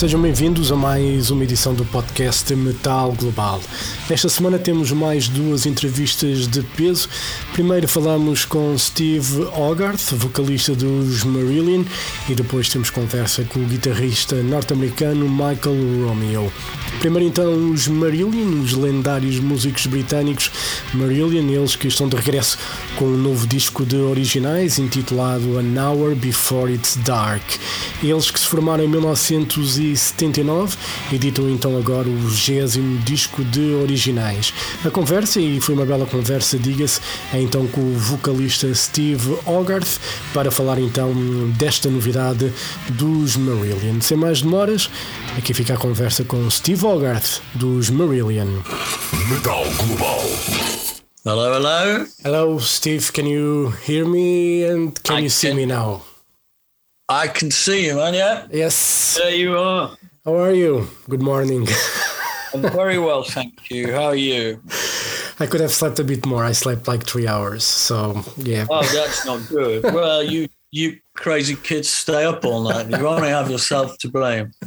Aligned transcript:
Sejam 0.00 0.22
bem-vindos 0.22 0.72
a 0.72 0.76
mais 0.76 1.30
uma 1.30 1.44
edição 1.44 1.74
do 1.74 1.84
podcast 1.84 2.54
Metal 2.54 3.12
Global. 3.12 3.60
Esta 4.08 4.30
semana 4.30 4.58
temos 4.58 4.90
mais 4.92 5.28
duas 5.28 5.66
entrevistas 5.66 6.46
de 6.46 6.62
peso. 6.62 7.06
Primeiro 7.52 7.86
falamos 7.86 8.46
com 8.46 8.78
Steve 8.78 9.42
Hogarth, 9.54 10.12
vocalista 10.12 10.74
dos 10.74 11.22
Marillion, 11.22 11.84
e 12.30 12.34
depois 12.34 12.70
temos 12.70 12.88
conversa 12.88 13.44
com 13.44 13.60
o 13.60 13.66
guitarrista 13.66 14.36
norte-americano 14.36 15.28
Michael 15.28 16.08
Romeo. 16.08 16.50
Primeiro 17.00 17.28
então 17.28 17.70
os 17.70 17.86
Marillion, 17.86 18.62
os 18.62 18.72
lendários 18.72 19.38
músicos 19.38 19.84
britânicos 19.84 20.50
Marillion, 20.94 21.48
eles 21.48 21.76
que 21.76 21.88
estão 21.88 22.08
de 22.08 22.16
regresso 22.16 22.58
com 22.96 23.04
um 23.04 23.16
novo 23.16 23.46
disco 23.46 23.84
de 23.84 23.96
originais 23.96 24.78
intitulado 24.78 25.58
An 25.58 25.80
Hour 25.80 26.14
Before 26.14 26.72
It's 26.72 26.96
Dark. 27.04 27.42
Eles 28.02 28.30
que 28.30 28.40
se 28.40 28.46
formaram 28.46 28.84
em 28.84 28.88
1979 28.88 30.76
editam 31.12 31.48
então 31.48 31.76
agora 31.76 32.08
o 32.08 32.16
20 32.16 33.04
disco 33.04 33.44
de 33.44 33.74
originais. 33.74 34.52
A 34.84 34.90
conversa, 34.90 35.40
e 35.40 35.60
foi 35.60 35.74
uma 35.74 35.84
bela 35.84 36.06
conversa, 36.06 36.58
diga-se, 36.58 37.00
é 37.32 37.40
então 37.40 37.66
com 37.66 37.80
o 37.80 37.98
vocalista 37.98 38.72
Steve 38.74 39.36
Hogarth 39.44 39.98
para 40.32 40.50
falar 40.50 40.78
então 40.78 41.12
desta 41.56 41.88
novidade 41.88 42.52
dos 42.90 43.36
Marillion. 43.36 44.00
Sem 44.00 44.16
mais 44.16 44.42
demoras, 44.42 44.90
aqui 45.36 45.52
fica 45.54 45.74
a 45.74 45.78
conversa 45.78 46.24
com 46.24 46.50
Steve 46.50 46.84
Hogarth 46.84 47.40
dos 47.54 47.90
Marillion. 47.90 48.48
Metal 49.28 49.64
Global. 49.76 50.79
Hello, 51.24 51.52
hello. 51.52 52.06
Hello, 52.22 52.58
Steve. 52.58 53.12
Can 53.12 53.26
you 53.26 53.70
hear 53.84 54.06
me 54.06 54.64
and 54.64 55.00
can 55.02 55.16
I 55.16 55.20
you 55.20 55.28
see 55.28 55.48
can. 55.48 55.56
me 55.56 55.66
now? 55.66 56.02
I 57.08 57.28
can 57.28 57.50
see 57.50 57.86
you, 57.86 57.96
man. 57.96 58.14
Yeah, 58.14 58.46
Yes. 58.50 59.18
there 59.20 59.34
you 59.34 59.58
are. 59.58 59.96
How 60.24 60.36
are 60.36 60.52
you? 60.54 60.88
Good 61.08 61.22
morning. 61.22 61.66
I'm 62.54 62.62
very 62.62 62.98
well, 62.98 63.22
thank 63.22 63.70
you. 63.70 63.92
How 63.92 64.04
are 64.04 64.14
you? 64.16 64.62
I 65.38 65.46
could 65.46 65.60
have 65.60 65.72
slept 65.72 65.98
a 65.98 66.04
bit 66.04 66.24
more. 66.26 66.44
I 66.44 66.52
slept 66.52 66.88
like 66.88 67.04
three 67.04 67.26
hours. 67.26 67.64
So, 67.64 68.22
yeah. 68.36 68.66
Oh, 68.70 68.82
that's 68.92 69.24
not 69.26 69.46
good. 69.48 69.82
Well, 69.84 70.22
you 70.22 70.48
you 70.72 70.98
crazy 71.14 71.56
kids 71.56 71.88
stay 71.88 72.24
up 72.24 72.44
all 72.44 72.62
night. 72.62 72.90
You 72.90 73.06
only 73.06 73.28
have 73.28 73.50
yourself 73.50 73.98
to 73.98 74.08
blame. 74.08 74.52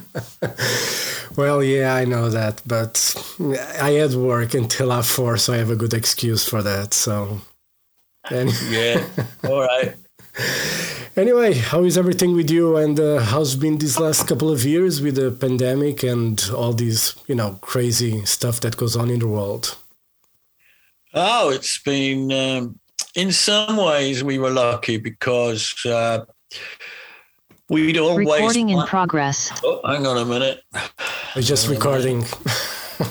Well, 1.36 1.64
yeah, 1.64 1.96
I 1.96 2.06
know 2.06 2.30
that. 2.30 2.62
But 2.66 3.16
I 3.82 3.92
had 3.92 4.14
work 4.14 4.54
until 4.54 4.92
half 4.92 5.08
four, 5.08 5.38
so 5.38 5.54
I 5.54 5.58
have 5.58 5.72
a 5.72 5.76
good 5.76 5.94
excuse 5.94 6.48
for 6.48 6.62
that. 6.62 6.94
So, 6.94 7.42
Yeah. 8.32 9.04
All 9.44 9.62
right. 9.62 9.96
anyway, 11.16 11.54
how 11.54 11.84
is 11.84 11.98
everything 11.98 12.36
with 12.36 12.50
you? 12.50 12.78
And 12.78 13.00
uh, 13.00 13.20
how's 13.20 13.56
been 13.56 13.78
these 13.78 14.00
last 14.00 14.28
couple 14.28 14.52
of 14.52 14.64
years 14.64 15.02
with 15.02 15.16
the 15.16 15.32
pandemic 15.32 16.04
and 16.04 16.44
all 16.56 16.74
these, 16.74 17.16
you 17.28 17.36
know, 17.36 17.58
crazy 17.62 18.26
stuff 18.26 18.60
that 18.62 18.78
goes 18.78 18.96
on 18.96 19.10
in 19.10 19.20
the 19.20 19.28
world? 19.28 19.78
Oh, 21.14 21.50
it's 21.50 21.80
been. 21.82 22.32
Um, 22.32 22.80
in 23.16 23.32
some 23.32 23.78
ways, 23.78 24.24
we 24.24 24.38
were 24.38 24.50
lucky 24.50 24.98
because 24.98 25.74
uh, 25.86 26.26
we'd 27.70 27.98
always. 27.98 28.28
Recording 28.28 28.70
in 28.70 28.82
progress. 28.84 29.52
Oh, 29.64 29.82
hang 29.86 30.06
on 30.06 30.18
a 30.18 30.26
minute. 30.26 30.62
I 30.74 30.90
was 31.36 31.48
just 31.48 31.68
recording. 31.68 32.26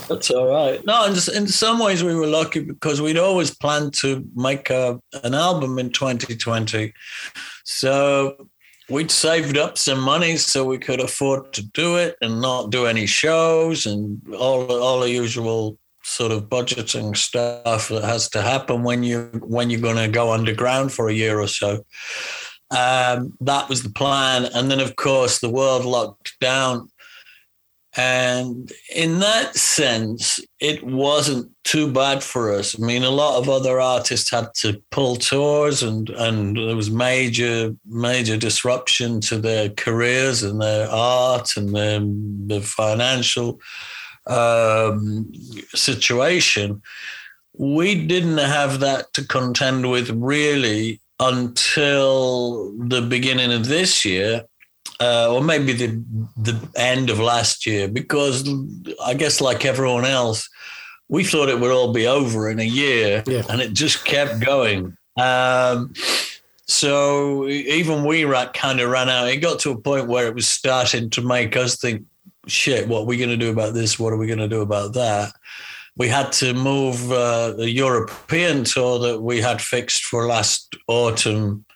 That's 0.08 0.30
all 0.30 0.46
right. 0.46 0.84
No, 0.86 1.04
in, 1.06 1.12
in 1.12 1.46
some 1.48 1.78
ways 1.78 2.04
we 2.04 2.14
were 2.14 2.26
lucky 2.26 2.60
because 2.60 3.00
we'd 3.00 3.18
always 3.18 3.54
planned 3.54 3.94
to 3.94 4.24
make 4.34 4.70
a, 4.70 5.00
an 5.24 5.34
album 5.34 5.78
in 5.78 5.90
2020. 5.90 6.92
So 7.64 8.48
we'd 8.88 9.10
saved 9.10 9.56
up 9.56 9.78
some 9.78 10.00
money 10.00 10.36
so 10.36 10.64
we 10.64 10.78
could 10.78 11.00
afford 11.00 11.52
to 11.54 11.62
do 11.62 11.96
it 11.96 12.16
and 12.20 12.40
not 12.40 12.70
do 12.70 12.86
any 12.86 13.06
shows 13.06 13.86
and 13.86 14.20
all 14.34 14.70
all 14.82 15.00
the 15.00 15.10
usual 15.10 15.78
sort 16.12 16.32
of 16.32 16.48
budgeting 16.48 17.16
stuff 17.16 17.88
that 17.88 18.04
has 18.04 18.28
to 18.30 18.42
happen 18.42 18.82
when 18.82 19.02
you 19.02 19.30
when 19.42 19.70
you're 19.70 19.80
going 19.80 19.96
to 19.96 20.08
go 20.08 20.32
underground 20.32 20.92
for 20.92 21.08
a 21.08 21.14
year 21.14 21.40
or 21.40 21.48
so. 21.48 21.84
Um, 22.70 23.36
that 23.40 23.68
was 23.68 23.82
the 23.82 23.90
plan, 23.90 24.46
and 24.54 24.70
then 24.70 24.80
of 24.80 24.96
course 24.96 25.40
the 25.40 25.50
world 25.50 25.84
locked 25.84 26.38
down 26.40 26.88
and 27.94 28.72
in 28.94 29.18
that 29.18 29.54
sense, 29.54 30.40
it 30.60 30.82
wasn't 30.82 31.50
too 31.64 31.92
bad 31.92 32.22
for 32.22 32.50
us. 32.50 32.78
I 32.78 32.82
mean, 32.82 33.02
a 33.02 33.10
lot 33.10 33.38
of 33.38 33.50
other 33.50 33.80
artists 33.80 34.30
had 34.30 34.54
to 34.60 34.82
pull 34.90 35.16
tours, 35.16 35.82
and 35.82 36.08
and 36.08 36.56
there 36.56 36.76
was 36.76 36.90
major 36.90 37.76
major 37.86 38.38
disruption 38.38 39.20
to 39.22 39.38
their 39.38 39.68
careers 39.68 40.42
and 40.42 40.60
their 40.60 40.88
art 40.88 41.56
and 41.58 41.74
their, 41.74 42.00
their 42.02 42.62
financial 42.62 43.60
um, 44.26 45.32
situation. 45.74 46.82
We 47.56 48.06
didn't 48.06 48.38
have 48.38 48.80
that 48.80 49.12
to 49.14 49.26
contend 49.26 49.90
with 49.90 50.10
really 50.10 51.00
until 51.20 52.72
the 52.78 53.02
beginning 53.02 53.52
of 53.52 53.66
this 53.68 54.04
year 54.04 54.44
uh, 55.00 55.32
or 55.34 55.42
maybe 55.42 55.72
the 55.72 56.02
the 56.36 56.56
end 56.76 57.10
of 57.10 57.18
last 57.18 57.66
year, 57.66 57.88
because 57.88 58.48
I 59.04 59.14
guess 59.14 59.40
like 59.40 59.64
everyone 59.64 60.04
else, 60.04 60.48
we 61.08 61.24
thought 61.24 61.48
it 61.48 61.58
would 61.58 61.70
all 61.72 61.92
be 61.92 62.06
over 62.06 62.48
in 62.50 62.60
a 62.60 62.64
year, 62.64 63.22
Yeah. 63.26 63.42
and 63.48 63.60
it 63.60 63.72
just 63.72 64.04
kept 64.04 64.40
going. 64.40 64.96
Um, 65.20 65.92
so 66.66 67.48
even 67.48 68.04
we 68.04 68.24
rat 68.24 68.54
kind 68.54 68.80
of 68.80 68.90
ran 68.90 69.08
out. 69.08 69.28
It 69.28 69.38
got 69.38 69.58
to 69.60 69.70
a 69.72 69.78
point 69.78 70.08
where 70.08 70.26
it 70.28 70.34
was 70.34 70.46
starting 70.46 71.10
to 71.10 71.20
make 71.22 71.56
us 71.56 71.76
think, 71.76 72.04
"Shit, 72.46 72.88
what 72.88 73.00
are 73.00 73.06
we 73.06 73.16
going 73.16 73.30
to 73.30 73.36
do 73.36 73.50
about 73.50 73.74
this? 73.74 73.98
What 73.98 74.12
are 74.12 74.18
we 74.18 74.26
going 74.26 74.38
to 74.38 74.48
do 74.48 74.62
about 74.62 74.94
that?" 74.94 75.32
We 75.96 76.08
had 76.08 76.32
to 76.32 76.54
move 76.54 77.12
uh, 77.12 77.52
the 77.52 77.70
European 77.70 78.64
tour 78.64 78.98
that 79.00 79.20
we 79.20 79.40
had 79.42 79.60
fixed 79.60 80.04
for 80.04 80.26
last 80.26 80.74
autumn 80.88 81.66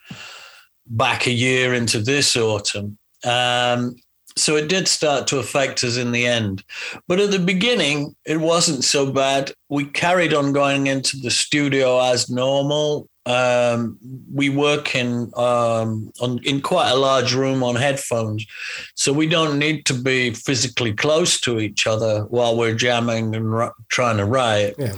back 0.87 1.27
a 1.27 1.33
year 1.33 1.75
into 1.75 2.01
this 2.01 2.37
autumn. 2.37 2.97
Um, 3.25 3.97
so 4.37 4.57
it 4.57 4.69
did 4.69 4.87
start 4.87 5.27
to 5.29 5.39
affect 5.39 5.83
us 5.83 5.97
in 5.97 6.13
the 6.13 6.27
end. 6.27 6.63
But 7.09 7.21
at 7.21 7.31
the 7.31 7.39
beginning, 7.39 8.15
it 8.27 8.39
wasn't 8.39 8.85
so 8.85 9.11
bad. 9.11 9.53
We 9.69 9.87
carried 9.87 10.35
on 10.35 10.53
going 10.53 10.87
into 10.87 11.17
the 11.17 11.31
studio 11.31 12.01
as 12.01 12.31
normal. 12.31 13.09
Um, 13.27 13.99
we 14.33 14.51
work 14.51 14.95
in 14.95 15.33
um, 15.37 16.13
on, 16.21 16.39
in 16.45 16.61
quite 16.61 16.91
a 16.91 16.95
large 16.97 17.35
room 17.35 17.65
on 17.65 17.75
headphones, 17.75 18.47
so 18.95 19.13
we 19.13 19.27
don't 19.27 19.59
need 19.59 19.85
to 19.87 19.95
be 19.95 20.31
physically 20.31 20.95
close 20.95 21.41
to 21.41 21.59
each 21.59 21.89
other 21.89 22.21
while 22.27 22.57
we're 22.57 22.77
jamming 22.77 23.35
and 23.35 23.53
ri- 23.53 23.71
trying 23.89 24.19
to 24.19 24.25
write. 24.25 24.75
Yeah. 24.79 24.95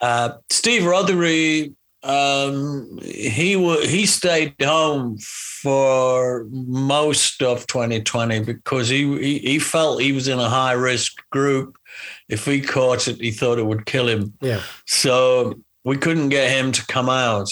Uh, 0.00 0.34
Steve 0.50 0.82
Rothery, 0.82 1.74
um, 2.04 2.98
he 3.02 3.56
wa 3.56 3.78
he 3.78 4.06
stayed 4.06 4.54
home 4.62 5.18
for 5.18 6.46
most 6.50 7.42
of 7.42 7.66
2020 7.66 8.40
because 8.40 8.88
he, 8.88 9.18
he 9.18 9.38
he 9.38 9.58
felt 9.58 10.00
he 10.00 10.12
was 10.12 10.28
in 10.28 10.38
a 10.38 10.48
high 10.48 10.72
risk 10.72 11.12
group. 11.30 11.76
If 12.28 12.44
he 12.44 12.60
caught 12.60 13.08
it, 13.08 13.20
he 13.20 13.32
thought 13.32 13.58
it 13.58 13.66
would 13.66 13.86
kill 13.86 14.08
him. 14.08 14.34
Yeah. 14.40 14.62
So 14.86 15.60
we 15.84 15.96
couldn't 15.96 16.28
get 16.30 16.50
him 16.50 16.72
to 16.72 16.86
come 16.86 17.08
out. 17.08 17.50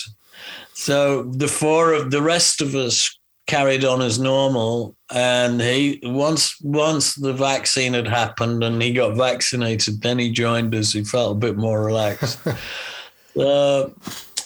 So 0.75 1.25
the 1.25 1.49
four 1.49 1.93
of 1.93 2.11
the 2.11 2.23
rest 2.23 2.61
of 2.61 2.75
us 2.75 3.19
carried 3.47 3.85
on 3.85 4.01
as 4.01 4.19
normal. 4.19 4.95
And 5.13 5.61
he 5.61 5.99
once 6.05 6.55
once 6.63 7.15
the 7.17 7.33
vaccine 7.33 7.95
had 7.95 8.07
happened 8.07 8.63
and 8.63 8.81
he 8.81 8.93
got 8.93 9.17
vaccinated, 9.17 10.03
then 10.03 10.19
he 10.19 10.31
joined 10.31 10.75
us. 10.75 10.93
He 10.93 11.03
felt 11.05 11.33
a 11.33 11.41
bit 11.41 11.57
more 11.57 11.85
relaxed. 11.85 12.39
uh, 13.39 13.89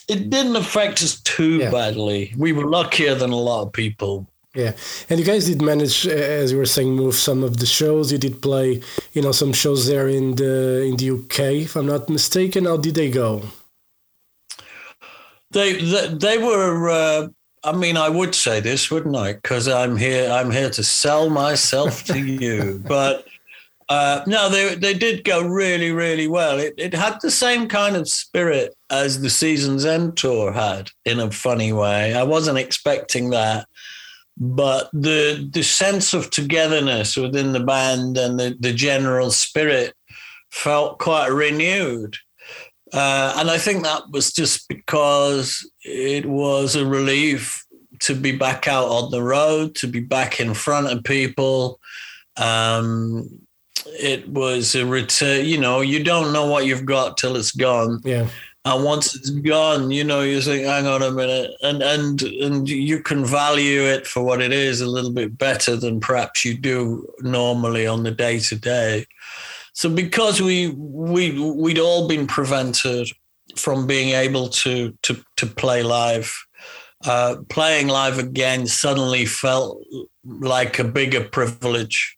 it 0.08 0.31
didn't 0.31 0.56
affect 0.56 1.02
us 1.02 1.20
too 1.20 1.58
Yeah. 1.58 1.70
badly. 1.70 2.32
We 2.36 2.52
were 2.52 2.66
luckier 2.69 3.14
than 3.14 3.31
a 3.31 3.36
lot 3.36 3.62
of 3.66 3.72
people. 3.72 4.26
Yeah, 4.54 4.72
and 5.10 5.19
you 5.19 5.26
guys 5.26 5.46
did 5.46 5.60
manage, 5.60 6.06
uh, 6.06 6.10
as 6.12 6.52
you 6.52 6.58
were 6.58 6.66
saying, 6.66 6.94
move 6.94 7.16
some 7.16 7.42
of 7.42 7.56
the 7.56 7.66
shows. 7.66 8.12
You 8.12 8.19
did 8.19 8.40
play, 8.40 8.81
you 9.12 9.20
know, 9.20 9.32
some 9.32 9.52
shows 9.52 9.88
there 9.88 10.06
in 10.08 10.36
the 10.36 10.82
in 10.88 10.96
the 10.96 11.10
UK, 11.10 11.38
if 11.66 11.75
I'm 11.76 11.86
not 11.86 12.08
mistaken. 12.08 12.64
How 12.66 12.76
did 12.76 12.94
they 12.94 13.10
go? 13.10 13.42
They 15.54 15.80
they, 15.80 16.08
they 16.08 16.38
were. 16.38 16.90
Uh, 16.90 17.28
I 17.62 17.72
mean, 17.72 17.96
I 17.96 18.10
would 18.10 18.34
say 18.34 18.60
this, 18.60 18.90
wouldn't 18.90 19.16
I? 19.16 19.32
Because 19.32 19.68
I'm 19.68 19.96
here. 19.96 20.30
I'm 20.30 20.50
here 20.50 20.68
to 20.68 20.84
sell 20.84 21.30
myself 21.30 22.04
to 22.04 22.18
you. 22.18 22.82
But 22.88 23.26
uh, 23.88 24.22
no, 24.26 24.48
they 24.48 24.74
they 24.74 24.94
did 24.94 25.24
go 25.24 25.42
really, 25.46 25.90
really 25.92 26.26
well. 26.26 26.58
It 26.58 26.74
it 26.76 26.92
had 26.92 27.20
the 27.20 27.30
same 27.30 27.68
kind 27.68 27.96
of 27.96 28.08
spirit 28.08 28.74
as 28.90 29.20
the 29.20 29.30
Seasons 29.30 29.84
End 29.84 30.16
tour 30.16 30.52
had, 30.52 30.90
in 31.04 31.20
a 31.20 31.30
funny 31.30 31.72
way. 31.72 32.14
I 32.14 32.22
wasn't 32.22 32.58
expecting 32.58 33.30
that, 33.30 33.66
but 34.36 34.90
the 34.92 35.48
the 35.52 35.62
sense 35.62 36.14
of 36.14 36.30
togetherness 36.30 37.16
within 37.16 37.52
the 37.52 37.64
band 37.64 38.18
and 38.18 38.40
the, 38.40 38.56
the 38.58 38.72
general 38.72 39.30
spirit 39.30 39.94
felt 40.50 40.98
quite 40.98 41.28
renewed. 41.28 42.16
Uh, 42.94 43.35
and 43.38 43.50
I 43.50 43.58
think 43.58 43.82
that 43.82 44.11
was 44.11 44.32
just 44.32 44.69
because 44.69 45.69
it 45.82 46.26
was 46.26 46.76
a 46.76 46.87
relief 46.87 47.64
to 48.00 48.14
be 48.14 48.37
back 48.37 48.69
out 48.69 48.87
on 48.87 49.11
the 49.11 49.23
road, 49.23 49.75
to 49.76 49.88
be 49.88 50.00
back 50.00 50.38
in 50.38 50.55
front 50.55 50.87
of 50.87 51.02
people. 51.02 51.81
Um, 52.37 53.29
it 53.87 54.29
was 54.29 54.76
a 54.76 54.87
return, 54.87 55.44
you 55.44 55.58
know, 55.58 55.81
you 55.81 56.05
don't 56.05 56.32
know 56.32 56.46
what 56.46 56.67
you've 56.67 56.87
got 56.87 57.17
till 57.17 57.37
it's 57.37 57.50
gone. 57.50 58.00
Yeah. 58.05 58.29
And 58.64 58.85
once 58.85 59.14
it's 59.14 59.29
gone, 59.29 59.91
you 59.91 60.05
know, 60.05 60.23
you 60.23 60.41
think, 60.41 60.64
hang 60.64 60.87
on 60.87 61.02
a 61.02 61.11
minute, 61.11 61.50
and 61.62 61.82
and 61.82 62.23
and 62.23 62.67
you 62.67 63.00
can 63.00 63.23
value 63.23 63.82
it 63.82 64.06
for 64.06 64.23
what 64.23 64.41
it 64.41 64.55
is 64.55 64.81
a 64.81 64.87
little 64.87 65.11
bit 65.11 65.37
better 65.37 65.76
than 65.76 66.00
perhaps 66.00 66.46
you 66.46 66.56
do 66.56 67.06
normally 67.20 67.87
on 67.87 68.05
the 68.05 68.11
day 68.11 68.38
to 68.38 68.56
day. 68.56 69.06
So 69.74 69.90
because 69.90 70.40
we 70.40 70.70
we 70.70 71.38
we'd 71.38 71.78
all 71.78 72.08
been 72.08 72.26
prevented 72.26 73.10
from 73.56 73.86
being 73.86 74.14
able 74.14 74.48
to 74.48 74.96
to 75.02 75.22
to 75.36 75.46
play 75.46 75.82
live, 75.82 76.32
uh, 77.04 77.36
playing 77.48 77.88
live 77.88 78.18
again 78.18 78.66
suddenly 78.66 79.26
felt 79.26 79.84
like 80.24 80.78
a 80.78 80.84
bigger 80.84 81.24
privilege, 81.24 82.16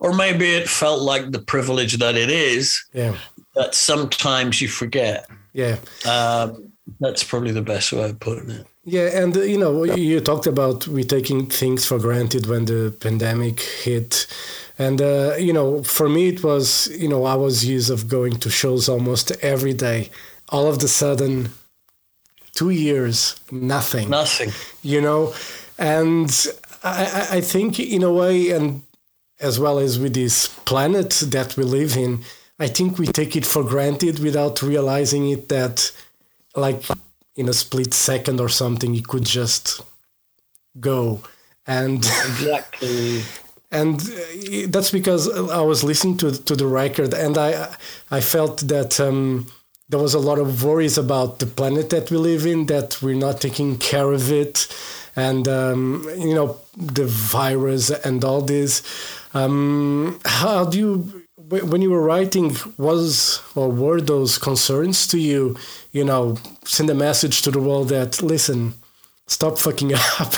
or 0.00 0.14
maybe 0.14 0.46
it 0.46 0.68
felt 0.68 1.02
like 1.02 1.32
the 1.32 1.42
privilege 1.42 1.98
that 1.98 2.16
it 2.16 2.30
is. 2.30 2.82
Yeah. 2.94 3.16
That 3.54 3.74
sometimes 3.74 4.62
you 4.62 4.68
forget. 4.68 5.26
Yeah. 5.52 5.76
Um, 6.08 6.72
that's 7.00 7.24
probably 7.24 7.52
the 7.52 7.62
best 7.62 7.92
way 7.92 8.10
of 8.10 8.20
putting 8.20 8.50
it. 8.50 8.66
Yeah, 8.84 9.22
and 9.22 9.36
uh, 9.36 9.42
you 9.42 9.58
know, 9.58 9.84
you 9.84 10.20
talked 10.20 10.46
about 10.46 10.88
we 10.88 11.04
taking 11.04 11.46
things 11.46 11.86
for 11.86 11.98
granted 11.98 12.46
when 12.46 12.64
the 12.64 12.96
pandemic 12.98 13.60
hit, 13.60 14.26
and 14.78 15.00
uh, 15.00 15.34
you 15.38 15.52
know, 15.52 15.82
for 15.82 16.08
me 16.08 16.28
it 16.28 16.42
was 16.42 16.88
you 16.88 17.08
know 17.08 17.24
I 17.24 17.34
was 17.34 17.64
used 17.64 17.90
of 17.90 18.08
going 18.08 18.36
to 18.38 18.50
shows 18.50 18.88
almost 18.88 19.30
every 19.42 19.74
day. 19.74 20.10
All 20.48 20.66
of 20.66 20.80
the 20.80 20.88
sudden, 20.88 21.50
two 22.52 22.70
years, 22.70 23.40
nothing. 23.50 24.10
Nothing. 24.10 24.50
You 24.82 25.00
know, 25.00 25.34
and 25.78 26.30
I, 26.84 27.28
I 27.30 27.40
think 27.40 27.78
in 27.80 28.02
a 28.02 28.12
way, 28.12 28.50
and 28.50 28.82
as 29.40 29.58
well 29.58 29.78
as 29.78 29.98
with 29.98 30.14
this 30.14 30.46
planet 30.46 31.10
that 31.26 31.56
we 31.56 31.64
live 31.64 31.96
in, 31.96 32.22
I 32.58 32.68
think 32.68 32.98
we 32.98 33.06
take 33.06 33.36
it 33.36 33.46
for 33.46 33.64
granted 33.64 34.18
without 34.18 34.62
realizing 34.62 35.30
it 35.30 35.48
that, 35.48 35.90
like, 36.54 36.82
in 37.34 37.48
a 37.48 37.52
split 37.52 37.94
second 37.94 38.40
or 38.40 38.48
something, 38.48 38.94
it 38.94 39.08
could 39.08 39.24
just 39.24 39.80
go. 40.78 41.20
And 41.66 41.98
Exactly. 41.98 43.22
and 43.72 44.00
uh, 44.00 44.66
that's 44.68 44.90
because 44.90 45.28
I 45.50 45.62
was 45.62 45.82
listening 45.82 46.18
to 46.18 46.30
to 46.44 46.54
the 46.54 46.66
record, 46.66 47.14
and 47.14 47.36
I 47.38 47.74
I 48.10 48.20
felt 48.20 48.60
that 48.68 49.00
um, 49.00 49.46
there 49.88 49.98
was 49.98 50.14
a 50.14 50.18
lot 50.18 50.38
of 50.38 50.62
worries 50.62 50.98
about 50.98 51.38
the 51.38 51.46
planet 51.46 51.90
that 51.90 52.10
we 52.10 52.18
live 52.18 52.46
in, 52.46 52.66
that 52.66 53.02
we're 53.02 53.14
not 53.14 53.40
taking 53.40 53.78
care 53.78 54.12
of 54.12 54.30
it, 54.30 54.68
and 55.16 55.48
um, 55.48 56.06
you 56.18 56.34
know 56.34 56.58
the 56.76 57.06
virus 57.06 57.90
and 57.90 58.22
all 58.24 58.42
this. 58.42 58.82
Um, 59.34 60.20
how 60.24 60.66
do 60.66 60.78
you 60.78 61.22
when 61.48 61.82
you 61.82 61.90
were 61.90 62.02
writing 62.02 62.56
was 62.76 63.42
or 63.54 63.70
were 63.70 64.00
those 64.00 64.38
concerns 64.38 65.06
to 65.08 65.18
you? 65.18 65.56
You 65.92 66.04
know, 66.04 66.36
send 66.64 66.90
a 66.90 66.94
message 66.94 67.42
to 67.42 67.50
the 67.50 67.60
world 67.60 67.88
that 67.88 68.22
listen, 68.22 68.74
stop 69.26 69.58
fucking 69.58 69.94
up. 70.20 70.34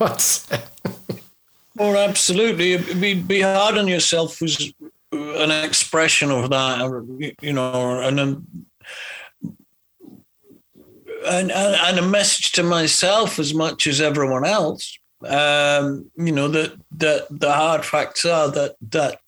What's 0.00 0.48
Or 1.82 1.96
absolutely, 1.96 2.76
be 2.76 3.14
be 3.14 3.40
hard 3.40 3.76
on 3.76 3.88
yourself 3.88 4.40
was 4.40 4.72
an 5.10 5.50
expression 5.50 6.30
of 6.30 6.48
that, 6.50 7.34
you 7.42 7.52
know, 7.52 8.00
and 8.00 8.20
a, 8.20 8.42
and, 11.26 11.50
and 11.50 11.98
a 11.98 12.02
message 12.02 12.52
to 12.52 12.62
myself 12.62 13.40
as 13.40 13.52
much 13.52 13.88
as 13.88 14.00
everyone 14.00 14.44
else. 14.44 14.96
Um, 15.26 16.08
you 16.16 16.30
know 16.30 16.46
that 16.46 16.72
that 16.98 17.26
the 17.30 17.52
hard 17.52 17.84
facts 17.84 18.24
are 18.24 18.48
that 18.52 18.76
that 18.90 19.18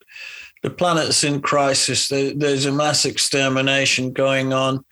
the 0.62 0.70
planet's 0.70 1.24
in 1.24 1.40
crisis. 1.40 2.06
There, 2.06 2.34
there's 2.34 2.66
a 2.66 2.72
mass 2.72 3.04
extermination 3.04 4.12
going 4.12 4.52
on. 4.52 4.84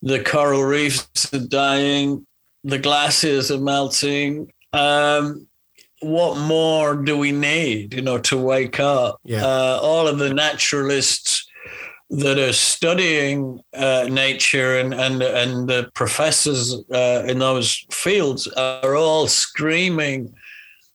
The 0.00 0.22
coral 0.22 0.64
reefs 0.64 1.34
are 1.34 1.38
dying. 1.38 2.26
The 2.64 2.78
glaciers 2.78 3.50
are 3.50 3.60
melting. 3.60 4.50
Um, 4.72 5.48
what 6.04 6.38
more 6.38 6.96
do 6.96 7.16
we 7.16 7.32
need, 7.32 7.94
you 7.94 8.02
know, 8.02 8.18
to 8.18 8.36
wake 8.36 8.78
up? 8.78 9.20
Yeah. 9.24 9.44
Uh, 9.44 9.78
all 9.82 10.06
of 10.06 10.18
the 10.18 10.32
naturalists 10.32 11.46
that 12.10 12.38
are 12.38 12.52
studying 12.52 13.60
uh, 13.72 14.06
nature 14.10 14.78
and, 14.78 14.94
and, 14.94 15.22
and 15.22 15.68
the 15.68 15.90
professors 15.94 16.74
uh, 16.92 17.24
in 17.26 17.38
those 17.38 17.86
fields 17.90 18.46
are 18.48 18.94
all 18.94 19.26
screaming, 19.26 20.32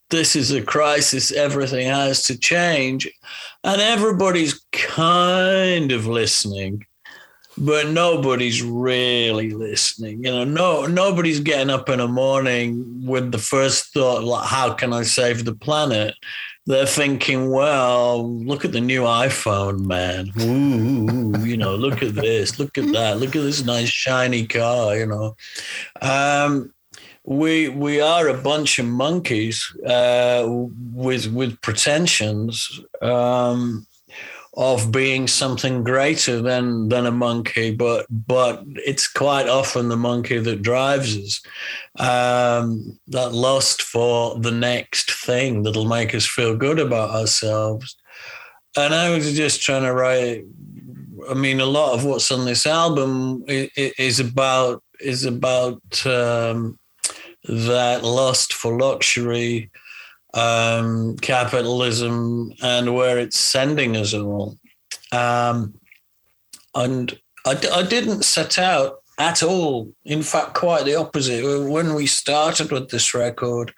this 0.10 0.36
is 0.36 0.52
a 0.52 0.62
crisis, 0.62 1.32
everything 1.32 1.88
has 1.88 2.24
to 2.24 2.38
change. 2.38 3.10
And 3.64 3.82
everybody's 3.82 4.64
kind 4.72 5.92
of 5.92 6.08
listening 6.08 6.86
but 7.60 7.90
nobody's 7.90 8.64
really 8.64 9.52
listening. 9.52 10.24
You 10.24 10.32
know, 10.32 10.44
no 10.44 10.86
nobody's 10.86 11.40
getting 11.40 11.70
up 11.70 11.90
in 11.90 12.00
the 12.00 12.08
morning 12.08 13.06
with 13.06 13.32
the 13.32 13.38
first 13.38 13.94
thought, 13.94 14.24
like, 14.24 14.48
how 14.48 14.74
can 14.74 14.94
I 14.94 15.04
save 15.04 15.46
the 15.46 15.56
planet? 15.56 16.16
They're 16.66 16.86
thinking, 16.86 17.50
well, 17.50 18.32
look 18.32 18.64
at 18.64 18.72
the 18.72 18.82
new 18.82 19.02
iPhone, 19.02 19.86
man. 19.88 20.32
Ooh, 20.40 21.44
you 21.44 21.58
know, 21.58 21.76
look 21.76 22.04
at 22.04 22.16
this, 22.16 22.60
look 22.60 22.78
at 22.78 22.92
that, 22.94 23.20
look 23.20 23.36
at 23.36 23.42
this 23.42 23.66
nice 23.66 23.90
shiny 23.90 24.46
car, 24.46 24.96
you 24.96 25.08
know. 25.08 25.36
Um, 26.02 26.74
we 27.26 27.70
we 27.70 28.02
are 28.02 28.28
a 28.28 28.42
bunch 28.42 28.80
of 28.80 28.86
monkeys 28.86 29.66
uh, 29.86 30.46
with 30.48 31.28
with 31.32 31.60
pretensions. 31.62 32.82
Um, 33.02 33.86
of 34.60 34.92
being 34.92 35.26
something 35.26 35.86
greater 35.86 36.42
than 36.42 36.90
than 36.90 37.06
a 37.06 37.12
monkey, 37.12 37.74
but 37.74 38.06
but 38.10 38.62
it's 38.76 39.08
quite 39.08 39.48
often 39.48 39.88
the 39.88 39.96
monkey 39.96 40.38
that 40.38 40.62
drives 40.62 41.16
us. 41.16 41.42
Um, 41.98 43.00
that 43.08 43.32
lust 43.34 43.82
for 43.82 44.38
the 44.38 44.52
next 44.52 45.12
thing 45.26 45.64
that'll 45.64 45.88
make 45.88 46.14
us 46.14 46.26
feel 46.26 46.58
good 46.58 46.78
about 46.78 47.12
ourselves. 47.12 47.96
And 48.76 48.94
I 48.94 49.16
was 49.16 49.34
just 49.34 49.62
trying 49.62 49.84
to 49.84 49.94
write. 49.94 50.44
I 51.30 51.36
mean, 51.36 51.62
a 51.62 51.66
lot 51.66 51.94
of 51.94 52.04
what's 52.04 52.30
on 52.30 52.44
this 52.44 52.66
album 52.66 53.46
is 53.48 54.20
about 54.20 54.84
is 55.00 55.24
about 55.24 55.82
um, 56.06 56.78
that 57.46 58.04
lust 58.04 58.52
for 58.52 58.78
luxury 58.78 59.72
um, 60.34 61.18
capitalism 61.18 62.54
and 62.62 62.94
where 62.96 63.18
it's 63.18 63.40
sending 63.40 63.98
us 63.98 64.14
all. 64.14 64.58
Um, 65.12 65.74
and 66.76 67.18
I, 67.46 67.58
I 67.74 67.84
didn't 67.84 68.24
set 68.24 68.60
out 68.60 69.00
at 69.18 69.44
all. 69.44 69.92
In 70.06 70.24
fact, 70.24 70.54
quite 70.54 70.86
the 70.86 70.96
opposite. 70.96 71.70
When 71.70 71.94
we 71.94 72.06
started 72.06 72.72
with 72.72 72.90
this 72.90 73.14
record, 73.14 73.74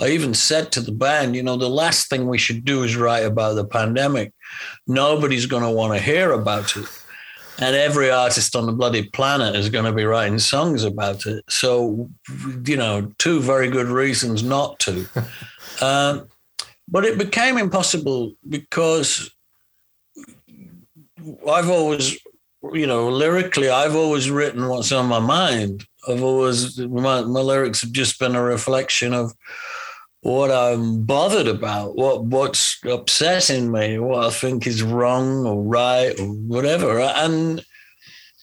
I 0.00 0.08
even 0.08 0.32
said 0.32 0.72
to 0.72 0.80
the 0.80 0.92
band, 0.92 1.36
you 1.36 1.42
know, 1.42 1.56
the 1.56 1.68
last 1.68 2.08
thing 2.08 2.26
we 2.26 2.38
should 2.38 2.64
do 2.64 2.82
is 2.82 2.96
write 2.96 3.26
about 3.26 3.54
the 3.54 3.66
pandemic. 3.66 4.32
Nobody's 4.86 5.46
going 5.46 5.64
to 5.64 5.70
want 5.70 5.92
to 5.92 6.00
hear 6.00 6.32
about 6.32 6.76
it. 6.76 6.86
And 7.58 7.74
every 7.74 8.10
artist 8.10 8.54
on 8.54 8.66
the 8.66 8.72
bloody 8.72 9.04
planet 9.10 9.56
is 9.56 9.70
going 9.70 9.86
to 9.86 9.92
be 9.92 10.04
writing 10.04 10.38
songs 10.38 10.84
about 10.84 11.24
it. 11.24 11.42
So, 11.48 12.10
you 12.66 12.76
know, 12.76 13.12
two 13.18 13.40
very 13.40 13.70
good 13.70 13.86
reasons 13.86 14.42
not 14.42 14.78
to. 14.80 15.06
Um, 15.82 16.28
but 16.88 17.04
it 17.04 17.18
became 17.18 17.58
impossible 17.58 18.34
because 18.48 19.30
I've 21.50 21.68
always, 21.68 22.18
you 22.72 22.86
know, 22.86 23.08
lyrically, 23.08 23.68
I've 23.68 23.96
always 23.96 24.30
written 24.30 24.68
what's 24.68 24.92
on 24.92 25.06
my 25.06 25.18
mind. 25.18 25.84
I've 26.08 26.22
always, 26.22 26.78
my, 26.78 27.22
my 27.22 27.40
lyrics 27.40 27.82
have 27.82 27.92
just 27.92 28.18
been 28.18 28.36
a 28.36 28.42
reflection 28.42 29.12
of 29.12 29.32
what 30.20 30.50
I'm 30.50 31.04
bothered 31.04 31.46
about, 31.46 31.96
what 31.96 32.24
what's 32.24 32.78
upsetting 32.84 33.70
me, 33.70 33.98
what 33.98 34.24
I 34.24 34.30
think 34.30 34.66
is 34.66 34.82
wrong 34.82 35.46
or 35.46 35.62
right 35.62 36.18
or 36.18 36.26
whatever. 36.26 36.98
And 36.98 37.64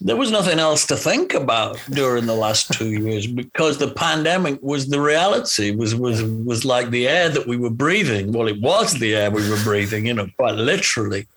there 0.04 0.18
was 0.18 0.32
nothing 0.32 0.60
else 0.60 0.86
to 0.88 0.98
think 0.98 1.34
about 1.34 1.80
during 1.90 2.26
the 2.26 2.36
last 2.36 2.72
two 2.74 2.92
years 2.92 3.26
because 3.26 3.78
the 3.78 3.90
pandemic 3.90 4.62
was 4.62 4.88
the 4.88 5.00
reality. 5.00 5.72
Was 5.72 5.96
was 5.96 6.22
was 6.22 6.66
like 6.66 6.90
the 6.90 7.08
air 7.08 7.30
that 7.30 7.48
we 7.48 7.56
were 7.56 7.70
breathing. 7.70 8.34
Well 8.34 8.48
it 8.48 8.62
was 8.62 8.94
the 8.94 9.16
air 9.16 9.32
we 9.32 9.50
were 9.50 9.64
breathing 9.64 10.06
you 10.06 10.14
know 10.14 10.28
quite 10.38 10.56
literally. 10.56 11.28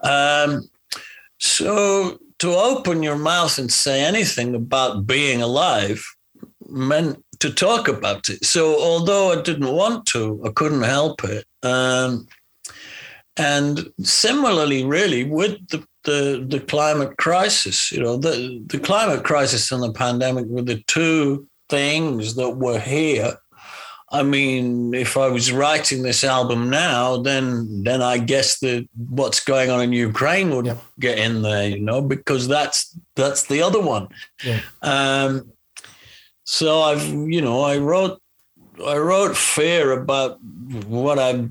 Um, 0.00 0.68
so 1.38 2.18
to 2.40 2.50
open 2.50 3.02
your 3.02 3.16
mouth 3.16 3.58
and 3.58 3.72
say 3.72 4.04
anything 4.04 4.54
about 4.54 5.06
being 5.06 5.40
alive 5.40 6.04
meant 6.68 7.24
to 7.38 7.50
talk 7.50 7.88
about 7.88 8.28
it. 8.28 8.44
So 8.44 8.78
although 8.78 9.32
i 9.32 9.40
didn't 9.40 9.72
want 9.72 10.04
to 10.06 10.42
i 10.44 10.50
couldn't 10.50 10.82
help 10.82 11.24
it. 11.24 11.46
Um, 11.62 12.28
and 13.36 13.90
similarly, 14.02 14.84
really, 14.84 15.24
with 15.24 15.66
the 15.68 15.86
the 16.04 16.44
the 16.48 16.60
climate 16.60 17.16
crisis. 17.18 17.92
You 17.92 18.02
know, 18.02 18.16
the 18.16 18.62
the 18.66 18.78
climate 18.78 19.24
crisis 19.24 19.70
and 19.72 19.82
the 19.82 19.92
pandemic 19.92 20.46
were 20.46 20.62
the 20.62 20.82
two 20.86 21.46
things 21.68 22.34
that 22.36 22.50
were 22.50 22.80
here. 22.80 23.36
I 24.12 24.24
mean, 24.24 24.92
if 24.92 25.16
I 25.16 25.28
was 25.28 25.52
writing 25.52 26.02
this 26.02 26.24
album 26.24 26.68
now, 26.68 27.18
then 27.22 27.82
then 27.84 28.02
I 28.02 28.18
guess 28.18 28.58
that 28.60 28.88
what's 29.08 29.38
going 29.44 29.70
on 29.70 29.80
in 29.82 29.92
Ukraine 29.92 30.50
would 30.56 30.66
Yeah. 30.66 30.76
get 30.98 31.18
in 31.18 31.42
there, 31.42 31.68
you 31.68 31.78
know, 31.80 32.00
because 32.02 32.48
that's 32.48 32.96
that's 33.14 33.44
the 33.44 33.62
other 33.62 33.80
one. 33.80 34.08
Yeah. 34.44 34.60
Um, 34.82 35.52
so 36.44 36.82
I've, 36.82 37.06
you 37.06 37.40
know, 37.40 37.60
I 37.62 37.78
wrote, 37.78 38.20
I 38.84 38.96
wrote 38.96 39.36
fear 39.36 39.92
about 39.92 40.38
what 40.42 41.16
I, 41.20 41.48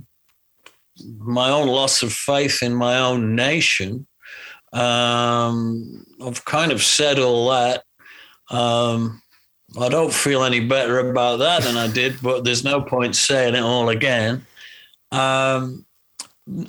my 1.20 1.50
own 1.50 1.70
loss 1.70 2.04
of 2.04 2.12
faith 2.12 2.62
in 2.62 2.76
my 2.76 2.98
own 3.00 3.34
nation. 3.34 4.06
Um, 4.74 6.06
I've 6.24 6.46
kind 6.46 6.72
of 6.72 6.84
said 6.84 7.20
all 7.20 7.50
that. 7.50 7.84
Um, 8.50 9.22
I 9.80 9.90
don't 9.90 10.14
feel 10.14 10.44
any 10.44 10.62
better 10.62 11.10
about 11.10 11.38
that 11.40 11.64
than 11.64 11.78
I 11.78 11.88
did, 11.92 12.22
but 12.22 12.44
there's 12.44 12.64
no 12.64 12.82
point 12.82 13.16
saying 13.16 13.56
it 13.56 13.62
all 13.62 13.90
again. 13.90 14.46
Um, 15.12 15.86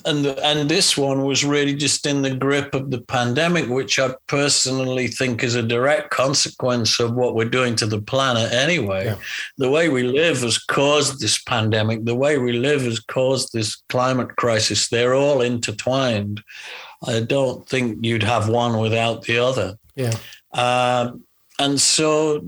and 0.04 0.26
and 0.26 0.68
this 0.68 0.96
one 0.96 1.24
was 1.24 1.44
really 1.44 1.74
just 1.74 2.04
in 2.06 2.22
the 2.22 2.34
grip 2.34 2.74
of 2.74 2.90
the 2.90 3.00
pandemic, 3.00 3.68
which 3.68 3.98
I 3.98 4.14
personally 4.26 5.08
think 5.08 5.42
is 5.42 5.54
a 5.54 5.62
direct 5.62 6.10
consequence 6.10 7.00
of 7.00 7.14
what 7.14 7.34
we're 7.34 7.48
doing 7.48 7.76
to 7.76 7.86
the 7.86 8.00
planet 8.00 8.52
anyway. 8.52 9.06
Yeah. 9.06 9.16
The 9.56 9.70
way 9.70 9.88
we 9.88 10.02
live 10.02 10.42
has 10.42 10.58
caused 10.58 11.20
this 11.20 11.42
pandemic. 11.42 12.04
The 12.04 12.14
way 12.14 12.36
we 12.38 12.52
live 12.52 12.82
has 12.82 13.00
caused 13.00 13.52
this 13.52 13.82
climate 13.88 14.36
crisis. 14.36 14.88
They're 14.88 15.14
all 15.14 15.40
intertwined. 15.40 16.42
I 17.06 17.20
don't 17.20 17.66
think 17.68 18.04
you'd 18.04 18.22
have 18.22 18.48
one 18.48 18.78
without 18.78 19.22
the 19.22 19.38
other. 19.38 19.78
Yeah. 19.94 20.14
Um, 20.52 21.24
and 21.58 21.80
so 21.80 22.42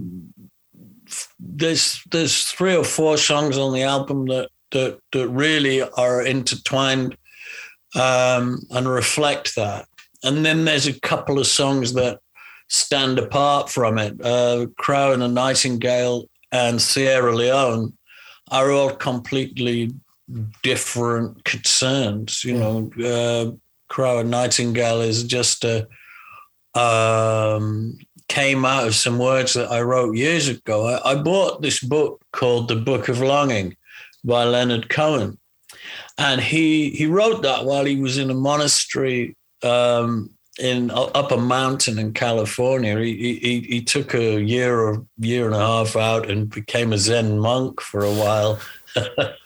there's 1.38 2.02
there's 2.10 2.44
three 2.44 2.76
or 2.76 2.84
four 2.84 3.16
songs 3.16 3.58
on 3.58 3.72
the 3.72 3.82
album 3.82 4.26
that 4.26 4.48
that 4.72 4.98
that 5.12 5.28
really 5.28 5.82
are 5.82 6.22
intertwined 6.22 7.16
um, 7.94 8.60
and 8.70 8.88
reflect 8.88 9.54
that. 9.56 9.86
And 10.22 10.44
then 10.44 10.64
there's 10.64 10.86
a 10.86 11.00
couple 11.00 11.38
of 11.38 11.46
songs 11.46 11.94
that 11.94 12.20
stand 12.68 13.18
apart 13.18 13.68
from 13.68 13.98
it. 13.98 14.14
Uh, 14.24 14.66
Crow 14.78 15.12
and 15.12 15.22
a 15.22 15.28
Nightingale 15.28 16.28
and 16.52 16.80
Sierra 16.80 17.34
Leone 17.34 17.96
are 18.50 18.70
all 18.70 18.94
completely 18.94 19.92
different 20.62 21.44
concerns. 21.44 22.44
You 22.44 22.58
know, 22.58 22.90
uh, 23.04 23.56
Crow 23.92 24.20
and 24.20 24.30
Nightingale 24.30 25.02
is 25.02 25.22
just 25.22 25.64
a 25.64 25.86
um, 26.74 27.98
came 28.28 28.64
out 28.64 28.86
of 28.86 28.94
some 28.94 29.18
words 29.18 29.52
that 29.52 29.70
I 29.70 29.82
wrote 29.82 30.16
years 30.16 30.48
ago. 30.48 30.86
I, 30.86 31.12
I 31.12 31.14
bought 31.16 31.60
this 31.60 31.78
book 31.78 32.24
called 32.32 32.68
The 32.68 32.76
Book 32.76 33.08
of 33.08 33.20
Longing 33.20 33.76
by 34.24 34.44
Leonard 34.44 34.88
Cohen, 34.88 35.38
and 36.16 36.40
he 36.40 36.88
he 36.88 37.04
wrote 37.04 37.42
that 37.42 37.66
while 37.66 37.84
he 37.84 37.96
was 37.96 38.16
in 38.16 38.30
a 38.30 38.34
monastery 38.34 39.36
um, 39.62 40.30
in 40.58 40.90
up 40.90 41.30
a 41.30 41.36
mountain 41.36 41.98
in 41.98 42.14
California. 42.14 42.98
He, 42.98 43.34
he 43.34 43.60
he 43.60 43.82
took 43.82 44.14
a 44.14 44.40
year 44.40 44.80
or 44.80 45.06
year 45.18 45.44
and 45.44 45.54
a 45.54 45.58
half 45.58 45.96
out 45.96 46.30
and 46.30 46.48
became 46.48 46.94
a 46.94 46.98
Zen 46.98 47.38
monk 47.38 47.82
for 47.82 48.02
a 48.02 48.14
while. 48.14 48.58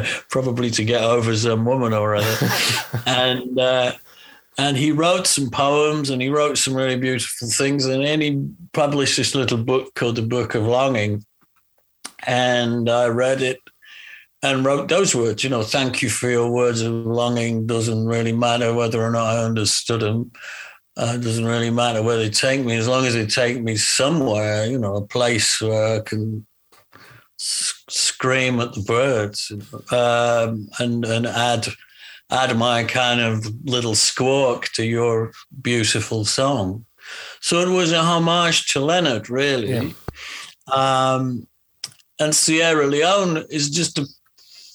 Probably 0.30 0.70
to 0.70 0.84
get 0.84 1.02
over 1.02 1.34
some 1.36 1.64
woman 1.64 1.92
or 1.92 2.16
other, 2.16 2.48
and 3.06 3.58
uh, 3.58 3.92
and 4.58 4.76
he 4.76 4.90
wrote 4.90 5.26
some 5.26 5.50
poems 5.50 6.08
and 6.08 6.22
he 6.22 6.28
wrote 6.28 6.56
some 6.56 6.74
really 6.74 6.96
beautiful 6.96 7.48
things. 7.48 7.84
And 7.84 8.04
then 8.04 8.20
he 8.20 8.48
published 8.72 9.16
this 9.16 9.34
little 9.34 9.58
book 9.58 9.94
called 9.94 10.16
The 10.16 10.22
Book 10.22 10.54
of 10.54 10.64
Longing. 10.64 11.24
And 12.26 12.88
I 12.88 13.08
read 13.08 13.42
it 13.42 13.60
and 14.42 14.64
wrote 14.64 14.88
those 14.88 15.14
words, 15.14 15.44
you 15.44 15.50
know, 15.50 15.62
thank 15.62 16.00
you 16.00 16.08
for 16.08 16.30
your 16.30 16.50
words 16.50 16.80
of 16.80 16.92
longing. 16.92 17.66
Doesn't 17.66 18.06
really 18.06 18.32
matter 18.32 18.72
whether 18.72 19.02
or 19.02 19.10
not 19.10 19.36
I 19.36 19.44
understood 19.44 20.00
them. 20.00 20.32
Uh, 20.96 21.18
doesn't 21.18 21.44
really 21.44 21.70
matter 21.70 22.02
where 22.02 22.16
they 22.16 22.30
take 22.30 22.64
me, 22.64 22.74
as 22.76 22.88
long 22.88 23.04
as 23.04 23.12
they 23.12 23.26
take 23.26 23.62
me 23.62 23.76
somewhere, 23.76 24.64
you 24.64 24.78
know, 24.78 24.96
a 24.96 25.06
place 25.06 25.60
where 25.60 25.96
I 25.96 26.00
can 26.00 26.46
scream 27.96 28.60
at 28.60 28.74
the 28.74 28.82
birds 28.82 29.50
um, 29.90 30.68
and 30.78 31.04
and 31.04 31.26
add 31.26 31.66
add 32.30 32.56
my 32.56 32.84
kind 32.84 33.20
of 33.20 33.46
little 33.64 33.94
squawk 33.94 34.66
to 34.74 34.84
your 34.84 35.32
beautiful 35.62 36.24
song. 36.24 36.84
So 37.40 37.60
it 37.60 37.68
was 37.68 37.92
a 37.92 38.02
homage 38.02 38.66
to 38.72 38.80
Leonard, 38.80 39.30
really. 39.30 39.70
Yeah. 39.70 39.90
Um, 40.72 41.46
and 42.18 42.34
Sierra 42.34 42.86
Leone 42.86 43.44
is 43.50 43.70
just 43.70 43.98
a 43.98 44.06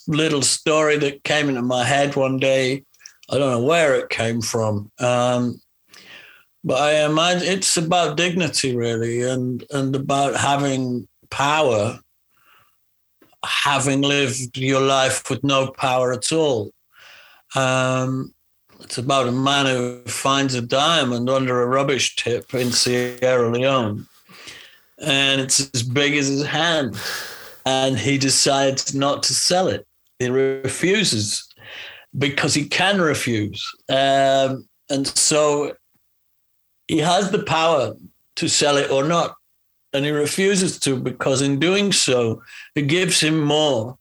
little 0.08 0.42
story 0.42 0.98
that 0.98 1.24
came 1.24 1.50
into 1.50 1.62
my 1.62 1.84
head 1.84 2.16
one 2.16 2.38
day. 2.38 2.86
I 3.30 3.38
don't 3.38 3.52
know 3.52 3.66
where 3.66 3.96
it 3.96 4.10
came 4.10 4.42
from. 4.42 4.92
Um, 5.00 5.60
but 6.64 6.80
I 6.80 7.06
imagine 7.06 7.48
it's 7.48 7.76
about 7.76 8.18
dignity, 8.18 8.76
really, 8.76 9.24
and, 9.24 9.64
and 9.72 9.96
about 9.96 10.36
having 10.36 11.08
power, 11.30 12.00
having 13.46 14.02
lived 14.02 14.58
your 14.58 14.82
life 14.82 15.30
with 15.30 15.44
no 15.44 15.72
power 15.72 16.14
at 16.14 16.32
all. 16.32 16.72
Um, 17.56 18.34
it's 18.82 18.98
about 18.98 19.28
a 19.28 19.32
man 19.32 19.66
who 19.66 20.02
finds 20.06 20.56
a 20.56 20.62
diamond 20.62 21.30
under 21.30 21.62
a 21.62 21.68
rubbish 21.68 22.16
tip 22.16 22.54
in 22.54 22.72
Sierra 22.72 23.50
Leone, 23.50 24.08
and 24.98 25.42
it's 25.42 25.70
as 25.74 25.84
big 25.84 26.16
as 26.16 26.28
his 26.28 26.46
hand, 26.46 26.98
and 27.66 27.98
he 27.98 28.18
decides 28.18 28.96
not 28.96 29.24
to 29.24 29.34
sell 29.34 29.68
it. 29.68 29.86
He 30.20 30.30
refuses 30.30 31.48
because 32.18 32.54
he 32.54 32.68
can 32.68 33.00
refuse, 33.00 33.64
um, 33.90 34.68
and 34.90 35.08
so 35.08 35.76
he 36.88 36.98
has 36.98 37.32
the 37.32 37.44
power 37.44 37.94
to 38.36 38.48
sell 38.48 38.78
it 38.78 38.92
or 38.92 39.04
not, 39.04 39.36
and 39.94 40.06
he 40.06 40.12
refuses 40.12 40.80
to 40.80 40.96
because 40.96 41.42
in 41.42 41.60
doing 41.60 41.92
so, 41.92 42.42
it 42.76 42.84
gives 42.84 43.20
him 43.20 43.40
more 43.40 43.98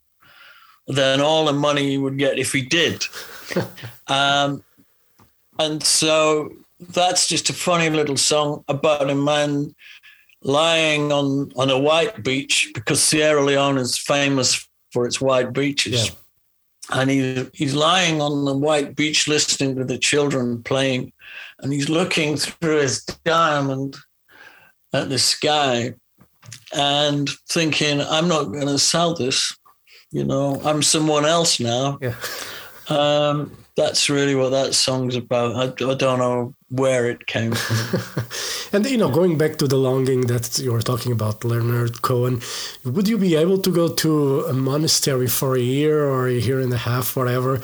than 0.87 1.21
all 1.21 1.45
the 1.45 1.53
money 1.53 1.89
he 1.89 1.97
would 1.97 2.17
get 2.17 2.39
if 2.39 2.51
he 2.51 2.61
did. 2.61 3.05
um, 4.07 4.63
and 5.59 5.83
so 5.83 6.51
that's 6.79 7.27
just 7.27 7.49
a 7.49 7.53
funny 7.53 7.89
little 7.89 8.17
song 8.17 8.63
about 8.67 9.09
a 9.09 9.15
man 9.15 9.75
lying 10.43 11.11
on, 11.11 11.51
on 11.55 11.69
a 11.69 11.77
white 11.77 12.23
beach 12.23 12.71
because 12.73 13.01
Sierra 13.01 13.43
Leone 13.43 13.77
is 13.77 13.97
famous 13.97 14.67
for 14.91 15.05
its 15.05 15.21
white 15.21 15.53
beaches. 15.53 16.07
Yeah. 16.07 16.15
And 16.93 17.09
he, 17.09 17.47
he's 17.53 17.75
lying 17.75 18.21
on 18.21 18.43
the 18.43 18.57
white 18.57 18.95
beach 18.95 19.27
listening 19.27 19.75
to 19.75 19.85
the 19.85 19.97
children 19.97 20.63
playing, 20.63 21.13
and 21.59 21.71
he's 21.71 21.89
looking 21.89 22.35
through 22.35 22.79
his 22.79 23.05
diamond 23.23 23.95
at 24.93 25.09
the 25.09 25.19
sky 25.19 25.93
and 26.73 27.29
thinking, 27.49 28.01
I'm 28.01 28.27
not 28.27 28.45
going 28.45 28.67
to 28.67 28.79
sell 28.79 29.13
this. 29.13 29.55
You 30.11 30.23
know, 30.23 30.61
I'm 30.63 30.83
someone 30.83 31.25
else 31.25 31.59
now. 31.59 31.97
Yeah. 32.01 32.15
Um, 32.89 33.51
that's 33.77 34.09
really 34.09 34.35
what 34.35 34.49
that 34.49 34.73
song's 34.73 35.15
about. 35.15 35.55
I, 35.55 35.91
I 35.91 35.93
don't 35.95 36.19
know 36.19 36.53
where 36.69 37.09
it 37.09 37.25
came 37.27 37.53
from. 37.53 38.25
And 38.73 38.85
you 38.89 38.97
know, 38.97 39.09
going 39.09 39.37
back 39.37 39.57
to 39.57 39.67
the 39.67 39.75
longing 39.75 40.27
that 40.27 40.57
you 40.57 40.71
were 40.71 40.81
talking 40.81 41.11
about, 41.11 41.43
Leonard 41.43 42.01
Cohen, 42.01 42.41
would 42.85 43.05
you 43.05 43.17
be 43.17 43.35
able 43.35 43.57
to 43.57 43.69
go 43.69 43.89
to 43.89 44.45
a 44.45 44.53
monastery 44.53 45.27
for 45.27 45.57
a 45.57 45.59
year 45.59 46.05
or 46.05 46.27
a 46.27 46.33
year 46.33 46.61
and 46.61 46.73
a 46.73 46.77
half, 46.77 47.17
whatever, 47.17 47.59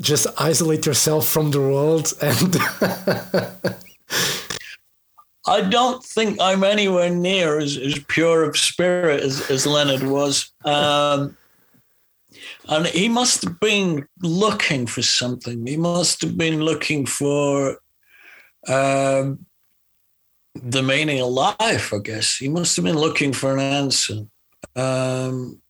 just 0.00 0.26
isolate 0.38 0.86
yourself 0.86 1.28
from 1.28 1.52
the 1.52 1.60
world 1.60 2.12
and 2.20 2.56
I 5.50 5.62
don't 5.62 6.02
think 6.04 6.40
I'm 6.40 6.62
anywhere 6.62 7.10
near 7.10 7.58
as, 7.58 7.76
as 7.76 7.98
pure 8.06 8.44
of 8.44 8.56
spirit 8.56 9.20
as, 9.20 9.50
as 9.50 9.66
Leonard 9.66 10.04
was. 10.04 10.52
Um, 10.64 11.36
and 12.68 12.86
he 12.86 13.08
must 13.08 13.42
have 13.42 13.58
been 13.58 14.06
looking 14.22 14.86
for 14.86 15.02
something. 15.02 15.66
He 15.66 15.76
must 15.76 16.22
have 16.22 16.38
been 16.38 16.60
looking 16.60 17.04
for 17.04 17.78
um, 18.68 19.44
the 20.54 20.82
meaning 20.84 21.20
of 21.20 21.30
life, 21.30 21.92
I 21.92 21.98
guess. 21.98 22.36
He 22.36 22.48
must 22.48 22.76
have 22.76 22.84
been 22.84 22.98
looking 22.98 23.32
for 23.32 23.52
an 23.52 23.58
answer. 23.58 24.26
Um, 24.76 25.60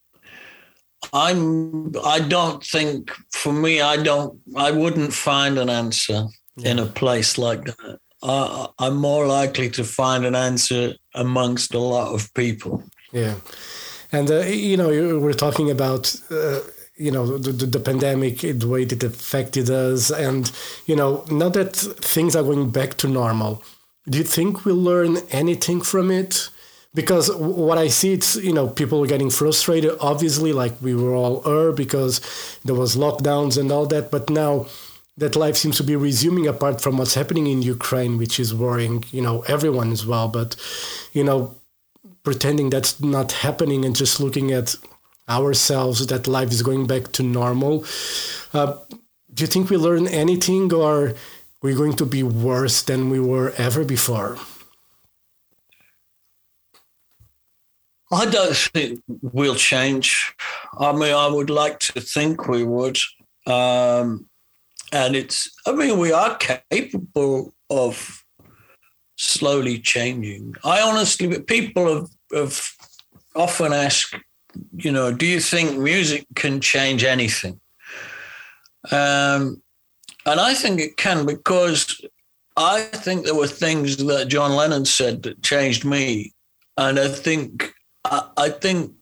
I'm. 1.14 1.96
I 2.04 2.20
don't 2.20 2.62
think 2.62 3.10
for 3.32 3.52
me. 3.52 3.80
I 3.80 3.96
don't. 3.96 4.38
I 4.54 4.70
wouldn't 4.70 5.14
find 5.14 5.58
an 5.58 5.70
answer 5.70 6.26
in 6.62 6.78
a 6.78 6.84
place 6.84 7.38
like 7.38 7.64
that. 7.64 7.98
I, 8.22 8.68
I'm 8.78 8.96
more 8.96 9.26
likely 9.26 9.70
to 9.70 9.84
find 9.84 10.24
an 10.24 10.34
answer 10.34 10.94
amongst 11.14 11.74
a 11.74 11.78
lot 11.78 12.14
of 12.14 12.32
people. 12.34 12.82
Yeah, 13.12 13.34
and 14.12 14.30
uh, 14.30 14.40
you 14.40 14.76
know, 14.76 14.90
you 14.90 15.18
were 15.20 15.34
talking 15.34 15.70
about 15.70 16.14
uh, 16.30 16.60
you 17.00 17.10
know 17.10 17.38
the, 17.38 17.52
the, 17.52 17.66
the, 17.66 17.80
pandemic 17.80 18.40
the 18.40 18.68
way 18.68 18.82
it 18.82 19.02
affected 19.02 19.70
us 19.70 20.10
and 20.10 20.52
you 20.84 20.94
know 20.94 21.24
now 21.30 21.48
that 21.48 21.74
things 21.74 22.36
are 22.36 22.42
going 22.42 22.70
back 22.70 22.94
to 22.98 23.08
normal 23.08 23.62
do 24.08 24.18
you 24.18 24.24
think 24.24 24.64
we'll 24.64 24.76
learn 24.76 25.16
anything 25.30 25.80
from 25.80 26.10
it 26.10 26.50
because 26.94 27.34
what 27.36 27.78
i 27.78 27.88
see 27.88 28.12
it's 28.12 28.36
you 28.36 28.52
know 28.52 28.68
people 28.68 29.02
are 29.02 29.06
getting 29.06 29.30
frustrated 29.30 29.96
obviously 30.00 30.52
like 30.52 30.74
we 30.82 30.94
were 30.94 31.14
all 31.14 31.42
er 31.48 31.72
because 31.72 32.20
there 32.64 32.74
was 32.74 32.96
lockdowns 32.96 33.56
and 33.56 33.72
all 33.72 33.86
that 33.86 34.10
but 34.10 34.28
now 34.28 34.66
that 35.20 35.36
life 35.36 35.56
seems 35.56 35.76
to 35.76 35.84
be 35.84 35.96
resuming 35.96 36.46
apart 36.46 36.80
from 36.80 36.98
what's 36.98 37.14
happening 37.14 37.46
in 37.46 37.62
ukraine 37.62 38.18
which 38.18 38.40
is 38.40 38.54
worrying 38.54 39.04
you 39.12 39.22
know 39.22 39.42
everyone 39.42 39.92
as 39.92 40.04
well 40.04 40.28
but 40.28 40.56
you 41.12 41.22
know 41.22 41.54
pretending 42.22 42.70
that's 42.70 43.00
not 43.00 43.32
happening 43.32 43.84
and 43.84 43.96
just 43.96 44.20
looking 44.20 44.52
at 44.52 44.76
ourselves 45.28 46.06
that 46.08 46.26
life 46.26 46.50
is 46.50 46.62
going 46.62 46.86
back 46.86 47.12
to 47.12 47.22
normal. 47.22 47.84
Uh, 48.52 48.76
do 49.32 49.44
you 49.44 49.46
think 49.46 49.70
we 49.70 49.76
learn 49.76 50.08
anything 50.08 50.72
or 50.72 51.14
we're 51.62 51.76
going 51.76 51.94
to 51.94 52.06
be 52.06 52.22
worse 52.22 52.82
than 52.82 53.10
we 53.10 53.20
were 53.20 53.52
ever 53.56 53.84
before? 53.84 54.36
I 58.12 58.26
don't 58.26 58.56
think 58.56 59.02
we'll 59.22 59.54
change. 59.54 60.34
I 60.76 60.92
mean, 60.92 61.14
I 61.14 61.28
would 61.28 61.48
like 61.48 61.78
to 61.80 62.00
think 62.00 62.48
we 62.48 62.64
would. 62.64 62.98
Um, 63.46 64.29
and 64.92 65.16
it's, 65.16 65.50
I 65.66 65.72
mean, 65.72 65.98
we 65.98 66.12
are 66.12 66.36
capable 66.36 67.54
of 67.68 68.24
slowly 69.16 69.78
changing. 69.78 70.54
I 70.64 70.80
honestly, 70.80 71.40
people 71.42 71.94
have, 71.94 72.08
have 72.32 72.70
often 73.34 73.72
asked 73.72 74.14
you 74.76 74.92
know, 74.92 75.12
do 75.12 75.26
you 75.26 75.40
think 75.40 75.78
music 75.78 76.26
can 76.34 76.60
change 76.60 77.04
anything? 77.04 77.60
Um, 78.90 79.62
and 80.26 80.40
I 80.40 80.54
think 80.54 80.80
it 80.80 80.96
can 80.96 81.26
because 81.26 82.00
I 82.56 82.82
think 82.82 83.24
there 83.24 83.34
were 83.34 83.46
things 83.46 83.96
that 83.98 84.28
John 84.28 84.52
Lennon 84.52 84.84
said 84.84 85.22
that 85.22 85.42
changed 85.42 85.84
me, 85.84 86.34
and 86.76 86.98
I 86.98 87.08
think 87.08 87.72
I, 88.04 88.28
I 88.36 88.48
think 88.50 88.92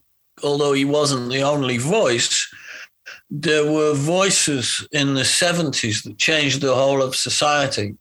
although 0.43 0.73
he 0.73 0.85
wasn't 0.85 1.31
the 1.31 1.41
only 1.41 1.77
voice, 1.77 2.47
there 3.29 3.71
were 3.71 3.93
voices 3.93 4.87
in 4.91 5.13
the 5.13 5.21
70s 5.21 6.03
that 6.03 6.17
changed 6.17 6.61
the 6.61 6.73
whole 6.73 7.01
of 7.01 7.15
society. 7.15 7.95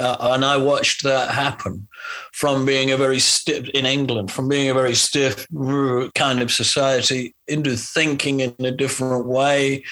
Uh, 0.00 0.16
and 0.20 0.44
I 0.44 0.56
watched 0.56 1.04
that 1.04 1.30
happen 1.30 1.86
from 2.32 2.64
being 2.64 2.90
a 2.90 2.96
very 2.96 3.18
stiff 3.18 3.68
in 3.70 3.86
England, 3.86 4.32
from 4.32 4.48
being 4.48 4.70
a 4.70 4.74
very 4.74 4.94
stiff 4.94 5.46
kind 6.14 6.40
of 6.40 6.50
society 6.50 7.34
into 7.46 7.76
thinking 7.76 8.40
in 8.40 8.54
a 8.60 8.70
different 8.70 9.26
way, 9.26 9.84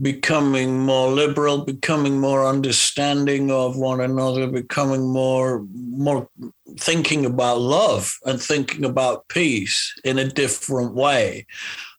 becoming 0.00 0.78
more 0.80 1.10
liberal, 1.10 1.64
becoming 1.64 2.20
more 2.20 2.46
understanding 2.46 3.50
of 3.50 3.76
one 3.76 4.00
another, 4.00 4.46
becoming 4.46 5.08
more 5.08 5.66
more 5.72 6.28
thinking 6.78 7.24
about 7.24 7.58
love 7.58 8.12
and 8.26 8.40
thinking 8.40 8.84
about 8.84 9.26
peace 9.28 9.94
in 10.04 10.18
a 10.18 10.28
different 10.28 10.94
way, 10.94 11.46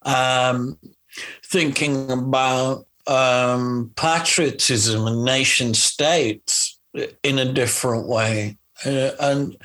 um, 0.04 0.78
thinking 1.46 2.12
about 2.12 2.86
um, 3.08 3.92
patriotism 3.96 5.08
and 5.08 5.24
nation 5.24 5.74
states 5.74 6.80
in 7.24 7.40
a 7.40 7.52
different 7.52 8.08
way. 8.08 8.58
Uh, 8.86 9.12
and 9.20 9.58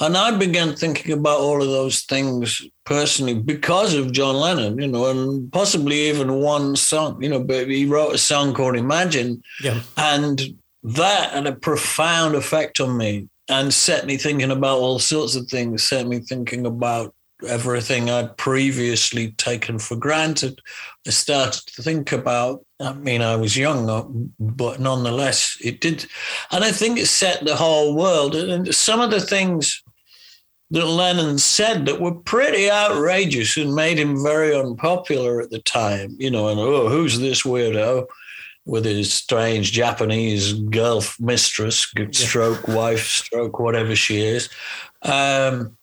and 0.00 0.16
I 0.16 0.36
began 0.36 0.74
thinking 0.74 1.12
about 1.12 1.38
all 1.38 1.62
of 1.62 1.68
those 1.68 2.02
things 2.02 2.60
personally 2.84 3.34
because 3.34 3.94
of 3.94 4.10
John 4.10 4.34
Lennon, 4.34 4.78
you 4.78 4.88
know, 4.88 5.08
and 5.08 5.52
possibly 5.52 6.08
even 6.08 6.40
one 6.40 6.74
song, 6.74 7.22
you 7.22 7.28
know, 7.28 7.38
but 7.38 7.68
he 7.68 7.86
wrote 7.86 8.14
a 8.14 8.18
song 8.18 8.54
called 8.54 8.74
Imagine. 8.74 9.40
Yeah. 9.62 9.80
And 9.96 10.56
that 10.82 11.30
had 11.32 11.46
a 11.46 11.52
profound 11.52 12.34
effect 12.34 12.80
on 12.80 12.96
me 12.96 13.28
and 13.48 13.72
set 13.72 14.04
me 14.04 14.16
thinking 14.16 14.50
about 14.50 14.78
all 14.78 14.98
sorts 14.98 15.36
of 15.36 15.46
things, 15.46 15.84
set 15.84 16.08
me 16.08 16.18
thinking 16.18 16.66
about 16.66 17.14
everything 17.48 18.10
I'd 18.10 18.36
previously 18.36 19.32
taken 19.32 19.78
for 19.78 19.96
granted. 19.96 20.60
I 21.06 21.10
started 21.10 21.66
to 21.74 21.82
think 21.82 22.12
about, 22.12 22.64
I 22.80 22.92
mean, 22.94 23.22
I 23.22 23.36
was 23.36 23.56
young, 23.56 23.88
uh, 23.90 24.04
but 24.38 24.80
nonetheless, 24.80 25.58
it 25.62 25.80
did. 25.80 26.06
And 26.50 26.64
I 26.64 26.70
think 26.70 26.98
it 26.98 27.06
set 27.06 27.44
the 27.44 27.56
whole 27.56 27.96
world. 27.96 28.34
And 28.34 28.74
some 28.74 29.00
of 29.00 29.10
the 29.10 29.20
things 29.20 29.82
that 30.70 30.86
Lennon 30.86 31.38
said 31.38 31.86
that 31.86 32.00
were 32.00 32.14
pretty 32.14 32.70
outrageous 32.70 33.56
and 33.56 33.74
made 33.74 33.98
him 33.98 34.22
very 34.22 34.54
unpopular 34.54 35.40
at 35.40 35.50
the 35.50 35.60
time, 35.60 36.16
you 36.18 36.30
know, 36.30 36.48
and 36.48 36.58
oh, 36.58 36.88
who's 36.88 37.18
this 37.18 37.42
weirdo? 37.42 38.06
with 38.66 38.86
his 38.86 39.12
strange 39.12 39.72
Japanese 39.72 40.54
girl 40.54 41.02
mistress, 41.20 41.84
good 41.84 42.14
stroke 42.14 42.66
wife, 42.66 43.06
stroke 43.06 43.58
whatever 43.58 43.94
she 43.94 44.22
is. 44.22 44.48
Um, 45.02 45.76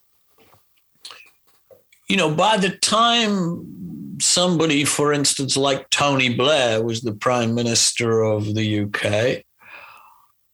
you 2.12 2.18
know, 2.18 2.30
by 2.30 2.58
the 2.58 2.68
time 2.68 4.18
somebody, 4.20 4.84
for 4.84 5.14
instance, 5.14 5.56
like 5.56 5.88
Tony 5.88 6.28
Blair 6.34 6.82
was 6.82 7.00
the 7.00 7.14
prime 7.14 7.54
minister 7.54 8.20
of 8.20 8.54
the 8.54 8.80
UK, 8.80 9.42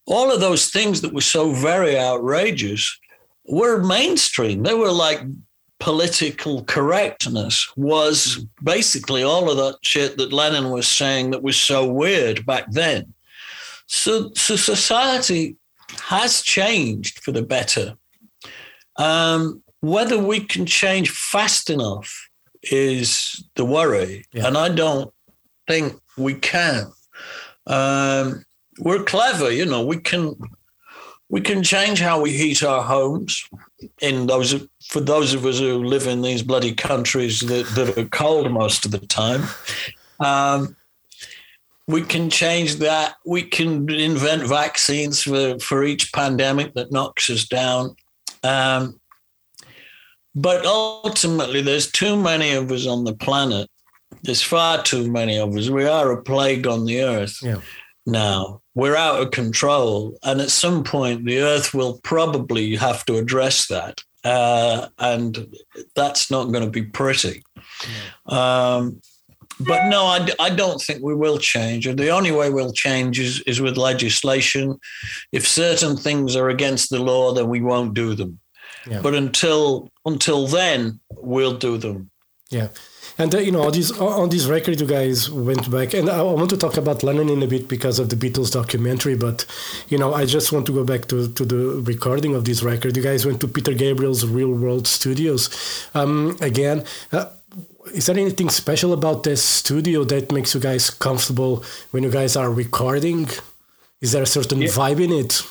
all 0.05 0.31
of 0.31 0.39
those 0.39 0.69
things 0.69 1.01
that 1.01 1.13
were 1.13 1.19
so 1.19 1.51
very 1.51 1.99
outrageous 1.99 2.97
were 3.45 3.83
mainstream. 3.83 4.63
They 4.63 4.73
were 4.73 4.93
like 4.93 5.19
political 5.81 6.63
correctness 6.63 7.69
was 7.75 8.45
basically 8.63 9.23
all 9.23 9.51
of 9.51 9.57
that 9.57 9.79
shit 9.81 10.15
that 10.15 10.31
Lennon 10.31 10.69
was 10.69 10.87
saying 10.87 11.31
that 11.31 11.43
was 11.43 11.57
so 11.57 11.85
weird 11.85 12.45
back 12.45 12.71
then. 12.71 13.13
So, 13.85 14.31
so 14.33 14.55
society 14.55 15.57
has 16.03 16.41
changed 16.41 17.21
for 17.21 17.33
the 17.33 17.43
better. 17.43 17.95
Um, 18.95 19.61
whether 19.81 20.17
we 20.17 20.41
can 20.41 20.65
change 20.65 21.09
fast 21.09 21.69
enough 21.69 22.29
is 22.63 23.43
the 23.55 23.65
worry. 23.65 24.25
Yeah. 24.33 24.47
And 24.47 24.57
I 24.57 24.69
don't 24.69 25.13
think 25.67 25.99
we 26.17 26.33
can. 26.35 26.91
Um, 27.67 28.43
we're 28.79 29.03
clever, 29.03 29.51
you 29.51 29.65
know, 29.65 29.85
we 29.85 29.97
can 29.97 30.35
we 31.31 31.41
can 31.41 31.61
change 31.61 31.99
how 31.99 32.19
we 32.19 32.31
heat 32.31 32.63
our 32.63 32.81
homes 32.81 33.47
in 34.01 34.25
those 34.25 34.67
for 34.87 34.99
those 34.99 35.33
of 35.33 35.45
us 35.45 35.59
who 35.59 35.83
live 35.83 36.07
in 36.07 36.21
these 36.21 36.41
bloody 36.41 36.73
countries 36.73 37.41
that, 37.41 37.67
that 37.75 37.97
are 37.97 38.09
cold 38.09 38.51
most 38.51 38.85
of 38.85 38.91
the 38.91 38.99
time. 38.99 39.43
Um, 40.19 40.75
we 41.87 42.01
can 42.01 42.29
change 42.29 42.75
that. 42.77 43.15
We 43.25 43.43
can 43.43 43.89
invent 43.89 44.43
vaccines 44.43 45.23
for, 45.23 45.59
for 45.59 45.83
each 45.83 46.11
pandemic 46.13 46.73
that 46.73 46.91
knocks 46.91 47.29
us 47.29 47.45
down. 47.45 47.95
Um, 48.43 48.98
but 50.39 50.65
ultimately, 50.65 51.61
there's 51.61 51.91
too 51.91 52.15
many 52.15 52.51
of 52.51 52.71
us 52.71 52.87
on 52.87 53.03
the 53.03 53.13
planet. 53.13 53.69
There's 54.23 54.41
far 54.41 54.81
too 54.81 55.11
many 55.11 55.37
of 55.37 55.55
us. 55.55 55.69
We 55.69 55.85
are 55.85 56.11
a 56.13 56.23
plague 56.23 56.65
on 56.65 56.85
the 56.85 57.03
earth 57.03 57.39
yeah. 57.43 57.59
now. 58.05 58.61
We're 58.73 58.95
out 58.95 59.21
of 59.21 59.31
control. 59.31 60.17
And 60.23 60.39
at 60.39 60.49
some 60.49 60.85
point, 60.85 61.25
the 61.25 61.39
earth 61.39 61.73
will 61.73 61.99
probably 62.03 62.77
have 62.77 63.03
to 63.05 63.17
address 63.17 63.67
that. 63.67 64.01
Uh, 64.23 64.87
and 64.97 65.53
that's 65.95 66.31
not 66.31 66.51
going 66.51 66.63
to 66.63 66.69
be 66.69 66.83
pretty. 66.83 67.43
Yeah. 68.27 68.75
Um, 68.77 69.01
but 69.59 69.89
no, 69.89 70.05
I, 70.05 70.29
I 70.39 70.49
don't 70.51 70.81
think 70.81 71.03
we 71.03 71.15
will 71.15 71.37
change. 71.37 71.85
And 71.85 71.99
The 71.99 72.09
only 72.09 72.31
way 72.31 72.49
we'll 72.49 72.71
change 72.71 73.19
is, 73.19 73.41
is 73.41 73.59
with 73.59 73.75
legislation. 73.75 74.79
If 75.33 75.45
certain 75.45 75.97
things 75.97 76.37
are 76.37 76.47
against 76.47 76.89
the 76.89 76.99
law, 76.99 77.33
then 77.33 77.49
we 77.49 77.59
won't 77.59 77.93
do 77.93 78.15
them. 78.15 78.39
Yeah. 78.87 79.01
But 79.01 79.15
until 79.15 79.89
until 80.05 80.47
then, 80.47 80.99
we'll 81.17 81.57
do 81.57 81.77
them. 81.77 82.11
Yeah. 82.49 82.69
And 83.19 83.35
uh, 83.35 83.39
you 83.39 83.51
know, 83.51 83.63
on 83.63 83.73
this 83.73 83.91
on 83.99 84.29
this 84.29 84.45
record, 84.45 84.79
you 84.79 84.87
guys 84.87 85.29
went 85.29 85.69
back, 85.69 85.93
and 85.93 86.09
I 86.09 86.21
want 86.21 86.49
to 86.51 86.57
talk 86.57 86.77
about 86.77 87.03
Lennon 87.03 87.29
in 87.29 87.43
a 87.43 87.47
bit 87.47 87.67
because 87.67 87.99
of 87.99 88.09
the 88.09 88.15
Beatles 88.15 88.51
documentary. 88.51 89.15
But 89.15 89.45
you 89.89 89.97
know, 89.97 90.13
I 90.13 90.25
just 90.25 90.53
want 90.53 90.65
to 90.67 90.71
go 90.71 90.85
back 90.85 91.07
to, 91.09 91.27
to 91.33 91.45
the 91.45 91.81
recording 91.85 92.33
of 92.33 92.45
this 92.45 92.63
record. 92.63 92.95
You 92.95 93.03
guys 93.03 93.25
went 93.25 93.41
to 93.41 93.47
Peter 93.47 93.73
Gabriel's 93.73 94.25
Real 94.25 94.51
World 94.51 94.87
Studios 94.87 95.49
um, 95.93 96.37
again. 96.39 96.85
Uh, 97.11 97.25
is 97.93 98.05
there 98.05 98.17
anything 98.17 98.49
special 98.49 98.93
about 98.93 99.23
this 99.23 99.43
studio 99.43 100.05
that 100.05 100.31
makes 100.31 100.53
you 100.53 100.61
guys 100.61 100.89
comfortable 100.89 101.63
when 101.91 102.03
you 102.03 102.11
guys 102.11 102.37
are 102.37 102.49
recording? 102.49 103.27
Is 103.99 104.13
there 104.13 104.23
a 104.23 104.27
certain 104.27 104.61
yeah. 104.61 104.69
vibe 104.69 105.03
in 105.03 105.11
it? 105.11 105.41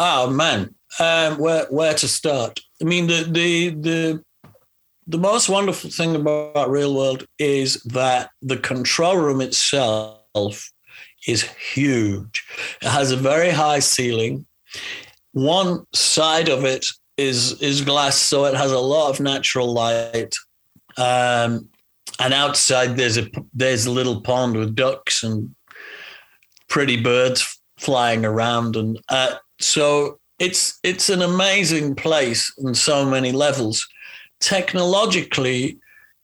Oh 0.00 0.28
man, 0.28 0.74
um, 0.98 1.38
where 1.38 1.66
where 1.70 1.94
to 1.94 2.08
start? 2.08 2.60
I 2.80 2.84
mean, 2.84 3.06
the 3.06 3.24
the 3.30 3.70
the 3.70 4.24
the 5.06 5.18
most 5.18 5.48
wonderful 5.48 5.90
thing 5.90 6.14
about 6.14 6.70
Real 6.70 6.94
World 6.94 7.26
is 7.38 7.82
that 7.84 8.30
the 8.42 8.56
control 8.56 9.16
room 9.16 9.40
itself 9.40 10.70
is 11.26 11.42
huge. 11.42 12.44
It 12.80 12.88
has 12.88 13.10
a 13.10 13.16
very 13.16 13.50
high 13.50 13.80
ceiling. 13.80 14.46
One 15.32 15.84
side 15.92 16.48
of 16.48 16.64
it 16.64 16.86
is 17.16 17.60
is 17.60 17.82
glass, 17.82 18.16
so 18.16 18.44
it 18.44 18.54
has 18.54 18.72
a 18.72 18.78
lot 18.78 19.10
of 19.10 19.20
natural 19.20 19.72
light. 19.72 20.34
Um, 20.96 21.68
and 22.18 22.34
outside 22.34 22.96
there's 22.96 23.18
a 23.18 23.28
there's 23.52 23.86
a 23.86 23.90
little 23.90 24.20
pond 24.20 24.56
with 24.56 24.74
ducks 24.74 25.22
and 25.22 25.54
pretty 26.68 27.00
birds 27.00 27.60
flying 27.78 28.24
around, 28.24 28.76
and 28.76 28.98
uh, 29.08 29.34
so 29.60 30.19
it's 30.40 30.80
it's 30.82 31.10
an 31.10 31.22
amazing 31.22 31.94
place 31.94 32.52
on 32.64 32.74
so 32.74 33.04
many 33.04 33.30
levels. 33.30 33.86
Technologically, 34.40 35.78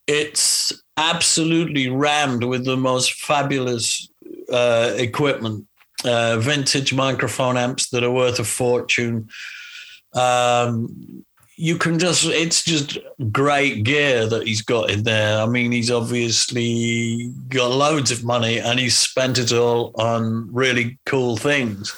it's 0.07 0.73
absolutely 0.97 1.91
rammed 1.91 2.43
with 2.43 2.65
the 2.65 2.77
most 2.77 3.13
fabulous 3.21 4.09
uh, 4.51 4.95
equipment, 4.97 5.67
uh, 6.05 6.39
vintage 6.39 6.95
microphone 6.95 7.59
amps 7.59 7.91
that 7.91 8.03
are 8.03 8.11
worth 8.11 8.39
a 8.39 8.45
fortune. 8.45 9.29
Um, 10.15 11.25
you 11.59 11.79
can 11.79 11.99
just, 11.99 12.27
it's 12.27 12.63
just 12.63 12.99
great 13.33 13.83
gear 13.83 14.27
that 14.27 14.47
he's 14.47 14.61
got 14.61 14.91
in 14.91 15.05
there. 15.05 15.41
I 15.41 15.47
mean, 15.47 15.73
he's 15.73 15.91
obviously 15.91 17.33
got 17.49 17.71
loads 17.71 18.11
of 18.11 18.25
money 18.25 18.59
and 18.59 18.79
he's 18.79 18.97
spent 18.97 19.39
it 19.39 19.53
all 19.53 19.93
on 19.99 20.53
really 20.53 20.99
cool 21.07 21.39
things. 21.39 21.95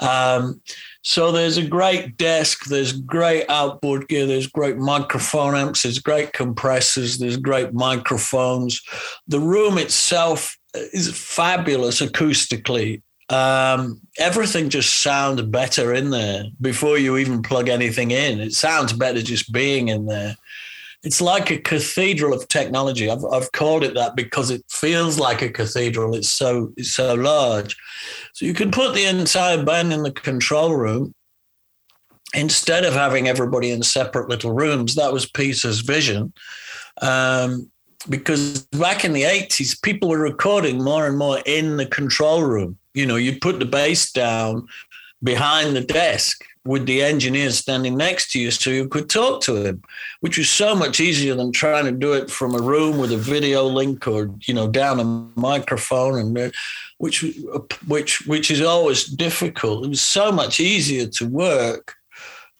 Um, 0.00 0.60
so 1.08 1.32
there's 1.32 1.56
a 1.56 1.66
great 1.66 2.18
desk, 2.18 2.66
there's 2.66 2.92
great 2.92 3.46
outboard 3.48 4.08
gear, 4.08 4.26
there's 4.26 4.46
great 4.46 4.76
microphone 4.76 5.56
amps, 5.56 5.84
there's 5.84 6.00
great 6.00 6.34
compressors, 6.34 7.16
there's 7.16 7.38
great 7.38 7.72
microphones. 7.72 8.82
The 9.26 9.40
room 9.40 9.78
itself 9.78 10.58
is 10.74 11.10
fabulous 11.18 12.02
acoustically. 12.02 13.00
Um, 13.30 14.02
everything 14.18 14.68
just 14.68 15.00
sounds 15.00 15.40
better 15.40 15.94
in 15.94 16.10
there 16.10 16.44
before 16.60 16.98
you 16.98 17.16
even 17.16 17.40
plug 17.40 17.70
anything 17.70 18.10
in. 18.10 18.38
It 18.38 18.52
sounds 18.52 18.92
better 18.92 19.22
just 19.22 19.50
being 19.50 19.88
in 19.88 20.04
there. 20.04 20.36
It's 21.04 21.20
like 21.20 21.50
a 21.50 21.58
cathedral 21.58 22.34
of 22.34 22.48
technology. 22.48 23.08
I've, 23.08 23.24
I've 23.24 23.52
called 23.52 23.84
it 23.84 23.94
that 23.94 24.16
because 24.16 24.50
it 24.50 24.64
feels 24.68 25.18
like 25.18 25.42
a 25.42 25.48
cathedral. 25.48 26.14
It's 26.14 26.28
so 26.28 26.72
it's 26.76 26.92
so 26.92 27.14
large. 27.14 27.76
So 28.32 28.46
you 28.46 28.54
can 28.54 28.70
put 28.70 28.94
the 28.94 29.04
entire 29.04 29.62
band 29.62 29.92
in 29.92 30.02
the 30.02 30.10
control 30.10 30.74
room 30.74 31.14
instead 32.34 32.84
of 32.84 32.94
having 32.94 33.28
everybody 33.28 33.70
in 33.70 33.82
separate 33.82 34.28
little 34.28 34.52
rooms. 34.52 34.96
That 34.96 35.12
was 35.12 35.30
Peter's 35.30 35.80
vision. 35.80 36.32
Um, 37.00 37.70
because 38.08 38.62
back 38.66 39.04
in 39.04 39.12
the 39.12 39.22
80s, 39.22 39.80
people 39.82 40.08
were 40.08 40.18
recording 40.18 40.82
more 40.82 41.06
and 41.06 41.18
more 41.18 41.40
in 41.46 41.76
the 41.76 41.86
control 41.86 42.42
room. 42.42 42.78
You 42.94 43.06
know, 43.06 43.16
you'd 43.16 43.40
put 43.40 43.58
the 43.58 43.64
bass 43.64 44.12
down 44.12 44.66
behind 45.22 45.74
the 45.74 45.80
desk 45.80 46.44
with 46.68 46.84
the 46.84 47.02
engineer 47.02 47.50
standing 47.50 47.96
next 47.96 48.30
to 48.30 48.38
you 48.38 48.50
so 48.50 48.68
you 48.68 48.86
could 48.86 49.08
talk 49.08 49.40
to 49.40 49.56
him, 49.56 49.82
which 50.20 50.36
was 50.36 50.50
so 50.50 50.74
much 50.74 51.00
easier 51.00 51.34
than 51.34 51.50
trying 51.50 51.86
to 51.86 51.92
do 51.92 52.12
it 52.12 52.30
from 52.30 52.54
a 52.54 52.60
room 52.60 52.98
with 52.98 53.10
a 53.10 53.16
video 53.16 53.64
link 53.64 54.06
or, 54.06 54.30
you 54.46 54.52
know, 54.52 54.68
down 54.68 55.00
a 55.00 55.40
microphone 55.40 56.18
and 56.18 56.36
uh, 56.36 56.50
which 56.98 57.24
which 57.86 58.26
which 58.26 58.50
is 58.50 58.60
always 58.60 59.04
difficult. 59.06 59.86
It 59.86 59.88
was 59.88 60.02
so 60.02 60.30
much 60.30 60.60
easier 60.60 61.06
to 61.06 61.26
work 61.26 61.94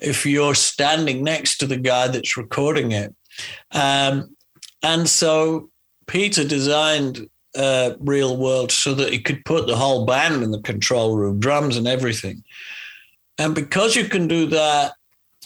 if 0.00 0.24
you're 0.24 0.54
standing 0.54 1.22
next 1.22 1.58
to 1.58 1.66
the 1.66 1.76
guy 1.76 2.08
that's 2.08 2.38
recording 2.38 2.92
it. 2.92 3.14
Um, 3.72 4.34
and 4.82 5.06
so 5.06 5.68
Peter 6.06 6.44
designed 6.44 7.28
uh, 7.54 7.90
Real 8.00 8.38
World 8.38 8.72
so 8.72 8.94
that 8.94 9.12
he 9.12 9.20
could 9.20 9.44
put 9.44 9.66
the 9.66 9.76
whole 9.76 10.06
band 10.06 10.42
in 10.42 10.50
the 10.50 10.62
control 10.62 11.14
room, 11.18 11.40
drums 11.40 11.76
and 11.76 11.86
everything. 11.86 12.42
And 13.38 13.54
because 13.54 13.96
you 13.96 14.04
can 14.04 14.28
do 14.28 14.46
that, 14.46 14.94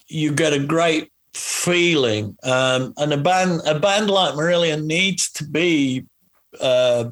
you 0.08 0.32
get 0.32 0.52
a 0.52 0.58
great 0.58 1.10
feeling. 1.34 2.36
Um, 2.42 2.94
and 2.96 3.12
a 3.12 3.16
band, 3.16 3.60
a 3.66 3.78
band 3.78 4.10
like 4.10 4.34
Marillion 4.34 4.84
needs 4.84 5.30
to 5.32 5.44
be, 5.44 6.06
uh, 6.60 7.10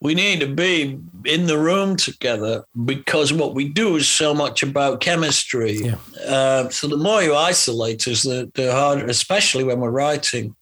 we 0.00 0.14
need 0.14 0.40
to 0.40 0.48
be 0.48 0.98
in 1.24 1.46
the 1.46 1.58
room 1.58 1.96
together 1.96 2.64
because 2.84 3.32
what 3.32 3.54
we 3.54 3.68
do 3.68 3.96
is 3.96 4.08
so 4.08 4.34
much 4.34 4.62
about 4.62 5.00
chemistry. 5.00 5.74
Yeah. 5.74 5.96
Uh, 6.26 6.68
so 6.70 6.88
the 6.88 6.96
more 6.96 7.22
you 7.22 7.34
isolate 7.34 8.06
us, 8.08 8.22
the, 8.22 8.50
the 8.54 8.72
harder, 8.72 9.06
especially 9.06 9.62
when 9.64 9.78
we're 9.78 9.90
writing 9.90 10.56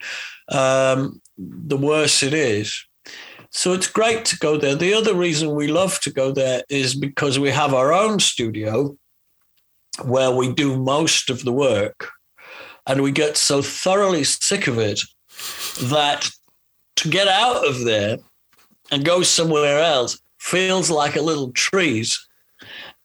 um, 0.50 1.22
the 1.38 1.76
worse 1.76 2.22
it 2.22 2.34
is. 2.34 2.84
So 3.52 3.72
it's 3.72 3.88
great 3.88 4.24
to 4.26 4.38
go 4.38 4.56
there. 4.56 4.76
The 4.76 4.94
other 4.94 5.14
reason 5.14 5.54
we 5.54 5.68
love 5.68 5.98
to 6.00 6.10
go 6.10 6.32
there 6.32 6.62
is 6.68 6.94
because 6.94 7.38
we 7.38 7.50
have 7.50 7.74
our 7.74 7.92
own 7.92 8.20
studio 8.20 8.96
where 10.04 10.30
we 10.30 10.52
do 10.52 10.76
most 10.76 11.30
of 11.30 11.44
the 11.44 11.52
work. 11.52 12.10
And 12.86 13.02
we 13.02 13.12
get 13.12 13.36
so 13.36 13.62
thoroughly 13.62 14.24
sick 14.24 14.66
of 14.66 14.78
it 14.78 15.00
that 15.82 16.28
to 16.96 17.08
get 17.08 17.28
out 17.28 17.66
of 17.66 17.84
there 17.84 18.18
and 18.90 19.04
go 19.04 19.22
somewhere 19.22 19.78
else 19.78 20.18
feels 20.38 20.90
like 20.90 21.16
a 21.16 21.22
little 21.22 21.52
treat. 21.52 22.14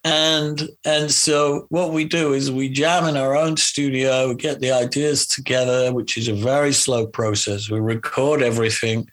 And 0.04 0.70
and 0.86 1.12
so 1.12 1.66
what 1.70 1.92
we 1.92 2.06
do 2.06 2.34
is 2.34 2.52
we 2.52 2.70
jam 2.70 3.06
in 3.06 3.18
our 3.18 3.36
own 3.36 3.58
studio 3.58 4.34
get 4.34 4.60
the 4.60 4.72
ideas 4.72 5.26
together 5.26 5.92
which 5.92 6.18
is 6.18 6.28
a 6.28 6.34
very 6.34 6.74
slow 6.74 7.08
process. 7.08 7.70
We 7.70 7.80
record 7.80 8.42
everything. 8.42 9.08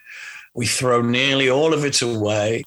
We 0.55 0.67
throw 0.67 1.01
nearly 1.01 1.49
all 1.49 1.73
of 1.73 1.85
it 1.85 2.03
away. 2.03 2.65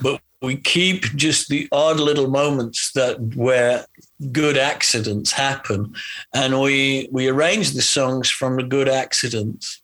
But 0.00 0.20
we 0.42 0.56
keep 0.56 1.04
just 1.14 1.48
the 1.48 1.68
odd 1.72 2.00
little 2.00 2.28
moments 2.28 2.92
that 2.92 3.20
where 3.36 3.86
good 4.30 4.56
accidents 4.56 5.32
happen. 5.32 5.94
And 6.34 6.60
we 6.60 7.08
we 7.10 7.28
arrange 7.28 7.72
the 7.72 7.82
songs 7.82 8.30
from 8.30 8.56
the 8.56 8.62
good 8.62 8.88
accidents. 8.88 9.82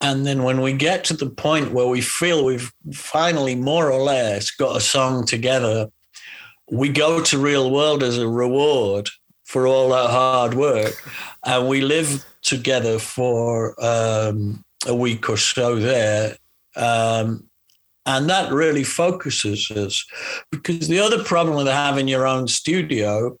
And 0.00 0.24
then 0.24 0.44
when 0.44 0.60
we 0.60 0.72
get 0.72 1.04
to 1.04 1.14
the 1.14 1.28
point 1.28 1.72
where 1.72 1.88
we 1.88 2.00
feel 2.00 2.44
we've 2.44 2.72
finally 2.92 3.56
more 3.56 3.90
or 3.90 4.00
less 4.00 4.50
got 4.50 4.76
a 4.76 4.80
song 4.80 5.26
together 5.26 5.90
we 6.70 6.88
go 6.88 7.22
to 7.22 7.38
real 7.38 7.70
world 7.70 8.02
as 8.02 8.18
a 8.18 8.28
reward 8.28 9.08
for 9.44 9.66
all 9.66 9.90
that 9.90 10.10
hard 10.10 10.54
work. 10.54 10.94
And 11.44 11.68
we 11.68 11.80
live 11.80 12.24
together 12.42 12.98
for 12.98 13.74
um, 13.82 14.64
a 14.86 14.94
week 14.94 15.28
or 15.28 15.36
so 15.36 15.76
there. 15.76 16.36
Um, 16.76 17.47
and 18.08 18.30
that 18.30 18.50
really 18.50 18.84
focuses 18.84 19.70
us 19.70 20.02
because 20.50 20.88
the 20.88 20.98
other 20.98 21.22
problem 21.22 21.56
with 21.56 21.66
having 21.66 22.08
your 22.08 22.26
own 22.26 22.48
studio 22.48 23.38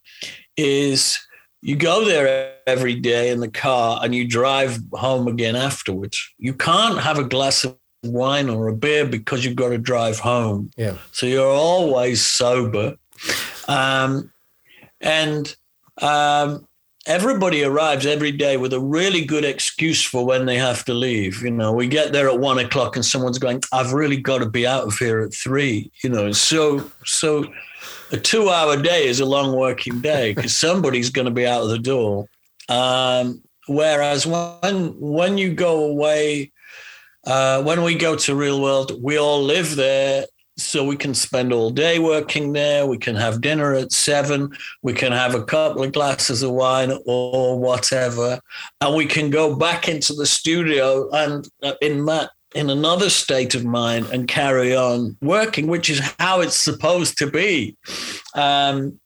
is 0.58 1.18
you 1.62 1.74
go 1.74 2.04
there 2.04 2.54
every 2.66 2.94
day 2.94 3.30
in 3.30 3.40
the 3.40 3.50
car 3.50 3.98
and 4.02 4.14
you 4.14 4.28
drive 4.28 4.78
home 4.92 5.26
again 5.26 5.56
afterwards. 5.56 6.20
You 6.36 6.52
can't 6.52 7.00
have 7.00 7.18
a 7.18 7.24
glass 7.24 7.64
of 7.64 7.78
wine 8.04 8.50
or 8.50 8.68
a 8.68 8.76
beer 8.76 9.06
because 9.06 9.42
you've 9.42 9.56
got 9.56 9.70
to 9.70 9.78
drive 9.78 10.18
home. 10.18 10.70
Yeah. 10.76 10.98
So 11.12 11.24
you're 11.24 11.50
always 11.50 12.24
sober. 12.24 12.96
Um, 13.68 14.30
and 15.00 15.56
um, 16.02 16.67
everybody 17.08 17.64
arrives 17.64 18.04
every 18.04 18.30
day 18.30 18.58
with 18.58 18.74
a 18.74 18.78
really 18.78 19.24
good 19.24 19.44
excuse 19.44 20.04
for 20.04 20.26
when 20.26 20.44
they 20.44 20.56
have 20.56 20.84
to 20.84 20.92
leave. 20.92 21.42
You 21.42 21.50
know, 21.50 21.72
we 21.72 21.88
get 21.88 22.12
there 22.12 22.28
at 22.28 22.38
one 22.38 22.58
o'clock 22.58 22.96
and 22.96 23.04
someone's 23.04 23.38
going, 23.38 23.62
I've 23.72 23.94
really 23.94 24.18
got 24.18 24.38
to 24.38 24.48
be 24.48 24.66
out 24.66 24.86
of 24.86 24.96
here 24.98 25.20
at 25.20 25.32
three. 25.32 25.90
You 26.04 26.10
know, 26.10 26.32
so, 26.32 26.88
so 27.06 27.46
a 28.12 28.18
two 28.18 28.50
hour 28.50 28.80
day 28.80 29.06
is 29.06 29.20
a 29.20 29.24
long 29.24 29.56
working 29.56 30.00
day 30.00 30.34
because 30.34 30.54
somebody's 30.54 31.10
going 31.10 31.24
to 31.24 31.32
be 31.32 31.46
out 31.46 31.62
of 31.62 31.70
the 31.70 31.78
door. 31.78 32.28
Um, 32.68 33.42
whereas 33.66 34.26
when, 34.26 34.94
when 35.00 35.38
you 35.38 35.54
go 35.54 35.84
away, 35.84 36.52
uh, 37.26 37.62
when 37.62 37.82
we 37.82 37.94
go 37.94 38.16
to 38.16 38.34
real 38.34 38.60
world, 38.60 39.02
we 39.02 39.18
all 39.18 39.42
live 39.42 39.76
there 39.76 40.26
so 40.58 40.84
we 40.84 40.96
can 40.96 41.14
spend 41.14 41.52
all 41.52 41.70
day 41.70 41.98
working 41.98 42.52
there. 42.52 42.86
We 42.86 42.98
can 42.98 43.14
have 43.14 43.40
dinner 43.40 43.74
at 43.74 43.92
seven. 43.92 44.50
We 44.82 44.92
can 44.92 45.12
have 45.12 45.34
a 45.34 45.44
couple 45.44 45.84
of 45.84 45.92
glasses 45.92 46.42
of 46.42 46.50
wine 46.50 46.92
or 47.06 47.58
whatever, 47.58 48.40
and 48.80 48.94
we 48.94 49.06
can 49.06 49.30
go 49.30 49.54
back 49.54 49.88
into 49.88 50.12
the 50.12 50.26
studio 50.26 51.08
and 51.10 51.48
uh, 51.62 51.74
in 51.80 52.04
that 52.06 52.30
in 52.54 52.70
another 52.70 53.10
state 53.10 53.54
of 53.54 53.64
mind 53.64 54.06
and 54.12 54.26
carry 54.26 54.74
on 54.74 55.16
working, 55.20 55.66
which 55.66 55.90
is 55.90 56.00
how 56.18 56.40
it's 56.40 56.56
supposed 56.56 57.18
to 57.18 57.30
be. 57.30 57.76
Um, 58.34 58.98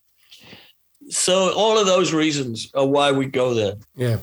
so 1.10 1.52
all 1.54 1.76
of 1.76 1.86
those 1.86 2.12
reasons 2.12 2.70
are 2.74 2.86
why 2.86 3.12
we 3.12 3.26
go 3.26 3.52
there. 3.52 3.74
Yeah, 3.96 4.18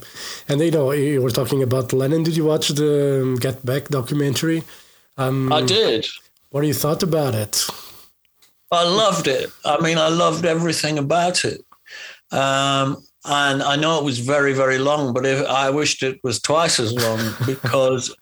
and 0.48 0.60
you 0.62 0.72
know 0.72 0.92
you 0.92 1.22
were 1.22 1.30
talking 1.30 1.62
about 1.62 1.94
Lennon. 1.94 2.24
Did 2.24 2.36
you 2.36 2.46
watch 2.46 2.70
the 2.70 3.22
um, 3.22 3.36
Get 3.36 3.64
Back 3.66 3.90
documentary? 3.90 4.64
Um, 5.18 5.52
I 5.52 5.62
did. 5.62 6.08
What 6.50 6.62
do 6.62 6.68
you 6.68 6.74
thought 6.74 7.04
about 7.04 7.36
it? 7.36 7.68
I 8.72 8.84
loved 8.84 9.28
it. 9.28 9.52
I 9.66 9.80
mean, 9.82 9.98
I 9.98 10.10
loved 10.10 10.46
everything 10.46 10.98
about 10.98 11.46
it. 11.46 11.62
Um, 12.32 13.04
and 13.26 13.62
I 13.62 13.76
know 13.76 14.00
it 14.00 14.04
was 14.04 14.20
very, 14.20 14.54
very 14.54 14.78
long, 14.78 15.14
but 15.14 15.26
if, 15.26 15.46
I 15.46 15.70
wished 15.70 16.04
it 16.04 16.20
was 16.24 16.42
twice 16.42 16.80
as 16.80 16.94
long 16.94 17.20
because 17.46 18.16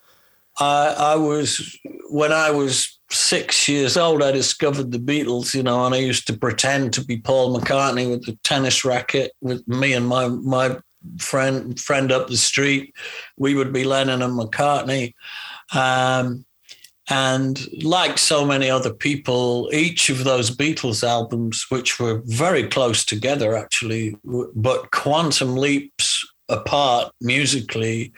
I, 0.59 0.95
I 0.97 1.15
was, 1.15 1.77
when 2.09 2.31
I 2.31 2.51
was 2.51 2.99
six 3.09 3.69
years 3.69 3.95
old, 3.95 4.23
I 4.23 4.31
discovered 4.31 4.91
the 4.91 4.99
Beatles, 4.99 5.53
you 5.53 5.63
know, 5.63 5.85
and 5.85 5.93
I 5.93 5.99
used 5.99 6.27
to 6.27 6.37
pretend 6.37 6.93
to 6.93 7.05
be 7.05 7.17
Paul 7.17 7.57
McCartney 7.57 8.09
with 8.09 8.25
the 8.25 8.37
tennis 8.43 8.83
racket 8.83 9.31
with 9.41 9.65
me 9.67 9.93
and 9.93 10.07
my, 10.07 10.27
my 10.27 10.77
friend, 11.19 11.79
friend 11.79 12.11
up 12.11 12.27
the 12.27 12.37
street. 12.37 12.93
We 13.37 13.55
would 13.55 13.71
be 13.71 13.83
Lennon 13.83 14.21
and 14.21 14.37
McCartney. 14.37 15.13
Um, 15.73 16.45
and 17.10 17.67
like 17.84 18.17
so 18.17 18.46
many 18.46 18.70
other 18.70 18.93
people, 18.93 19.70
each 19.72 20.10
of 20.10 20.24
those 20.24 20.56
Beatles 20.56 21.08
albums, 21.08 21.65
which 21.70 22.00
were 22.00 22.22
very 22.26 22.67
close 22.67 23.06
together 23.06 23.56
actually, 23.56 24.15
but 24.56 24.91
quantum 24.91 25.56
leaps 25.56 26.26
apart 26.50 27.13
musically, 27.22 28.12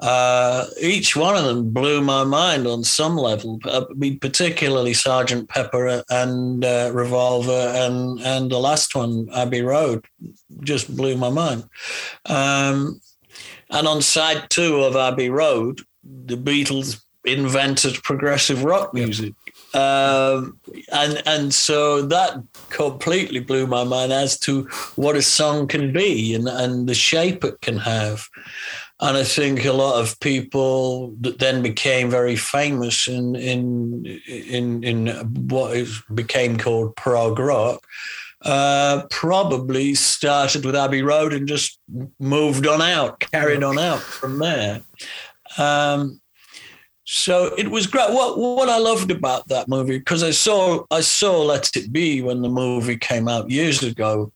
uh, 0.00 0.66
each 0.80 1.16
one 1.16 1.36
of 1.36 1.44
them 1.44 1.70
blew 1.70 2.00
my 2.00 2.22
mind 2.22 2.66
on 2.66 2.84
some 2.84 3.16
level. 3.16 3.58
I 3.64 3.84
mean, 3.96 4.18
particularly 4.20 4.94
Sergeant 4.94 5.48
Pepper 5.48 6.04
and 6.08 6.64
uh, 6.64 6.90
Revolver, 6.94 7.72
and 7.74 8.20
and 8.20 8.50
the 8.50 8.60
last 8.60 8.94
one, 8.94 9.28
Abbey 9.34 9.62
Road, 9.62 10.06
just 10.62 10.94
blew 10.96 11.16
my 11.16 11.30
mind. 11.30 11.64
Um, 12.26 13.00
and 13.70 13.88
on 13.88 14.00
side 14.00 14.48
two 14.50 14.84
of 14.84 14.94
Abbey 14.94 15.30
Road, 15.30 15.80
the 16.04 16.36
Beatles 16.36 17.02
invented 17.24 18.02
progressive 18.02 18.64
rock 18.64 18.94
music. 18.94 19.34
Um, 19.74 20.58
and 20.92 21.22
and 21.26 21.52
so 21.52 22.02
that 22.02 22.42
completely 22.70 23.40
blew 23.40 23.66
my 23.66 23.84
mind 23.84 24.12
as 24.12 24.38
to 24.40 24.64
what 24.96 25.16
a 25.16 25.22
song 25.22 25.68
can 25.68 25.92
be 25.92 26.34
and, 26.34 26.48
and 26.48 26.88
the 26.88 26.94
shape 26.94 27.44
it 27.44 27.60
can 27.60 27.76
have. 27.78 28.28
And 29.00 29.16
I 29.16 29.24
think 29.24 29.64
a 29.64 29.72
lot 29.72 30.00
of 30.00 30.18
people 30.20 31.14
that 31.20 31.38
then 31.38 31.62
became 31.62 32.10
very 32.10 32.36
famous 32.36 33.06
in 33.08 33.36
in 33.36 34.04
in 34.26 34.82
in 34.82 35.08
what 35.48 35.76
is, 35.76 36.02
became 36.14 36.56
called 36.56 36.96
prog 36.96 37.38
rock 37.38 37.84
uh, 38.42 39.02
probably 39.10 39.94
started 39.94 40.64
with 40.64 40.76
Abbey 40.76 41.02
Road 41.02 41.32
and 41.32 41.48
just 41.48 41.78
moved 42.20 42.66
on 42.66 42.80
out, 42.80 43.20
carried 43.20 43.62
on 43.62 43.78
out 43.78 44.00
from 44.00 44.38
there. 44.38 44.80
Um, 45.56 46.20
so 47.10 47.54
it 47.56 47.70
was 47.70 47.86
great. 47.86 48.10
What 48.10 48.36
what 48.36 48.68
I 48.68 48.76
loved 48.76 49.10
about 49.10 49.48
that 49.48 49.66
movie 49.66 49.96
because 49.96 50.22
I 50.22 50.30
saw 50.30 50.84
I 50.90 51.00
saw 51.00 51.40
Let 51.40 51.74
It 51.74 51.90
Be 51.90 52.20
when 52.20 52.42
the 52.42 52.50
movie 52.50 52.98
came 52.98 53.28
out 53.28 53.48
years 53.48 53.82
ago, 53.82 54.30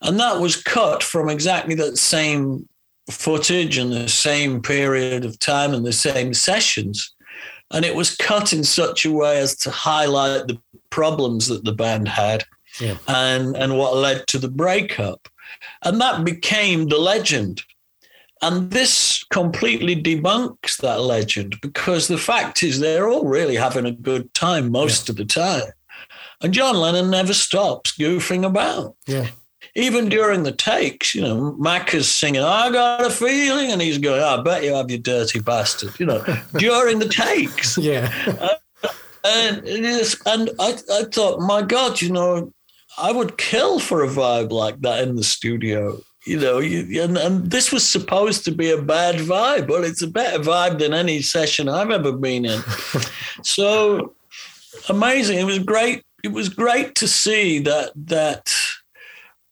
and 0.00 0.18
that 0.18 0.40
was 0.40 0.56
cut 0.56 1.02
from 1.02 1.28
exactly 1.28 1.74
that 1.74 1.98
same 1.98 2.66
footage 3.10 3.76
and 3.76 3.92
the 3.92 4.08
same 4.08 4.62
period 4.62 5.26
of 5.26 5.38
time 5.38 5.74
and 5.74 5.84
the 5.84 5.92
same 5.92 6.32
sessions. 6.32 7.14
And 7.72 7.84
it 7.84 7.94
was 7.94 8.16
cut 8.16 8.54
in 8.54 8.64
such 8.64 9.04
a 9.04 9.12
way 9.12 9.38
as 9.38 9.54
to 9.56 9.70
highlight 9.70 10.46
the 10.46 10.58
problems 10.88 11.46
that 11.48 11.64
the 11.64 11.72
band 11.72 12.08
had 12.08 12.42
yeah. 12.80 12.96
and, 13.06 13.54
and 13.54 13.76
what 13.76 13.94
led 13.94 14.26
to 14.28 14.38
the 14.38 14.48
breakup. 14.48 15.28
And 15.84 16.00
that 16.00 16.24
became 16.24 16.88
the 16.88 16.96
legend. 16.96 17.62
And 18.40 18.70
this 18.70 19.24
completely 19.30 20.00
debunks 20.00 20.76
that 20.78 21.00
legend 21.00 21.56
because 21.60 22.08
the 22.08 22.18
fact 22.18 22.62
is 22.62 22.78
they're 22.78 23.08
all 23.08 23.24
really 23.24 23.56
having 23.56 23.86
a 23.86 23.92
good 23.92 24.32
time 24.34 24.70
most 24.70 25.08
yeah. 25.08 25.12
of 25.12 25.16
the 25.16 25.24
time. 25.24 25.72
And 26.40 26.54
John 26.54 26.76
Lennon 26.76 27.10
never 27.10 27.34
stops 27.34 27.96
goofing 27.96 28.44
about. 28.44 28.96
Yeah 29.06 29.28
even 29.74 30.08
during 30.08 30.42
the 30.42 30.52
takes, 30.52 31.14
you 31.14 31.22
know, 31.22 31.52
Mac 31.58 31.94
is 31.94 32.10
singing, 32.10 32.42
I 32.42 32.70
got 32.70 33.06
a 33.06 33.10
feeling, 33.10 33.70
and 33.70 33.80
he's 33.80 33.98
going, 33.98 34.22
I 34.22 34.42
bet 34.42 34.64
you 34.64 34.74
have, 34.74 34.90
you 34.90 34.98
dirty 34.98 35.40
bastard, 35.40 35.98
you 36.00 36.06
know, 36.06 36.24
during 36.56 36.98
the 36.98 37.08
takes. 37.08 37.78
Yeah. 37.78 38.12
Uh, 38.26 38.88
and 39.24 39.58
it 39.66 39.84
is, 39.84 40.20
and 40.26 40.50
I, 40.58 40.76
I 40.92 41.04
thought, 41.04 41.40
my 41.40 41.62
God, 41.62 42.00
you 42.00 42.10
know, 42.10 42.52
I 42.98 43.12
would 43.12 43.38
kill 43.38 43.78
for 43.78 44.02
a 44.02 44.08
vibe 44.08 44.50
like 44.50 44.80
that 44.80 45.06
in 45.06 45.14
the 45.14 45.24
studio. 45.24 46.00
You 46.26 46.38
know, 46.40 46.58
you, 46.58 47.02
and, 47.02 47.16
and 47.16 47.50
this 47.50 47.72
was 47.72 47.88
supposed 47.88 48.44
to 48.44 48.50
be 48.50 48.70
a 48.70 48.82
bad 48.82 49.16
vibe. 49.16 49.68
Well, 49.68 49.84
it's 49.84 50.02
a 50.02 50.08
better 50.08 50.38
vibe 50.38 50.78
than 50.78 50.92
any 50.92 51.22
session 51.22 51.68
I've 51.68 51.90
ever 51.90 52.12
been 52.12 52.44
in. 52.44 52.60
so 53.42 54.14
amazing. 54.88 55.38
It 55.38 55.44
was 55.44 55.60
great. 55.60 56.02
It 56.24 56.32
was 56.32 56.48
great 56.48 56.96
to 56.96 57.08
see 57.08 57.60
that 57.60 57.92
that 58.06 58.52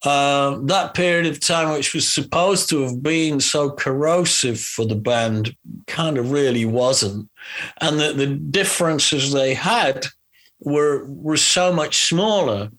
uh, 0.03 0.59
that 0.63 0.95
period 0.95 1.27
of 1.27 1.41
time, 1.41 1.73
which 1.73 1.95
was 1.95 2.09
supposed 2.09 2.69
to 2.69 2.83
have 2.83 3.03
been 3.03 3.41
so 3.41 3.71
corrosive 3.71 4.61
for 4.61 4.85
the 4.85 4.95
band, 4.95 5.57
kind 5.87 6.19
of 6.19 6.31
really 6.31 6.65
wasn't. 6.65 7.29
And 7.81 7.99
that 8.01 8.17
the 8.17 8.27
differences 8.27 9.33
they 9.33 9.55
had 9.55 10.07
were 10.61 11.05
were 11.07 11.37
so 11.37 11.73
much 11.73 12.09
smaller 12.09 12.71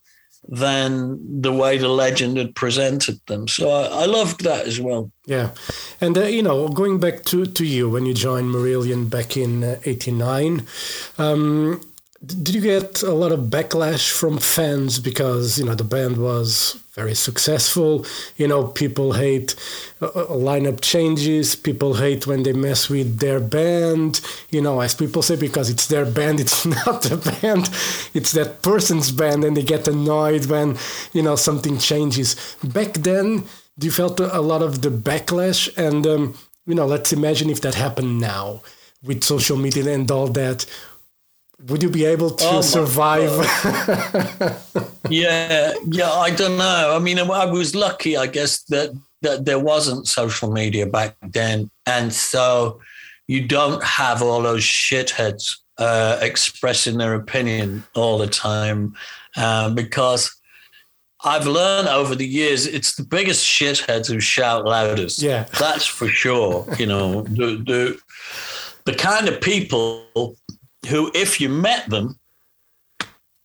than 0.48 1.42
the 1.42 1.52
way 1.52 1.78
the 1.78 1.90
legend 1.90 2.38
had 2.38 2.56
presented 2.56 3.20
them. 3.28 3.48
So 3.48 3.70
I, 3.70 4.04
I 4.04 4.06
loved 4.06 4.44
that 4.44 4.66
as 4.66 4.80
well. 4.80 5.12
Yeah. 5.26 5.52
And, 6.00 6.18
uh, 6.18 6.24
you 6.24 6.42
know, 6.42 6.70
going 6.70 7.00
back 7.00 7.24
to, 7.26 7.46
to 7.46 7.66
you 7.66 7.90
when 7.90 8.06
you 8.06 8.14
joined 8.14 8.54
Marillion 8.54 9.10
back 9.10 9.36
in 9.36 9.64
uh, 9.64 9.80
89, 9.84 10.66
um, 11.18 11.82
did 12.28 12.56
you 12.56 12.62
get 12.62 13.04
a 13.04 13.14
lot 13.14 13.32
of 13.32 13.40
backlash 13.50 14.12
from 14.12 14.38
fans 14.38 15.00
because, 15.00 15.58
you 15.58 15.64
know, 15.64 15.76
the 15.76 15.86
band 15.86 16.18
was 16.18 16.78
very 16.94 17.16
successful. 17.16 18.06
You 18.36 18.50
know, 18.50 18.68
people 18.68 19.14
hate 19.14 19.56
uh, 20.02 20.08
uh, 20.08 20.28
lineup 20.28 20.82
changes. 20.82 21.56
People 21.56 21.94
hate 21.94 22.28
when 22.28 22.44
they 22.44 22.52
mess 22.52 22.90
with 22.90 23.20
their 23.20 23.40
band. 23.40 24.20
You 24.50 24.62
know, 24.62 24.82
as 24.82 24.94
people 24.94 25.22
say, 25.22 25.38
because 25.38 25.70
it's 25.70 25.88
their 25.88 26.06
band, 26.06 26.40
it's 26.46 26.66
not 26.66 27.02
the 27.04 27.18
band, 27.42 27.70
it's 28.14 28.34
that 28.34 28.62
person's 28.62 29.12
band, 29.12 29.46
and 29.46 29.56
they 29.56 29.64
get 29.64 29.88
annoyed 29.88 30.48
when 30.48 30.78
you 31.14 31.24
know 31.24 31.38
something 31.38 31.78
changes. 31.78 32.36
Back 32.62 32.94
then, 32.94 33.46
do 33.80 33.88
you 33.88 33.92
felt 33.92 34.20
a 34.20 34.42
lot 34.42 34.62
of 34.62 34.82
the 34.82 34.90
backlash? 34.90 35.70
And 35.78 36.06
um, 36.06 36.38
you 36.66 36.76
know, 36.76 36.88
let's 36.88 37.14
imagine 37.14 37.50
if 37.50 37.62
that 37.62 37.76
happened 37.76 38.20
now 38.20 38.64
with 39.04 39.24
social 39.24 39.56
media 39.56 39.94
and 39.94 40.10
all 40.12 40.28
that 40.28 40.66
would 41.66 41.82
you 41.82 41.90
be 41.90 42.06
able 42.06 42.30
to 42.32 42.46
oh 42.46 42.62
survive? 42.62 43.32
yeah, 45.10 45.74
yeah, 45.88 46.12
I 46.12 46.30
don't 46.30 46.58
know. 46.58 46.94
I 46.96 47.00
mean, 47.00 47.18
I 47.20 47.46
was 47.46 47.74
lucky, 47.74 48.16
I 48.16 48.28
guess, 48.28 48.64
that 48.66 48.92
that 49.22 49.46
there 49.46 49.60
wasn't 49.60 50.08
social 50.08 50.52
media 50.52 50.86
back 50.86 51.16
then, 51.22 51.72
and 51.86 52.14
so 52.14 52.80
you 53.28 53.48
don't 53.48 53.84
have 53.84 54.22
all 54.22 54.42
those 54.42 54.64
shitheads 54.64 55.58
uh, 55.80 56.20
expressing 56.22 56.98
their 57.00 57.16
opinion 57.16 57.84
all 57.96 58.20
the 58.20 58.28
time, 58.28 58.96
uh, 59.36 59.72
because 59.72 60.40
I've 61.24 61.48
learned 61.48 61.88
over 61.88 62.14
the 62.14 62.28
years 62.28 62.68
it's 62.68 62.96
the 62.96 63.04
biggest 63.04 63.44
shitheads 63.44 64.08
who 64.08 64.20
shout 64.20 64.66
loudest. 64.66 65.24
Yeah, 65.24 65.46
that's 65.60 65.88
for 65.88 66.08
sure. 66.08 66.68
You 66.78 66.86
know, 66.86 67.22
the 67.24 67.64
the 67.66 68.00
the 68.86 68.94
kind 68.94 69.28
of 69.28 69.42
people 69.42 70.38
who, 70.88 71.12
if 71.14 71.42
you 71.42 71.50
met 71.50 71.90
them, 71.90 72.20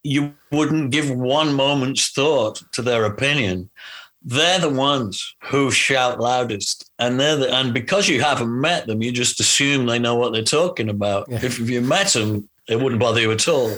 you 0.02 0.34
wouldn't 0.50 0.90
give 0.90 1.10
one 1.10 1.54
moment's 1.54 2.10
thought 2.10 2.62
to 2.72 2.82
their 2.82 3.04
opinion. 3.04 3.70
They're 4.24 4.58
the 4.58 4.68
ones 4.68 5.34
who 5.44 5.70
shout 5.70 6.20
loudest, 6.20 6.90
and 6.98 7.18
they're 7.18 7.36
the, 7.36 7.52
and 7.52 7.74
because 7.74 8.08
you 8.08 8.20
haven't 8.20 8.60
met 8.60 8.86
them, 8.86 9.02
you 9.02 9.10
just 9.10 9.40
assume 9.40 9.86
they 9.86 9.98
know 9.98 10.14
what 10.14 10.32
they're 10.32 10.42
talking 10.42 10.88
about. 10.88 11.28
Yeah. 11.28 11.40
If, 11.42 11.58
you 11.58 11.80
met 11.80 12.12
them, 12.12 12.48
it 12.68 12.80
wouldn't 12.80 13.00
bother 13.00 13.20
you 13.20 13.32
at 13.32 13.48
all. 13.48 13.74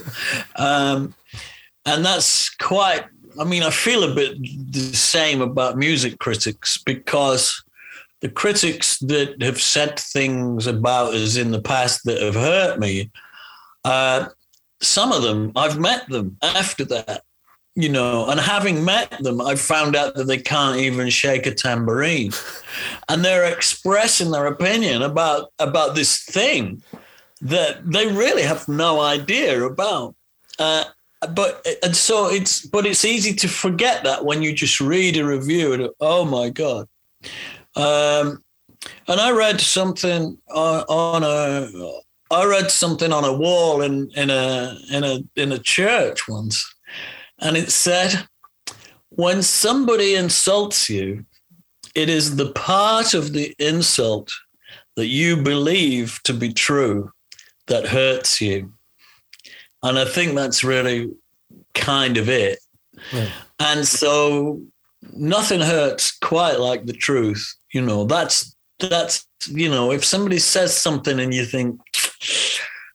Um, 0.57 1.15
and 1.87 2.05
that's 2.05 2.51
quite. 2.57 3.05
I 3.39 3.45
mean, 3.45 3.63
I 3.63 3.71
feel 3.71 4.05
a 4.05 4.15
bit 4.15 4.37
the 4.73 4.95
same 4.95 5.41
about 5.41 5.77
music 5.77 6.19
critics 6.19 6.79
because 6.79 7.65
the 8.21 8.29
critics 8.29 8.99
that 9.01 9.43
have 9.43 9.61
said 9.61 9.99
things 9.99 10.67
about 10.67 11.15
us 11.15 11.37
in 11.37 11.51
the 11.51 11.61
past 11.61 12.05
that 12.05 12.23
have 12.23 12.35
hurt 12.35 12.79
me 12.79 13.11
uh, 13.85 14.29
some 14.81 15.13
of 15.13 15.23
them, 15.23 15.53
I've 15.57 15.79
met 15.79 16.09
them 16.09 16.37
after 16.43 16.85
that, 16.87 17.25
you 17.75 17.89
know, 17.89 18.29
and 18.29 18.39
having 18.39 18.85
met 18.85 19.11
them, 19.23 19.41
I've 19.41 19.61
found 19.61 19.97
out 19.97 20.15
that 20.15 20.25
they 20.25 20.39
can't 20.39 20.79
even 20.79 21.11
shake 21.11 21.47
a 21.47 21.55
tambourine, 21.55 22.33
and 23.09 23.25
they're 23.25 23.53
expressing 23.53 24.31
their 24.31 24.47
opinion 24.47 25.03
about 25.03 25.53
about 25.59 25.95
this 25.95 26.23
thing 26.23 26.83
that 27.41 27.91
they 27.91 28.07
really 28.07 28.43
have 28.43 28.69
no 28.69 29.01
idea 29.01 29.63
about. 29.65 30.15
Uh, 30.59 30.85
but 31.35 31.67
and 31.83 31.97
so 31.97 32.31
it's 32.31 32.65
but 32.65 32.87
it's 32.87 33.05
easy 33.05 33.35
to 33.35 33.49
forget 33.49 34.05
that 34.05 34.25
when 34.25 34.43
you 34.43 34.53
just 34.53 34.81
read 34.81 35.17
a 35.17 35.25
review 35.25 35.73
and 35.73 35.89
oh 36.01 36.25
my 36.25 36.51
god. 36.51 36.89
Um, 37.77 38.43
and 39.09 39.21
I 39.21 39.33
read 39.33 39.61
something 39.61 40.39
on, 40.51 40.81
on 40.83 41.23
a 41.25 42.01
I 42.35 42.45
read 42.45 42.71
something 42.71 43.13
on 43.13 43.25
a 43.25 43.33
wall 43.33 43.83
in, 43.83 44.11
in 44.17 44.31
a 44.31 44.77
in 44.91 45.05
a 45.05 45.21
in 45.37 45.53
a 45.53 45.59
church 45.59 46.29
once, 46.29 46.65
and 47.39 47.57
it 47.57 47.71
said, 47.71 48.27
"When 49.11 49.43
somebody 49.43 50.15
insults 50.15 50.91
you, 50.91 51.25
it 51.95 52.09
is 52.09 52.37
the 52.37 52.53
part 52.53 53.15
of 53.15 53.33
the 53.33 53.55
insult 53.59 54.33
that 54.97 55.07
you 55.07 55.37
believe 55.37 56.21
to 56.25 56.35
be 56.35 56.53
true 56.53 57.13
that 57.69 57.87
hurts 57.87 58.41
you." 58.41 58.73
And 59.83 59.99
I 59.99 60.05
think 60.05 60.35
that's 60.35 60.65
really 60.65 61.11
kind 61.75 62.17
of 62.17 62.29
it. 62.29 62.59
And 63.59 63.87
so 63.87 64.61
nothing 65.13 65.61
hurts 65.61 66.17
quite 66.19 66.59
like 66.59 66.87
the 66.87 66.93
truth. 66.93 67.55
You 67.73 67.83
know, 67.83 68.05
that's 68.05 68.57
that's 68.79 69.27
you 69.49 69.69
know, 69.69 69.93
if 69.93 70.05
somebody 70.05 70.39
says 70.39 70.77
something 70.77 71.21
and 71.21 71.35
you 71.35 71.45
think 71.45 71.81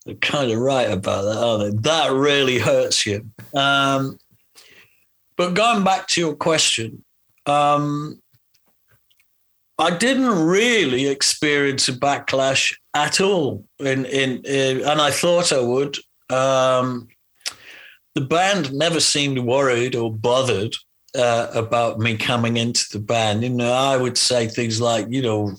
They're 0.06 0.16
kind 0.16 0.52
of 0.52 0.60
right 0.60 0.90
about 0.90 1.24
that, 1.24 1.38
aren't 1.38 1.84
they? 1.84 1.90
That 1.90 2.12
really 2.12 2.60
hurts 2.60 3.06
you. 3.06 3.30
Um, 3.54 4.18
but 5.38 5.54
going 5.54 5.84
back 5.84 6.08
to 6.10 6.22
your 6.22 6.36
question, 6.36 7.04
um, 7.46 8.22
I 9.78 9.96
didn't 9.96 10.46
really 10.46 11.08
experience 11.08 11.88
a 11.88 11.94
backlash 11.94 12.76
at 12.94 13.22
all, 13.22 13.66
in, 13.80 14.06
in, 14.06 14.42
in 14.44 14.82
and 14.82 15.02
I 15.02 15.12
thought 15.12 15.54
I 15.54 15.62
would. 15.62 15.98
Um, 16.30 17.08
the 18.16 18.22
band 18.22 18.74
never 18.74 19.00
seemed 19.00 19.40
worried 19.40 19.96
or 19.96 20.14
bothered 20.14 20.76
uh, 21.16 21.48
about 21.54 22.00
me 22.00 22.18
coming 22.18 22.58
into 22.58 22.86
the 22.92 23.00
band. 23.00 23.44
You 23.44 23.50
know, 23.50 23.72
I 23.72 23.98
would 23.98 24.18
say 24.18 24.48
things 24.48 24.80
like, 24.80 25.08
you 25.10 25.22
know, 25.22 25.56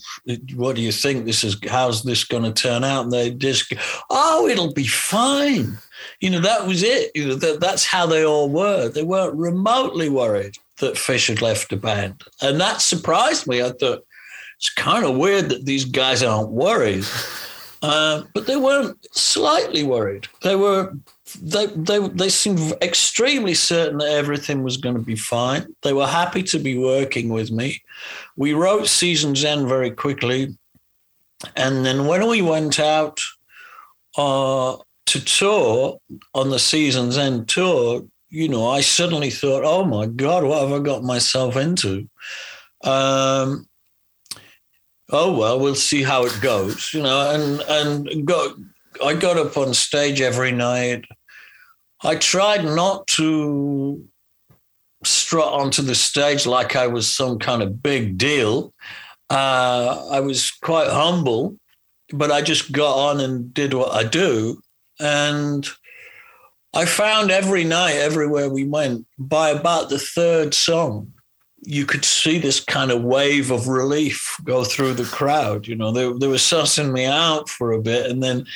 what 0.55 0.77
do 0.77 0.83
you 0.83 0.93
think 0.93 1.25
this 1.25 1.45
is? 1.45 1.57
How's 1.69 2.03
this 2.03 2.25
going 2.25 2.45
to 2.45 2.53
turn 2.53 2.85
out? 2.85 3.05
And 3.05 3.13
they 3.13 3.31
just, 3.31 3.73
oh, 4.11 4.49
it'll 4.49 4.73
be 4.73 4.87
fine. 4.87 5.79
You 6.21 6.31
know, 6.31 6.41
that 6.41 6.67
was 6.67 6.83
it. 6.83 7.11
You 7.15 7.29
know, 7.29 7.35
that, 7.35 7.61
that's 7.61 7.85
how 7.85 8.07
they 8.07 8.25
all 8.25 8.49
were. 8.49 8.89
They 8.89 9.03
weren't 9.03 9.35
remotely 9.35 10.09
worried 10.09 10.57
that 10.79 10.97
Fish 10.97 11.27
had 11.27 11.43
left 11.43 11.69
the 11.69 11.77
band, 11.77 12.23
and 12.41 12.59
that 12.61 12.81
surprised 12.81 13.47
me. 13.47 13.63
I 13.63 13.71
thought 13.71 14.05
it's 14.57 14.71
kind 14.71 15.05
of 15.05 15.17
weird 15.17 15.51
that 15.51 15.67
these 15.67 15.85
guys 15.85 16.23
aren't 16.23 16.51
worried. 16.51 17.05
Uh, 17.83 18.25
but 18.35 18.47
they 18.47 18.57
weren't 18.57 18.99
slightly 19.17 19.83
worried. 19.83 20.29
They 20.43 20.55
were 20.55 20.95
they 21.35 21.67
they 21.67 22.09
they 22.09 22.29
seemed 22.29 22.73
extremely 22.83 23.55
certain 23.55 23.99
that 23.99 24.11
everything 24.11 24.63
was 24.63 24.77
going 24.77 24.95
to 24.95 25.03
be 25.03 25.17
fine. 25.17 25.75
They 25.83 25.93
were 25.93 26.07
happy 26.07 26.43
to 26.45 26.59
be 26.59 26.79
working 26.79 27.29
with 27.29 27.51
me. 27.51 27.83
We 28.37 28.55
wrote 28.55 28.87
Seasons 28.87 29.45
End 29.45 29.69
very 29.69 29.91
quickly, 29.91 30.57
and 31.57 31.85
then 31.85 32.07
when 32.07 32.27
we 32.29 32.43
went 32.43 32.79
out 32.79 33.21
uh, 34.17 34.77
to 35.07 35.25
tour 35.25 35.99
on 36.35 36.51
the 36.51 36.59
Seasons 36.59 37.19
End 37.19 37.49
tour, 37.49 38.03
you 38.29 38.49
know, 38.49 38.69
I 38.69 38.81
suddenly 38.81 39.31
thought, 39.31 39.65
"Oh 39.65 39.85
my 39.85 40.07
God, 40.07 40.45
what 40.45 40.63
have 40.63 40.73
I 40.73 40.83
got 40.83 41.03
myself 41.03 41.57
into?" 41.57 42.09
Um, 42.83 43.67
oh 45.11 45.37
well, 45.37 45.61
we'll 45.61 45.75
see 45.75 46.03
how 46.03 46.25
it 46.25 46.39
goes, 46.41 46.95
you 46.95 47.03
know, 47.03 47.31
and 47.31 48.09
and 48.09 48.27
got 48.27 48.55
I 49.05 49.15
got 49.15 49.39
up 49.39 49.57
on 49.57 49.75
stage 49.75 50.21
every 50.21 50.53
night 50.53 51.05
I 52.03 52.17
tried 52.17 52.65
not 52.65 53.07
to 53.09 54.03
strut 55.05 55.53
onto 55.53 55.83
the 55.83 55.95
stage 55.95 56.47
like 56.47 56.77
I 56.77 56.87
was 56.87 57.09
some 57.09 57.39
kind 57.39 57.63
of 57.63 57.83
big 57.83 58.19
deal. 58.19 58.73
Uh, 59.29 60.09
I 60.11 60.21
was 60.21 60.51
quite 60.51 60.89
humble, 60.89 61.57
but 62.13 62.31
I 62.31 62.43
just 62.43 62.73
got 62.73 62.97
on 62.97 63.21
and 63.21 63.53
did 63.55 63.75
what 63.75 63.93
I 63.93 64.05
do. 64.05 64.61
And 64.99 65.67
I 66.75 66.85
found 66.85 67.31
every 67.31 67.65
night, 67.65 67.97
everywhere 67.97 68.49
we 68.49 68.65
went, 68.65 69.07
by 69.19 69.51
about 69.51 69.89
the 69.89 69.99
third 69.99 70.55
song, 70.55 71.13
you 71.63 71.85
could 71.85 72.05
see 72.05 72.39
this 72.39 72.61
kind 72.61 72.91
of 72.91 73.03
wave 73.03 73.51
of 73.51 73.69
relief 73.69 74.37
go 74.45 74.65
through 74.65 74.95
the 74.95 75.05
crowd. 75.05 75.67
You 75.67 75.77
know, 75.77 75.93
they, 75.93 76.11
they 76.19 76.27
were 76.27 76.37
sussing 76.37 76.93
me 76.93 77.05
out 77.05 77.49
for 77.49 77.73
a 77.73 77.83
bit. 77.83 78.11
And 78.11 78.23
then 78.23 78.47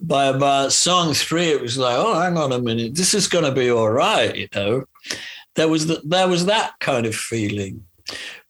by 0.00 0.26
about 0.26 0.72
song 0.72 1.14
three, 1.14 1.50
it 1.50 1.60
was 1.60 1.78
like, 1.78 1.96
oh, 1.96 2.20
hang 2.20 2.36
on 2.36 2.52
a 2.52 2.60
minute, 2.60 2.94
this 2.94 3.14
is 3.14 3.28
going 3.28 3.44
to 3.44 3.52
be 3.52 3.70
all 3.70 3.90
right, 3.90 4.36
you 4.36 4.48
know. 4.54 4.84
There 5.54 5.68
was 5.68 5.86
the, 5.86 6.02
there 6.04 6.28
was 6.28 6.46
that 6.46 6.74
kind 6.80 7.06
of 7.06 7.14
feeling, 7.14 7.84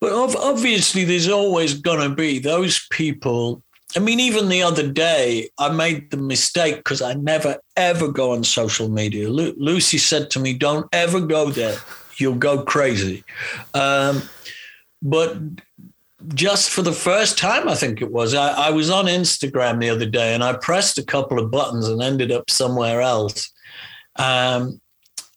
but 0.00 0.12
obviously, 0.12 1.04
there's 1.04 1.28
always 1.28 1.74
going 1.74 2.08
to 2.08 2.14
be 2.14 2.38
those 2.40 2.86
people. 2.90 3.62
I 3.94 4.00
mean, 4.00 4.18
even 4.18 4.48
the 4.48 4.62
other 4.64 4.90
day, 4.90 5.48
I 5.56 5.70
made 5.70 6.10
the 6.10 6.16
mistake 6.16 6.76
because 6.78 7.00
I 7.00 7.14
never 7.14 7.58
ever 7.76 8.08
go 8.08 8.32
on 8.32 8.42
social 8.42 8.88
media. 8.88 9.30
Lu- 9.30 9.54
Lucy 9.56 9.98
said 9.98 10.30
to 10.30 10.40
me, 10.40 10.52
"Don't 10.52 10.88
ever 10.92 11.20
go 11.20 11.50
there; 11.50 11.78
you'll 12.16 12.34
go 12.34 12.64
crazy." 12.64 13.22
Um, 13.72 14.22
but 15.00 15.38
just 16.34 16.70
for 16.70 16.82
the 16.82 16.92
first 16.92 17.38
time, 17.38 17.68
I 17.68 17.74
think 17.74 18.00
it 18.00 18.10
was, 18.10 18.34
I, 18.34 18.68
I, 18.68 18.70
was 18.70 18.90
on 18.90 19.06
Instagram 19.06 19.80
the 19.80 19.90
other 19.90 20.06
day 20.06 20.34
and 20.34 20.42
I 20.42 20.54
pressed 20.54 20.98
a 20.98 21.04
couple 21.04 21.38
of 21.38 21.50
buttons 21.50 21.88
and 21.88 22.02
ended 22.02 22.32
up 22.32 22.50
somewhere 22.50 23.00
else. 23.00 23.50
Um, 24.16 24.80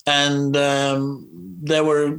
and 0.06 0.56
um, 0.56 1.28
there 1.62 1.84
were, 1.84 2.18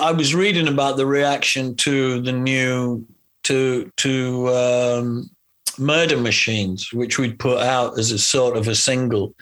I 0.00 0.12
was 0.12 0.34
reading 0.34 0.68
about 0.68 0.96
the 0.96 1.06
reaction 1.06 1.76
to 1.76 2.20
the 2.20 2.32
new, 2.32 3.06
to, 3.44 3.90
to 3.96 4.48
um, 4.48 5.30
Murder 5.78 6.16
Machines, 6.16 6.92
which 6.92 7.18
we'd 7.18 7.38
put 7.38 7.58
out 7.58 7.98
as 7.98 8.10
a 8.10 8.18
sort 8.18 8.56
of 8.56 8.68
a 8.68 8.74
single. 8.74 9.34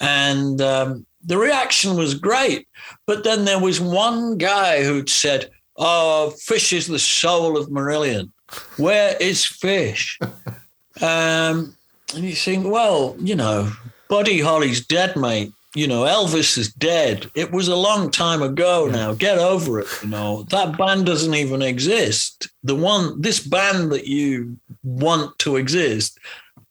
And 0.00 0.60
um, 0.60 1.06
the 1.24 1.38
reaction 1.38 1.96
was 1.96 2.14
great. 2.14 2.68
But 3.06 3.24
then 3.24 3.44
there 3.44 3.60
was 3.60 3.80
one 3.80 4.38
guy 4.38 4.82
who'd 4.84 5.08
said, 5.08 5.50
Oh, 5.76 6.30
Fish 6.30 6.72
is 6.72 6.86
the 6.86 6.98
soul 6.98 7.56
of 7.56 7.68
Marillion. 7.68 8.30
Where 8.76 9.16
is 9.18 9.44
Fish? 9.44 10.18
um, 11.00 11.74
and 12.14 12.24
you 12.24 12.34
think, 12.34 12.66
well, 12.66 13.16
you 13.18 13.34
know, 13.34 13.72
Buddy 14.08 14.40
Holly's 14.40 14.84
dead, 14.84 15.16
mate. 15.16 15.52
You 15.74 15.86
know, 15.86 16.02
Elvis 16.02 16.58
is 16.58 16.70
dead. 16.70 17.30
It 17.34 17.50
was 17.50 17.68
a 17.68 17.76
long 17.76 18.10
time 18.10 18.42
ago 18.42 18.86
now. 18.92 19.14
Get 19.14 19.38
over 19.38 19.80
it. 19.80 19.86
You 20.02 20.10
know, 20.10 20.42
that 20.50 20.76
band 20.76 21.06
doesn't 21.06 21.32
even 21.32 21.62
exist. 21.62 22.48
The 22.62 22.74
one, 22.74 23.18
this 23.22 23.40
band 23.40 23.90
that 23.92 24.06
you 24.06 24.58
want 24.82 25.38
to 25.38 25.56
exist 25.56 26.18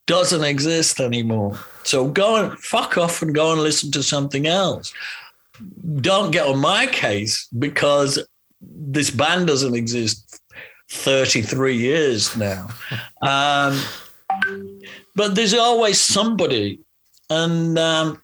doesn't 0.06 0.44
exist 0.44 1.00
anymore. 1.00 1.58
So 1.84 2.08
go 2.10 2.36
and 2.36 2.60
fuck 2.60 2.98
off 2.98 3.24
and 3.24 3.34
go 3.34 3.54
and 3.54 3.62
listen 3.62 3.92
to 3.94 4.04
something 4.04 4.46
else. 4.46 4.94
Don't 5.96 6.32
get 6.32 6.46
on 6.46 6.60
my 6.60 6.86
case 6.86 7.48
because 7.58 8.20
this 8.62 9.10
band 9.10 9.48
doesn't 9.48 9.76
exist 9.76 10.40
33 10.90 11.76
years 11.76 12.36
now. 12.36 12.68
Um, 13.22 13.82
but 15.16 15.36
there's 15.36 15.54
always 15.54 16.00
somebody. 16.00 16.80
And, 17.30 17.78
um, 17.80 18.22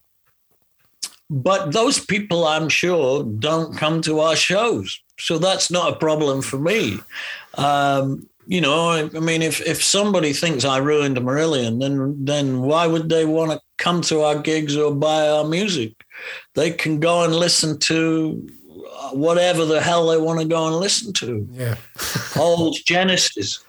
but 1.30 1.72
those 1.72 2.04
people, 2.04 2.46
I'm 2.46 2.70
sure, 2.70 3.24
don't 3.24 3.76
come 3.78 4.02
to 4.02 4.20
our 4.20 4.36
shows. 4.36 5.02
So 5.20 5.38
that's 5.38 5.72
not 5.72 5.94
a 5.94 5.96
problem 5.98 6.42
for 6.42 6.58
me. 6.58 7.00
Um, 7.56 8.28
you 8.48 8.62
know, 8.62 8.90
I, 8.90 9.10
I 9.16 9.20
mean, 9.20 9.42
if, 9.42 9.60
if 9.62 9.84
somebody 9.84 10.32
thinks 10.32 10.64
I 10.64 10.78
ruined 10.78 11.18
Marillion, 11.18 11.82
then 11.82 12.24
then 12.24 12.62
why 12.62 12.88
would 12.88 13.10
they 13.10 13.26
want 13.26 13.52
to 13.52 13.60
come 13.78 14.02
to 14.04 14.22
our 14.22 14.40
gigs 14.40 14.78
or 14.78 14.96
buy 14.96 15.28
our 15.28 15.44
music? 15.44 15.94
They 16.56 16.72
can 16.72 17.02
go 17.02 17.24
and 17.24 17.36
listen 17.36 17.78
to 17.80 18.48
whatever 19.12 19.66
the 19.66 19.82
hell 19.82 20.08
they 20.08 20.18
want 20.18 20.40
to 20.40 20.46
go 20.46 20.68
and 20.68 20.76
listen 20.78 21.14
to. 21.14 21.48
Yeah. 21.52 21.76
Old 22.38 22.78
Genesis 22.86 23.64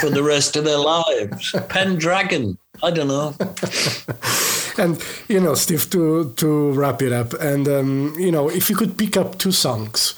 for 0.00 0.10
the 0.10 0.22
rest 0.22 0.56
of 0.56 0.64
their 0.64 0.78
lives. 0.78 1.54
Pendragon. 1.68 2.58
I 2.82 2.90
don't 2.90 3.08
know. 3.08 3.34
and 4.78 5.02
you 5.28 5.40
know, 5.40 5.54
Steve, 5.54 5.88
to 5.90 6.32
to 6.34 6.72
wrap 6.72 7.02
it 7.02 7.12
up, 7.12 7.32
and 7.34 7.68
um, 7.68 8.14
you 8.18 8.32
know, 8.32 8.48
if 8.48 8.68
you 8.68 8.76
could 8.76 8.98
pick 8.98 9.16
up 9.16 9.38
two 9.38 9.52
songs 9.52 10.14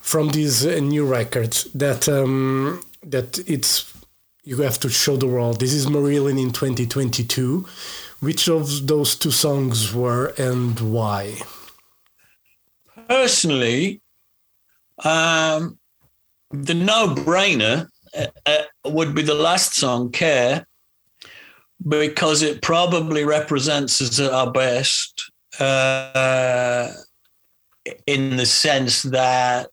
from 0.00 0.30
these 0.30 0.66
uh, 0.66 0.80
new 0.80 1.06
records 1.06 1.64
that 1.74 2.08
um, 2.08 2.82
that 3.02 3.38
it's 3.48 3.92
you 4.44 4.56
have 4.62 4.80
to 4.80 4.88
show 4.88 5.16
the 5.16 5.28
world. 5.28 5.60
This 5.60 5.72
is 5.72 5.86
Marillion 5.86 6.40
in 6.40 6.50
2022. 6.50 7.64
Which 8.18 8.48
of 8.48 8.86
those 8.86 9.16
two 9.16 9.30
songs 9.30 9.92
were 9.92 10.32
and 10.38 10.78
why? 10.78 11.42
Personally, 13.12 14.00
um, 15.04 15.78
the 16.50 16.72
no-brainer 16.72 17.86
uh, 18.16 18.26
uh, 18.46 18.62
would 18.86 19.14
be 19.14 19.20
the 19.20 19.34
last 19.34 19.74
song, 19.74 20.10
"Care," 20.10 20.66
because 21.86 22.40
it 22.40 22.62
probably 22.62 23.26
represents 23.26 24.00
us 24.00 24.18
at 24.18 24.32
our 24.32 24.50
best 24.50 25.30
uh, 25.60 26.90
in 28.06 28.38
the 28.38 28.46
sense 28.46 29.02
that 29.02 29.70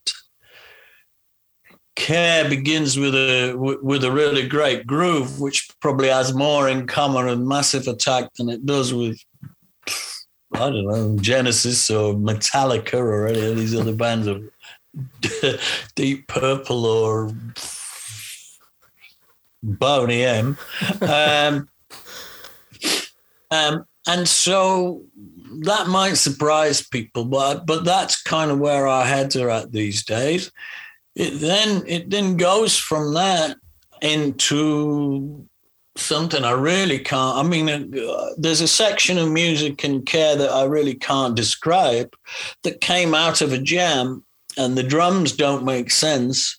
care 1.96 2.50
begins 2.50 3.00
with 3.00 3.16
a 3.16 3.54
with 3.82 4.04
a 4.04 4.12
really 4.12 4.50
great 4.50 4.86
groove, 4.86 5.40
which 5.40 5.70
probably 5.80 6.10
has 6.10 6.34
more 6.34 6.68
in 6.68 6.88
common 6.88 7.26
with 7.28 7.40
Massive 7.40 7.88
Attack 7.88 8.34
than 8.34 8.50
it 8.50 8.66
does 8.66 8.94
with 8.94 9.18
I 10.54 10.70
don't 10.70 10.86
know 10.86 11.18
Genesis 11.20 11.90
or 11.92 12.14
Metallica 12.14 12.96
or 12.96 13.28
any 13.28 13.52
of 13.52 13.58
these 13.58 13.76
other 13.76 13.94
bands. 13.94 14.28
Of 14.28 14.50
Deep 15.96 16.28
Purple 16.28 16.86
or 16.86 17.32
Boney 19.62 20.24
M. 20.24 20.58
Um, 21.02 21.70
um, 23.52 23.86
and 24.08 24.28
so 24.28 25.04
that 25.62 25.88
might 25.88 26.16
surprise 26.16 26.86
people, 26.86 27.26
but 27.26 27.66
but 27.66 27.86
that's 27.86 28.22
kind 28.22 28.52
of 28.52 28.60
where 28.60 28.88
our 28.88 29.06
heads 29.06 29.36
are 29.36 29.50
at 29.50 29.72
these 29.72 30.04
days. 30.04 30.52
It 31.16 31.40
then 31.40 31.84
it 31.86 32.10
then 32.10 32.38
goes 32.38 32.78
from 32.78 33.14
that 33.14 33.58
into 34.02 35.46
something 35.96 36.44
I 36.44 36.52
really 36.52 37.00
can't. 37.00 37.38
I 37.38 37.44
mean, 37.44 37.70
uh, 37.70 38.30
there's 38.38 38.62
a 38.62 38.68
section 38.68 39.18
of 39.18 39.32
music 39.32 39.84
and 39.84 40.06
care 40.06 40.36
that 40.36 40.50
I 40.50 40.64
really 40.64 40.96
can't 40.96 41.36
describe 41.36 42.16
that 42.64 42.82
came 42.82 43.14
out 43.14 43.42
of 43.42 43.54
a 43.54 43.58
jam, 43.58 44.24
and 44.58 44.78
the 44.78 44.84
drums 44.84 45.34
don't 45.34 45.66
make 45.66 45.92
sense, 45.92 46.58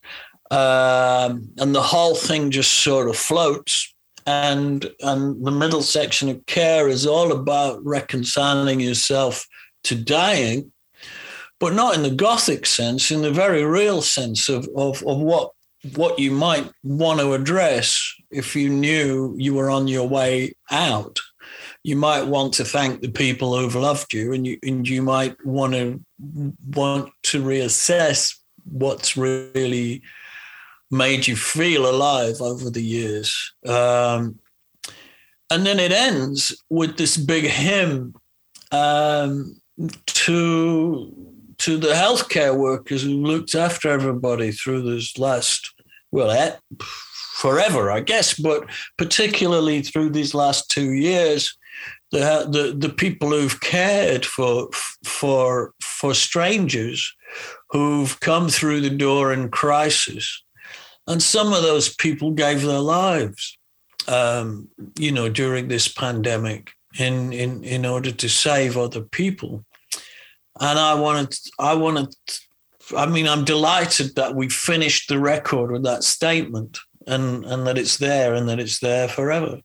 um, 0.51 1.49
and 1.59 1.74
the 1.74 1.83
whole 1.83 2.14
thing 2.14 2.51
just 2.51 2.72
sort 2.72 3.09
of 3.09 3.16
floats. 3.16 3.93
And 4.26 4.89
and 5.01 5.45
the 5.45 5.51
middle 5.51 5.83
section 5.83 6.28
of 6.28 6.45
care 6.47 6.89
is 6.89 7.07
all 7.07 7.33
about 7.33 7.85
reconciling 7.85 8.78
yourself 8.78 9.47
to 9.85 9.95
dying, 9.95 10.70
but 11.59 11.72
not 11.72 11.95
in 11.95 12.03
the 12.03 12.11
gothic 12.11 12.66
sense, 12.66 13.11
in 13.11 13.22
the 13.22 13.33
very 13.33 13.64
real 13.64 14.03
sense 14.03 14.49
of 14.49 14.68
of, 14.76 15.03
of 15.05 15.18
what 15.18 15.53
what 15.95 16.18
you 16.18 16.31
might 16.31 16.70
want 16.83 17.20
to 17.20 17.33
address 17.33 18.14
if 18.31 18.55
you 18.55 18.68
knew 18.68 19.35
you 19.37 19.55
were 19.55 19.70
on 19.70 19.89
your 19.89 20.09
way 20.09 20.55
out. 20.70 21.18
You 21.83 21.97
might 21.97 22.26
want 22.26 22.53
to 22.55 22.64
thank 22.64 23.01
the 23.01 23.11
people 23.11 23.57
who've 23.57 23.74
loved 23.74 24.12
you, 24.12 24.33
and 24.33 24.47
you 24.47 24.59
and 24.62 24.87
you 24.87 25.03
might 25.03 25.35
want 25.47 25.72
to 25.72 26.01
want 26.74 27.11
to 27.24 27.43
reassess 27.43 28.37
what's 28.64 29.16
really 29.16 30.03
made 30.91 31.26
you 31.26 31.37
feel 31.37 31.89
alive 31.89 32.41
over 32.41 32.68
the 32.68 32.83
years. 32.83 33.55
Um, 33.66 34.39
and 35.51 35.66
then 35.66 35.78
it 35.81 35.93
ends 35.93 36.62
with 36.68 36.97
this 36.97 37.16
big 37.16 37.45
hymn 37.45 38.14
um, 38.72 39.61
to 40.07 41.14
to 41.59 41.76
the 41.76 41.89
healthcare 41.89 42.57
workers 42.57 43.03
who 43.03 43.11
looked 43.11 43.55
after 43.55 43.91
everybody 43.91 44.51
through 44.51 44.83
this 44.83 45.18
last 45.18 45.74
well 46.11 46.31
eh, 46.31 46.57
forever, 47.41 47.91
I 47.91 48.01
guess, 48.01 48.34
but 48.34 48.66
particularly 48.99 49.80
through 49.80 50.11
these 50.11 50.34
last 50.34 50.70
two 50.70 50.93
years, 50.93 51.57
the 52.12 52.47
the, 52.51 52.88
the 52.88 52.95
people 52.95 53.30
who've 53.30 53.61
cared 53.61 54.26
for 54.26 54.68
for 55.05 55.72
for 55.80 56.14
strangers 56.14 57.14
who've 57.70 58.18
come 58.20 58.49
through 58.49 58.80
the 58.80 58.97
door 58.97 59.32
in 59.32 59.49
crisis, 59.49 60.43
and 61.07 61.22
some 61.22 61.53
of 61.53 61.62
those 61.62 61.95
people 61.95 62.32
gave 62.32 62.62
their 62.62 62.80
lives, 62.80 63.59
um, 64.07 64.68
you 64.99 65.12
know, 65.12 65.28
during 65.28 65.68
this 65.68 65.88
pandemic 65.88 66.72
in 66.99 67.32
in 67.32 67.64
in 67.64 67.86
order 67.86 68.12
to 68.12 68.28
save 68.28 68.76
other 68.76 69.03
people. 69.03 69.64
And 70.61 70.78
I 70.78 70.93
wanted, 70.95 71.34
I 71.59 71.72
wanted, 71.74 72.14
I 72.95 73.07
mean, 73.07 73.26
I'm 73.26 73.45
delighted 73.45 74.14
that 74.16 74.34
we 74.34 74.51
finished 74.51 75.09
the 75.09 75.18
record 75.18 75.70
with 75.70 75.84
that 75.84 76.05
statement 76.05 76.78
and 77.11 77.45
and 77.45 77.67
that 77.67 77.79
it's 77.79 77.99
there 77.99 78.35
and 78.35 78.49
that 78.49 78.61
it's 78.61 78.81
there 78.81 79.09
forever. 79.09 79.61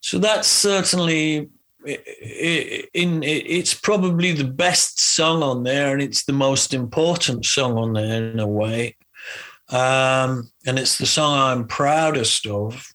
So 0.00 0.18
that's 0.18 0.48
certainly 0.48 1.48
in 1.84 3.22
it's 3.22 3.74
probably 3.74 4.32
the 4.32 4.44
best 4.44 5.00
song 5.00 5.42
on 5.42 5.64
there 5.64 5.92
and 5.92 6.02
it's 6.02 6.24
the 6.24 6.32
most 6.32 6.72
important 6.72 7.44
song 7.44 7.76
on 7.76 7.92
there 7.92 8.30
in 8.30 8.38
a 8.38 8.46
way 8.46 8.96
um, 9.70 10.50
and 10.64 10.78
it's 10.78 10.98
the 10.98 11.06
song 11.06 11.36
i'm 11.36 11.66
proudest 11.66 12.46
of 12.46 12.86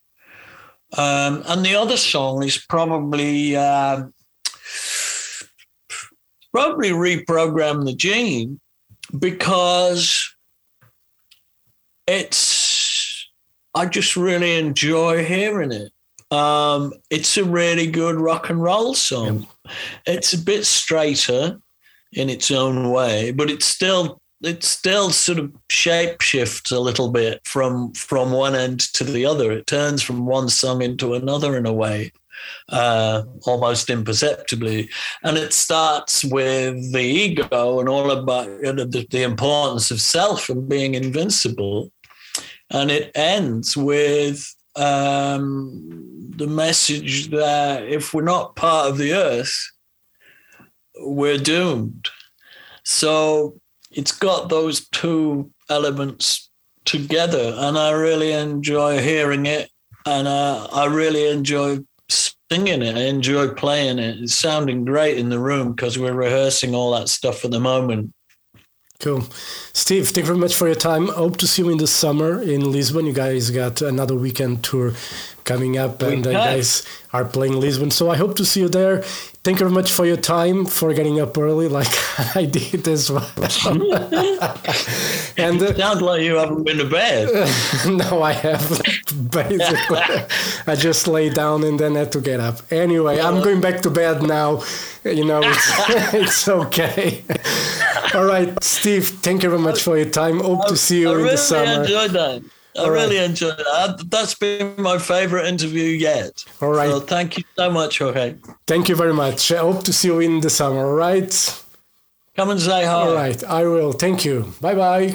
um, 0.98 1.44
and 1.48 1.66
the 1.66 1.76
other 1.76 1.98
song 1.98 2.44
is 2.44 2.66
probably 2.70 3.58
uh, 3.58 4.04
probably 6.54 6.92
reprogram 6.92 7.84
the 7.84 7.94
gene 7.94 8.60
because 9.20 10.34
it's 12.08 12.67
I 13.76 13.86
just 13.86 14.16
really 14.16 14.58
enjoy 14.58 15.24
hearing 15.24 15.72
it. 15.72 15.92
Um, 16.36 16.94
it's 17.10 17.38
a 17.38 17.44
really 17.44 17.88
good 17.88 18.16
rock 18.16 18.50
and 18.50 18.62
roll 18.62 18.94
song. 18.94 19.48
Yeah. 19.66 19.72
It's 20.08 20.34
a 20.34 20.38
bit 20.38 20.66
straighter 20.66 21.60
in 22.12 22.30
its 22.30 22.52
own 22.52 22.92
way, 22.92 23.32
but 23.32 23.50
it's 23.50 23.66
still 23.66 24.22
it 24.44 24.64
still 24.64 25.10
sort 25.10 25.40
of 25.40 25.52
shapeshifts 25.72 26.72
a 26.72 26.80
little 26.80 27.10
bit 27.10 27.42
from 27.46 27.94
from 27.94 28.32
one 28.32 28.56
end 28.56 28.82
to 28.94 29.04
the 29.04 29.26
other. 29.26 29.52
It 29.52 29.68
turns 29.68 30.02
from 30.02 30.26
one 30.26 30.50
song 30.50 30.82
into 30.82 31.14
another 31.14 31.58
in 31.58 31.66
a 31.66 31.74
way 31.74 32.12
uh, 32.70 33.24
almost 33.46 33.90
imperceptibly. 33.90 34.90
And 35.24 35.38
it 35.38 35.54
starts 35.54 36.24
with 36.24 36.92
the 36.92 37.02
ego 37.02 37.80
and 37.80 37.90
all 37.90 38.12
about 38.12 38.48
you 38.48 38.74
know, 38.74 38.86
the, 38.86 39.06
the 39.10 39.24
importance 39.24 39.92
of 39.92 40.02
self 40.02 40.50
and 40.50 40.68
being 40.68 40.96
invincible. 40.96 41.92
And 42.70 42.92
it 42.92 43.12
ends 43.16 43.78
with 43.78 44.54
um, 44.76 46.30
the 46.36 46.48
message 46.48 47.30
that 47.30 47.84
if 47.84 48.14
we're 48.14 48.22
not 48.22 48.56
part 48.56 48.90
of 48.90 48.98
the 48.98 49.14
earth, 49.14 49.54
we're 51.00 51.38
doomed. 51.38 52.10
So 52.84 53.60
it's 53.92 54.12
got 54.12 54.50
those 54.50 54.88
two 54.90 55.52
elements 55.70 56.50
together, 56.86 57.54
and 57.58 57.78
I 57.78 57.92
really 57.92 58.32
enjoy 58.32 59.02
hearing 59.02 59.46
it, 59.46 59.70
and 60.06 60.28
uh, 60.28 60.68
I 60.72 60.86
really 60.86 61.30
enjoy 61.30 61.80
singing 62.10 62.82
it. 62.82 62.96
I 62.96 63.02
enjoy 63.02 63.50
playing 63.50 64.00
it. 64.00 64.22
It's 64.22 64.34
sounding 64.34 64.86
great 64.86 65.18
in 65.18 65.30
the 65.30 65.40
room 65.40 65.74
because 65.74 66.00
we're 66.00 66.14
rehearsing 66.14 66.74
all 66.74 66.92
that 66.92 67.10
stuff 67.10 67.44
at 67.44 67.52
the 67.52 67.60
moment. 67.60 68.14
Cool. 69.00 69.22
Steve, 69.74 70.08
thank 70.08 70.18
you 70.18 70.24
very 70.26 70.40
much 70.40 70.56
for 70.56 70.66
your 70.66 70.76
time. 70.76 71.10
Hope 71.10 71.38
to 71.38 71.48
see 71.48 71.62
you 71.62 71.70
in 71.70 71.78
the 71.78 71.86
summer 71.86 72.42
in 72.42 72.72
Lisbon. 72.72 73.06
You 73.06 73.14
guys 73.14 73.52
got 73.52 73.80
another 73.84 74.16
weekend 74.16 74.64
tour 74.64 74.94
coming 75.44 75.78
up, 75.78 76.02
and 76.02 76.26
uh, 76.26 76.32
guys 76.32 76.84
are 77.14 77.24
playing 77.24 77.60
Lisbon. 77.60 77.92
So 77.92 78.10
I 78.10 78.18
hope 78.18 78.36
to 78.38 78.46
see 78.46 78.62
you 78.62 78.70
there. 78.70 79.04
Thank 79.48 79.62
you 79.62 79.66
very 79.66 79.76
much 79.76 79.94
for 79.94 80.06
your 80.06 80.18
time, 80.18 80.66
for 80.66 80.94
getting 80.94 81.22
up 81.22 81.38
early, 81.38 81.70
like 81.70 81.88
I 82.36 82.44
did 82.44 82.86
as 82.86 83.10
well. 83.10 83.32
and 85.38 85.64
uh, 85.64 85.74
sounds 85.74 86.02
like 86.02 86.22
you 86.22 86.36
haven't 86.36 86.64
been 86.66 86.80
to 86.80 86.90
bed. 86.90 87.30
no, 87.88 88.22
I 88.22 88.34
haven't. 88.34 89.32
Basically, 89.32 90.02
I 90.68 90.76
just 90.76 91.08
lay 91.08 91.30
down 91.30 91.64
and 91.64 91.80
then 91.80 91.96
had 91.96 92.12
to 92.12 92.20
get 92.20 92.42
up. 92.42 92.60
Anyway, 92.74 93.22
I'm 93.22 93.42
going 93.42 93.62
back 93.62 93.80
to 93.84 93.90
bed 93.90 94.22
now. 94.22 94.64
You 95.06 95.24
know, 95.24 95.40
it's, 95.42 96.14
it's 96.14 96.48
okay. 96.50 97.24
All 98.14 98.26
right, 98.26 98.62
Steve. 98.62 99.08
Thank 99.08 99.44
you 99.44 99.50
very 99.50 99.62
much 99.62 99.82
for 99.82 99.96
your 99.96 100.10
time. 100.10 100.42
Hope 100.42 100.66
I, 100.66 100.68
to 100.68 100.76
see 100.76 101.00
you 101.00 101.08
I 101.08 101.12
in 101.12 101.18
really 101.20 101.32
the 101.32 101.38
summer. 101.38 101.84
Enjoyed 101.84 102.12
that. 102.12 102.44
I 102.78 102.84
All 102.84 102.92
really 102.92 103.18
right. 103.18 103.30
enjoyed 103.30 103.58
that. 103.58 104.06
That's 104.10 104.36
been 104.36 104.76
my 104.78 104.98
favorite 104.98 105.48
interview 105.48 105.84
yet. 105.86 106.46
All 106.62 106.70
right. 106.70 106.90
So 106.90 107.00
thank 107.00 107.38
you 107.38 107.44
so 107.56 107.72
much, 107.72 108.00
Jorge. 108.00 108.36
Thank 108.68 108.88
you 108.90 108.96
very 108.96 109.14
much. 109.14 109.52
I 109.52 109.58
hope 109.58 109.84
to 109.84 109.94
see 109.94 110.10
you 110.10 110.20
in 110.20 110.42
the 110.42 110.50
summer, 110.50 110.86
all 110.86 110.94
right? 110.94 111.64
Come 112.36 112.52
and 112.52 112.62
say 112.62 112.86
hi. 112.86 112.92
All 112.92 113.16
right, 113.16 113.44
I 113.44 113.64
will. 113.66 113.94
Thank 113.94 114.24
you. 114.24 114.54
Bye-bye. 114.62 115.12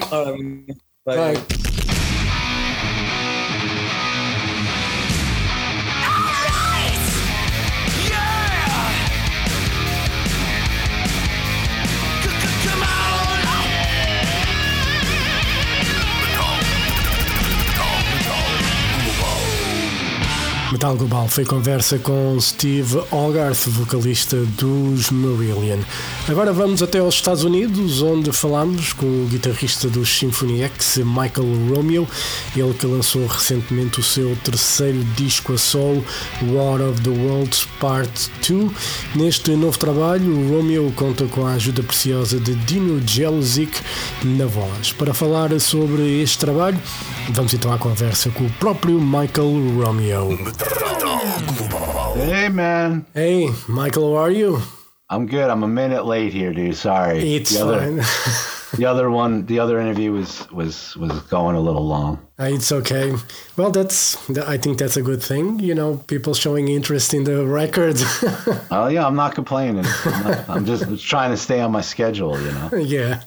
bye. 1.07 1.35
Bye. 1.35 1.69
Metal 20.73 20.97
Global 20.97 21.29
foi 21.29 21.45
conversa 21.45 21.99
com 21.99 22.41
Steve 22.41 22.97
Hogarth, 23.11 23.69
vocalista 23.69 24.39
dos 24.57 25.11
Marillion. 25.11 25.81
Agora 26.27 26.51
vamos 26.51 26.83
até 26.83 26.99
aos 26.99 27.17
Estados 27.17 27.45
Unidos, 27.45 28.01
onde 28.01 28.33
falamos 28.33 28.95
com 28.95 29.05
o 29.05 29.27
guitarrista 29.27 29.87
dos 29.89 30.09
Symphony 30.09 30.63
X, 30.63 30.97
Michael 31.05 31.69
Romeo, 31.69 32.09
ele 32.57 32.73
que 32.73 32.87
lançou 32.87 33.27
recentemente 33.27 34.01
o 34.01 34.03
seu 34.03 34.35
terceiro 34.37 35.05
disco 35.15 35.53
a 35.53 35.59
solo, 35.59 36.03
War 36.51 36.81
of 36.81 37.03
the 37.03 37.11
Worlds 37.11 37.69
Part 37.79 38.31
2. 38.49 38.71
Neste 39.15 39.51
novo 39.51 39.77
trabalho, 39.77 40.49
Romeo 40.49 40.91
conta 40.97 41.27
com 41.27 41.47
a 41.47 41.53
ajuda 41.53 41.83
preciosa 41.83 42.41
de 42.41 42.55
Dino 42.55 43.07
Jelusic 43.07 43.79
na 44.25 44.47
voz. 44.47 44.91
Para 44.91 45.13
falar 45.13 45.51
sobre 45.61 46.23
este 46.23 46.39
trabalho, 46.39 46.81
vamos 47.29 47.53
então 47.53 47.71
à 47.71 47.77
conversa 47.77 48.31
com 48.31 48.47
o 48.47 48.51
próprio 48.53 48.99
Michael 48.99 49.83
Romeo. 49.85 50.31
Hey, 52.15 52.49
man. 52.49 53.07
Hey, 53.15 53.49
Michael, 53.69 54.15
how 54.15 54.23
are 54.23 54.31
you? 54.31 54.61
I'm 55.09 55.27
good. 55.27 55.51
I'm 55.51 55.63
a 55.63 55.69
minute 55.69 56.07
late 56.07 56.33
here, 56.33 56.53
dude. 56.53 56.75
Sorry. 56.77 57.35
It's 57.35 57.51
the 57.51 57.61
fine. 57.61 58.01
Other, 58.01 58.77
the 58.77 58.87
other 58.87 59.11
one, 59.11 59.45
the 59.47 59.59
other 59.59 59.79
interview 59.79 60.13
was 60.13 60.51
was 60.51 60.97
was 60.97 61.21
going 61.23 61.57
a 61.57 61.61
little 61.61 61.87
long. 61.87 62.19
Uh, 62.41 62.45
it's 62.45 62.73
okay. 62.73 63.13
Well, 63.57 63.71
that's 63.71 64.17
I 64.39 64.57
think 64.57 64.79
that's 64.79 64.97
a 64.97 65.03
good 65.03 65.23
thing. 65.23 65.59
You 65.61 65.75
know, 65.75 65.99
people 66.07 66.33
showing 66.35 66.69
interest 66.69 67.13
in 67.13 67.25
the 67.25 67.47
record. 67.47 67.97
oh 68.71 68.89
yeah, 68.89 69.07
I'm 69.07 69.17
not 69.17 69.35
complaining. 69.35 69.85
I'm, 70.05 70.25
not, 70.25 70.49
I'm 70.49 70.65
just 70.65 71.07
trying 71.07 71.31
to 71.31 71.37
stay 71.37 71.61
on 71.61 71.73
my 71.73 71.83
schedule. 71.83 72.41
You 72.41 72.53
know. 72.53 72.71
Yeah. 72.97 73.21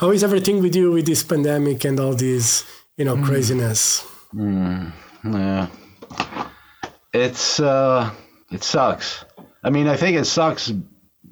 How 0.00 0.10
is 0.10 0.22
everything 0.22 0.62
with 0.62 0.76
you 0.76 0.92
with 0.92 1.06
this 1.06 1.22
pandemic 1.22 1.84
and 1.84 1.98
all 1.98 2.14
this, 2.14 2.64
you 2.96 3.04
know, 3.04 3.16
mm. 3.16 3.24
craziness? 3.24 4.06
Mm. 4.34 4.92
Yeah 5.24 5.68
it's 7.12 7.60
uh, 7.60 8.10
it 8.50 8.62
sucks. 8.64 9.24
I 9.64 9.70
mean, 9.70 9.86
I 9.88 9.96
think 9.96 10.16
it 10.16 10.24
sucks 10.24 10.72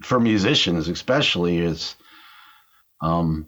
for 0.02 0.20
musicians, 0.20 0.88
especially. 0.88 1.58
Is 1.58 1.96
um, 3.02 3.46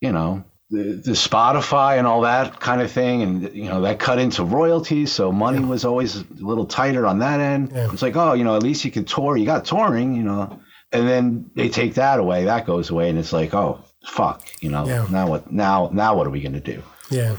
you 0.00 0.12
know, 0.12 0.44
the, 0.70 1.00
the 1.04 1.12
Spotify 1.12 1.98
and 1.98 2.06
all 2.06 2.22
that 2.22 2.60
kind 2.60 2.80
of 2.82 2.90
thing, 2.90 3.22
and 3.22 3.54
you 3.54 3.64
know 3.68 3.80
that 3.82 3.98
cut 3.98 4.18
into 4.18 4.44
royalties, 4.44 5.10
so 5.12 5.32
money 5.32 5.60
Yeah. 5.60 5.66
was 5.66 5.84
always 5.84 6.16
a 6.16 6.24
little 6.38 6.66
tighter 6.66 7.06
on 7.06 7.18
that 7.20 7.40
end. 7.40 7.72
Yeah. 7.74 7.90
It's 7.92 8.02
like, 8.02 8.16
oh, 8.16 8.34
you 8.34 8.44
know, 8.44 8.56
at 8.56 8.62
least 8.62 8.84
you 8.84 8.90
could 8.90 9.06
tour. 9.08 9.36
You 9.36 9.46
got 9.46 9.64
touring, 9.64 10.14
you 10.14 10.22
know, 10.22 10.60
and 10.92 11.08
then 11.08 11.50
they 11.56 11.68
take 11.70 11.94
that 11.94 12.20
away, 12.20 12.44
that 12.44 12.66
goes 12.66 12.90
away, 12.90 13.08
and 13.08 13.18
it's 13.18 13.32
like, 13.32 13.54
oh, 13.54 13.82
fuck, 14.06 14.46
you 14.60 14.68
know, 14.70 14.86
Yeah. 14.86 15.06
now 15.10 15.28
what? 15.28 15.50
Now, 15.50 15.88
now 15.92 16.14
what 16.16 16.26
are 16.26 16.30
we 16.30 16.42
gonna 16.42 16.60
do? 16.60 16.82
Yeah. 17.10 17.36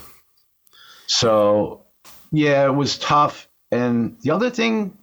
So, 1.08 1.85
yeah, 2.32 2.66
it 2.66 2.74
was 2.76 2.98
tough. 2.98 3.48
And 3.72 4.18
the 4.22 4.32
other 4.32 4.50
thing, 4.50 4.98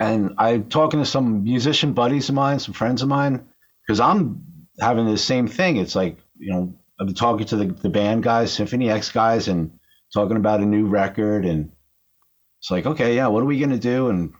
and 0.00 0.34
I'm 0.38 0.68
talking 0.68 1.00
to 1.00 1.06
some 1.06 1.44
musician 1.44 1.92
buddies 1.92 2.28
of 2.28 2.34
mine, 2.34 2.58
some 2.58 2.74
friends 2.74 3.02
of 3.02 3.08
mine, 3.08 3.46
because 3.86 4.00
I'm 4.00 4.44
having 4.80 5.06
the 5.06 5.18
same 5.18 5.46
thing. 5.48 5.76
It's 5.76 5.94
like, 5.94 6.16
you 6.38 6.52
know, 6.52 6.74
I've 6.98 7.06
been 7.06 7.14
talking 7.14 7.46
to 7.46 7.56
the, 7.56 7.66
the 7.66 7.88
band 7.90 8.22
guys, 8.22 8.52
Symphony 8.52 8.90
X 8.90 9.10
guys, 9.12 9.48
and 9.48 9.78
talking 10.12 10.36
about 10.36 10.60
a 10.60 10.66
new 10.66 10.86
record. 10.86 11.44
And 11.44 11.72
it's 12.60 12.70
like, 12.70 12.86
okay, 12.86 13.16
yeah, 13.16 13.28
what 13.28 13.42
are 13.42 13.46
we 13.46 13.58
going 13.58 13.70
to 13.70 13.78
do? 13.78 14.08
And 14.08 14.32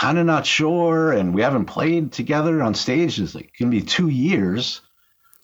kind 0.00 0.18
of 0.18 0.26
not 0.26 0.46
sure. 0.46 1.12
And 1.12 1.34
we 1.34 1.42
haven't 1.42 1.66
played 1.66 2.12
together 2.12 2.62
on 2.62 2.74
stage. 2.74 3.20
It's 3.20 3.34
like 3.34 3.52
going 3.58 3.70
to 3.70 3.76
be 3.80 3.84
two 3.86 4.08
years 4.08 4.80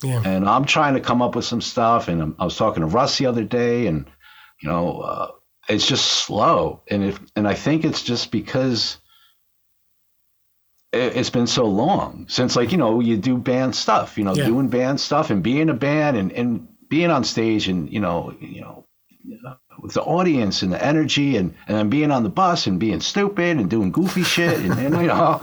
Yeah. 0.02 0.22
and 0.24 0.48
I'm 0.48 0.64
trying 0.64 0.94
to 0.94 1.00
come 1.00 1.22
up 1.22 1.36
with 1.36 1.44
some 1.44 1.60
stuff. 1.60 2.08
And 2.08 2.34
I 2.38 2.44
was 2.44 2.56
talking 2.56 2.80
to 2.80 2.86
Russ 2.86 3.18
the 3.18 3.26
other 3.26 3.44
day, 3.44 3.86
and 3.86 4.06
you 4.62 4.68
know, 4.68 5.00
uh, 5.00 5.30
it's 5.68 5.86
just 5.86 6.06
slow. 6.06 6.82
And 6.88 7.04
if 7.04 7.20
and 7.36 7.46
I 7.46 7.54
think 7.54 7.84
it's 7.84 8.02
just 8.02 8.30
because 8.30 8.98
it, 10.92 11.16
it's 11.16 11.30
been 11.30 11.46
so 11.46 11.64
long 11.66 12.26
since, 12.28 12.56
like, 12.56 12.72
you 12.72 12.78
know, 12.78 13.00
you 13.00 13.16
do 13.16 13.36
band 13.36 13.74
stuff. 13.74 14.18
You 14.18 14.24
know, 14.24 14.34
Yeah. 14.34 14.46
doing 14.46 14.68
band 14.68 15.00
stuff 15.00 15.30
and 15.30 15.42
being 15.42 15.68
a 15.68 15.74
band 15.74 16.16
and 16.16 16.32
and 16.32 16.68
being 16.88 17.10
on 17.10 17.24
stage 17.24 17.68
and 17.68 17.92
you 17.92 18.00
know, 18.00 18.34
you 18.40 18.62
know. 18.62 18.84
With 19.80 19.92
the 19.94 20.02
audience 20.02 20.62
and 20.62 20.72
the 20.72 20.84
energy, 20.84 21.36
and, 21.36 21.54
and 21.68 21.76
then 21.76 21.88
being 21.88 22.10
on 22.10 22.24
the 22.24 22.28
bus 22.28 22.66
and 22.66 22.80
being 22.80 22.98
stupid 23.00 23.58
and 23.58 23.70
doing 23.70 23.92
goofy 23.92 24.24
shit, 24.24 24.58
and, 24.58 24.72
and 24.72 24.96
you 24.96 25.06
know, 25.06 25.40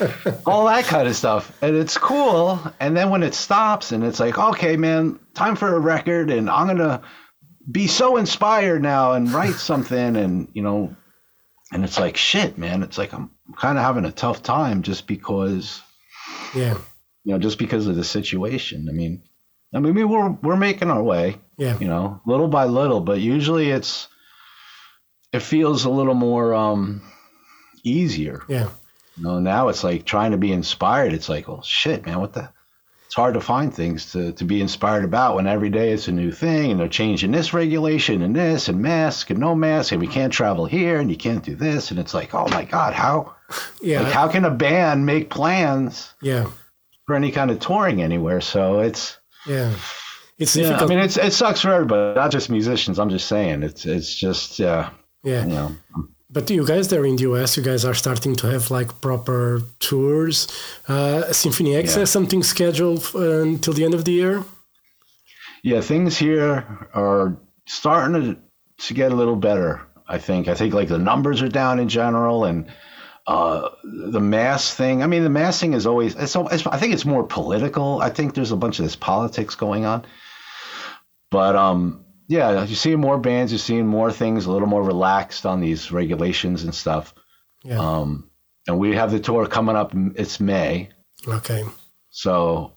all 0.46 0.66
that 0.66 0.84
kind 0.84 1.08
of 1.08 1.16
stuff. 1.16 1.56
And 1.62 1.74
it's 1.74 1.96
cool. 1.96 2.60
And 2.80 2.94
then 2.94 3.08
when 3.08 3.22
it 3.22 3.32
stops 3.32 3.92
and 3.92 4.04
it's 4.04 4.20
like, 4.20 4.38
okay, 4.38 4.76
man, 4.76 5.18
time 5.32 5.56
for 5.56 5.74
a 5.74 5.78
record 5.80 6.30
and 6.30 6.50
I'm 6.50 6.66
going 6.66 6.78
to 6.78 7.00
be 7.70 7.86
so 7.86 8.16
inspired 8.16 8.82
now 8.82 9.12
and 9.12 9.32
write 9.32 9.54
something. 9.56 10.16
And, 10.16 10.48
you 10.54 10.62
know, 10.62 10.96
and 11.72 11.84
it's 11.84 11.98
like, 11.98 12.16
shit, 12.16 12.56
man, 12.58 12.82
it's 12.82 12.96
like 12.98 13.12
I'm 13.12 13.30
kind 13.56 13.76
of 13.78 13.84
having 13.84 14.04
a 14.04 14.12
tough 14.12 14.42
time 14.42 14.82
just 14.82 15.06
because, 15.06 15.82
Yeah. 16.54 16.78
you 17.24 17.32
know, 17.32 17.38
just 17.38 17.58
because 17.58 17.86
of 17.86 17.96
the 17.96 18.04
situation. 18.04 18.86
I 18.88 18.92
mean, 18.92 19.22
I 19.74 19.80
mean, 19.80 19.94
we 19.94 20.04
we're, 20.04 20.30
we're 20.42 20.56
making 20.56 20.90
our 20.90 21.02
way, 21.02 21.36
Yeah. 21.58 21.78
you 21.78 21.88
know, 21.88 22.20
little 22.26 22.48
by 22.48 22.64
little, 22.64 23.00
but 23.00 23.20
usually 23.20 23.68
it's, 23.70 24.08
it 25.32 25.40
feels 25.42 25.84
a 25.84 25.90
little 25.90 26.14
more 26.14 26.54
um, 26.54 27.02
easier. 27.84 28.42
Yeah. 28.48 28.70
You 29.16 29.24
know, 29.24 29.40
now 29.40 29.68
it's 29.68 29.84
like 29.84 30.04
trying 30.06 30.30
to 30.30 30.38
be 30.38 30.52
inspired. 30.52 31.12
It's 31.12 31.28
like, 31.28 31.48
well, 31.48 31.60
shit, 31.62 32.06
man, 32.06 32.20
what 32.20 32.32
the? 32.32 32.50
It's 33.18 33.20
hard 33.20 33.34
to 33.34 33.40
find 33.40 33.74
things 33.74 34.12
to, 34.12 34.30
to 34.30 34.44
be 34.44 34.60
inspired 34.60 35.02
about 35.02 35.34
when 35.34 35.48
every 35.48 35.70
day 35.70 35.90
it's 35.90 36.06
a 36.06 36.12
new 36.12 36.30
thing 36.30 36.70
and 36.70 36.78
they're 36.78 36.86
changing 36.86 37.32
this 37.32 37.52
regulation 37.52 38.22
and 38.22 38.36
this 38.36 38.68
and 38.68 38.80
mask 38.80 39.30
and 39.30 39.40
no 39.40 39.56
mask 39.56 39.90
and 39.90 40.00
we 40.00 40.06
can't 40.06 40.32
travel 40.32 40.66
here 40.66 41.00
and 41.00 41.10
you 41.10 41.16
can't 41.16 41.42
do 41.42 41.56
this 41.56 41.90
and 41.90 41.98
it's 41.98 42.14
like, 42.14 42.32
oh 42.32 42.46
my 42.50 42.64
god, 42.64 42.94
how 42.94 43.34
Yeah. 43.82 44.02
like 44.02 44.12
how 44.12 44.28
can 44.28 44.44
a 44.44 44.52
band 44.52 45.04
make 45.04 45.30
plans 45.30 46.14
yeah. 46.22 46.46
for 47.06 47.16
any 47.16 47.32
kind 47.32 47.50
of 47.50 47.58
touring 47.58 48.00
anywhere? 48.02 48.40
So 48.40 48.78
it's 48.78 49.18
Yeah. 49.48 49.74
It's 50.38 50.54
yeah, 50.54 50.78
I 50.78 50.86
mean 50.86 51.00
it's 51.00 51.16
it 51.16 51.32
sucks 51.32 51.62
for 51.62 51.72
everybody, 51.72 52.14
not 52.14 52.30
just 52.30 52.48
musicians. 52.48 53.00
I'm 53.00 53.10
just 53.10 53.26
saying 53.26 53.64
it's 53.64 53.84
it's 53.84 54.14
just 54.14 54.60
uh, 54.60 54.90
yeah. 55.24 55.44
you 55.44 55.52
know 55.54 55.76
But 56.30 56.50
you 56.50 56.66
guys 56.66 56.88
there 56.88 57.06
in 57.06 57.16
the 57.16 57.22
US, 57.32 57.56
you 57.56 57.62
guys 57.62 57.84
are 57.84 57.94
starting 57.94 58.36
to 58.36 58.46
have 58.48 58.70
like 58.70 59.00
proper 59.00 59.62
tours. 59.80 60.46
Uh, 60.86 61.32
Symphony 61.32 61.74
X 61.76 61.92
Yeah. 61.94 62.00
has 62.00 62.10
something 62.10 62.42
scheduled 62.42 63.04
uh, 63.14 63.42
until 63.42 63.72
the 63.74 63.84
end 63.84 63.94
of 63.94 64.04
the 64.04 64.12
year. 64.12 64.44
yeah, 65.64 65.80
things 65.80 66.18
here 66.18 66.64
are 66.94 67.36
starting 67.66 68.14
to 68.22 68.36
to 68.86 68.94
get 68.94 69.12
a 69.12 69.16
little 69.16 69.36
better. 69.36 69.80
I 70.10 70.18
think. 70.18 70.48
I 70.48 70.54
think 70.54 70.72
like 70.74 70.88
the 70.88 70.98
numbers 70.98 71.42
are 71.42 71.48
down 71.50 71.80
in 71.80 71.88
general, 71.88 72.44
and 72.44 72.66
uh, 73.26 73.68
the 74.12 74.20
mass 74.20 74.72
thing. 74.74 75.02
I 75.02 75.06
mean, 75.06 75.22
the 75.24 75.30
mass 75.30 75.58
thing 75.60 75.74
is 75.74 75.86
always. 75.86 76.14
It's, 76.14 76.36
it's. 76.36 76.66
I 76.66 76.78
think 76.78 76.92
it's 76.94 77.04
more 77.04 77.24
political. 77.24 78.00
I 78.00 78.10
think 78.10 78.34
there's 78.34 78.52
a 78.52 78.56
bunch 78.56 78.78
of 78.78 78.84
this 78.86 78.96
politics 78.96 79.54
going 79.56 79.84
on. 79.84 80.04
But 81.30 81.56
um, 81.56 82.04
yeah, 82.28 82.64
you're 82.64 82.76
seeing 82.76 83.00
more 83.00 83.18
bands. 83.18 83.50
You're 83.50 83.58
seeing 83.58 83.86
more 83.86 84.12
things 84.12 84.46
a 84.46 84.52
little 84.52 84.68
more 84.68 84.82
relaxed 84.82 85.46
on 85.46 85.60
these 85.60 85.90
regulations 85.90 86.62
and 86.62 86.74
stuff. 86.74 87.14
Yeah. 87.64 87.78
Um, 87.80 88.30
and 88.66 88.78
we 88.78 88.94
have 88.94 89.10
the 89.10 89.18
tour 89.18 89.46
coming 89.46 89.76
up. 89.76 89.92
It's 90.14 90.38
May. 90.38 90.90
okay. 91.26 91.64
So 92.10 92.74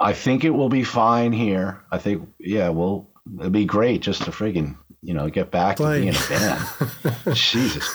I 0.00 0.12
think 0.14 0.44
it 0.44 0.50
will 0.50 0.70
be 0.70 0.84
fine 0.84 1.32
here. 1.32 1.82
I 1.92 1.98
think, 1.98 2.28
yeah, 2.40 2.70
well, 2.70 3.10
it'll 3.38 3.50
be 3.50 3.66
great 3.66 4.00
just 4.00 4.22
to 4.22 4.30
friggin', 4.30 4.76
you 5.02 5.12
know, 5.14 5.28
get 5.28 5.50
back 5.50 5.76
Play. 5.76 5.96
to 5.96 6.00
being 6.00 6.14
a 6.14 6.28
band. 6.28 7.36
Jesus. 7.36 7.86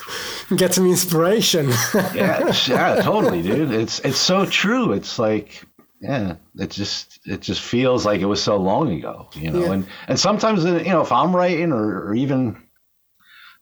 Get 0.56 0.74
some 0.76 0.86
inspiration. 0.88 1.70
Yeah, 2.14 2.54
yeah, 2.68 3.02
totally, 3.02 3.42
dude. 3.42 3.72
It's 3.72 4.00
it's 4.00 4.18
so 4.18 4.46
true. 4.46 4.94
It's 4.94 5.18
like, 5.20 5.64
yeah, 6.02 6.36
it 6.58 6.70
just 6.70 7.20
it 7.26 7.42
just 7.42 7.62
feels 7.62 8.06
like 8.06 8.22
it 8.22 8.26
was 8.26 8.42
so 8.42 8.58
long 8.58 8.92
ago, 8.94 9.30
you 9.34 9.52
know. 9.52 9.60
Yeah. 9.66 9.72
And 9.74 9.88
and 10.08 10.20
sometimes, 10.20 10.66
uh, 10.66 10.78
you 10.78 10.92
know, 10.92 11.02
if 11.02 11.12
I'm 11.12 11.36
writing 11.36 11.72
or, 11.72 12.08
or 12.08 12.16
even, 12.16 12.62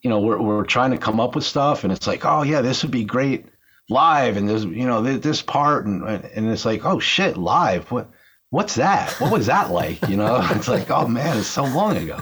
you 0.01 0.09
know, 0.09 0.19
we're 0.19 0.41
we're 0.41 0.65
trying 0.65 0.91
to 0.91 0.97
come 0.97 1.19
up 1.19 1.35
with 1.35 1.43
stuff, 1.43 1.83
and 1.83 1.91
it's 1.91 2.05
like, 2.05 2.25
oh 2.25 2.43
yeah, 2.43 2.61
this 2.61 2.83
would 2.83 2.91
be 2.91 3.03
great 3.03 3.45
live, 3.89 4.37
and 4.37 4.47
there's 4.47 4.65
you 4.65 4.85
know 4.85 5.01
this, 5.01 5.19
this 5.21 5.41
part, 5.41 5.85
and 5.85 6.03
and 6.03 6.49
it's 6.49 6.65
like, 6.65 6.85
oh 6.85 6.99
shit, 6.99 7.37
live, 7.37 7.89
what 7.91 8.09
what's 8.51 8.75
that? 8.75 9.11
What 9.19 9.31
was 9.31 9.47
that 9.47 9.71
like? 9.71 10.07
You 10.07 10.17
know, 10.17 10.39
it's 10.51 10.67
like, 10.67 10.91
oh 10.91 11.07
man, 11.07 11.37
it's 11.37 11.47
so 11.47 11.63
long 11.63 11.97
ago. 11.97 12.19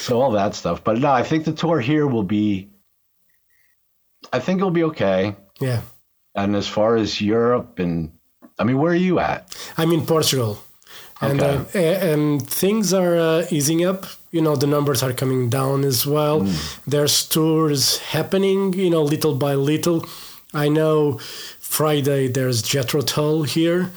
So 0.00 0.20
all 0.20 0.32
that 0.32 0.54
stuff, 0.54 0.84
but 0.84 0.98
no, 0.98 1.10
I 1.10 1.22
think 1.22 1.46
the 1.46 1.52
tour 1.52 1.80
here 1.80 2.06
will 2.06 2.24
be. 2.24 2.68
I 4.32 4.38
think 4.38 4.58
it'll 4.58 4.70
be 4.70 4.84
okay. 4.84 5.36
yeah. 5.60 5.82
And 6.34 6.56
as 6.56 6.66
far 6.66 6.96
as 6.96 7.20
Europe 7.20 7.78
and, 7.78 8.12
I 8.58 8.64
mean, 8.64 8.78
where 8.78 8.92
are 8.92 8.96
you 9.08 9.18
at? 9.18 9.54
I'm 9.76 9.92
in 9.92 10.06
Portugal. 10.06 10.58
And, 11.20 11.40
Okay. 11.40 11.94
uh, 11.94 12.12
and 12.12 12.48
things 12.48 12.92
are 12.92 13.16
uh, 13.16 13.46
easing 13.50 13.84
up. 13.84 14.06
You 14.30 14.42
know, 14.42 14.56
the 14.56 14.66
numbers 14.66 15.02
are 15.02 15.12
coming 15.12 15.48
down 15.48 15.84
as 15.84 16.06
well. 16.06 16.40
Mm. 16.42 16.78
There's 16.86 17.24
tours 17.28 17.98
happening, 17.98 18.72
you 18.74 18.90
know, 18.90 19.02
little 19.02 19.34
by 19.34 19.54
little. 19.54 20.04
I 20.52 20.68
know 20.68 21.18
Friday 21.60 22.28
there's 22.28 22.62
Jethro 22.62 23.00
Tull 23.00 23.42
here. 23.44 23.90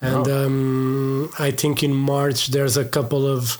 And 0.00 0.26
Oh. 0.28 0.46
um, 0.46 1.30
I 1.38 1.50
think 1.52 1.82
in 1.82 1.94
March 1.94 2.48
there's 2.48 2.76
a 2.76 2.84
couple 2.84 3.26
of 3.26 3.58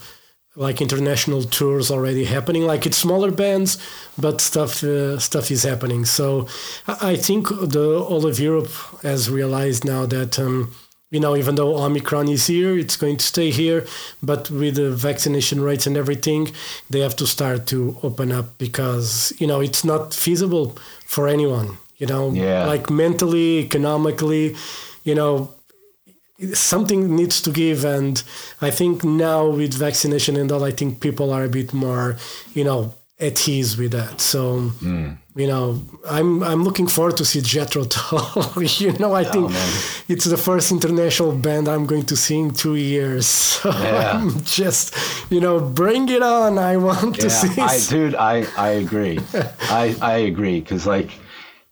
like 0.55 0.81
international 0.81 1.43
tours 1.43 1.89
already 1.91 2.25
happening. 2.25 2.63
Like 2.63 2.85
it's 2.85 2.97
smaller 2.97 3.31
bands, 3.31 3.77
but 4.17 4.41
stuff 4.41 4.83
uh, 4.83 5.17
stuff 5.19 5.49
is 5.51 5.63
happening. 5.63 6.05
So 6.05 6.47
I 6.87 7.15
think 7.15 7.47
the 7.49 7.99
all 8.09 8.25
of 8.25 8.39
Europe 8.39 8.69
has 9.01 9.29
realized 9.29 9.83
now 9.85 10.05
that 10.05 10.37
um, 10.37 10.73
you 11.09 11.19
know 11.19 11.35
even 11.35 11.55
though 11.55 11.75
Omicron 11.77 12.27
is 12.29 12.47
here, 12.47 12.77
it's 12.77 12.97
going 12.97 13.17
to 13.17 13.25
stay 13.25 13.49
here. 13.49 13.85
But 14.21 14.49
with 14.51 14.75
the 14.75 14.91
vaccination 14.91 15.61
rates 15.61 15.87
and 15.87 15.97
everything, 15.97 16.51
they 16.89 16.99
have 16.99 17.15
to 17.15 17.25
start 17.25 17.65
to 17.67 17.97
open 18.03 18.31
up 18.31 18.57
because 18.57 19.33
you 19.39 19.47
know 19.47 19.59
it's 19.61 19.83
not 19.83 20.13
feasible 20.13 20.77
for 21.07 21.27
anyone. 21.27 21.77
You 21.97 22.07
know, 22.07 22.31
Yeah. 22.33 22.65
like 22.65 22.89
mentally, 22.89 23.59
economically, 23.59 24.55
you 25.03 25.15
know, 25.15 25.53
something 26.53 27.15
needs 27.15 27.41
to 27.41 27.51
give 27.51 27.83
and 27.85 28.23
i 28.61 28.69
think 28.69 29.03
now 29.03 29.47
with 29.47 29.73
vaccination 29.73 30.35
and 30.35 30.51
all 30.51 30.63
i 30.63 30.71
think 30.71 30.99
people 30.99 31.31
are 31.31 31.43
a 31.43 31.49
bit 31.49 31.73
more 31.73 32.17
you 32.53 32.63
know 32.63 32.93
at 33.19 33.47
ease 33.47 33.77
with 33.77 33.91
that 33.91 34.19
so 34.19 34.59
hmm. 34.59 35.11
you 35.35 35.47
know 35.47 35.81
i'm 36.09 36.43
i'm 36.43 36.63
looking 36.63 36.87
forward 36.87 37.15
to 37.15 37.23
see 37.23 37.41
Jethro 37.41 37.83
Tull 37.95 38.63
you 38.63 38.91
know 38.93 39.13
i 39.13 39.23
think 39.23 39.51
it's 40.09 40.25
the 40.25 40.37
first 40.37 40.71
international 40.71 41.31
band 41.31 41.67
i'm 41.67 41.85
going 41.85 42.03
to 42.07 42.15
see 42.17 42.39
in 42.39 42.51
two 42.51 42.75
years 42.75 43.25
so 43.53 43.69
Yeah. 43.69 44.17
i'm 44.17 44.41
just 44.43 44.95
you 45.31 45.39
know 45.39 45.59
bring 45.59 46.09
it 46.09 46.23
on 46.23 46.57
i 46.57 46.75
want 46.77 47.15
to 47.19 47.29
see 47.29 47.61
I, 47.61 47.79
dude, 47.87 48.15
I, 48.15 48.45
I 48.57 48.69
agree. 48.83 49.19
I, 49.81 49.95
I 50.01 50.15
agree. 50.31 50.61
Cause 50.61 50.85
like, 50.85 51.11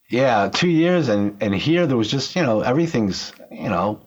yeah, 0.09 0.49
two 0.53 0.69
years 0.69 1.09
and, 1.09 1.35
and 1.41 1.53
here 1.55 1.87
there 1.87 1.97
was 1.97 2.09
just, 2.09 2.35
you 2.35 2.43
know, 2.43 2.61
everything's, 2.61 3.31
you 3.49 3.69
know, 3.69 3.99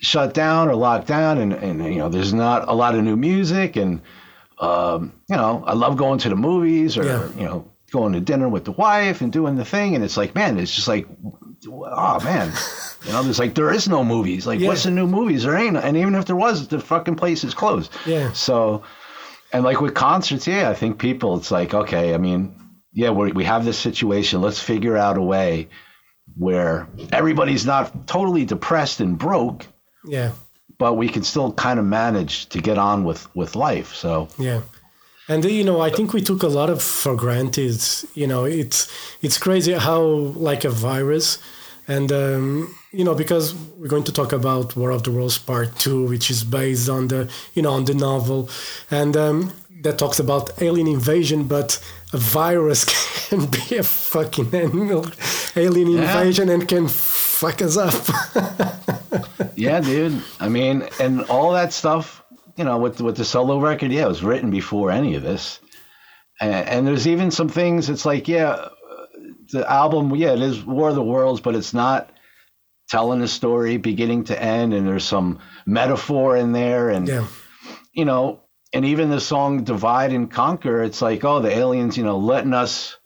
shut 0.00 0.34
down 0.34 0.68
or 0.68 0.74
locked 0.74 1.06
down 1.06 1.38
and, 1.38 1.52
and, 1.52 1.84
you 1.84 1.98
know, 1.98 2.08
there's 2.08 2.32
not 2.32 2.68
a 2.68 2.72
lot 2.74 2.94
of 2.94 3.04
new 3.04 3.16
music 3.16 3.76
and, 3.76 4.00
um, 4.58 5.12
you 5.28 5.36
know, 5.36 5.62
I 5.66 5.74
love 5.74 5.96
going 5.96 6.18
to 6.20 6.28
the 6.28 6.36
movies 6.36 6.96
or, 6.96 7.04
Yeah. 7.04 7.28
you 7.36 7.44
know, 7.44 7.70
going 7.92 8.12
to 8.14 8.20
dinner 8.20 8.48
with 8.48 8.64
the 8.64 8.72
wife 8.72 9.20
and 9.20 9.32
doing 9.32 9.56
the 9.56 9.64
thing, 9.64 9.94
and 9.96 10.04
it's 10.04 10.16
like, 10.16 10.34
man, 10.34 10.58
it's 10.58 10.72
just 10.74 10.86
like, 10.86 11.06
oh 11.68 12.20
man, 12.22 12.52
you 13.04 13.12
know, 13.12 13.22
there's 13.24 13.38
like 13.38 13.54
there 13.54 13.72
is 13.72 13.88
no 13.88 14.04
movies. 14.04 14.46
Like, 14.46 14.60
Yeah. 14.60 14.68
what's 14.68 14.84
the 14.84 14.90
new 14.92 15.06
movies? 15.08 15.42
There 15.42 15.56
ain't, 15.56 15.76
and 15.76 15.96
even 15.96 16.14
if 16.14 16.24
there 16.26 16.36
was, 16.36 16.68
the 16.68 16.78
fucking 16.80 17.16
place 17.16 17.42
is 17.44 17.52
closed. 17.52 17.90
Yeah. 18.06 18.32
So, 18.32 18.82
and 19.52 19.64
like 19.64 19.80
with 19.80 19.94
concerts, 19.94 20.46
yeah, 20.46 20.70
I 20.70 20.74
think 20.74 20.98
people, 20.98 21.36
it's 21.36 21.50
like, 21.50 21.74
okay, 21.74 22.14
I 22.14 22.18
mean, 22.18 22.54
yeah, 22.92 23.10
we 23.10 23.32
we 23.32 23.44
have 23.44 23.64
this 23.64 23.78
situation. 23.78 24.40
Let's 24.40 24.60
figure 24.60 24.96
out 24.96 25.18
a 25.18 25.22
way 25.22 25.68
where 26.36 26.86
everybody's 27.12 27.66
not 27.66 28.06
totally 28.06 28.44
depressed 28.44 29.00
and 29.00 29.18
broke, 29.18 29.66
Yeah. 30.04 30.30
but 30.78 30.94
we 30.94 31.08
can 31.08 31.22
still 31.22 31.52
kind 31.52 31.78
of 31.78 31.84
manage 31.84 32.46
to 32.48 32.58
get 32.60 32.78
on 32.78 33.04
with 33.04 33.26
with 33.34 33.54
life. 33.56 33.94
So, 33.94 34.28
Yeah. 34.38 34.60
And 35.28 35.44
you 35.44 35.62
know, 35.64 35.80
I 35.86 35.90
think 35.90 36.12
we 36.12 36.22
took 36.22 36.42
a 36.42 36.48
lot 36.48 36.70
of 36.70 36.82
for 36.82 37.14
granted. 37.14 37.80
You 38.14 38.26
know, 38.26 38.44
it's 38.46 38.88
it's 39.22 39.38
crazy 39.38 39.72
how 39.74 40.00
like 40.50 40.64
a 40.66 40.70
virus, 40.70 41.38
and 41.86 42.10
um, 42.12 42.74
you 42.92 43.04
know, 43.04 43.14
because 43.14 43.54
we're 43.78 43.88
going 43.88 44.04
to 44.04 44.12
talk 44.12 44.32
about 44.32 44.74
War 44.76 44.90
of 44.90 45.02
the 45.02 45.10
Worlds 45.12 45.38
Part 45.38 45.76
Two, 45.78 46.08
which 46.08 46.30
is 46.30 46.42
based 46.44 46.88
on 46.88 47.08
the 47.08 47.28
you 47.54 47.62
know 47.62 47.72
on 47.74 47.84
the 47.84 47.94
novel, 47.94 48.48
and 48.90 49.16
um, 49.16 49.52
that 49.82 49.98
talks 49.98 50.18
about 50.18 50.50
alien 50.62 50.88
invasion, 50.88 51.44
but 51.44 51.78
a 52.12 52.16
virus 52.18 52.84
can 53.28 53.46
be 53.46 53.76
a 53.78 53.82
fucking 53.84 54.52
animal, 54.54 55.06
alien 55.54 55.90
Yeah. 55.90 56.02
invasion 56.02 56.48
and 56.48 56.66
can 56.68 56.88
fuck 57.40 57.62
us 57.62 57.78
up. 57.78 57.94
yeah, 59.56 59.80
dude. 59.80 60.22
I 60.38 60.50
mean, 60.50 60.86
and 61.00 61.22
all 61.22 61.52
that 61.52 61.72
stuff, 61.72 62.22
you 62.56 62.64
know, 62.64 62.76
with 62.76 63.00
with 63.00 63.16
the 63.16 63.24
solo 63.24 63.58
record, 63.58 63.90
yeah, 63.90 64.04
it 64.04 64.08
was 64.08 64.22
written 64.22 64.50
before 64.50 64.90
any 64.90 65.14
of 65.14 65.22
this. 65.22 65.58
And, 66.38 66.68
and 66.68 66.86
there's 66.86 67.08
even 67.08 67.30
some 67.30 67.48
things. 67.48 67.88
It's 67.88 68.04
like, 68.04 68.28
yeah, 68.28 68.68
the 69.52 69.70
album, 69.70 70.14
yeah, 70.16 70.34
it 70.34 70.42
is 70.42 70.64
War 70.64 70.90
of 70.90 70.94
the 70.94 71.02
Worlds, 71.02 71.40
but 71.40 71.54
it's 71.54 71.72
not 71.72 72.12
telling 72.90 73.22
a 73.22 73.28
story 73.28 73.78
beginning 73.78 74.24
to 74.24 74.40
end. 74.40 74.74
And 74.74 74.86
there's 74.86 75.04
some 75.04 75.38
metaphor 75.64 76.36
in 76.36 76.52
there, 76.52 76.90
and 76.90 77.08
yeah. 77.08 77.26
you 77.94 78.04
know, 78.04 78.42
and 78.74 78.84
even 78.84 79.08
the 79.08 79.20
song 79.20 79.64
"Divide 79.64 80.12
and 80.12 80.30
Conquer," 80.30 80.82
it's 80.82 81.00
like, 81.00 81.24
oh, 81.24 81.40
the 81.40 81.56
aliens, 81.56 81.96
you 81.96 82.04
know, 82.04 82.18
letting 82.18 82.52
us 82.52 82.98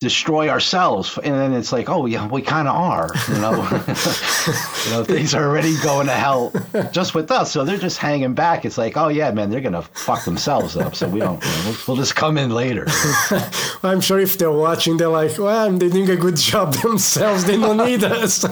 destroy 0.00 0.48
ourselves, 0.48 1.18
and 1.22 1.34
then 1.34 1.52
it's 1.52 1.72
like, 1.72 1.90
oh 1.90 2.06
yeah, 2.06 2.26
we 2.28 2.40
kind 2.40 2.66
of 2.66 2.74
are, 2.74 3.10
you 3.28 3.34
know, 3.34 3.52
you 4.86 4.90
know, 4.92 5.04
things 5.04 5.34
are 5.34 5.44
already 5.46 5.76
going 5.82 6.06
to 6.06 6.12
hell 6.12 6.52
just 6.90 7.14
with 7.14 7.30
us, 7.30 7.52
so 7.52 7.64
they're 7.64 7.76
just 7.76 7.98
hanging 7.98 8.32
back. 8.32 8.64
It's 8.64 8.78
like, 8.78 8.96
oh 8.96 9.08
yeah, 9.08 9.30
man, 9.30 9.50
they're 9.50 9.60
gonna 9.60 9.82
fuck 9.82 10.24
themselves 10.24 10.74
up, 10.76 10.94
so 10.94 11.06
we 11.06 11.20
don't, 11.20 11.42
you 11.44 11.50
know, 11.50 11.62
we'll, 11.66 11.76
we'll 11.88 11.96
just 11.98 12.16
come 12.16 12.38
in 12.38 12.50
later. 12.50 12.86
I'm 13.82 14.00
sure 14.00 14.18
if 14.18 14.38
they're 14.38 14.50
watching, 14.50 14.96
they're 14.96 15.08
like, 15.08 15.36
well, 15.38 15.70
they're 15.70 15.90
doing 15.90 16.08
a 16.10 16.16
good 16.16 16.36
job 16.36 16.72
themselves. 16.74 17.44
They 17.44 17.58
don't 17.58 17.76
need 17.76 18.02
us. 18.02 18.42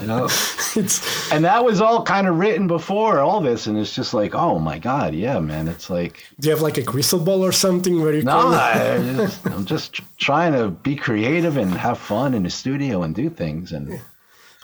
You 0.00 0.06
know, 0.06 0.24
it's 0.26 1.32
and 1.32 1.44
that 1.44 1.64
was 1.64 1.80
all 1.80 2.02
kind 2.04 2.26
of 2.26 2.38
written 2.38 2.66
before 2.66 3.18
all 3.20 3.40
this, 3.40 3.66
and 3.66 3.76
it's 3.78 3.94
just 3.94 4.14
like, 4.14 4.34
oh 4.34 4.58
my 4.58 4.78
god, 4.78 5.14
yeah, 5.14 5.38
man, 5.40 5.68
it's 5.68 5.90
like. 5.90 6.24
Do 6.40 6.48
you 6.48 6.54
have 6.54 6.62
like 6.62 6.78
a 6.78 6.82
crystal 6.82 7.18
ball 7.18 7.44
or 7.44 7.52
something 7.52 8.00
where 8.00 8.14
you 8.14 8.22
No, 8.22 8.40
can? 8.40 8.54
I 8.54 9.16
just, 9.16 9.46
I'm 9.46 9.64
just 9.64 10.00
trying 10.18 10.52
to 10.52 10.70
be 10.70 10.96
creative 10.96 11.56
and 11.56 11.70
have 11.72 11.98
fun 11.98 12.34
in 12.34 12.42
the 12.42 12.50
studio 12.50 13.02
and 13.02 13.14
do 13.14 13.30
things. 13.30 13.72
And 13.72 14.00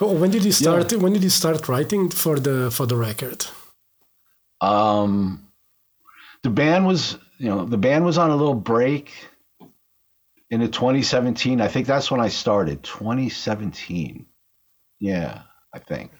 Oh, 0.00 0.12
when 0.14 0.30
did 0.30 0.44
you 0.44 0.52
start? 0.52 0.92
When 0.92 1.12
did 1.12 1.22
you 1.22 1.30
start 1.30 1.68
writing 1.68 2.10
for 2.10 2.40
the 2.40 2.70
for 2.70 2.86
the 2.86 2.96
record? 2.96 3.46
um, 4.60 5.46
the 6.42 6.50
band 6.50 6.86
was, 6.86 7.18
you 7.38 7.48
know, 7.48 7.64
the 7.64 7.78
band 7.78 8.04
was 8.04 8.18
on 8.18 8.30
a 8.30 8.36
little 8.36 8.54
break 8.54 9.10
in 10.50 10.60
the 10.60 10.68
2017. 10.68 11.60
I 11.60 11.68
think 11.68 11.86
that's 11.86 12.10
when 12.10 12.20
I 12.20 12.28
started. 12.28 12.82
2017. 12.82 14.26
Yeah, 15.00 15.42
I 15.74 15.78
think. 15.78 16.10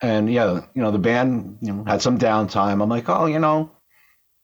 And 0.00 0.32
yeah, 0.32 0.60
you 0.74 0.82
know, 0.82 0.90
the 0.90 0.98
band, 0.98 1.58
you 1.62 1.72
know, 1.72 1.84
had 1.84 2.02
some 2.02 2.18
downtime. 2.18 2.82
I'm 2.82 2.88
like, 2.88 3.08
oh, 3.08 3.26
you 3.26 3.38
know, 3.38 3.70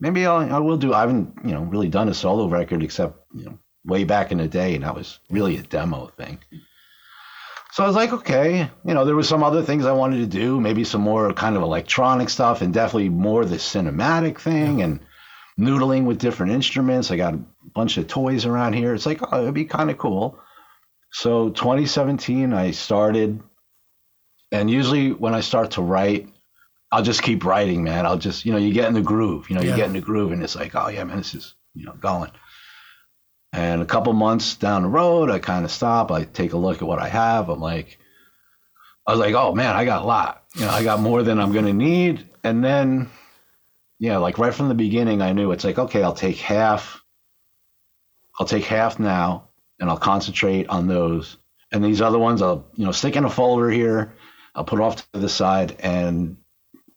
maybe 0.00 0.26
I'll, 0.26 0.52
I 0.52 0.58
will 0.58 0.76
do. 0.78 0.94
I 0.94 1.00
haven't, 1.00 1.34
you 1.44 1.52
know, 1.52 1.62
really 1.62 1.88
done 1.88 2.08
a 2.08 2.14
solo 2.14 2.48
record 2.48 2.82
except, 2.82 3.18
you 3.34 3.44
know, 3.44 3.58
way 3.85 4.05
back 4.05 4.33
in 4.33 4.39
the 4.39 4.49
day, 4.49 4.74
and 4.74 4.85
that 4.85 4.95
was 4.95 5.18
really 5.31 5.57
a 5.57 5.62
demo 5.62 6.07
thing. 6.09 6.39
So 7.72 7.85
I 7.85 7.87
was 7.87 7.97
like, 7.97 8.12
okay, 8.12 8.68
you 8.85 8.95
know, 8.95 9.05
there 9.05 9.14
was 9.14 9.28
some 9.28 9.45
other 9.45 9.62
things 9.62 9.87
I 9.87 9.93
wanted 9.93 10.18
to 10.18 10.26
do, 10.26 10.61
maybe 10.61 10.83
some 10.83 11.03
more 11.03 11.33
kind 11.33 11.57
of 11.57 11.62
electronic 11.62 12.28
stuff, 12.28 12.62
and 12.62 12.74
definitely 12.74 13.09
more 13.09 13.45
the 13.45 13.57
cinematic 13.57 14.41
thing, 14.41 14.83
and 14.83 15.01
noodling 15.59 16.05
with 16.05 16.18
different 16.18 16.53
instruments. 16.53 17.11
I 17.11 17.16
got 17.16 17.35
a 17.35 17.41
bunch 17.74 17.97
of 17.97 18.09
toys 18.09 18.45
around 18.45 18.72
here. 18.72 18.95
It's 18.95 19.07
like, 19.07 19.20
oh, 19.33 19.43
it'd 19.43 19.55
be 19.55 19.64
kind 19.64 19.91
of 19.91 19.99
cool. 19.99 20.39
So 21.12 21.51
2017, 21.51 22.53
I 22.53 22.72
started, 22.72 23.41
and 24.51 24.70
usually 24.70 25.12
when 25.12 25.35
I 25.35 25.41
start 25.41 25.72
to 25.72 25.83
write, 25.83 26.28
I'll 26.93 27.03
just 27.03 27.22
keep 27.22 27.45
writing, 27.45 27.85
man. 27.85 28.05
I'll 28.05 28.18
just, 28.18 28.45
you 28.45 28.53
know, 28.53 28.59
you 28.59 28.72
get 28.72 28.89
in 28.89 28.95
the 28.95 29.01
groove, 29.01 29.49
you 29.49 29.55
know, 29.55 29.62
you 29.62 29.76
get 29.76 29.87
in 29.87 29.93
the 29.93 30.01
groove, 30.01 30.33
and 30.33 30.43
it's 30.43 30.57
like, 30.57 30.74
oh 30.74 30.89
yeah, 30.89 31.05
man, 31.05 31.18
this 31.18 31.35
is, 31.35 31.55
you 31.74 31.87
know, 31.87 31.93
going. 31.93 32.33
And 33.53 33.82
a 33.82 33.86
couple 33.86 34.12
months 34.12 34.55
down 34.55 34.82
the 34.82 34.88
road, 34.88 35.28
I 35.28 35.40
kind 35.40 35.64
of 35.64 35.72
stop. 35.72 36.12
I 36.12 36.24
take 36.24 36.53
a 36.53 36.57
look 36.57 36.82
at 36.82 36.88
what 36.88 37.01
I 37.01 37.09
have. 37.09 37.48
I'm 37.48 37.61
like, 37.61 37.98
I 39.07 39.12
was 39.12 39.20
like, 39.20 39.34
oh 39.34 39.55
man, 39.55 39.74
I 39.74 39.84
got 39.84 40.03
a 40.03 40.07
lot. 40.07 40.44
You 40.55 40.62
know, 40.62 40.70
I 40.70 40.84
got 40.84 41.01
more 41.01 41.22
than 41.22 41.40
I'm 41.40 41.53
gonna 41.53 41.72
need. 41.72 42.28
And 42.44 42.62
then, 42.62 43.11
yeah, 43.98 44.18
like 44.18 44.38
right 44.38 44.55
from 44.55 44.68
the 44.68 44.74
beginning, 44.74 45.20
I 45.20 45.32
knew 45.32 45.51
it's 45.51 45.64
like, 45.64 45.78
okay, 45.78 46.03
I'll 46.03 46.14
take 46.14 46.36
half. 46.36 47.03
I'll 48.38 48.46
take 48.46 48.64
half 48.64 48.98
now, 48.98 49.48
and 49.80 49.90
I'll 49.90 49.98
concentrate 49.98 50.68
on 50.68 50.86
those. 50.86 51.36
And 51.72 51.84
these 51.84 52.01
other 52.01 52.18
ones, 52.18 52.42
I'll 52.42 52.68
you 52.74 52.86
know 52.86 52.92
stick 52.92 53.16
in 53.16 53.24
a 53.24 53.30
folder 53.30 53.68
here. 53.68 54.14
I'll 54.55 54.64
put 54.64 54.80
off 54.80 55.11
to 55.12 55.20
the 55.20 55.28
side, 55.28 55.76
and 55.80 56.36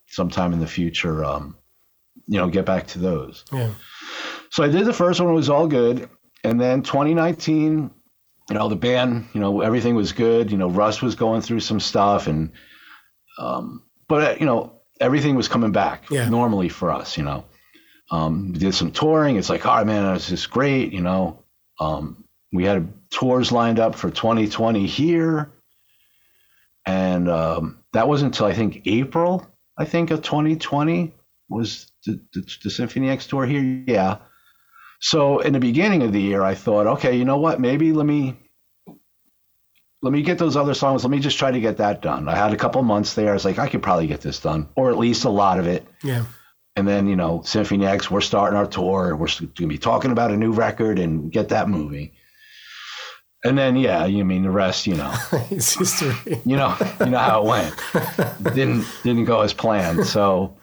sometime 0.07 0.53
in 0.53 0.59
the 0.59 0.67
future, 0.67 1.25
um, 1.25 1.57
you 2.27 2.37
know, 2.37 2.47
get 2.47 2.65
back 2.65 2.87
to 2.87 2.99
those. 2.99 3.43
Yeah, 3.51 3.71
So 4.49 4.63
I 4.63 4.67
did 4.67 4.85
the 4.85 4.93
first 4.93 5.19
one, 5.19 5.29
it 5.29 5.33
was 5.33 5.49
all 5.49 5.67
good. 5.67 6.09
And 6.43 6.59
then 6.59 6.83
2019, 6.83 7.91
you 8.49 8.55
know, 8.55 8.67
the 8.67 8.75
band, 8.75 9.27
you 9.33 9.39
know, 9.39 9.61
everything 9.61 9.95
was 9.95 10.11
good. 10.11 10.51
You 10.51 10.57
know, 10.57 10.69
Russ 10.69 11.01
was 11.01 11.15
going 11.15 11.41
through 11.41 11.61
some 11.61 11.79
stuff 11.79 12.27
and, 12.27 12.51
um, 13.39 13.83
but, 14.07 14.21
uh, 14.23 14.35
you 14.39 14.45
know, 14.45 14.73
everything 14.99 15.35
was 15.35 15.47
coming 15.47 15.71
back 15.71 16.09
Yeah. 16.09 16.29
normally 16.29 16.69
for 16.69 16.91
us, 16.91 17.17
you 17.17 17.23
know. 17.23 17.45
Um, 18.11 18.51
we 18.51 18.59
did 18.59 18.75
some 18.75 18.91
touring. 18.91 19.37
It's 19.37 19.49
like, 19.49 19.65
all 19.65 19.77
right, 19.77 19.85
man, 19.87 20.13
this 20.13 20.31
is 20.31 20.45
great, 20.45 20.91
you 20.93 21.01
know. 21.01 21.43
Um, 21.79 22.25
we 22.51 22.65
had 22.65 22.93
tours 23.09 23.51
lined 23.51 23.79
up 23.79 23.95
for 23.95 24.11
2020 24.11 24.85
here. 24.85 25.51
And 26.85 27.29
um, 27.29 27.79
that 27.93 28.07
wasn't 28.07 28.35
until 28.35 28.47
I 28.47 28.53
think 28.53 28.81
April, 28.85 29.47
I 29.77 29.85
think, 29.85 30.11
of 30.11 30.21
2020 30.21 31.13
was 31.49 31.91
the, 32.05 32.19
the, 32.33 32.45
the 32.63 32.69
Symphony 32.69 33.09
X 33.09 33.25
tour 33.25 33.45
here. 33.45 33.61
Yeah. 33.87 34.17
So 35.03 35.39
in 35.39 35.51
the 35.51 35.59
beginning 35.59 36.01
of 36.03 36.13
the 36.13 36.21
year, 36.21 36.43
I 36.43 36.55
thought, 36.55 36.87
okay, 36.87 37.17
you 37.17 37.25
know 37.25 37.37
what? 37.37 37.59
Maybe 37.59 37.91
let 37.91 38.05
me 38.05 38.37
let 40.01 40.13
me 40.13 40.21
get 40.21 40.37
those 40.37 40.55
other 40.55 40.73
songs. 40.73 41.03
Let 41.03 41.11
me 41.11 41.19
just 41.19 41.37
try 41.37 41.51
to 41.51 41.59
get 41.59 41.75
that 41.77 42.01
done. 42.01 42.29
I 42.29 42.35
had 42.37 42.53
a 42.53 42.57
couple 42.57 42.81
months 42.83 43.13
there. 43.13 43.31
I 43.31 43.33
was 43.33 43.43
like, 43.43 43.59
I 43.59 43.67
could 43.67 43.83
probably 43.83 44.07
get 44.07 44.21
this 44.21 44.39
done, 44.39 44.69
or 44.77 44.89
at 44.91 44.97
least 44.97 45.25
a 45.25 45.29
lot 45.29 45.59
of 45.59 45.67
it. 45.67 45.85
yeah, 46.03 46.23
And 46.77 46.87
then 46.87 47.07
you 47.07 47.17
know, 47.17 47.41
Symphony 47.43 47.85
X, 47.85 48.09
we're 48.09 48.21
starting 48.21 48.57
our 48.57 48.65
tour. 48.65 49.17
We're 49.17 49.27
going 49.27 49.51
to 49.53 49.67
be 49.67 49.77
talking 49.77 50.11
about 50.11 50.31
a 50.31 50.37
new 50.37 50.53
record 50.53 50.99
and 50.99 51.29
get 51.29 51.49
that 51.49 51.67
moving. 51.67 52.11
And 53.43 53.57
then 53.57 53.75
yeah, 53.75 54.05
you 54.05 54.23
mean 54.23 54.43
the 54.43 54.51
rest, 54.51 54.87
you 54.87 54.95
know 54.95 55.13
it's 55.51 55.77
history. 55.77 56.15
you 56.45 56.55
know, 56.55 56.77
you 57.01 57.07
know 57.07 57.17
how 57.17 57.43
it 57.43 57.47
went. 57.49 58.55
didn't 58.55 58.85
didn't 59.03 59.25
go 59.25 59.41
as 59.41 59.53
planned. 59.53 60.05
So, 60.07 60.55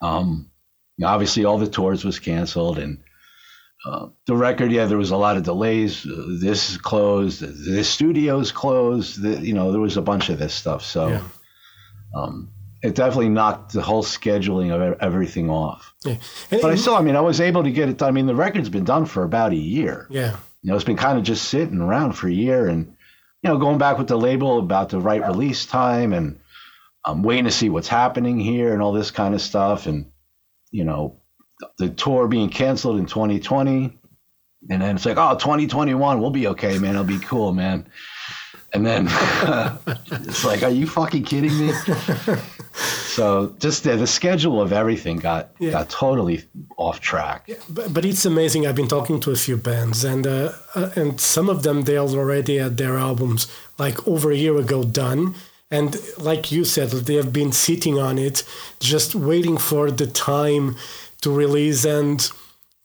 um, 0.00 0.50
obviously, 1.00 1.44
all 1.44 1.58
the 1.58 1.68
tours 1.68 2.04
was 2.04 2.18
canceled, 2.18 2.78
and 2.80 2.98
uh, 3.88 4.08
the 4.26 4.36
record. 4.36 4.70
Yeah, 4.70 4.86
there 4.86 4.98
was 4.98 5.10
a 5.10 5.16
lot 5.16 5.36
of 5.36 5.42
delays. 5.44 6.06
Uh, 6.06 6.36
this 6.40 6.70
is 6.70 6.78
closed. 6.78 7.40
This 7.40 7.88
studio's 7.88 8.52
closed. 8.52 9.22
The, 9.22 9.40
you 9.40 9.54
know, 9.54 9.72
there 9.72 9.80
was 9.80 9.96
a 9.96 10.02
bunch 10.02 10.28
of 10.28 10.38
this 10.38 10.54
stuff. 10.54 10.84
So, 10.84 11.08
Yeah. 11.08 11.22
um, 12.14 12.50
it 12.82 12.94
definitely 12.94 13.30
knocked 13.30 13.72
the 13.72 13.82
whole 13.82 14.04
scheduling 14.04 14.70
of 14.72 14.98
everything 15.00 15.50
off. 15.50 15.94
Yeah, 16.04 16.16
and, 16.50 16.60
But 16.60 16.70
I 16.70 16.74
still, 16.76 16.94
I 16.94 17.00
mean, 17.00 17.16
I 17.16 17.20
was 17.20 17.40
able 17.40 17.64
to 17.64 17.70
get 17.72 17.88
it 17.88 17.98
done. 17.98 18.08
I 18.08 18.12
mean, 18.12 18.26
the 18.26 18.34
record's 18.36 18.68
been 18.68 18.84
done 18.84 19.06
for 19.06 19.24
about 19.24 19.52
a 19.52 19.56
year 19.56 20.06
yeah, 20.10 20.36
you 20.62 20.70
know, 20.70 20.76
it's 20.76 20.84
been 20.84 20.96
kind 20.96 21.18
of 21.18 21.24
just 21.24 21.48
sitting 21.48 21.80
around 21.80 22.12
for 22.12 22.28
a 22.28 22.32
year 22.32 22.68
and, 22.68 22.94
you 23.42 23.50
know, 23.50 23.58
going 23.58 23.78
back 23.78 23.98
with 23.98 24.06
the 24.08 24.16
label 24.18 24.58
about 24.58 24.90
the 24.90 25.00
right 25.00 25.22
release 25.26 25.66
time 25.66 26.12
and 26.12 26.38
I'm 27.04 27.22
waiting 27.22 27.46
to 27.46 27.50
see 27.50 27.68
what's 27.68 27.88
happening 27.88 28.38
here 28.38 28.72
and 28.72 28.82
all 28.82 28.92
this 28.92 29.10
kind 29.10 29.34
of 29.34 29.40
stuff. 29.40 29.86
And, 29.86 30.10
you 30.70 30.84
know, 30.84 31.20
the 31.78 31.88
tour 31.90 32.28
being 32.28 32.48
canceled 32.50 32.98
in 32.98 33.06
2020, 33.06 33.96
And 34.70 34.82
then 34.82 34.96
it's 34.96 35.06
like, 35.06 35.16
oh, 35.18 35.34
2021, 35.34 36.20
we'll 36.20 36.30
be 36.30 36.46
okay, 36.48 36.78
man. 36.78 36.90
It'll 36.90 37.04
be 37.04 37.18
cool, 37.20 37.52
man. 37.52 37.86
And 38.74 38.84
then 38.84 39.06
it's 40.28 40.44
like, 40.44 40.62
are 40.62 40.70
you 40.70 40.86
fucking 40.86 41.24
kidding 41.24 41.56
me? 41.58 41.72
so 42.74 43.54
just 43.58 43.84
the, 43.84 43.96
the 43.96 44.06
schedule 44.06 44.60
of 44.60 44.72
everything 44.72 45.16
got 45.18 45.50
Yeah. 45.58 45.70
got 45.72 45.88
totally 45.88 46.44
off 46.76 47.00
track. 47.00 47.48
But, 47.68 47.92
but 47.94 48.04
it's 48.04 48.24
amazing. 48.26 48.66
I've 48.66 48.74
been 48.76 48.88
talking 48.88 49.20
to 49.20 49.30
a 49.30 49.36
few 49.36 49.56
bands, 49.56 50.04
and 50.04 50.26
uh, 50.26 50.52
uh, 50.74 50.90
and 50.96 51.20
some 51.20 51.48
of 51.48 51.62
them 51.62 51.84
they 51.84 51.98
already 51.98 52.58
had 52.58 52.76
their 52.76 52.96
albums 52.98 53.46
like 53.78 54.06
over 54.06 54.30
a 54.30 54.36
year 54.36 54.56
ago 54.56 54.84
done. 54.84 55.34
And 55.70 55.96
like 56.18 56.50
you 56.50 56.64
said, 56.64 56.88
they 56.90 57.14
have 57.16 57.30
been 57.32 57.52
sitting 57.52 57.98
on 57.98 58.18
it, 58.18 58.42
just 58.80 59.14
waiting 59.14 59.58
for 59.58 59.90
the 59.90 60.06
time 60.06 60.76
to 61.22 61.30
release. 61.32 61.84
And 61.84 62.28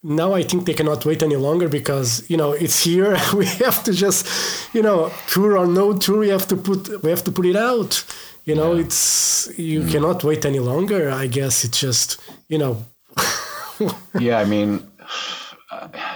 now 0.01 0.33
I 0.33 0.43
think 0.43 0.65
they 0.65 0.73
cannot 0.73 1.05
wait 1.05 1.23
any 1.23 1.35
longer 1.37 1.69
because 1.69 2.29
you 2.29 2.37
know 2.37 2.51
it's 2.51 2.83
here. 2.83 3.17
We 3.33 3.45
have 3.65 3.83
to 3.85 3.93
just, 3.93 4.27
you 4.73 4.81
know, 4.81 5.11
tour 5.27 5.57
or 5.57 5.67
no 5.67 5.93
tour, 5.97 6.19
we 6.19 6.29
have 6.29 6.47
to 6.47 6.55
put 6.57 7.01
we 7.03 7.09
have 7.09 7.23
to 7.23 7.31
put 7.31 7.45
it 7.45 7.55
out. 7.55 8.03
You 8.45 8.55
know, 8.55 8.75
it's 8.75 9.49
you 9.57 9.85
cannot 9.87 10.23
wait 10.23 10.45
any 10.45 10.59
longer. 10.59 11.09
I 11.09 11.27
guess 11.27 11.63
it's 11.63 11.79
just 11.79 12.19
you 12.49 12.57
know 12.57 12.85
yeah, 14.19 14.37
I 14.39 14.45
mean, 14.45 14.85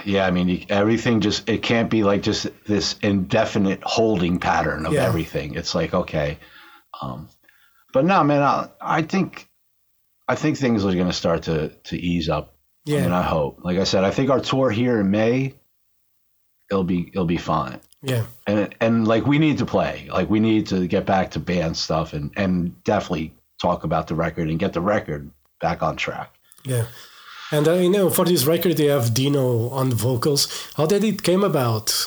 yeah, 0.04 0.26
I 0.26 0.30
mean, 0.30 0.66
everything 0.68 1.20
just 1.20 1.48
it 1.48 1.62
can't 1.62 1.90
be 1.90 2.02
like 2.04 2.22
just 2.22 2.46
this 2.66 2.96
indefinite 3.02 3.82
holding 3.82 4.38
pattern 4.38 4.86
of 4.86 4.92
Yeah. 4.92 5.06
everything. 5.06 5.54
It's 5.54 5.74
like 5.74 5.94
okay, 5.94 6.38
um, 7.00 7.28
but 7.92 8.04
no, 8.04 8.22
man, 8.24 8.42
I, 8.42 8.68
I 8.80 9.02
think 9.02 9.47
I 10.28 10.34
think 10.34 10.58
things 10.58 10.84
are 10.84 10.92
going 10.92 11.06
to 11.06 11.12
start 11.12 11.44
to 11.44 11.70
to 11.84 11.96
ease 11.98 12.28
up. 12.28 12.54
Yeah. 12.84 12.98
I 12.98 13.02
mean, 13.02 13.12
I 13.12 13.22
hope. 13.22 13.60
Like 13.62 13.78
I 13.78 13.84
said, 13.84 14.04
I 14.04 14.10
think 14.10 14.30
our 14.30 14.40
tour 14.40 14.70
here 14.70 15.00
in 15.00 15.10
May, 15.10 15.54
it'll 16.70 16.84
be 16.84 17.08
it'll 17.08 17.24
be 17.24 17.38
fine. 17.38 17.80
yeah. 18.02 18.24
And 18.46 18.74
and 18.80 19.08
like 19.08 19.26
we 19.26 19.38
need 19.38 19.58
to 19.58 19.66
play, 19.66 20.08
like 20.12 20.30
we 20.30 20.40
need 20.40 20.66
to 20.68 20.86
get 20.86 21.06
back 21.06 21.32
to 21.32 21.40
band 21.40 21.76
stuff 21.76 22.12
and 22.12 22.30
and 22.36 22.82
definitely 22.84 23.34
talk 23.60 23.84
about 23.84 24.06
the 24.06 24.14
record 24.14 24.48
and 24.48 24.58
get 24.58 24.72
the 24.72 24.80
record 24.80 25.30
back 25.60 25.82
on 25.82 25.96
track. 25.96 26.34
Yeah. 26.64 26.86
And 27.50 27.66
uh, 27.66 27.72
you 27.74 27.90
know, 27.90 28.10
for 28.10 28.24
this 28.24 28.44
record, 28.44 28.76
they 28.76 28.86
have 28.86 29.14
Dino 29.14 29.70
on 29.70 29.90
vocals. 29.92 30.46
How 30.76 30.86
did 30.86 31.02
it 31.02 31.22
came 31.22 31.42
about? 31.42 32.06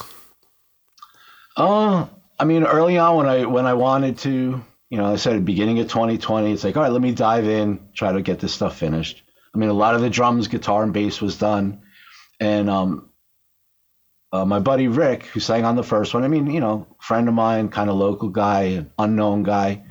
Oh, 1.56 2.08
I 2.38 2.44
mean, 2.44 2.64
early 2.64 2.96
on 2.98 3.16
when 3.16 3.26
I 3.26 3.44
when 3.46 3.66
I 3.66 3.74
wanted 3.74 4.18
to, 4.18 4.62
you 4.92 4.98
know, 4.98 5.06
I 5.06 5.16
said 5.16 5.32
at 5.32 5.36
the 5.36 5.42
beginning 5.42 5.78
of 5.78 5.88
2020, 5.88 6.52
it's 6.52 6.64
like, 6.64 6.76
all 6.76 6.82
right, 6.82 6.92
let 6.92 7.00
me 7.00 7.12
dive 7.12 7.48
in, 7.48 7.80
try 7.94 8.12
to 8.12 8.20
get 8.20 8.40
this 8.40 8.52
stuff 8.52 8.76
finished. 8.76 9.22
I 9.54 9.56
mean, 9.56 9.70
a 9.70 9.72
lot 9.72 9.94
of 9.94 10.02
the 10.02 10.10
drums, 10.10 10.48
guitar, 10.48 10.82
and 10.82 10.92
bass 10.92 11.18
was 11.18 11.38
done, 11.38 11.80
and 12.38 12.68
um, 12.68 13.08
uh, 14.32 14.44
my 14.44 14.58
buddy 14.58 14.88
Rick, 14.88 15.24
who 15.24 15.40
sang 15.40 15.64
on 15.64 15.76
the 15.76 15.82
first 15.82 16.12
one, 16.12 16.24
I 16.24 16.28
mean, 16.28 16.46
you 16.50 16.60
know, 16.60 16.86
friend 17.00 17.26
of 17.26 17.32
mine, 17.32 17.70
kind 17.70 17.88
of 17.88 17.96
local 17.96 18.28
guy, 18.28 18.84
unknown 18.98 19.44
guy, 19.44 19.82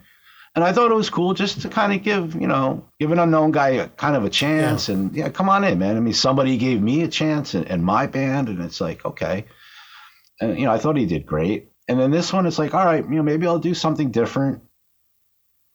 and 0.54 0.64
I 0.64 0.72
thought 0.72 0.92
it 0.92 0.96
was 0.96 1.10
cool 1.10 1.34
just 1.34 1.62
to 1.62 1.70
kind 1.70 1.94
of 1.94 2.04
give, 2.04 2.36
you 2.36 2.48
know, 2.48 2.86
give 3.00 3.12
an 3.12 3.18
unknown 3.18 3.50
guy 3.50 3.70
a, 3.70 3.88
kind 3.88 4.16
of 4.16 4.24
a 4.24 4.30
chance, 4.30 4.88
and 4.88 5.16
yeah, 5.16 5.30
come 5.30 5.50
on 5.50 5.64
in, 5.64 5.80
man. 5.80 5.98
I 5.98 6.00
mean, 6.00 6.14
somebody 6.14 6.58
gave 6.58 6.80
me 6.80 7.02
a 7.02 7.08
chance 7.08 7.56
and, 7.56 7.66
in 7.66 7.84
my 7.84 8.06
band, 8.06 8.50
and 8.50 8.62
it's 8.62 8.80
like, 8.80 9.04
okay 9.04 9.46
and 10.42 10.58
you 10.60 10.66
know, 10.66 10.72
I 10.72 10.80
thought 10.80 10.98
he 10.98 11.06
did 11.06 11.26
great. 11.26 11.72
And 11.88 12.00
then 12.00 12.12
this 12.12 12.34
one, 12.34 12.46
it's 12.46 12.60
like, 12.60 12.74
all 12.74 12.86
right, 12.86 13.04
you 13.04 13.16
know, 13.16 13.24
maybe 13.24 13.48
I'll 13.48 13.60
do 13.60 13.74
something 13.74 14.12
different. 14.12 14.62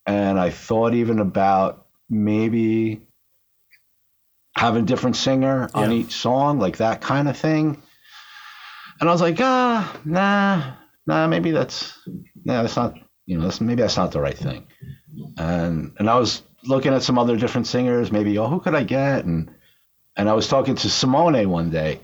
And 0.07 0.39
I 0.39 0.51
thought 0.51 0.95
even 0.95 1.19
about 1.19 1.87
maybe 2.09 3.03
having 4.57 4.85
a 4.85 4.87
different 4.87 5.17
singer 5.17 5.69
on 5.75 5.93
each 5.93 6.13
song, 6.13 6.59
like 6.59 6.79
that 6.79 7.01
kind 7.01 7.29
of 7.29 7.37
thing. 7.37 7.83
And 9.01 9.09
I 9.09 9.13
was 9.13 9.21
like, 9.21 9.37
ah, 9.41 10.01
nah, 10.05 10.75
nah, 11.07 11.27
maybe 11.27 11.51
that's, 11.51 11.99
nah, 12.45 12.63
that's 12.63 12.77
not, 12.77 12.95
you 13.27 13.37
know, 13.37 13.45
that's 13.45 13.61
maybe 13.61 13.83
that's 13.83 13.97
not 13.97 14.13
the 14.13 14.21
right 14.21 14.37
thing. 14.37 14.67
And 15.37 15.93
and 15.99 16.09
I 16.09 16.19
was 16.19 16.43
looking 16.65 16.95
at 16.95 17.03
some 17.03 17.19
other 17.19 17.37
different 17.37 17.67
singers, 17.67 18.11
maybe, 18.11 18.39
oh, 18.39 18.49
who 18.49 18.61
could 18.61 18.75
I 18.75 18.85
get? 18.85 19.25
And 19.25 19.51
and 20.17 20.29
I 20.29 20.33
was 20.33 20.49
talking 20.49 20.77
to 20.77 20.89
Simone 20.89 21.49
one 21.49 21.71
day, 21.71 22.01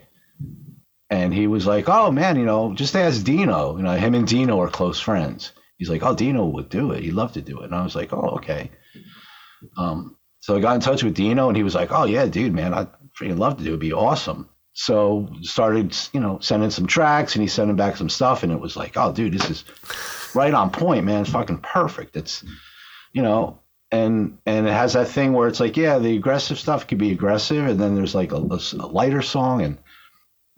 and 1.09 1.33
he 1.33 1.47
was 1.47 1.67
like, 1.67 1.89
"Oh 1.89 2.11
man, 2.11 2.39
you 2.39 2.45
know, 2.45 2.75
just 2.75 2.95
ask 2.95 3.25
Dino. 3.25 3.77
You 3.77 3.83
know, 3.83 3.97
him 3.97 4.15
and 4.15 4.29
Dino 4.29 4.61
are 4.61 4.69
close 4.69 5.01
friends." 5.01 5.53
He's 5.83 5.91
like, 5.91 6.05
"Oh, 6.05 6.15
Dino 6.15 6.47
would 6.47 6.69
do 6.69 6.93
it. 6.93 7.03
He'd 7.03 7.11
love 7.11 7.33
to 7.33 7.43
do 7.43 7.61
it." 7.61 7.65
And 7.65 7.75
I 7.75 7.83
was 7.83 7.97
like, 7.97 8.13
"Oh, 8.13 8.37
okay." 8.37 8.71
Um, 9.77 10.17
so 10.39 10.57
I 10.57 10.61
got 10.61 10.77
in 10.77 10.81
touch 10.81 11.03
with 11.03 11.15
Dino, 11.15 11.49
and 11.49 11.57
he 11.57 11.65
was 11.65 11.75
like, 11.75 11.91
"Oh 11.91 12.05
yeah, 12.05 12.27
dude, 12.27 12.55
man, 12.55 12.73
I'd 12.73 12.87
freaking 13.21 13.37
love 13.41 13.57
to 13.57 13.65
do 13.65 13.71
it. 13.71 13.73
It'd 13.73 13.81
be 13.81 13.93
awesome." 13.93 14.49
So 14.75 15.29
started, 15.41 15.97
you 16.13 16.21
know, 16.21 16.39
sending 16.41 16.71
some 16.71 16.87
tracks, 16.87 17.35
and 17.35 17.43
he 17.43 17.49
sending 17.49 17.75
back 17.75 17.97
some 17.97 18.09
stuff, 18.09 18.45
and 18.45 18.53
it 18.53 18.61
was 18.61 18.77
like, 18.77 18.93
"Oh, 18.97 19.13
dude, 19.13 19.33
this 19.33 19.51
is 19.51 19.65
right 20.37 20.55
on 20.55 20.71
point, 20.71 21.05
man. 21.05 21.23
It's 21.23 21.31
fucking 21.31 21.59
perfect." 21.59 22.17
It's, 22.17 22.45
you 23.13 23.23
know, 23.23 23.59
and 23.91 24.39
and 24.47 24.69
it 24.69 24.73
has 24.73 24.93
that 24.93 25.09
thing 25.09 25.33
where 25.33 25.49
it's 25.49 25.59
like, 25.59 25.77
yeah, 25.77 25.99
the 25.99 26.17
aggressive 26.17 26.61
stuff 26.61 26.87
could 26.87 26.99
be 26.99 27.11
aggressive, 27.11 27.67
and 27.67 27.81
then 27.81 27.97
there's 27.97 28.15
like 28.15 28.31
a, 28.31 28.37
a 28.37 28.87
lighter 28.87 29.23
song, 29.23 29.63
and 29.63 29.79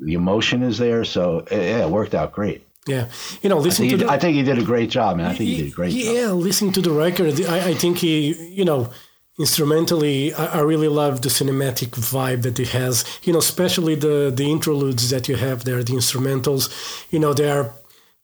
the 0.00 0.14
emotion 0.14 0.62
is 0.62 0.76
there. 0.76 1.02
So 1.06 1.46
yeah, 1.50 1.86
it 1.86 1.90
worked 1.90 2.14
out 2.14 2.32
great. 2.32 2.66
Yeah, 2.86 3.08
you 3.40 3.48
know, 3.48 3.58
I 3.58 3.60
listen 3.60 3.88
think, 3.88 3.92
to 3.92 3.96
he, 3.98 4.04
the, 4.04 4.12
I 4.12 4.18
think 4.18 4.36
he 4.36 4.42
did 4.42 4.58
a 4.58 4.64
great 4.64 4.90
job, 4.90 5.16
man. 5.16 5.26
I 5.26 5.34
think 5.34 5.48
he 5.48 5.56
did 5.56 5.72
a 5.72 5.74
great 5.74 5.92
job. 5.94 6.14
yeah, 6.14 6.32
listening 6.32 6.72
to 6.72 6.82
the 6.82 6.90
record, 6.90 7.40
I, 7.46 7.70
I 7.70 7.74
think 7.74 7.98
he, 7.98 8.34
you 8.52 8.64
know, 8.64 8.90
instrumentally, 9.38 10.34
I, 10.34 10.58
I 10.58 10.60
really 10.60 10.88
love 10.88 11.22
the 11.22 11.28
cinematic 11.28 11.90
vibe 11.90 12.42
that 12.42 12.58
he 12.58 12.66
has. 12.66 13.04
You 13.22 13.32
know, 13.32 13.38
especially 13.38 13.94
the 13.94 14.30
the 14.34 14.50
interludes 14.50 15.08
that 15.10 15.28
you 15.28 15.36
have 15.36 15.64
there, 15.64 15.82
the 15.82 15.94
instrumentals. 15.94 16.70
You 17.10 17.20
know, 17.20 17.32
they 17.32 17.50
are 17.50 17.72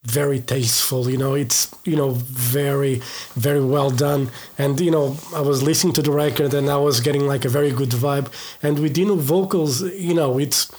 very 0.04 0.40
tasteful. 0.40 1.11
You 1.11 1.18
know, 1.18 1.34
it's 1.34 1.70
you 1.84 1.96
know 1.96 2.11
very 2.11 3.02
very 3.34 3.64
well 3.64 3.90
done. 3.90 4.30
And 4.58 4.80
you 4.80 4.90
know, 4.90 5.16
I 5.34 5.40
was 5.40 5.62
listening 5.62 5.94
to 5.94 6.02
the 6.02 6.12
record 6.12 6.54
and 6.54 6.68
I 6.68 6.76
was 6.76 7.00
getting 7.00 7.26
like 7.26 7.44
a 7.44 7.48
very 7.48 7.70
good 7.70 7.90
vibe. 7.90 8.28
And 8.62 8.78
with 8.78 8.94
Dino 8.94 9.14
vocals, 9.16 9.82
you 9.82 10.14
know, 10.14 10.38
it's 10.38 10.70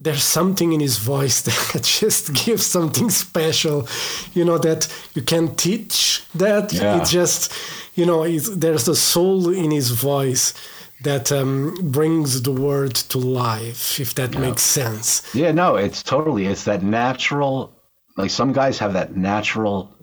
there's 0.00 0.24
something 0.24 0.72
in 0.72 0.80
his 0.80 0.96
voice 0.96 1.42
that 1.72 1.82
just 2.00 2.32
gives 2.32 2.66
something 2.66 3.10
special, 3.10 3.86
you 4.34 4.44
know, 4.44 4.58
that 4.58 4.88
you 5.14 5.22
can't 5.22 5.56
teach 5.58 6.24
that. 6.34 6.72
Yeah. 6.72 7.00
It 7.00 7.06
just, 7.06 7.52
you 7.94 8.06
know, 8.06 8.22
it's, 8.22 8.48
there's 8.48 8.88
a 8.88 8.96
soul 8.96 9.50
in 9.50 9.70
his 9.70 9.90
voice 9.90 10.54
that 11.02 11.32
um, 11.32 11.74
brings 11.80 12.42
the 12.42 12.52
word 12.52 12.94
to 12.94 13.18
life, 13.18 13.98
if 13.98 14.14
that 14.14 14.38
makes 14.38 14.62
sense. 14.62 15.22
Yeah, 15.34 15.52
no, 15.52 15.76
it's 15.76 16.02
totally 16.02 16.46
it's 16.46 16.64
that 16.64 16.82
natural. 16.82 17.74
Like 18.16 18.30
some 18.30 18.52
guys 18.52 18.78
have 18.78 18.92
that 18.92 19.16
natural 19.16 19.96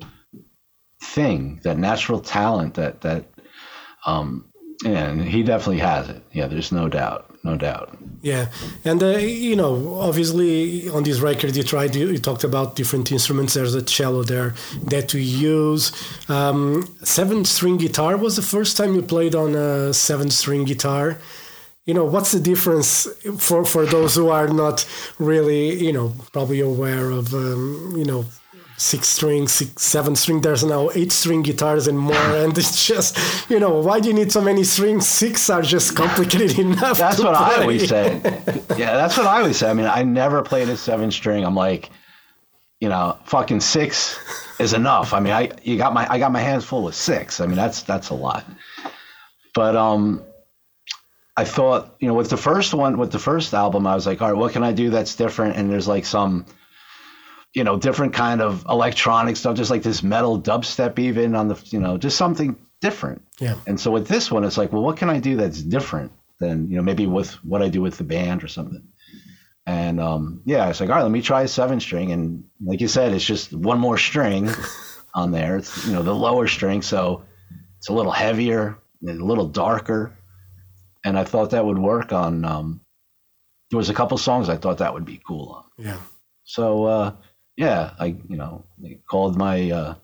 thing, 1.04 1.60
that 1.64 1.78
natural 1.78 2.20
talent 2.20 2.74
that 2.76 3.02
that, 3.02 3.26
um, 4.08 4.52
and 4.86 5.24
he 5.24 5.44
definitely 5.44 5.80
has 5.80 6.10
it. 6.10 6.22
Yeah, 6.32 6.48
there's 6.48 6.72
no 6.72 6.88
doubt, 6.88 7.36
no 7.44 7.58
doubt. 7.58 7.98
Yeah, 8.22 8.48
and 8.84 9.02
uh, 9.02 9.18
you 9.18 9.56
know, 9.56 10.00
obviously 10.00 10.90
on 10.90 11.04
this 11.04 11.20
record 11.20 11.56
you 11.56 11.64
tried 11.64 11.96
you, 11.96 12.10
you 12.10 12.18
talked 12.18 12.44
about 12.44 12.76
different 12.76 13.12
instruments. 13.12 13.54
There's 13.54 13.76
a 13.76 13.82
cello 13.82 14.24
there 14.24 14.54
that 14.84 15.14
we 15.14 15.22
use. 15.22 15.92
Um, 16.30 16.96
seven 17.04 17.46
string 17.46 17.78
guitar 17.78 18.18
was 18.18 18.36
the 18.36 18.42
first 18.42 18.78
time 18.78 18.96
you 18.96 19.02
played 19.02 19.36
on 19.36 19.56
a 19.56 19.94
seven 19.94 20.30
string 20.30 20.66
guitar. 20.66 21.20
You 21.86 21.94
know, 21.94 22.04
what's 22.04 22.34
the 22.34 22.40
difference 22.40 23.08
for 23.38 23.64
for 23.64 23.86
those 23.86 24.16
who 24.16 24.30
are 24.30 24.48
not 24.48 24.86
really, 25.20 25.74
you 25.84 25.94
know, 25.94 26.14
probably 26.34 26.60
aware 26.60 27.10
of, 27.12 27.34
um, 27.34 27.94
you 27.98 28.06
know. 28.06 28.26
Six 28.80 29.08
string, 29.08 29.48
six, 29.48 29.82
seven 29.82 30.16
string. 30.16 30.42
There's 30.42 30.64
now 30.64 30.92
eight 30.94 31.12
string 31.12 31.42
guitars 31.42 31.88
and 31.88 31.98
more, 31.98 32.14
and 32.16 32.56
it's 32.56 32.86
just, 32.86 33.18
you 33.50 33.60
know, 33.60 33.80
why 33.80 34.00
do 34.00 34.08
you 34.08 34.14
need 34.14 34.32
so 34.32 34.40
many 34.40 34.64
strings? 34.64 35.08
Six 35.08 35.50
are 35.50 35.64
just 35.64 35.96
complicated 35.96 36.60
enough. 36.66 36.98
That's 36.98 37.20
what 37.20 37.34
I 37.34 37.62
always 37.62 37.90
say. 37.90 38.22
yeah, 38.78 38.96
that's 38.96 39.18
what 39.18 39.26
I 39.26 39.40
always 39.40 39.58
say. 39.58 39.70
I 39.70 39.74
mean, 39.74 39.88
I 39.88 40.04
never 40.04 40.44
played 40.44 40.70
a 40.70 40.78
seven 40.78 41.10
string. 41.10 41.44
I'm 41.44 41.56
like, 41.56 41.90
you 42.80 42.90
know, 42.90 43.18
fucking 43.26 43.62
six 43.62 44.16
is 44.60 44.74
enough. 44.74 45.12
I 45.12 45.22
mean, 45.22 45.34
I 45.34 45.52
you 45.64 45.78
got 45.78 45.94
my 45.94 46.08
I 46.08 46.20
got 46.20 46.32
my 46.32 46.42
hands 46.42 46.64
full 46.64 46.88
of 46.88 46.94
six. 46.94 47.42
I 47.42 47.48
mean, 47.48 47.56
that's 47.56 47.82
that's 47.82 48.10
a 48.10 48.14
lot. 48.14 48.46
But 49.56 49.76
um, 49.76 50.22
I 51.36 51.46
thought, 51.46 51.96
you 52.00 52.08
know, 52.08 52.14
with 52.14 52.30
the 52.30 52.38
first 52.38 52.76
one, 52.76 53.00
with 53.00 53.12
the 53.12 53.18
first 53.20 53.56
album, 53.56 53.88
I 53.88 53.96
was 53.96 54.06
like, 54.06 54.22
all 54.22 54.30
right, 54.30 54.38
what 54.38 54.54
can 54.54 54.64
I 54.64 54.72
do 54.72 54.92
that's 54.92 55.16
different? 55.16 55.56
And 55.56 55.72
there's 55.72 55.88
like 55.88 56.06
some, 56.06 56.46
you 57.58 57.64
know, 57.64 57.76
different 57.76 58.14
kind 58.14 58.40
of 58.40 58.68
electronic 58.70 59.36
stuff, 59.36 59.58
just 59.58 59.72
like 59.72 59.82
this 59.82 60.04
metal 60.04 60.40
dubstep, 60.40 61.00
even 61.00 61.34
on 61.34 61.48
the, 61.48 61.60
you 61.72 61.80
know, 61.80 61.98
just 61.98 62.16
something 62.16 62.56
different. 62.82 63.24
Yeah. 63.40 63.56
And 63.66 63.80
so 63.80 63.90
with 63.90 64.08
this 64.08 64.30
one, 64.30 64.44
it's 64.44 64.60
like, 64.60 64.72
well, 64.72 64.84
what 64.84 64.98
can 64.98 65.10
I 65.10 65.20
do 65.20 65.38
that's 65.38 65.60
different 65.60 66.12
than, 66.40 66.70
you 66.70 66.76
know, 66.76 66.84
maybe 66.84 67.08
with 67.08 67.32
what 67.44 67.64
I 67.64 67.70
do 67.70 67.82
with 67.82 67.98
the 67.98 68.04
band 68.04 68.44
or 68.44 68.48
something. 68.48 68.88
And 69.66 70.00
um, 70.00 70.44
yeah, 70.46 70.70
it's 70.70 70.80
like, 70.80 70.92
all 70.92 70.98
right, 70.98 71.02
let 71.02 71.10
me 71.10 71.24
try 71.24 71.42
a 71.42 71.48
seven 71.48 71.80
string. 71.80 72.12
And 72.12 72.44
like 72.64 72.80
you 72.80 72.88
said, 72.88 73.12
it's 73.12 73.26
just 73.26 73.52
one 73.52 73.80
more 73.80 73.98
string 73.98 74.52
on 75.16 75.32
there. 75.32 75.58
It's, 75.58 75.84
you 75.88 75.94
know, 75.94 76.04
the 76.04 76.14
lower 76.14 76.48
string. 76.48 76.84
So 76.84 77.24
it's 77.80 77.90
a 77.90 77.94
little 77.94 78.12
heavier, 78.12 78.78
a 79.02 79.14
little 79.14 79.48
darker. 79.48 80.16
And 81.04 81.18
I 81.18 81.24
thought 81.24 81.50
that 81.52 81.66
would 81.66 81.80
work 81.80 82.14
on, 82.14 82.46
um, 82.46 82.82
there 83.72 83.78
was 83.78 83.90
a 83.90 83.96
couple 83.96 84.20
songs 84.20 84.48
I 84.48 84.58
thought 84.58 84.78
that 84.78 84.94
would 84.94 85.06
be 85.06 85.20
cool 85.26 85.66
on. 85.78 85.86
Yeah. 85.86 85.98
So 86.44 86.86
uh, 86.86 87.12
yeah, 87.58 87.92
I 88.00 88.06
you 88.30 88.38
know 88.38 88.64
I 88.86 89.00
called 89.10 89.36
my 89.36 89.72
uh, 89.72 89.96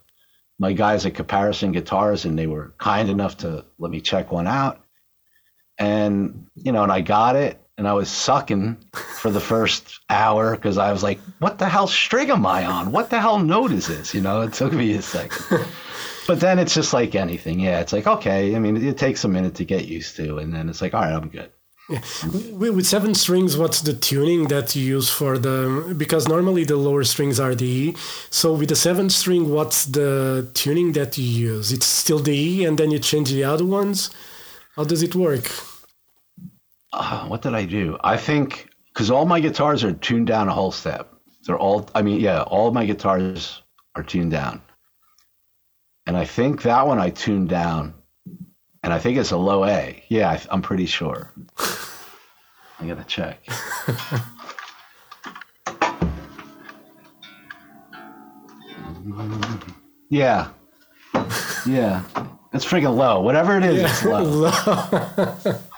my 0.60 0.74
guys 0.74 1.06
at 1.06 1.14
Caparison 1.14 1.72
Guitars, 1.72 2.26
and 2.26 2.38
they 2.38 2.48
were 2.48 2.74
kind 2.78 3.10
enough 3.10 3.38
to 3.38 3.66
let 3.78 3.92
me 3.92 4.02
check 4.02 4.32
one 4.32 4.48
out. 4.48 4.84
And 5.78 6.48
you 6.56 6.72
know, 6.72 6.84
and 6.84 6.92
I 6.92 7.02
got 7.02 7.36
it, 7.36 7.62
and 7.78 7.88
I 7.88 7.94
was 7.94 8.10
sucking 8.10 8.78
for 8.94 9.30
the 9.30 9.40
first 9.40 10.00
hour 10.10 10.56
because 10.56 10.80
I 10.80 10.92
was 10.92 11.04
like, 11.04 11.20
"What 11.40 11.60
the 11.60 11.70
hell 11.70 11.88
string 11.88 12.32
am 12.32 12.46
I 12.46 12.66
on? 12.66 12.92
What 12.92 13.12
the 13.12 13.22
hell 13.22 13.40
note 13.40 13.72
is 13.72 13.88
this?" 13.88 14.16
You 14.16 14.22
know, 14.22 14.42
it 14.42 14.54
took 14.54 14.74
me 14.74 14.94
a 14.94 15.02
second. 15.04 15.66
but 16.28 16.40
then 16.40 16.58
it's 16.58 16.74
just 16.74 16.92
like 16.92 17.14
anything. 17.14 17.60
Yeah, 17.60 17.82
it's 17.82 17.94
like 17.94 18.08
okay. 18.08 18.56
I 18.56 18.60
mean, 18.60 18.78
it 18.78 18.98
takes 18.98 19.24
a 19.26 19.30
minute 19.30 19.56
to 19.56 19.66
get 19.66 19.88
used 19.88 20.16
to, 20.16 20.40
and 20.40 20.52
then 20.54 20.70
it's 20.70 20.82
like, 20.82 20.96
all 20.96 21.02
right, 21.02 21.14
I'm 21.14 21.30
good. 21.30 21.52
With 21.90 22.76
with 22.76 22.86
seven 22.86 23.14
strings, 23.14 23.58
what's 23.58 23.82
the 23.82 23.94
tuning 23.94 24.48
that 24.48 24.76
you 24.76 24.84
use 24.84 25.10
for 25.10 25.38
the? 25.38 25.94
Because 25.98 26.28
normally 26.30 26.64
the 26.64 26.78
lower 26.78 27.04
strings 27.04 27.40
are 27.40 27.56
the 27.56 27.66
E. 27.66 27.96
So 28.30 28.54
with 28.54 28.70
the 28.70 28.76
seven 28.76 29.10
string, 29.10 29.50
what's 29.52 29.86
the 29.86 30.50
tuning 30.54 30.94
that 30.94 31.18
you 31.18 31.26
use? 31.26 31.74
It's 31.74 31.86
still 31.86 32.20
the 32.20 32.32
E, 32.34 32.66
and 32.66 32.78
then 32.78 32.90
you 32.92 33.00
change 33.00 33.32
the 33.32 33.44
other 33.44 33.66
ones. 33.66 34.10
How 34.76 34.86
does 34.86 35.04
it 35.04 35.14
work? 35.14 35.52
Uh, 36.94 37.28
what 37.28 37.42
did 37.42 37.54
I 37.54 37.66
do? 37.66 37.98
I 38.04 38.18
think 38.18 38.70
because 38.94 39.12
all 39.12 39.26
my 39.26 39.40
guitars 39.40 39.84
are 39.84 39.94
tuned 39.94 40.28
down 40.28 40.48
a 40.48 40.54
whole 40.54 40.72
step. 40.72 41.14
They're 41.46 41.60
all. 41.60 41.90
I 41.94 42.02
mean, 42.02 42.22
yeah, 42.22 42.44
all 42.44 42.72
my 42.72 42.86
guitars 42.86 43.62
are 43.96 44.04
tuned 44.04 44.32
down, 44.32 44.62
and 46.08 46.16
I 46.16 46.26
think 46.26 46.62
that 46.62 46.88
one 46.88 47.00
I 47.00 47.10
tuned 47.10 47.50
down, 47.50 47.94
and 48.84 48.94
I 48.94 49.00
think 49.00 49.18
it's 49.18 49.32
a 49.32 49.38
low 49.38 49.66
A. 49.66 50.04
Yeah, 50.10 50.30
I, 50.30 50.42
I'm 50.52 50.62
pretty 50.62 50.86
sure. 50.86 51.32
I 52.80 52.86
gotta 52.86 53.04
check. 53.06 53.40
yeah, 60.10 60.50
yeah, 61.66 62.04
it's 62.54 62.66
freaking 62.66 62.96
low. 62.96 63.22
Whatever 63.22 63.58
it 63.58 63.64
is, 63.64 63.82
it's 63.84 64.04
low. 64.06 64.52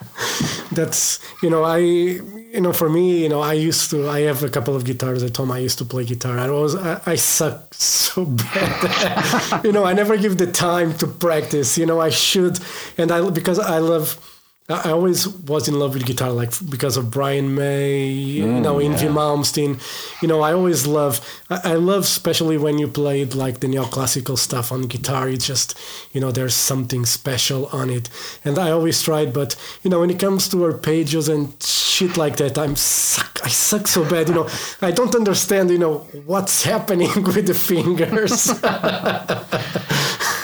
That's 0.72 1.20
you 1.44 1.50
know 1.50 1.64
I 1.64 1.78
you 1.78 2.62
know 2.62 2.74
for 2.74 2.90
me 2.90 3.24
you 3.24 3.30
know 3.30 3.42
I 3.42 3.54
used 3.54 3.90
to 3.92 4.10
I 4.10 4.22
have 4.22 4.44
a 4.44 4.50
couple 4.50 4.76
of 4.76 4.84
guitars 4.84 5.24
at 5.24 5.36
home. 5.38 5.52
I 5.52 5.60
used 5.60 5.78
to 5.78 5.86
play 5.86 6.06
guitar. 6.06 6.40
I 6.40 6.50
was 6.50 6.76
I, 6.76 7.02
I 7.06 7.16
suck 7.16 7.74
so 7.74 8.26
bad. 8.26 9.64
You 9.64 9.72
know 9.72 9.84
I 9.84 9.94
never 9.94 10.18
give 10.18 10.38
the 10.38 10.52
time 10.52 10.94
to 10.96 11.08
practice. 11.08 11.78
You 11.78 11.86
know 11.86 12.02
I 12.02 12.10
should 12.10 12.60
and 12.98 13.12
I 13.12 13.30
because 13.30 13.60
I 13.60 13.80
love 13.80 14.35
I 14.68 14.90
always 14.90 15.28
was 15.28 15.68
in 15.68 15.78
love 15.78 15.94
with 15.94 16.08
guitar, 16.08 16.32
like 16.32 16.52
because 16.72 16.98
of 16.98 17.12
Brian 17.12 17.54
May, 17.54 18.08
you 18.08 18.46
mm, 18.46 18.64
know, 18.64 18.78
Yngwie 18.78 19.04
yeah. 19.04 19.10
Malmsteen. 19.10 19.80
You 20.24 20.28
know, 20.28 20.42
I 20.42 20.54
always 20.54 20.88
love. 20.88 21.22
I, 21.52 21.74
I 21.74 21.74
love, 21.76 22.02
especially 22.02 22.58
when 22.58 22.80
you 22.80 22.88
played 22.88 23.36
like 23.36 23.60
the 23.60 23.68
neoclassical 23.68 24.40
stuff 24.40 24.72
on 24.72 24.88
guitar. 24.88 25.30
It's 25.30 25.46
just, 25.46 25.78
you 26.14 26.20
know, 26.20 26.32
there's 26.32 26.56
something 26.56 27.06
special 27.06 27.68
on 27.68 27.92
it, 27.92 28.10
and 28.44 28.58
I 28.58 28.72
always 28.72 29.04
tried. 29.04 29.34
But 29.34 29.56
you 29.84 29.92
know, 29.92 30.00
when 30.00 30.10
it 30.10 30.18
comes 30.18 30.50
to 30.50 30.58
arpeggios 30.58 31.30
and 31.32 31.62
shit 31.62 32.18
like 32.18 32.38
that, 32.38 32.58
I'm 32.58 32.76
suck. 32.76 33.42
I 33.44 33.50
suck 33.50 33.86
so 33.86 34.04
bad. 34.10 34.30
You 34.30 34.34
know, 34.34 34.50
I 34.82 34.90
don't 34.90 35.14
understand. 35.14 35.70
You 35.70 35.78
know, 35.78 35.98
what's 36.26 36.64
happening 36.64 37.12
with 37.22 37.46
the 37.46 37.54
fingers. 37.54 38.50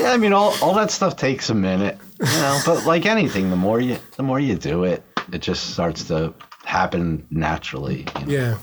Yeah, 0.01 0.13
I 0.13 0.17
mean, 0.17 0.33
all, 0.33 0.55
all 0.63 0.73
that 0.75 0.89
stuff 0.89 1.15
takes 1.15 1.51
a 1.51 1.53
minute, 1.53 1.99
you 2.21 2.39
know. 2.41 2.59
but 2.65 2.85
like 2.85 3.05
anything, 3.05 3.49
the 3.49 3.55
more 3.55 3.79
you 3.81 3.97
the 4.17 4.23
more 4.23 4.39
you 4.39 4.55
do 4.55 4.83
it, 4.83 5.03
it 5.33 5.41
just 5.41 5.71
starts 5.71 6.03
to 6.05 6.33
happen 6.63 7.25
naturally. 7.29 8.05
You 8.19 8.25
know? 8.25 8.31
yeah. 8.31 8.57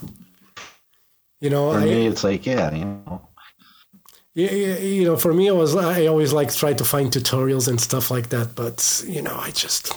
You 1.41 1.51
know, 1.51 1.73
For 1.73 1.79
I, 1.79 1.85
me, 1.85 2.07
it's 2.07 2.25
like, 2.25 2.47
yeah, 2.47 2.75
you 2.75 2.85
know, 2.85 3.29
Yeah, 4.35 4.51
you 4.79 5.05
know, 5.05 5.17
for 5.17 5.33
me, 5.33 5.47
it 5.47 5.55
was 5.55 5.77
I 5.77 6.07
always 6.07 6.33
like 6.33 6.53
try 6.53 6.73
to 6.73 6.85
find 6.85 7.13
tutorials 7.13 7.69
and 7.69 7.81
stuff 7.81 8.11
like 8.11 8.29
that, 8.31 8.55
but 8.55 9.05
you 9.07 9.23
know, 9.23 9.37
I 9.37 9.51
just, 9.51 9.93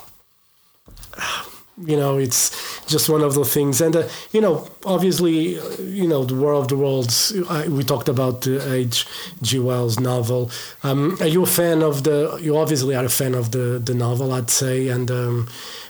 ah, 1.17 1.50
you 1.85 1.97
know, 1.97 2.17
it's 2.17 2.51
just 2.87 3.09
one 3.09 3.21
of 3.21 3.33
those 3.35 3.53
things, 3.53 3.81
and 3.81 3.95
uh, 3.95 4.07
you 4.31 4.41
know, 4.41 4.67
obviously, 4.85 5.59
uh, 5.59 5.77
you 5.81 6.07
know, 6.07 6.23
the 6.23 6.35
War 6.35 6.53
of 6.53 6.67
the 6.67 6.77
Worlds. 6.77 7.33
I, 7.49 7.67
we 7.67 7.83
talked 7.83 8.09
about 8.09 8.41
the 8.41 8.73
H. 8.73 9.05
G. 9.41 9.59
Wells 9.59 9.99
novel. 9.99 10.51
Um, 10.83 11.17
are 11.19 11.27
you 11.27 11.43
a 11.43 11.47
fan 11.47 11.81
of 11.83 12.03
the? 12.03 12.39
You 12.41 12.57
obviously 12.57 12.95
are 12.95 13.05
a 13.05 13.09
fan 13.09 13.33
of 13.35 13.51
the 13.51 13.79
the 13.83 13.93
novel, 13.93 14.31
I'd 14.31 14.49
say. 14.49 14.89
And 14.89 15.09
um, 15.11 15.47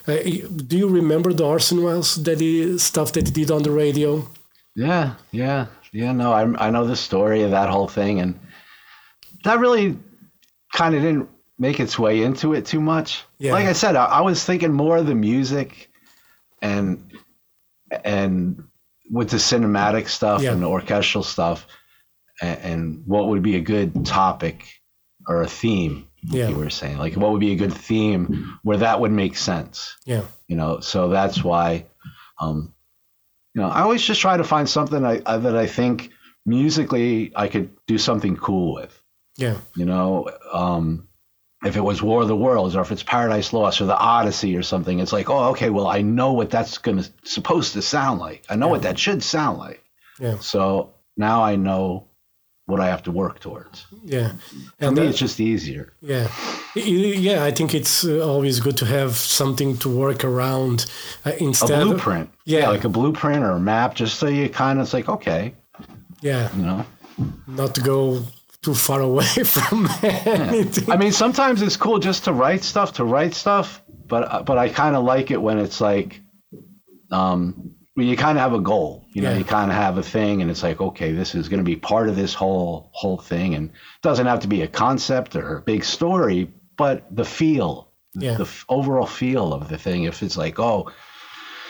uh, 0.08 0.18
do 0.66 0.78
you 0.78 0.88
remember 0.88 1.34
the 1.34 1.46
Orson 1.46 1.84
Welles 1.84 2.16
that 2.24 2.40
he 2.40 2.78
stuff 2.78 3.12
that 3.14 3.28
he 3.28 3.34
did 3.34 3.52
on 3.52 3.64
the 3.64 3.72
radio? 3.72 4.28
yeah, 4.76 5.16
yeah, 5.32 5.68
yeah. 5.92 6.12
No, 6.14 6.32
I 6.32 6.68
I 6.68 6.70
know 6.70 6.86
the 6.86 6.96
story 6.96 7.42
of 7.44 7.52
that 7.52 7.70
whole 7.70 7.88
thing, 7.88 8.20
and 8.20 8.40
that 9.44 9.60
really 9.60 9.98
kind 10.74 10.96
of 10.96 11.02
didn't 11.02 11.30
make 11.62 11.80
its 11.80 11.98
way 12.00 12.24
into 12.24 12.54
it 12.56 12.66
too 12.66 12.82
much. 12.82 13.24
Yeah. 13.38 13.54
Like 13.54 13.68
I 13.68 13.74
said, 13.74 13.96
I, 13.96 14.06
I 14.06 14.22
was 14.22 14.44
thinking 14.44 14.74
more 14.74 14.98
of 14.98 15.06
the 15.06 15.16
music, 15.16 15.90
and 16.62 17.12
and 18.04 18.64
with 19.10 19.30
the 19.30 19.38
cinematic 19.38 20.08
stuff 20.08 20.42
Yeah. 20.42 20.54
and 20.54 20.62
the 20.64 20.68
orchestral 20.68 21.24
stuff, 21.24 21.68
and, 22.42 22.60
and 22.70 23.04
what 23.06 23.28
would 23.28 23.44
be 23.44 23.56
a 23.58 23.62
good 23.62 24.06
topic 24.06 24.66
or 25.28 25.42
a 25.44 25.48
theme. 25.48 26.08
Yeah. 26.24 26.50
You 26.50 26.56
were 26.56 26.70
saying 26.70 26.98
like 26.98 27.16
what 27.16 27.32
would 27.32 27.40
be 27.40 27.52
a 27.54 27.56
good 27.64 27.74
theme 27.74 28.58
where 28.64 28.78
that 28.78 29.00
would 29.00 29.12
make 29.12 29.36
sense 29.36 29.98
Yeah, 30.06 30.22
you 30.48 30.56
know 30.56 30.80
so 30.80 31.10
that's 31.10 31.44
why 31.44 31.88
um 32.40 32.76
you 33.56 33.62
know 33.62 33.68
i 33.68 33.82
always 33.82 34.04
just 34.04 34.22
try 34.22 34.38
to 34.38 34.44
find 34.44 34.70
something 34.70 35.04
I, 35.04 35.20
I, 35.26 35.38
that 35.38 35.58
i 35.58 35.66
think 35.66 36.12
musically 36.46 37.32
i 37.36 37.48
could 37.48 37.72
do 37.88 37.98
something 37.98 38.38
cool 38.38 38.76
with 38.76 38.94
yeah, 39.36 39.58
you 39.76 39.86
know 39.86 40.30
um 40.54 41.08
if 41.64 41.76
it 41.76 41.82
was 41.82 42.02
war 42.02 42.22
of 42.24 42.28
the 42.28 42.36
worlds 42.36 42.76
or 42.76 42.82
if 42.82 42.92
it's 42.92 43.04
paradise 43.04 43.54
lost 43.54 43.82
or 43.82 43.86
the 43.86 43.98
odyssey 43.98 44.56
or 44.56 44.64
something 44.64 45.00
it's 45.00 45.14
like 45.14 45.30
oh 45.30 45.50
okay 45.52 45.70
well 45.70 45.88
i 45.88 46.02
know 46.02 46.34
what 46.34 46.50
that's 46.50 46.78
gonna 46.80 47.04
supposed 47.24 47.74
to 47.74 47.82
sound 47.82 48.20
like. 48.20 48.44
I 48.50 48.56
know 48.56 48.68
what 48.68 48.82
that 48.82 48.98
should 48.98 49.22
sound 49.24 49.60
like. 49.60 49.84
Yeah, 50.20 50.38
so 50.40 50.94
now 51.18 51.44
i 51.44 51.56
know 51.56 52.08
what 52.68 52.80
i 52.80 52.88
have 52.88 53.04
to 53.04 53.12
work 53.12 53.40
towards. 53.40 53.86
Yeah. 54.04 54.32
for 54.80 54.92
me 54.92 55.02
uh, 55.02 55.10
it's 55.10 55.20
just 55.20 55.40
easier. 55.40 55.94
Yeah, 56.02 56.28
yeah. 56.76 57.44
I 57.44 57.52
think 57.52 57.74
it's 57.74 58.06
uh, 58.06 58.20
always 58.28 58.60
good 58.60 58.78
to 58.78 58.86
have 58.86 59.16
something 59.16 59.78
to 59.80 59.90
work 59.90 60.24
around 60.24 60.86
uh, 61.26 61.32
a 61.32 61.44
instead. 61.44 61.72
of- 61.82 61.88
a 61.88 61.92
blueprint. 61.92 62.30
Yeah. 62.46 62.70
like 62.70 62.86
a 62.86 62.90
blueprint 62.90 63.44
or 63.44 63.52
a 63.52 63.60
map 63.60 63.96
just 63.96 64.18
so 64.20 64.28
you 64.28 64.48
kind 64.50 64.80
of 64.80 64.86
it's 64.86 64.94
like 64.94 65.10
okay. 65.10 65.54
Yeah, 66.22 66.56
you 66.56 66.64
know? 66.64 66.86
Not 67.48 67.76
to 67.76 67.82
go 67.82 68.24
too 68.62 68.74
far 68.76 69.02
away 69.02 69.26
from 69.44 69.88
anything. 70.04 70.90
I 70.92 70.98
mean, 70.98 71.12
sometimes 71.12 71.62
it's 71.62 71.78
cool 71.78 72.00
just 72.00 72.26
to 72.26 72.34
write 72.34 72.64
stuff 72.64 72.94
to 72.94 73.04
write 73.06 73.34
stuff, 73.34 73.82
but 74.08 74.46
but 74.46 74.58
I 74.58 74.70
kind 74.70 74.96
of 74.96 75.04
like 75.04 75.32
it 75.32 75.42
when 75.42 75.58
it's 75.58 75.82
like, 75.82 76.22
um, 77.12 77.76
when 77.96 78.08
you 78.08 78.16
kind 78.16 78.38
of 78.38 78.42
have 78.42 78.54
a 78.54 78.60
goal. 78.62 79.06
You 79.14 79.22
know, 79.24 79.32
Yeah. 79.32 79.40
you 79.40 79.44
kind 79.44 79.70
of 79.70 79.76
have 79.76 79.98
a 79.98 80.04
thing, 80.04 80.42
and 80.42 80.50
it's 80.50 80.64
like, 80.64 80.80
okay, 80.80 81.12
this 81.12 81.36
is 81.36 81.50
going 81.50 81.58
to 81.60 81.64
be 81.66 81.76
part 81.76 82.08
of 82.08 82.16
this 82.16 82.34
whole 82.34 82.90
whole 82.94 83.18
thing, 83.18 83.56
and 83.56 83.70
it 83.70 84.02
doesn't 84.02 84.26
have 84.26 84.40
to 84.42 84.48
be 84.48 84.62
a 84.62 84.68
concept 84.68 85.36
or 85.36 85.58
a 85.58 85.62
big 85.62 85.84
story, 85.84 86.50
but 86.78 87.04
the 87.16 87.26
feel, 87.26 87.90
Yeah. 88.16 88.36
the 88.36 88.44
f- 88.44 88.66
overall 88.70 89.06
feel 89.08 89.54
of 89.54 89.68
the 89.70 89.78
thing. 89.78 90.04
If 90.04 90.24
it's 90.24 90.38
like, 90.38 90.60
oh, 90.60 90.90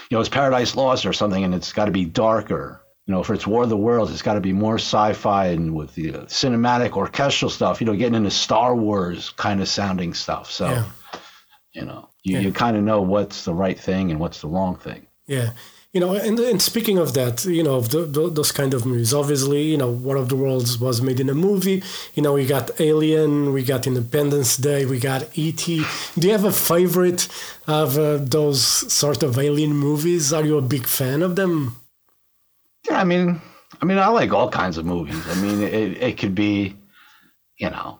you 0.09 0.17
know, 0.17 0.19
it's 0.19 0.29
Paradise 0.29 0.75
Lost 0.75 1.05
or 1.05 1.13
something, 1.13 1.43
and 1.43 1.55
it's 1.55 1.71
got 1.73 1.85
to 1.85 1.91
be 1.91 2.05
darker. 2.05 2.80
You 3.11 3.17
know, 3.17 3.23
if 3.23 3.29
it's 3.29 3.45
War 3.45 3.63
of 3.63 3.69
the 3.69 3.75
Worlds, 3.75 4.09
it's 4.13 4.21
got 4.21 4.35
to 4.35 4.39
be 4.39 4.53
more 4.53 4.75
sci-fi 4.75 5.47
and 5.47 5.75
with 5.75 5.93
the 5.95 6.13
uh, 6.13 6.17
cinematic 6.27 6.93
orchestral 6.95 7.51
stuff. 7.51 7.81
You 7.81 7.87
know, 7.87 7.93
getting 7.93 8.15
into 8.15 8.31
Star 8.31 8.73
Wars 8.73 9.31
kind 9.31 9.59
of 9.59 9.67
sounding 9.67 10.13
stuff. 10.13 10.49
So, 10.49 10.69
Yeah. 10.69 10.85
you 11.73 11.83
know, 11.83 12.07
you, 12.23 12.35
Yeah. 12.35 12.43
you 12.43 12.53
kind 12.53 12.77
of 12.77 12.83
know 12.83 13.01
what's 13.01 13.43
the 13.43 13.53
right 13.53 13.77
thing 13.77 14.11
and 14.11 14.17
what's 14.21 14.39
the 14.39 14.47
wrong 14.47 14.77
thing. 14.77 15.07
Yeah. 15.27 15.49
You 15.91 15.99
know, 15.99 16.13
and, 16.13 16.39
and 16.39 16.61
speaking 16.61 16.97
of 16.99 17.13
that, 17.15 17.43
you 17.43 17.63
know, 17.63 17.75
of 17.75 17.89
the, 17.89 18.03
the, 18.05 18.29
those 18.29 18.53
kind 18.53 18.73
of 18.73 18.85
movies, 18.85 19.13
obviously, 19.13 19.63
you 19.63 19.75
know, 19.75 19.91
War 19.91 20.15
of 20.15 20.29
the 20.29 20.37
Worlds 20.37 20.79
was 20.79 21.01
made 21.01 21.19
in 21.19 21.29
a 21.29 21.33
movie. 21.35 21.83
You 22.15 22.23
know, 22.23 22.31
we 22.35 22.45
got 22.45 22.79
Alien, 22.79 23.51
we 23.51 23.61
got 23.65 23.87
Independence 23.87 24.55
Day, 24.55 24.85
we 24.85 24.99
got 25.01 25.37
E.T. 25.37 25.83
Do 26.17 26.27
you 26.27 26.31
have 26.31 26.45
a 26.45 26.53
favorite 26.53 27.27
of 27.67 27.97
uh, 27.97 28.19
those 28.21 28.61
sort 28.93 29.21
of 29.21 29.37
alien 29.37 29.73
movies? 29.73 30.31
Are 30.31 30.45
you 30.45 30.57
a 30.57 30.61
big 30.61 30.87
fan 30.87 31.21
of 31.21 31.35
them? 31.35 31.75
Yeah, 32.89 32.99
I 32.99 33.03
mean, 33.03 33.41
I 33.81 33.85
mean, 33.85 33.97
I 33.97 34.07
like 34.07 34.31
all 34.33 34.49
kinds 34.49 34.77
of 34.77 34.85
movies. 34.85 35.21
I 35.29 35.35
mean, 35.41 35.61
it, 35.61 36.01
it 36.03 36.17
could 36.17 36.35
be, 36.35 36.75
you 37.57 37.69
know, 37.69 37.99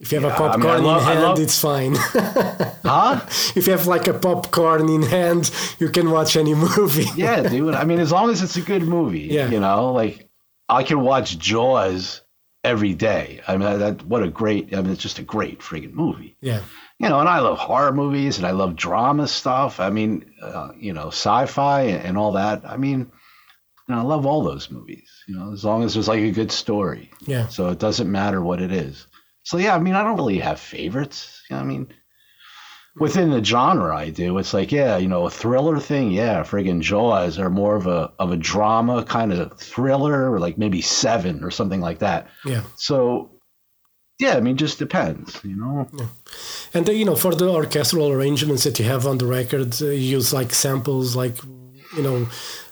If 0.00 0.12
you 0.12 0.20
have 0.20 0.30
Yeah, 0.30 0.36
a 0.46 0.50
I 0.50 0.56
mean, 0.56 0.66
popcorn 0.66 0.74
I 0.74 0.76
love- 0.86 1.02
in 1.02 1.08
hand, 1.08 1.22
love- 1.22 1.40
it's 1.40 1.60
fine. 1.60 1.94
huh? 2.84 3.20
if 3.56 3.66
you 3.66 3.72
have 3.72 3.86
like 3.86 4.06
a 4.06 4.14
popcorn 4.14 4.88
in 4.88 5.02
hand, 5.02 5.50
you 5.78 5.88
can 5.88 6.10
watch 6.10 6.36
any 6.36 6.54
movie. 6.54 7.06
Yeah, 7.16 7.42
dude. 7.42 7.74
I 7.74 7.84
mean, 7.84 7.98
as 7.98 8.12
long 8.12 8.30
as 8.30 8.42
it's 8.42 8.56
a 8.56 8.60
good 8.62 8.82
movie, 8.82 9.20
Yeah. 9.30 9.48
you 9.48 9.60
know, 9.60 9.92
like 9.92 10.28
I 10.68 10.82
can 10.82 11.00
watch 11.00 11.38
Jaws 11.38 12.20
every 12.64 12.92
day. 12.94 13.40
I 13.48 13.56
mean, 13.56 13.78
that 13.78 14.04
what 14.04 14.22
a 14.22 14.28
great. 14.28 14.74
I 14.74 14.82
mean, 14.82 14.92
it's 14.92 15.02
just 15.02 15.18
a 15.18 15.22
great 15.22 15.60
friggin' 15.60 15.94
movie. 15.94 16.36
Yeah. 16.40 16.60
You 17.00 17.08
know, 17.08 17.20
and 17.20 17.28
I 17.28 17.38
love 17.38 17.58
horror 17.58 17.92
movies 17.92 18.38
and 18.38 18.46
I 18.46 18.50
love 18.50 18.74
drama 18.76 19.26
stuff. 19.28 19.78
I 19.80 19.88
mean, 19.90 20.30
uh, 20.42 20.70
you 20.76 20.92
know, 20.92 21.08
sci-fi 21.08 21.82
and, 21.82 22.04
and 22.04 22.18
all 22.18 22.32
that. 22.32 22.64
I 22.66 22.76
mean, 22.76 23.10
you 23.88 23.94
know, 23.94 24.00
I 24.00 24.04
love 24.04 24.26
all 24.26 24.42
those 24.42 24.70
movies. 24.70 25.08
You 25.26 25.36
know, 25.36 25.52
as 25.52 25.64
long 25.64 25.82
as 25.82 25.94
there's 25.94 26.08
like 26.08 26.20
a 26.20 26.30
good 26.30 26.52
story. 26.52 27.10
Yeah. 27.26 27.48
So 27.48 27.68
it 27.68 27.78
doesn't 27.78 28.10
matter 28.10 28.42
what 28.42 28.60
it 28.60 28.70
is. 28.70 29.06
So 29.44 29.56
yeah, 29.56 29.74
I 29.74 29.78
mean, 29.78 29.94
I 29.94 30.02
don't 30.02 30.16
really 30.16 30.40
have 30.40 30.60
favorites. 30.60 31.42
You 31.48 31.56
know, 31.56 31.62
I 31.62 31.64
mean, 31.64 31.94
within 32.96 33.30
the 33.30 33.42
genre, 33.42 33.96
I 33.96 34.10
do. 34.10 34.36
It's 34.38 34.52
like, 34.52 34.72
yeah, 34.72 34.98
you 34.98 35.08
know, 35.08 35.26
a 35.26 35.30
thriller 35.30 35.78
thing. 35.78 36.10
Yeah, 36.10 36.42
friggin' 36.42 36.82
Jaws 36.82 37.38
are 37.38 37.48
more 37.48 37.76
of 37.76 37.86
a 37.86 38.12
of 38.18 38.30
a 38.30 38.36
drama 38.36 39.04
kind 39.04 39.32
of 39.32 39.58
thriller, 39.58 40.30
or 40.30 40.38
like 40.38 40.58
maybe 40.58 40.82
Seven 40.82 41.42
or 41.42 41.50
something 41.50 41.80
like 41.80 42.00
that. 42.00 42.28
Yeah. 42.44 42.62
So 42.76 43.30
yeah, 44.18 44.36
I 44.36 44.40
mean, 44.40 44.56
just 44.56 44.78
depends. 44.78 45.40
You 45.42 45.56
know. 45.56 45.88
And 46.74 46.86
uh, 46.88 46.92
you 46.92 47.06
know, 47.06 47.16
for 47.16 47.34
the 47.34 47.48
orchestral 47.48 48.10
arrangements 48.10 48.64
that 48.64 48.78
you 48.78 48.84
have 48.84 49.06
on 49.06 49.16
the 49.16 49.26
record, 49.26 49.80
uh, 49.80 49.86
you 49.86 50.16
use 50.16 50.34
like 50.34 50.52
samples, 50.52 51.16
like 51.16 51.36
you 51.96 52.02
know, 52.02 52.28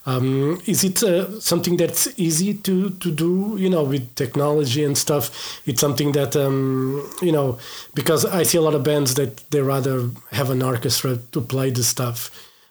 um, 0.07 0.63
is 0.67 0.85
it 0.85 1.03
uh, 1.03 1.41
something 1.41 1.77
that's 1.77 2.09
easy 2.17 2.55
to 2.55 2.91
to 2.91 3.11
do? 3.11 3.57
You 3.59 3.69
know, 3.69 3.83
with 3.83 4.15
technology 4.15 4.85
and 4.85 4.97
stuff, 4.97 5.61
it's 5.67 5.81
something 5.81 6.13
that 6.13 6.37
um, 6.37 7.11
you 7.21 7.33
know, 7.33 7.59
because 7.95 8.25
I 8.25 8.45
see 8.45 8.57
a 8.57 8.63
lot 8.63 8.75
of 8.75 8.85
bands 8.85 9.15
that 9.15 9.51
they 9.51 9.61
rather 9.61 10.09
have 10.31 10.51
an 10.51 10.63
orchestra 10.63 11.19
to 11.33 11.41
play 11.41 11.71
the 11.71 11.83
stuff. 11.83 12.31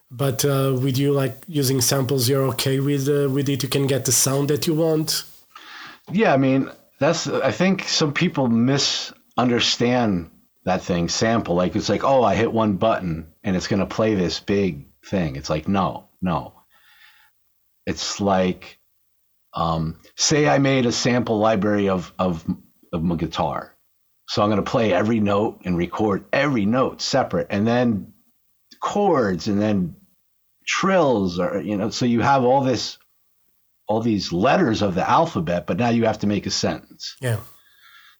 But 0.10 0.46
uh, 0.46 0.78
with 0.82 0.98
you 0.98 1.12
like 1.12 1.36
using 1.48 1.82
samples, 1.82 2.30
you're 2.30 2.48
okay 2.54 2.80
with 2.80 3.10
uh, 3.10 3.30
with 3.30 3.50
it. 3.50 3.64
You 3.64 3.70
can 3.70 3.86
get 3.86 4.06
the 4.06 4.14
sound 4.14 4.50
that 4.50 4.66
you 4.66 4.74
want. 4.74 5.26
Yeah, 6.12 6.34
I 6.34 6.38
mean, 6.38 6.72
that's 7.00 7.28
I 7.28 7.52
think 7.52 7.84
some 7.84 8.14
people 8.14 8.48
misunderstand 8.48 10.32
that 10.64 10.84
thing 10.84 11.10
sample. 11.10 11.56
Like 11.56 11.76
it's 11.76 11.90
like, 11.90 12.06
oh, 12.06 12.24
I 12.24 12.36
hit 12.36 12.54
one 12.54 12.78
button 12.78 13.28
and 13.44 13.58
it's 13.58 13.68
gonna 13.68 13.86
play 13.86 14.16
this 14.16 14.40
big 14.40 14.86
thing. 15.04 15.36
It's 15.36 15.50
like, 15.50 15.68
no, 15.68 16.08
no. 16.22 16.55
It's 17.86 18.20
like, 18.20 18.80
um, 19.54 20.00
say 20.16 20.48
I 20.48 20.58
made 20.58 20.86
a 20.86 20.92
sample 20.92 21.38
library 21.38 21.90
of 21.90 22.14
of 22.20 22.46
of 22.94 23.04
my 23.04 23.16
guitar, 23.16 23.76
so 24.28 24.42
I'm 24.42 24.50
gonna 24.50 24.64
play 24.64 24.94
every 24.94 25.20
note 25.20 25.62
and 25.66 25.78
record 25.78 26.26
every 26.34 26.66
note 26.66 27.02
separate, 27.02 27.48
and 27.50 27.68
then 27.68 28.14
chords, 28.82 29.48
and 29.48 29.62
then 29.62 29.96
trills, 30.68 31.40
or 31.40 31.62
you 31.62 31.78
know, 31.78 31.90
so 31.90 32.06
you 32.06 32.22
have 32.22 32.44
all 32.44 32.64
this 32.64 32.98
all 33.88 34.02
these 34.02 34.34
letters 34.34 34.82
of 34.82 34.96
the 34.96 35.08
alphabet, 35.08 35.68
but 35.68 35.78
now 35.78 35.90
you 35.90 36.06
have 36.06 36.20
to 36.20 36.28
make 36.28 36.46
a 36.46 36.52
sentence. 36.52 37.16
Yeah. 37.22 37.40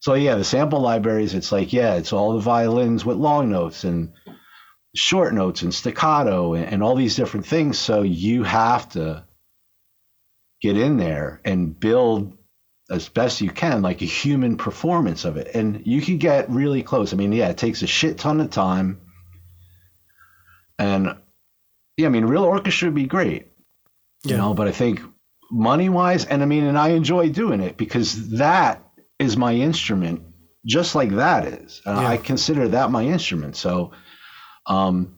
So 0.00 0.14
yeah, 0.14 0.36
the 0.36 0.44
sample 0.44 0.80
libraries, 0.80 1.34
it's 1.34 1.50
like, 1.50 1.72
yeah, 1.72 1.94
it's 1.94 2.12
all 2.12 2.34
the 2.34 2.40
violins 2.40 3.04
with 3.04 3.16
long 3.16 3.50
notes 3.50 3.84
and 3.84 4.12
short 4.94 5.34
notes 5.34 5.62
and 5.62 5.74
staccato 5.74 6.54
and, 6.54 6.66
and 6.66 6.82
all 6.82 6.94
these 6.94 7.16
different 7.16 7.46
things. 7.46 7.78
So 7.78 8.02
you 8.02 8.44
have 8.44 8.88
to 8.90 9.24
get 10.60 10.76
in 10.76 10.96
there 10.96 11.40
and 11.44 11.78
build 11.78 12.36
as 12.90 13.08
best 13.08 13.40
you 13.40 13.50
can, 13.50 13.82
like 13.82 14.00
a 14.02 14.06
human 14.06 14.56
performance 14.56 15.24
of 15.24 15.36
it. 15.36 15.48
And 15.54 15.82
you 15.86 16.00
can 16.00 16.18
get 16.18 16.48
really 16.48 16.82
close. 16.82 17.12
I 17.12 17.16
mean, 17.16 17.32
yeah, 17.32 17.48
it 17.48 17.58
takes 17.58 17.82
a 17.82 17.86
shit 17.86 18.18
ton 18.18 18.40
of 18.40 18.50
time. 18.50 19.00
And 20.78 21.16
yeah, 21.96 22.06
I 22.06 22.10
mean, 22.10 22.24
real 22.24 22.44
orchestra 22.44 22.88
would 22.88 22.94
be 22.94 23.06
great, 23.06 23.48
you 24.24 24.36
know, 24.36 24.54
but 24.54 24.68
I 24.68 24.72
think 24.72 25.00
money 25.50 25.88
wise, 25.88 26.24
and 26.26 26.42
I 26.42 26.46
mean, 26.46 26.64
and 26.64 26.78
I 26.78 26.90
enjoy 26.90 27.30
doing 27.30 27.60
it 27.60 27.76
because 27.76 28.30
that 28.38 28.82
is 29.18 29.36
my 29.36 29.54
instrument, 29.54 30.22
just 30.64 30.94
like 30.94 31.10
that 31.12 31.46
is. 31.46 31.80
And 31.86 31.98
Yeah. 32.00 32.08
I 32.08 32.16
consider 32.18 32.68
that 32.68 32.90
my 32.90 33.04
instrument. 33.04 33.56
So, 33.56 33.92
um, 34.66 35.14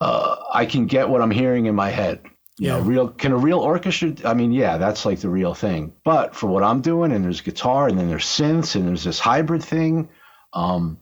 uh, 0.00 0.36
I 0.52 0.66
can 0.66 0.86
get 0.86 1.08
what 1.08 1.22
I'm 1.22 1.30
hearing 1.30 1.66
in 1.66 1.74
my 1.74 1.88
head. 1.88 2.20
You 2.58 2.68
know, 2.68 2.78
Yeah. 2.78 2.84
real 2.86 3.08
can 3.08 3.32
a 3.32 3.36
real 3.36 3.58
orchestra? 3.58 4.14
I 4.24 4.32
mean, 4.34 4.50
yeah, 4.52 4.78
that's 4.78 5.04
like 5.04 5.20
the 5.20 5.28
real 5.28 5.52
thing. 5.54 5.92
But 6.04 6.34
for 6.34 6.46
what 6.46 6.62
I'm 6.62 6.80
doing, 6.80 7.12
and 7.12 7.22
there's 7.24 7.42
guitar, 7.42 7.86
and 7.88 7.98
then 7.98 8.08
there's 8.08 8.24
synths, 8.24 8.74
and 8.76 8.88
there's 8.88 9.04
this 9.04 9.18
hybrid 9.20 9.62
thing. 9.62 10.08
Um, 10.52 10.98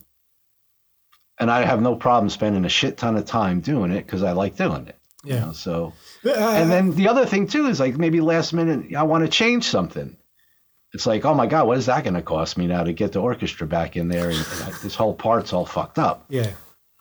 and 1.39 1.51
I 1.51 1.65
have 1.65 1.81
no 1.83 1.95
problem 1.97 2.29
spending 2.31 2.65
a 2.65 2.69
shit 2.69 2.97
ton 2.97 3.17
of 3.17 3.25
time 3.25 3.61
doing 3.61 3.91
it 3.93 4.05
because 4.07 4.23
I 4.23 4.33
like 4.33 4.57
doing 4.57 4.87
it. 4.89 4.99
you 5.25 5.35
Yeah. 5.35 5.47
know, 5.47 5.53
so 5.53 5.93
Uh, 6.27 6.31
and 6.31 6.71
then 6.71 6.91
the 6.95 7.09
other 7.09 7.25
thing 7.27 7.47
too 7.47 7.67
is 7.67 7.81
like 7.81 7.97
maybe 7.97 8.21
last 8.21 8.53
minute 8.53 8.95
I 8.95 9.03
want 9.05 9.25
to 9.25 9.31
change 9.31 9.65
something. 9.65 10.17
It's 10.93 11.07
like, 11.07 11.25
oh 11.25 11.35
my 11.35 11.47
god, 11.47 11.67
what 11.67 11.77
is 11.79 11.87
that 11.87 12.05
going 12.05 12.15
to 12.15 12.23
cost 12.23 12.57
me 12.57 12.67
now 12.67 12.85
to 12.85 12.93
get 12.93 13.13
the 13.13 13.21
orchestra 13.21 13.67
back 13.67 13.97
in 13.97 14.09
there? 14.09 14.29
And, 14.29 14.37
and 14.37 14.75
this 14.83 14.95
whole 14.95 15.15
part's 15.15 15.53
all 15.53 15.67
fucked 15.67 15.99
up. 15.99 16.25
yeah. 16.29 16.51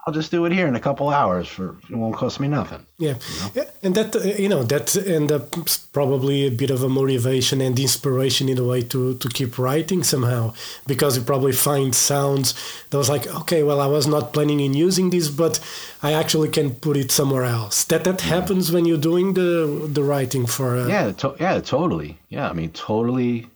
I'll 0.05 0.13
just 0.13 0.31
do 0.31 0.43
it 0.45 0.51
here 0.51 0.67
in 0.67 0.75
a 0.75 0.81
couple 0.81 1.09
hours 1.09 1.47
for 1.47 1.77
it 1.89 1.95
won't 1.95 2.15
cost 2.15 2.39
me 2.41 2.49
nothing. 2.49 2.85
Yeah, 2.97 3.15
yeah, 3.55 3.63
and 3.81 3.95
that 3.95 4.13
uh, 4.15 4.19
you 4.19 4.49
know 4.49 4.61
that 4.63 4.95
end 4.97 5.31
up 5.31 5.55
probably 5.93 6.45
a 6.45 6.51
bit 6.51 6.71
of 6.71 6.83
a 6.83 6.89
motivation 6.89 7.61
and 7.61 7.79
inspiration 7.79 8.49
in 8.49 8.57
a 8.57 8.63
way 8.65 8.81
to 8.81 9.13
to 9.17 9.29
keep 9.29 9.57
writing 9.57 10.03
somehow 10.03 10.53
because 10.87 11.15
you 11.17 11.23
probably 11.23 11.53
find 11.53 11.95
sounds 11.95 12.53
that 12.89 12.97
was 12.97 13.09
like 13.09 13.27
okay, 13.41 13.63
well 13.63 13.79
I 13.79 13.87
was 13.87 14.05
not 14.05 14.33
planning 14.33 14.59
in 14.59 14.73
using 14.73 15.09
this, 15.09 15.29
but 15.29 15.59
I 16.01 16.11
actually 16.11 16.49
can 16.49 16.75
put 16.75 16.97
it 16.97 17.09
somewhere 17.11 17.45
else. 17.45 17.85
That 17.85 18.03
that 18.03 18.21
happens 18.21 18.71
when 18.73 18.83
you're 18.85 18.97
doing 19.11 19.33
the 19.35 19.87
the 19.93 20.03
writing 20.03 20.45
for 20.47 20.75
uh, 20.77 20.87
Yeah, 20.87 21.11
to- 21.13 21.35
yeah, 21.39 21.61
totally. 21.61 22.17
Yeah, 22.29 22.49
I 22.49 22.53
mean, 22.53 22.71
totally. 22.71 23.47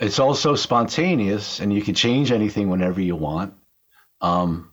It's 0.00 0.18
also 0.18 0.56
spontaneous, 0.56 1.60
and 1.60 1.72
you 1.72 1.80
can 1.80 1.94
change 1.94 2.30
anything 2.32 2.68
whenever 2.70 3.00
you 3.00 3.16
want. 3.16 3.54
Um, 4.20 4.72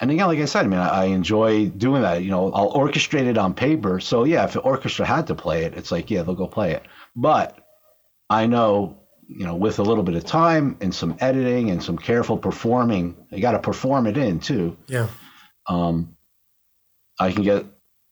and 0.00 0.10
again, 0.10 0.26
like 0.26 0.38
I 0.38 0.44
said, 0.46 0.64
I 0.64 0.68
mean, 0.68 0.80
I, 0.80 0.88
I 0.88 1.04
enjoy 1.06 1.68
doing 1.68 2.02
that. 2.02 2.22
You 2.22 2.30
know, 2.30 2.50
I'll 2.52 2.72
orchestrate 2.72 3.26
it 3.26 3.36
on 3.38 3.54
paper. 3.54 4.00
So 4.00 4.24
yeah, 4.24 4.44
if 4.44 4.52
the 4.54 4.60
orchestra 4.60 5.04
had 5.06 5.26
to 5.28 5.34
play 5.34 5.64
it, 5.64 5.74
it's 5.74 5.92
like 5.92 6.10
yeah, 6.10 6.22
they'll 6.22 6.34
go 6.34 6.46
play 6.46 6.72
it. 6.72 6.82
But 7.14 7.58
I 8.28 8.46
know, 8.46 8.98
you 9.28 9.44
know, 9.44 9.56
with 9.56 9.78
a 9.78 9.82
little 9.82 10.02
bit 10.04 10.14
of 10.14 10.24
time 10.24 10.76
and 10.80 10.94
some 10.94 11.16
editing 11.20 11.70
and 11.70 11.82
some 11.82 11.98
careful 11.98 12.38
performing, 12.38 13.16
you 13.30 13.40
got 13.42 13.52
to 13.52 13.58
perform 13.58 14.06
it 14.06 14.16
in 14.16 14.40
too. 14.40 14.76
yeah 14.86 15.08
Um, 15.66 16.16
I 17.18 17.32
can 17.32 17.42
get 17.42 17.66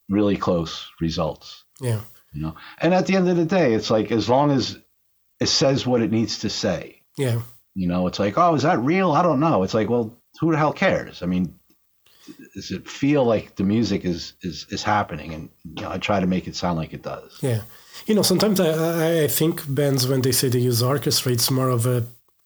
really 0.08 0.36
close 0.36 0.88
results 1.00 1.64
yeah 1.80 2.00
you 2.32 2.40
know 2.42 2.54
and 2.80 2.94
at 2.94 3.06
the 3.06 3.14
end 3.14 3.28
of 3.28 3.36
the 3.36 3.44
day 3.44 3.74
it's 3.74 3.90
like 3.90 4.10
as 4.10 4.26
long 4.28 4.50
as 4.50 4.78
it 5.38 5.46
says 5.48 5.86
what 5.86 6.00
it 6.02 6.10
needs 6.10 6.38
to 6.40 6.48
say 6.50 7.02
yeah 7.18 7.40
you 7.74 7.86
know 7.86 8.06
it's 8.06 8.18
like 8.18 8.38
oh 8.38 8.54
is 8.54 8.62
that 8.62 8.78
real 8.80 9.12
i 9.12 9.22
don't 9.22 9.38
know 9.38 9.62
it's 9.64 9.74
like 9.74 9.88
well 9.90 10.16
who 10.40 10.50
the 10.50 10.56
hell 10.56 10.72
cares 10.72 11.22
i 11.22 11.26
mean 11.26 11.54
does 12.54 12.70
it 12.70 12.88
feel 12.88 13.24
like 13.24 13.56
the 13.56 13.64
music 13.64 14.04
is 14.04 14.34
is 14.42 14.66
is 14.70 14.82
happening 14.82 15.34
and 15.34 15.48
you 15.76 15.82
know 15.82 15.90
i 15.90 15.98
try 15.98 16.20
to 16.20 16.26
make 16.26 16.46
it 16.46 16.56
sound 16.56 16.76
like 16.76 16.92
it 16.92 17.02
does 17.02 17.38
yeah. 17.42 17.62
You 18.06 18.14
know, 18.14 18.22
sometimes 18.22 18.60
I 18.60 19.24
I 19.24 19.28
think 19.28 19.62
bands 19.68 20.06
when 20.06 20.22
they 20.22 20.32
say 20.32 20.48
they 20.48 20.60
use 20.60 20.82
orchestra, 20.82 21.32
it's 21.32 21.50
more 21.50 21.68
of 21.68 21.86
a 21.86 22.04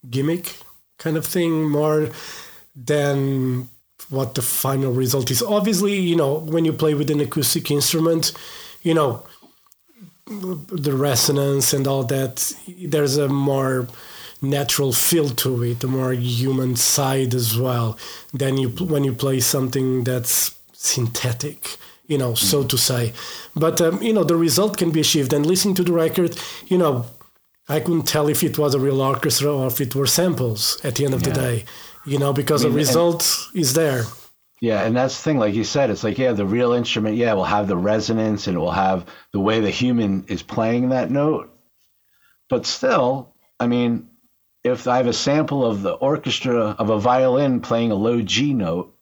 gimmick 0.09 0.57
kind 0.99 1.17
of 1.17 1.27
thing, 1.27 1.69
more 1.69 2.09
than 2.75 3.69
what 4.09 4.35
the 4.35 4.43
final 4.43 4.93
result 4.93 5.31
is. 5.31 5.43
Obviously, 5.43 5.99
you 5.99 6.17
know, 6.17 6.39
when 6.39 6.65
you 6.65 6.73
play 6.73 6.95
with 6.95 7.11
an 7.11 7.21
acoustic 7.21 7.71
instrument, 7.71 8.33
you 8.83 8.95
know, 8.95 9.25
the 10.27 10.95
resonance 10.95 11.73
and 11.73 11.87
all 11.87 12.05
that, 12.05 12.53
there's 12.67 13.17
a 13.17 13.29
more 13.29 13.87
natural 14.43 14.93
feel 14.93 15.29
to 15.31 15.63
it, 15.63 15.85
a 15.85 15.87
more 15.87 16.13
human 16.13 16.77
side 16.77 17.35
as 17.35 17.57
well. 17.59 17.97
Than 18.35 18.59
you 18.59 18.69
when 18.71 19.05
you 19.05 19.13
play 19.15 19.41
something 19.41 20.05
that's 20.05 20.55
synthetic, 20.73 21.77
you 22.07 22.19
know, 22.19 22.35
so 22.35 22.65
to 22.65 22.77
say. 22.77 23.13
But 23.55 23.81
um, 23.81 24.03
you 24.03 24.13
know, 24.13 24.25
the 24.25 24.37
result 24.37 24.77
can 24.77 24.91
be 24.91 25.01
achieved. 25.01 25.33
And 25.33 25.47
listening 25.47 25.75
to 25.77 25.85
the 25.85 25.93
record, 25.93 26.37
you 26.67 26.77
know, 26.79 27.07
I 27.69 27.81
couldn't 27.81 28.09
tell 28.09 28.29
if 28.29 28.43
it 28.43 28.59
was 28.59 28.75
a 28.75 28.81
real 28.81 29.01
orchestra 29.01 29.51
or 29.55 29.69
if 29.69 29.81
it 29.81 29.95
were 29.95 30.07
samples 30.09 30.81
at 30.85 30.97
the 30.97 31.05
end 31.05 31.15
of 31.15 31.23
the 31.23 31.31
day, 31.33 31.65
you 32.05 32.19
know, 32.19 32.33
because 32.33 32.65
I 32.65 32.69
mean, 32.69 32.75
the 32.75 32.81
and- 32.81 32.89
result 32.89 33.49
is 33.55 33.73
there. 33.75 34.05
yeah 34.61 34.87
and 34.87 34.95
that's 34.97 35.17
the 35.17 35.23
thing 35.25 35.39
like 35.41 35.55
you 35.57 35.65
said 35.65 35.91
it's 35.91 36.05
like 36.05 36.19
yeah 36.23 36.33
the 36.33 36.47
real 36.47 36.73
instrument 36.73 37.17
yeah 37.17 37.33
will 37.35 37.53
have 37.57 37.67
the 37.67 37.77
resonance 37.77 38.47
and 38.47 38.57
it 38.57 38.61
will 38.61 38.71
have 38.87 38.99
the 39.33 39.41
way 39.47 39.59
the 39.61 39.71
human 39.83 40.25
is 40.29 40.43
playing 40.57 40.91
that 40.91 41.11
note 41.11 41.47
but 42.49 42.65
still 42.65 43.35
i 43.59 43.67
mean 43.67 44.09
if 44.65 44.87
i 44.87 44.97
have 44.97 45.07
a 45.07 45.13
sample 45.13 45.65
of 45.65 45.83
the 45.83 45.93
orchestra 45.93 46.77
of 46.79 46.91
a 46.91 46.99
violin 46.99 47.61
playing 47.61 47.91
a 47.91 47.97
low 47.97 48.21
g 48.23 48.55
note 48.55 48.97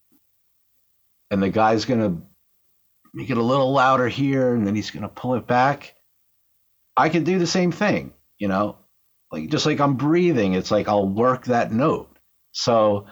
and 1.31 1.43
the 1.43 1.51
guy's 1.51 1.85
going 1.85 2.01
to 2.01 2.23
make 3.13 3.31
it 3.31 3.37
a 3.37 3.43
little 3.43 3.73
louder 3.73 4.09
here 4.09 4.55
and 4.55 4.67
then 4.67 4.75
he's 4.75 4.91
going 4.91 5.03
to 5.03 5.09
pull 5.09 5.35
it 5.35 5.47
back 5.47 5.95
i 6.97 7.09
can 7.09 7.25
do 7.25 7.39
the 7.39 7.47
same 7.47 7.73
thing 7.73 8.13
you 8.39 8.49
know 8.49 8.77
like 9.33 9.49
just 9.49 9.67
like 9.67 9.81
i'm 9.81 9.95
breathing 9.95 10.55
it's 10.55 10.71
like 10.71 10.89
i'll 10.89 11.09
work 11.09 11.47
that 11.47 11.73
note 11.73 12.09
so 12.53 13.07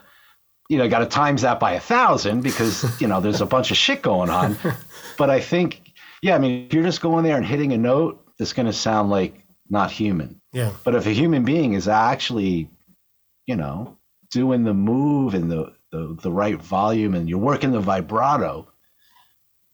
you 0.69 0.77
know, 0.77 0.85
I 0.85 0.89
got 0.89 0.99
to 0.99 1.07
times 1.07 1.43
that 1.43 1.59
by 1.59 1.73
a 1.73 1.81
thousand 1.81 2.43
because 2.43 3.01
you 3.01 3.07
know 3.07 3.21
there's 3.21 3.41
a 3.41 3.47
bunch 3.47 3.71
of 3.71 3.77
shit 3.77 4.03
going 4.03 4.31
on. 4.31 4.57
But 5.17 5.31
I 5.31 5.41
think, 5.41 5.95
yeah, 6.23 6.37
I 6.37 6.39
mean, 6.39 6.67
if 6.67 6.73
you're 6.73 6.85
just 6.85 7.01
going 7.01 7.25
there 7.25 7.37
and 7.37 7.45
hitting 7.45 7.73
a 7.73 7.77
note, 7.77 8.25
it's 8.39 8.53
going 8.53 8.67
to 8.67 8.73
sound 8.73 9.11
like 9.11 9.45
not 9.69 9.91
human. 9.91 10.38
Yeah. 10.59 10.73
But 10.83 10.97
if 10.97 11.07
a 11.07 11.13
human 11.13 11.45
being 11.45 11.75
is 11.75 11.87
actually, 11.87 12.69
you 13.47 13.55
know, 13.55 13.97
doing 14.33 14.65
the 14.65 14.75
move 14.75 15.35
and 15.35 15.49
the, 15.49 15.73
the, 15.93 16.19
the 16.21 16.33
right 16.33 16.61
volume 16.61 17.15
and 17.15 17.29
you're 17.29 17.39
working 17.39 17.71
the 17.71 17.79
vibrato, 17.79 18.67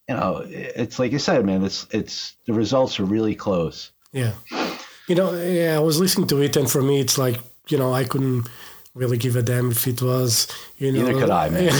you 0.06 0.14
know, 0.14 0.44
it's 0.46 0.98
like 0.98 1.10
you 1.10 1.18
said, 1.18 1.42
man, 1.46 1.64
it's, 1.64 1.86
it's, 1.90 2.36
the 2.44 2.52
results 2.52 3.00
are 3.00 3.06
really 3.06 3.34
close. 3.34 3.92
Yeah. 4.12 4.32
You 5.08 5.14
know, 5.14 5.32
yeah, 5.32 5.74
I 5.76 5.80
was 5.80 5.98
listening 5.98 6.28
to 6.28 6.42
it, 6.42 6.54
and 6.56 6.70
for 6.70 6.82
me, 6.82 7.00
it's 7.00 7.16
like, 7.16 7.38
you 7.68 7.78
know, 7.78 7.94
I 7.94 8.04
couldn't 8.04 8.46
really 8.94 9.16
give 9.16 9.36
a 9.36 9.42
damn 9.42 9.70
if 9.70 9.86
it 9.86 10.02
was, 10.02 10.48
you 10.84 10.92
know. 10.92 11.06
Neither 11.06 11.20
could 11.20 11.30
I, 11.30 11.48
man. 11.48 11.64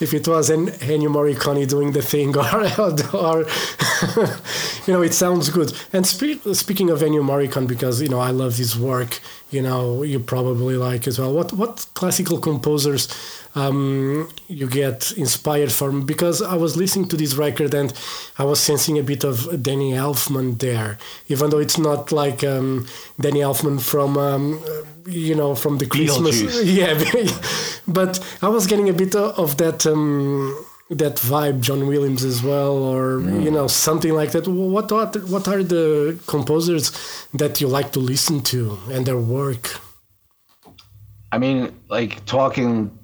if 0.00 0.14
it 0.14 0.26
was 0.26 0.50
an 0.50 0.66
Ennio 0.66 1.08
Morricone 1.08 1.68
doing 1.68 1.92
the 1.92 2.02
thing, 2.02 2.36
or, 2.36 2.44
or 3.14 3.38
you 4.86 4.92
know, 4.92 5.02
it 5.02 5.14
sounds 5.14 5.48
good. 5.50 5.72
And 5.92 6.06
spe- 6.06 6.54
speaking 6.54 6.90
of 6.90 7.00
Ennio 7.00 7.22
Morricone, 7.22 7.66
because, 7.66 8.02
you 8.02 8.08
know, 8.08 8.20
I 8.20 8.30
love 8.30 8.56
his 8.56 8.78
work, 8.78 9.20
you 9.50 9.62
know, 9.62 10.02
you 10.02 10.18
probably 10.18 10.76
like 10.76 11.06
as 11.06 11.18
well. 11.18 11.32
What, 11.32 11.52
what 11.52 11.86
classical 11.94 12.38
composers 12.38 13.08
um, 13.54 14.30
you 14.48 14.66
get 14.66 15.12
inspired 15.12 15.70
from 15.70 16.06
because 16.06 16.40
I 16.40 16.54
was 16.54 16.76
listening 16.76 17.08
to 17.08 17.16
this 17.16 17.34
record 17.34 17.74
and 17.74 17.92
I 18.38 18.44
was 18.44 18.60
sensing 18.60 18.98
a 18.98 19.02
bit 19.02 19.24
of 19.24 19.62
Danny 19.62 19.92
Elfman 19.92 20.58
there, 20.58 20.98
even 21.28 21.50
though 21.50 21.58
it's 21.58 21.78
not 21.78 22.12
like 22.12 22.42
um, 22.44 22.86
Danny 23.20 23.40
Elfman 23.40 23.80
from 23.80 24.16
um, 24.16 24.62
you 25.06 25.34
know 25.34 25.54
from 25.54 25.78
the 25.78 25.86
Christmas, 25.86 26.64
yeah. 26.64 26.94
But 27.86 28.20
I 28.42 28.48
was 28.48 28.66
getting 28.66 28.88
a 28.88 28.92
bit 28.92 29.14
of 29.14 29.56
that 29.58 29.86
um, 29.86 30.66
that 30.90 31.16
vibe, 31.16 31.60
John 31.60 31.86
Williams 31.86 32.24
as 32.24 32.42
well, 32.42 32.76
or 32.76 33.18
mm. 33.18 33.42
you 33.44 33.50
know 33.50 33.66
something 33.66 34.12
like 34.12 34.32
that. 34.32 34.46
What 34.46 34.90
what 34.90 35.16
what 35.28 35.48
are 35.48 35.62
the 35.62 36.18
composers 36.26 36.92
that 37.34 37.60
you 37.60 37.68
like 37.68 37.92
to 37.92 38.00
listen 38.00 38.42
to 38.42 38.78
and 38.90 39.06
their 39.06 39.18
work? 39.18 39.80
I 41.30 41.38
mean, 41.38 41.72
like 41.88 42.24
talking 42.26 42.98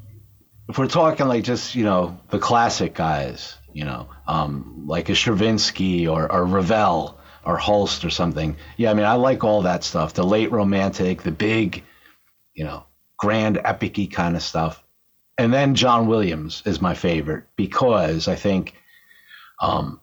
if 0.68 0.78
we're 0.78 0.86
talking 0.86 1.26
like 1.26 1.44
just 1.44 1.74
you 1.74 1.84
know 1.84 2.18
the 2.30 2.38
classic 2.38 2.94
guys, 2.94 3.56
you 3.72 3.84
know, 3.84 4.08
um, 4.26 4.84
like 4.86 5.08
a 5.08 5.14
Stravinsky 5.14 6.06
or, 6.06 6.30
or 6.30 6.44
Ravel 6.44 7.18
or 7.44 7.56
Holst 7.56 8.04
or 8.04 8.10
something. 8.10 8.56
Yeah, 8.76 8.90
I 8.90 8.94
mean, 8.94 9.06
I 9.06 9.14
like 9.14 9.44
all 9.44 9.62
that 9.62 9.84
stuff. 9.84 10.12
The 10.14 10.24
late 10.24 10.52
romantic, 10.52 11.22
the 11.22 11.32
big, 11.32 11.82
you 12.54 12.64
know, 12.64 12.84
grand 13.18 13.60
epicy 13.64 14.06
kind 14.06 14.36
of 14.36 14.42
stuff. 14.42 14.82
And 15.36 15.52
then 15.52 15.74
John 15.74 16.06
Williams 16.06 16.62
is 16.66 16.80
my 16.80 16.94
favorite 16.94 17.44
because 17.56 18.26
I 18.26 18.34
think 18.34 18.74
um, 19.60 20.00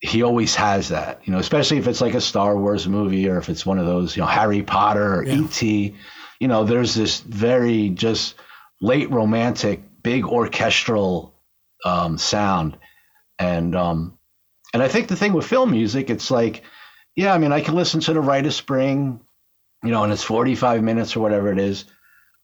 he 0.00 0.22
always 0.22 0.54
has 0.54 0.88
that, 0.88 1.20
you 1.24 1.32
know, 1.32 1.38
especially 1.38 1.78
if 1.78 1.88
it's 1.88 2.00
like 2.00 2.14
a 2.14 2.20
Star 2.20 2.56
Wars 2.56 2.86
movie 2.86 3.28
or 3.28 3.38
if 3.38 3.48
it's 3.48 3.66
one 3.66 3.78
of 3.78 3.86
those, 3.86 4.16
you 4.16 4.22
know, 4.22 4.28
Harry 4.28 4.62
Potter 4.62 5.16
or 5.16 5.24
yeah. 5.24 5.40
E.T. 5.40 5.96
You 6.38 6.48
know, 6.48 6.64
there's 6.64 6.94
this 6.94 7.20
very 7.20 7.88
just 7.90 8.34
late 8.80 9.10
romantic, 9.10 9.82
big 10.02 10.24
orchestral 10.24 11.34
um, 11.84 12.18
sound, 12.18 12.76
and 13.38 13.74
um, 13.74 14.18
and 14.74 14.82
I 14.82 14.88
think 14.88 15.08
the 15.08 15.16
thing 15.16 15.32
with 15.32 15.46
film 15.46 15.70
music, 15.70 16.10
it's 16.10 16.30
like, 16.30 16.62
yeah, 17.14 17.32
I 17.32 17.38
mean, 17.38 17.52
I 17.52 17.62
can 17.62 17.74
listen 17.74 18.00
to 18.00 18.12
the 18.12 18.20
Rite 18.20 18.46
of 18.46 18.52
Spring, 18.52 19.20
you 19.86 19.92
know, 19.92 20.04
and 20.04 20.12
it's 20.12 20.22
forty 20.22 20.54
five 20.54 20.82
minutes 20.82 21.16
or 21.16 21.20
whatever 21.20 21.52
it 21.52 21.58
is. 21.58 21.84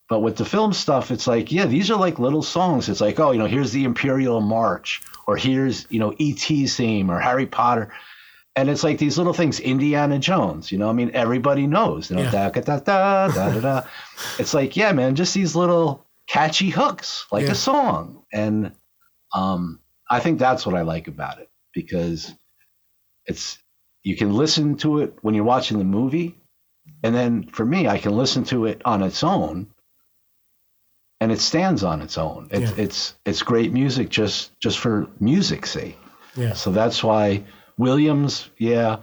But 0.08 0.20
with 0.20 0.36
the 0.36 0.44
film 0.44 0.72
stuff, 0.72 1.10
it's 1.10 1.26
like, 1.26 1.50
yeah, 1.50 1.64
these 1.64 1.90
are 1.90 1.98
like 1.98 2.18
little 2.18 2.42
songs. 2.42 2.88
It's 2.88 3.00
like, 3.00 3.18
oh, 3.18 3.30
you 3.30 3.38
know, 3.38 3.46
here's 3.46 3.72
the 3.72 3.84
Imperial 3.84 4.40
March, 4.40 5.00
or 5.26 5.36
here's, 5.36 5.86
you 5.88 5.98
know, 5.98 6.12
E.T.'s 6.18 6.76
theme, 6.76 7.10
or 7.10 7.18
Harry 7.18 7.46
Potter. 7.46 7.92
And 8.54 8.68
it's 8.68 8.84
like 8.84 8.98
these 8.98 9.16
little 9.16 9.32
things, 9.32 9.58
Indiana 9.58 10.18
Jones, 10.18 10.70
you 10.70 10.76
know, 10.76 10.90
I 10.90 10.92
mean, 10.92 11.12
everybody 11.14 11.66
knows, 11.66 12.10
you 12.10 12.16
know, 12.16 12.22
yeah. 12.24 12.30
da, 12.30 12.50
da, 12.50 12.60
da, 12.60 13.28
da, 13.28 13.28
da, 13.28 13.60
da. 13.60 13.82
It's 14.38 14.52
like, 14.52 14.76
yeah, 14.76 14.92
man, 14.92 15.14
just 15.14 15.32
these 15.32 15.56
little 15.56 16.04
catchy 16.28 16.68
hooks 16.68 17.26
like 17.32 17.46
yeah. 17.46 17.52
a 17.52 17.54
song. 17.54 18.24
And 18.30 18.72
um, 19.34 19.80
I 20.10 20.20
think 20.20 20.38
that's 20.38 20.66
what 20.66 20.74
I 20.74 20.82
like 20.82 21.08
about 21.08 21.40
it 21.40 21.48
because 21.72 22.34
it's 23.24 23.58
you 24.02 24.16
can 24.16 24.34
listen 24.34 24.76
to 24.78 24.98
it 24.98 25.16
when 25.22 25.34
you're 25.34 25.44
watching 25.44 25.78
the 25.78 25.84
movie, 25.84 26.36
and 27.02 27.14
then 27.14 27.44
for 27.44 27.64
me, 27.64 27.88
I 27.88 27.98
can 27.98 28.16
listen 28.16 28.44
to 28.44 28.66
it 28.66 28.82
on 28.84 29.02
its 29.02 29.24
own, 29.24 29.68
and 31.20 31.32
it 31.32 31.40
stands 31.40 31.82
on 31.84 32.00
its 32.02 32.18
own. 32.18 32.48
It's 32.50 32.76
yeah. 32.76 32.84
it's 32.84 33.14
it's 33.24 33.42
great 33.42 33.72
music 33.72 34.08
just 34.08 34.58
just 34.60 34.78
for 34.78 35.08
music's 35.20 35.70
sake. 35.70 35.98
Yeah. 36.36 36.54
So 36.54 36.70
that's 36.70 37.02
why 37.02 37.44
Williams, 37.76 38.48
yeah, 38.58 38.98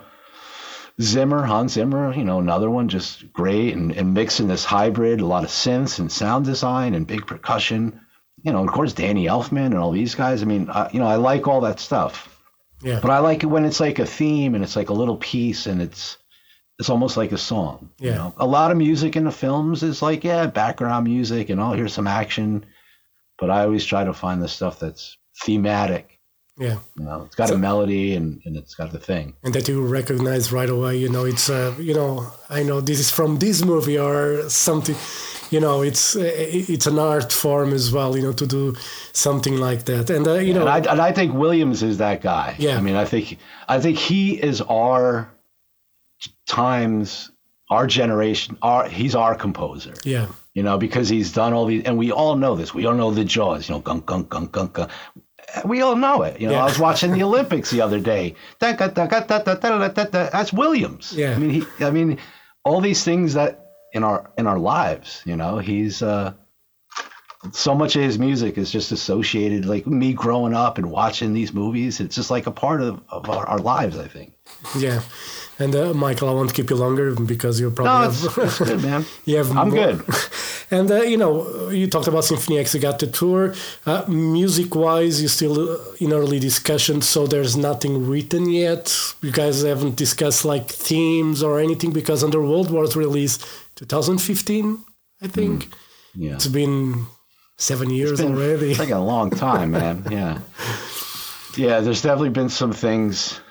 Zimmer, 1.02 1.44
Hans 1.44 1.74
Zimmer, 1.74 2.14
you 2.14 2.24
know, 2.24 2.40
another 2.40 2.70
one 2.70 2.90
just 2.90 3.32
great 3.32 3.76
and, 3.76 3.92
and 3.92 4.14
mixing 4.14 4.48
this 4.48 4.66
hybrid, 4.66 5.22
a 5.22 5.26
lot 5.26 5.44
of 5.44 5.50
synths 5.50 6.00
and 6.00 6.12
sound 6.12 6.46
design 6.46 6.94
and 6.94 7.08
big 7.08 7.26
percussion. 7.26 8.02
You 8.44 8.54
know, 8.54 8.64
of 8.64 8.72
course, 8.72 8.94
Danny 8.94 9.26
Elfman 9.26 9.68
and 9.68 9.78
all 9.78 9.92
these 9.92 10.16
guys. 10.16 10.42
I 10.42 10.46
mean, 10.46 10.70
I, 10.70 10.90
you 10.92 11.00
know, 11.00 11.08
I 11.08 11.16
like 11.16 11.48
all 11.48 11.62
that 11.62 11.80
stuff. 11.80 12.38
Yeah. 12.82 13.00
But 13.02 13.12
I 13.12 13.20
like 13.20 13.44
it 13.44 13.48
when 13.48 13.66
it's 13.66 13.80
like 13.80 14.00
a 14.00 14.06
theme 14.06 14.56
and 14.56 14.64
it's 14.64 14.76
like 14.76 14.90
a 14.90 14.94
little 14.94 15.18
piece 15.18 15.68
and 15.68 15.82
it's 15.82 16.18
it's 16.80 16.90
almost 16.90 17.18
like 17.18 17.32
a 17.32 17.38
song. 17.38 17.90
Yeah. 18.00 18.10
You 18.10 18.16
know? 18.16 18.34
A 18.38 18.48
lot 18.48 18.72
of 18.72 18.78
music 18.78 19.16
in 19.16 19.26
the 19.26 19.32
films 19.32 19.84
is 19.84 20.02
like, 20.02 20.24
yeah, 20.24 20.48
background 20.48 21.06
music 21.06 21.50
and 21.50 21.60
oh, 21.60 21.74
here's 21.74 21.94
some 21.94 22.08
action. 22.08 22.66
But 23.38 23.50
I 23.50 23.64
always 23.64 23.86
try 23.86 24.04
to 24.04 24.14
find 24.14 24.42
the 24.42 24.48
stuff 24.48 24.80
that's 24.80 25.18
thematic 25.44 26.20
yeah. 26.60 26.80
You 26.98 27.06
know, 27.06 27.24
it's 27.24 27.36
got 27.36 27.48
so, 27.48 27.56
a 27.56 27.58
melody 27.58 28.16
and, 28.16 28.42
and 28.44 28.58
it's 28.58 28.76
got 28.76 28.92
the 28.92 29.00
thing. 29.00 29.34
And 29.44 29.54
that 29.56 29.70
you 29.70 29.82
recognize 29.82 30.52
right 30.52 30.70
away, 30.70 30.98
you 30.98 31.08
know, 31.08 31.24
it's, 31.24 31.50
uh, 31.50 31.74
you 31.80 31.94
know, 31.94 32.30
I 32.50 32.64
know 32.64 32.82
this 32.82 33.00
is 33.00 33.10
from 33.10 33.40
this 33.40 33.64
movie 33.64 33.98
or 33.98 34.50
something, 34.50 34.98
you 35.52 35.62
know, 35.62 35.82
it's 35.82 36.18
it's 36.18 36.86
an 36.86 37.00
art 37.00 37.32
form 37.32 37.72
as 37.72 37.94
well, 37.94 38.16
you 38.18 38.24
know, 38.24 38.34
to 38.34 38.46
do 38.46 38.76
something 39.14 39.56
like 39.56 39.86
that. 39.86 40.10
And, 40.10 40.28
uh, 40.28 40.34
you 40.34 40.48
yeah, 40.48 40.54
know. 40.56 40.68
And 40.68 40.88
I, 40.88 40.92
and 40.92 41.02
I 41.02 41.14
think 41.14 41.34
Williams 41.34 41.82
is 41.82 41.98
that 42.00 42.22
guy. 42.22 42.56
Yeah. 42.60 42.76
I 42.76 42.82
mean, 42.82 42.96
I 42.96 43.06
think, 43.06 43.38
I 43.70 43.80
think 43.80 43.98
he 43.98 44.34
is 44.34 44.60
our 44.60 45.30
times, 46.50 47.32
our 47.70 47.88
generation, 47.88 48.58
our, 48.62 48.90
he's 48.90 49.16
our 49.16 49.36
composer. 49.36 49.94
Yeah 50.04 50.28
you 50.56 50.64
know, 50.64 50.78
because 50.78 51.08
he's 51.08 51.32
done 51.32 51.54
all 51.54 51.68
these, 51.68 51.84
and 51.86 51.98
we 51.98 52.12
all 52.12 52.36
know 52.36 52.56
this. 52.56 52.74
We 52.74 52.86
all 52.86 52.96
know 52.96 53.12
the 53.12 53.24
Jaws, 53.24 53.70
you 53.70 53.76
know, 53.76 53.80
gunk, 53.80 54.08
gunk, 54.08 54.28
gunk, 54.28 54.52
gunk, 54.52 54.74
gunk 54.74 54.92
we 55.66 55.82
all 55.82 55.96
know 55.96 56.24
it. 56.24 56.40
You 56.40 56.48
know, 56.48 56.54
yeah. 56.54 56.62
I 56.62 56.66
was 56.66 56.80
watching 56.80 57.12
the 57.12 57.24
Olympics 57.30 57.72
the 57.72 57.82
other 57.82 58.00
day. 58.00 58.36
That's 60.32 60.54
Williams. 60.54 61.14
Yeah. 61.14 61.36
I 61.36 61.38
mean, 61.38 61.50
he, 61.50 61.86
I 61.86 61.92
mean, 61.92 62.18
all 62.64 62.82
these 62.82 63.04
things 63.04 63.34
that 63.34 63.66
in 63.94 64.04
our 64.04 64.32
in 64.38 64.48
our 64.48 64.60
lives, 64.60 65.22
you 65.26 65.36
know, 65.36 65.58
he's 65.58 66.02
uh, 66.02 66.34
so 67.52 67.74
much 67.74 67.96
of 67.96 68.04
his 68.04 68.20
music 68.20 68.58
is 68.58 68.72
just 68.72 68.92
associated, 68.92 69.66
like 69.66 69.88
me 69.88 70.14
growing 70.14 70.54
up 70.54 70.78
and 70.78 70.92
watching 70.92 71.34
these 71.34 71.54
movies. 71.54 72.00
It's 72.00 72.16
just 72.16 72.32
like 72.32 72.48
a 72.48 72.52
part 72.52 72.82
of, 72.82 73.02
of 73.10 73.30
our, 73.30 73.46
our 73.48 73.60
lives, 73.60 73.98
I 73.98 74.08
think. 74.08 74.34
Yeah. 74.78 75.02
And 75.60 75.76
uh, 75.76 75.94
Michael, 75.94 76.30
I 76.30 76.34
won't 76.34 76.54
keep 76.54 76.70
you 76.70 76.78
longer 76.78 77.14
because 77.14 77.60
you're 77.60 77.70
probably. 77.72 78.08
No, 78.08 78.10
it's, 78.10 78.38
it's 78.38 78.60
good, 78.60 78.82
man. 78.82 79.06
you 79.26 79.38
have 79.38 79.52
I'm 79.56 79.70
more. 79.70 79.78
good. 79.88 80.04
And 80.72 80.92
uh, 80.92 81.02
you 81.02 81.18
know, 81.18 81.70
you 81.70 81.88
talked 81.88 82.08
about 82.08 82.26
Symphony 82.26 82.60
X, 82.60 82.76
you 82.76 82.80
got 82.80 83.00
the 83.00 83.08
tour. 83.08 83.56
Uh, 83.88 84.06
music-wise, 84.08 85.20
you're 85.20 85.28
still 85.28 85.72
uh, 85.72 85.78
in 86.00 86.14
early 86.14 86.40
discussion, 86.40 87.02
so 87.02 87.26
there's 87.26 87.58
nothing 87.58 88.08
written 88.08 88.48
yet. 88.52 88.96
You 89.24 89.32
guys 89.32 89.64
haven't 89.64 89.96
discussed 89.96 90.46
like 90.46 90.68
themes 90.70 91.42
or 91.42 91.60
anything 91.60 91.92
because 91.92 92.24
Underworld 92.24 92.70
was 92.70 92.96
released 92.96 93.44
2015, 93.78 94.78
I 95.24 95.28
think. 95.28 95.66
Mm, 95.66 95.74
yeah, 96.14 96.34
it's 96.36 96.46
been 96.46 97.08
seven 97.58 97.90
years 97.90 98.22
been, 98.22 98.36
already. 98.36 98.70
It's 98.70 98.80
like 98.80 98.92
a 98.92 99.00
long 99.00 99.32
time, 99.32 99.72
man. 99.72 100.06
Yeah, 100.12 100.38
yeah. 101.58 101.80
There's 101.80 102.04
definitely 102.04 102.30
been 102.30 102.50
some 102.50 102.74
things, 102.74 103.42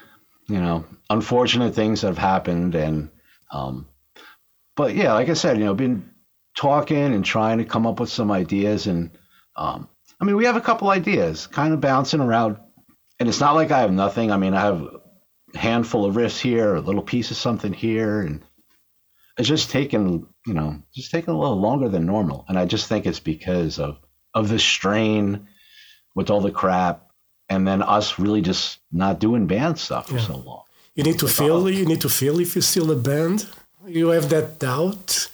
you 0.48 0.60
know, 0.60 0.84
unfortunate 1.10 1.74
things 1.74 2.00
that 2.00 2.08
have 2.08 2.18
happened, 2.18 2.74
and 2.74 3.10
um, 3.50 3.86
but 4.76 4.94
yeah, 4.94 5.12
like 5.12 5.28
I 5.28 5.34
said, 5.34 5.58
you 5.58 5.64
know, 5.64 5.74
been 5.74 6.10
talking 6.56 7.14
and 7.14 7.24
trying 7.24 7.58
to 7.58 7.64
come 7.64 7.86
up 7.86 8.00
with 8.00 8.10
some 8.10 8.30
ideas. 8.30 8.86
And 8.86 9.10
um, 9.56 9.88
I 10.20 10.24
mean, 10.24 10.36
we 10.36 10.44
have 10.44 10.56
a 10.56 10.60
couple 10.60 10.88
ideas 10.90 11.46
kind 11.46 11.72
of 11.72 11.80
bouncing 11.80 12.20
around. 12.20 12.58
And 13.20 13.28
it's 13.28 13.40
not 13.40 13.54
like 13.54 13.70
I 13.70 13.80
have 13.80 13.92
nothing. 13.92 14.30
I 14.30 14.36
mean, 14.36 14.54
I 14.54 14.60
have 14.60 14.82
a 14.82 15.58
handful 15.58 16.04
of 16.04 16.14
riffs 16.14 16.38
here, 16.38 16.74
a 16.74 16.80
little 16.80 17.02
piece 17.02 17.30
of 17.30 17.36
something 17.36 17.72
here. 17.72 18.20
And 18.20 18.44
it's 19.36 19.48
just 19.48 19.70
taken, 19.70 20.26
you 20.46 20.54
know, 20.54 20.82
just 20.94 21.10
taking 21.10 21.34
a 21.34 21.38
little 21.38 21.60
longer 21.60 21.88
than 21.88 22.06
normal. 22.06 22.44
And 22.48 22.58
I 22.58 22.64
just 22.64 22.88
think 22.88 23.06
it's 23.06 23.20
because 23.20 23.78
of, 23.78 23.98
of 24.34 24.48
the 24.48 24.58
strain 24.58 25.48
with 26.14 26.30
all 26.30 26.40
the 26.40 26.50
crap 26.50 27.07
and 27.48 27.66
then 27.66 27.82
us 27.82 28.18
really 28.18 28.42
just 28.42 28.80
not 28.92 29.18
doing 29.18 29.46
band 29.46 29.78
stuff 29.78 30.08
for 30.08 30.16
yeah. 30.16 30.26
so 30.26 30.36
long. 30.36 30.62
You 30.94 31.04
need 31.04 31.18
to 31.20 31.28
feel. 31.28 31.70
You 31.70 31.86
need 31.86 32.00
to 32.00 32.08
feel 32.08 32.40
if 32.40 32.54
you're 32.54 32.62
still 32.62 32.90
a 32.90 32.96
band. 32.96 33.46
You 33.86 34.08
have 34.08 34.28
that 34.30 34.58
doubt 34.58 35.30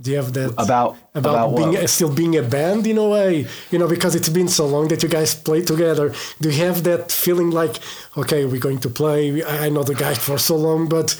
Do 0.00 0.10
you 0.12 0.16
have 0.18 0.32
that 0.34 0.50
About 0.52 0.96
about, 1.14 1.48
about 1.48 1.56
being 1.56 1.72
what? 1.72 1.90
still 1.90 2.12
being 2.14 2.36
a 2.36 2.42
band 2.42 2.86
in 2.86 2.98
a 2.98 3.08
way? 3.08 3.46
You 3.70 3.78
know, 3.78 3.88
because 3.88 4.14
it's 4.14 4.28
been 4.28 4.48
so 4.48 4.66
long 4.66 4.88
that 4.88 5.02
you 5.02 5.08
guys 5.08 5.34
play 5.34 5.62
together. 5.62 6.12
Do 6.40 6.50
you 6.50 6.64
have 6.66 6.84
that 6.84 7.10
feeling 7.10 7.50
like, 7.50 7.78
okay, 8.16 8.44
we're 8.44 8.60
going 8.60 8.78
to 8.80 8.90
play? 8.90 9.42
I 9.42 9.66
I 9.66 9.68
know 9.70 9.82
the 9.82 9.94
guys 9.94 10.18
for 10.18 10.38
so 10.38 10.56
long, 10.56 10.88
but 10.88 11.16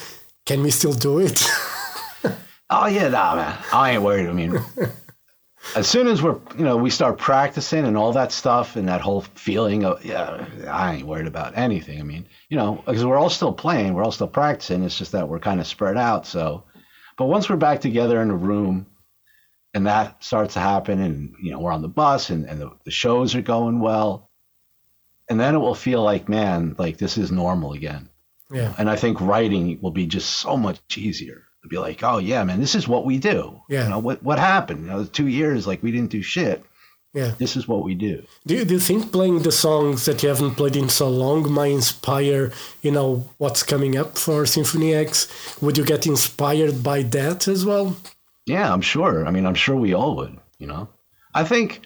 can 0.47 0.63
we 0.63 0.71
still 0.71 0.93
do 0.95 1.19
it? 1.19 1.43
Oh 2.71 2.87
yeah, 2.87 3.09
nah, 3.09 3.35
man. 3.35 3.57
I 3.73 3.93
ain't 3.93 4.03
worried. 4.03 4.29
I 4.29 4.33
mean, 4.35 4.61
as 5.77 5.89
soon 5.89 6.07
as 6.07 6.23
we're, 6.23 6.39
you 6.57 6.65
know, 6.65 6.77
we 6.77 6.91
start 6.91 7.19
practicing 7.19 7.85
and 7.85 7.97
all 7.97 8.13
that 8.13 8.33
stuff 8.33 8.77
and 8.77 8.89
that 8.89 9.01
whole 9.01 9.21
feeling 9.21 9.85
of, 9.85 10.05
yeah, 10.05 10.47
I 10.69 10.97
ain't 10.97 11.07
worried 11.07 11.27
about 11.27 11.57
anything. 11.57 12.01
I 12.01 12.03
mean, 12.03 12.27
you 12.49 12.57
know, 12.57 12.83
because 12.87 13.05
we're 13.05 13.19
all 13.19 13.31
still 13.31 13.53
playing, 13.53 13.95
we're 13.95 14.05
all 14.05 14.13
still 14.13 14.29
practicing. 14.29 14.83
It's 14.83 14.99
just 14.99 15.13
that 15.13 15.29
we're 15.29 15.39
kind 15.39 15.61
of 15.61 15.67
spread 15.67 15.97
out. 15.97 16.27
So, 16.27 16.65
but 17.17 17.27
once 17.27 17.49
we're 17.49 17.57
back 17.57 17.81
together 17.81 18.21
in 18.23 18.31
a 18.31 18.37
room, 18.37 18.87
and 19.75 19.87
that 19.87 20.25
starts 20.25 20.55
to 20.55 20.61
happen, 20.61 21.01
and 21.01 21.35
you 21.43 21.51
know, 21.51 21.61
we're 21.61 21.73
on 21.73 21.83
the 21.83 21.89
bus 21.89 22.31
and 22.31 22.47
and 22.47 22.61
the, 22.61 22.71
the 22.85 22.91
shows 22.91 23.35
are 23.35 23.43
going 23.43 23.81
well, 23.81 24.31
and 25.29 25.39
then 25.39 25.55
it 25.55 25.59
will 25.59 25.75
feel 25.75 26.03
like, 26.03 26.29
man, 26.29 26.75
like 26.79 26.97
this 26.97 27.19
is 27.19 27.31
normal 27.31 27.75
again. 27.75 28.09
yeah, 28.51 28.75
And 28.79 28.89
I 28.89 28.97
think 28.97 29.21
writing 29.21 29.79
will 29.83 29.91
be 29.91 30.07
just 30.07 30.31
so 30.31 30.57
much 30.57 30.79
easier 30.97 31.48
be 31.67 31.79
like, 31.79 32.03
oh 32.05 32.19
yeah, 32.19 32.45
man, 32.45 32.61
this 32.61 32.75
is 32.75 32.87
what 32.87 33.05
we 33.05 33.19
do. 33.19 33.61
Yeah. 33.69 33.85
You 33.85 33.91
know 33.91 33.99
what 33.99 34.23
what 34.23 34.39
happened? 34.39 34.83
You 34.83 34.91
know, 34.91 35.05
two 35.05 35.27
years 35.27 35.67
like 35.67 35.83
we 35.83 35.91
didn't 35.91 36.11
do 36.11 36.23
shit. 36.23 36.65
yeah. 37.15 37.33
This 37.39 37.57
is 37.57 37.67
what 37.67 37.83
we 37.85 37.95
do. 37.95 38.23
Do 38.47 38.55
you, 38.55 38.65
do 38.65 38.75
you 38.75 38.81
think 38.81 39.11
playing 39.13 39.43
the 39.43 39.51
songs 39.51 40.05
that 40.05 40.23
you 40.23 40.29
haven't 40.29 40.55
played 40.55 40.77
in 40.77 40.89
so 40.89 41.09
long 41.09 41.51
might 41.51 41.73
inspire, 41.73 42.53
you 42.83 42.93
know, 42.93 43.29
what's 43.39 43.63
coming 43.63 43.97
up 43.97 44.17
for 44.17 44.47
Symphony 44.47 44.95
X? 44.95 45.27
Would 45.61 45.77
you 45.79 45.85
get 45.85 46.07
inspired 46.07 46.83
by 46.83 47.03
that 47.03 47.49
as 47.49 47.65
well? 47.65 47.97
Yeah, 48.47 48.73
I'm 48.73 48.83
sure. 48.83 49.27
I 49.27 49.31
mean, 49.31 49.47
I'm 49.47 49.55
sure 49.57 49.77
we 49.77 49.95
all 49.95 50.15
would. 50.17 50.39
You 50.59 50.67
know, 50.69 50.89
I 51.35 51.45
think 51.45 51.81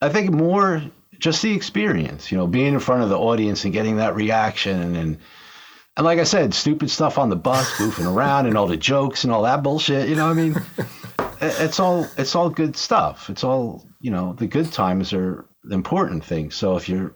I 0.00 0.08
think 0.08 0.30
more 0.30 0.82
just 1.18 1.42
the 1.42 1.52
experience. 1.54 2.30
You 2.32 2.38
know, 2.38 2.46
being 2.46 2.74
in 2.74 2.80
front 2.80 3.02
of 3.02 3.08
the 3.10 3.18
audience 3.18 3.64
and 3.64 3.72
getting 3.74 3.96
that 3.96 4.14
reaction 4.14 4.80
and. 4.80 4.96
and 4.96 5.18
and 5.98 6.04
like 6.04 6.18
I 6.20 6.24
said, 6.24 6.54
stupid 6.54 6.90
stuff 6.90 7.18
on 7.18 7.28
the 7.28 7.36
bus, 7.36 7.68
goofing 7.76 8.10
around, 8.10 8.46
and 8.46 8.56
all 8.56 8.66
the 8.68 8.76
jokes 8.76 9.24
and 9.24 9.32
all 9.32 9.42
that 9.42 9.62
bullshit. 9.62 10.08
You 10.08 10.14
know, 10.16 10.28
what 10.28 10.38
I 10.38 10.42
mean, 10.42 10.56
it's 11.40 11.78
all 11.80 12.06
it's 12.16 12.34
all 12.34 12.48
good 12.48 12.76
stuff. 12.76 13.28
It's 13.28 13.44
all 13.44 13.84
you 14.00 14.10
know. 14.10 14.32
The 14.32 14.46
good 14.46 14.72
times 14.72 15.12
are 15.12 15.44
the 15.64 15.74
important 15.74 16.24
things. 16.24 16.54
So 16.54 16.76
if 16.76 16.88
you're 16.88 17.14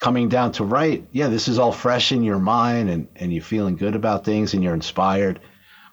coming 0.00 0.28
down 0.28 0.50
to 0.52 0.64
write, 0.64 1.06
yeah, 1.12 1.28
this 1.28 1.46
is 1.46 1.58
all 1.58 1.72
fresh 1.72 2.10
in 2.10 2.22
your 2.22 2.38
mind, 2.38 2.90
and 2.90 3.06
and 3.16 3.32
you're 3.32 3.42
feeling 3.42 3.76
good 3.76 3.94
about 3.94 4.24
things, 4.24 4.54
and 4.54 4.64
you're 4.64 4.74
inspired. 4.74 5.40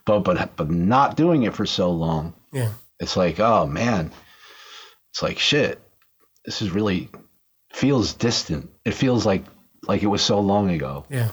But 0.06 0.22
but 0.22 0.56
but 0.56 0.72
not 0.72 1.18
doing 1.18 1.44
it 1.44 1.54
for 1.54 1.66
so 1.66 1.92
long, 1.92 2.34
Yeah, 2.54 2.72
it's 3.00 3.18
like, 3.18 3.40
oh 3.40 3.68
man, 3.68 4.12
it's 5.12 5.22
like 5.22 5.38
shit. 5.40 5.82
This 6.46 6.62
is 6.62 6.72
really 6.72 7.10
feels 7.74 8.14
distant. 8.14 8.70
It 8.86 8.94
feels 8.94 9.26
like 9.26 9.44
like 9.88 10.04
it 10.04 10.08
was 10.08 10.22
so 10.22 10.40
long 10.40 10.70
ago. 10.70 11.06
yeah. 11.10 11.30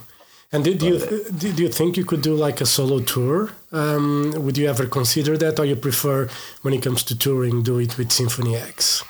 And 0.52 0.64
do, 0.64 0.74
do 0.74 0.86
you 0.86 0.98
do 1.38 1.52
do 1.52 1.62
you 1.64 1.68
think 1.68 1.96
you 1.96 2.04
could 2.04 2.22
do 2.22 2.34
like 2.34 2.60
a 2.60 2.66
solo 2.66 3.00
tour? 3.00 3.50
Um, 3.72 4.32
would 4.36 4.56
you 4.56 4.68
ever 4.68 4.86
consider 4.86 5.36
that, 5.38 5.58
or 5.58 5.64
you 5.64 5.76
prefer 5.76 6.28
when 6.62 6.72
it 6.72 6.82
comes 6.82 7.02
to 7.04 7.18
touring, 7.18 7.62
do 7.62 7.78
it 7.78 7.98
with 7.98 8.12
Symphony 8.12 8.56
X? 8.56 9.02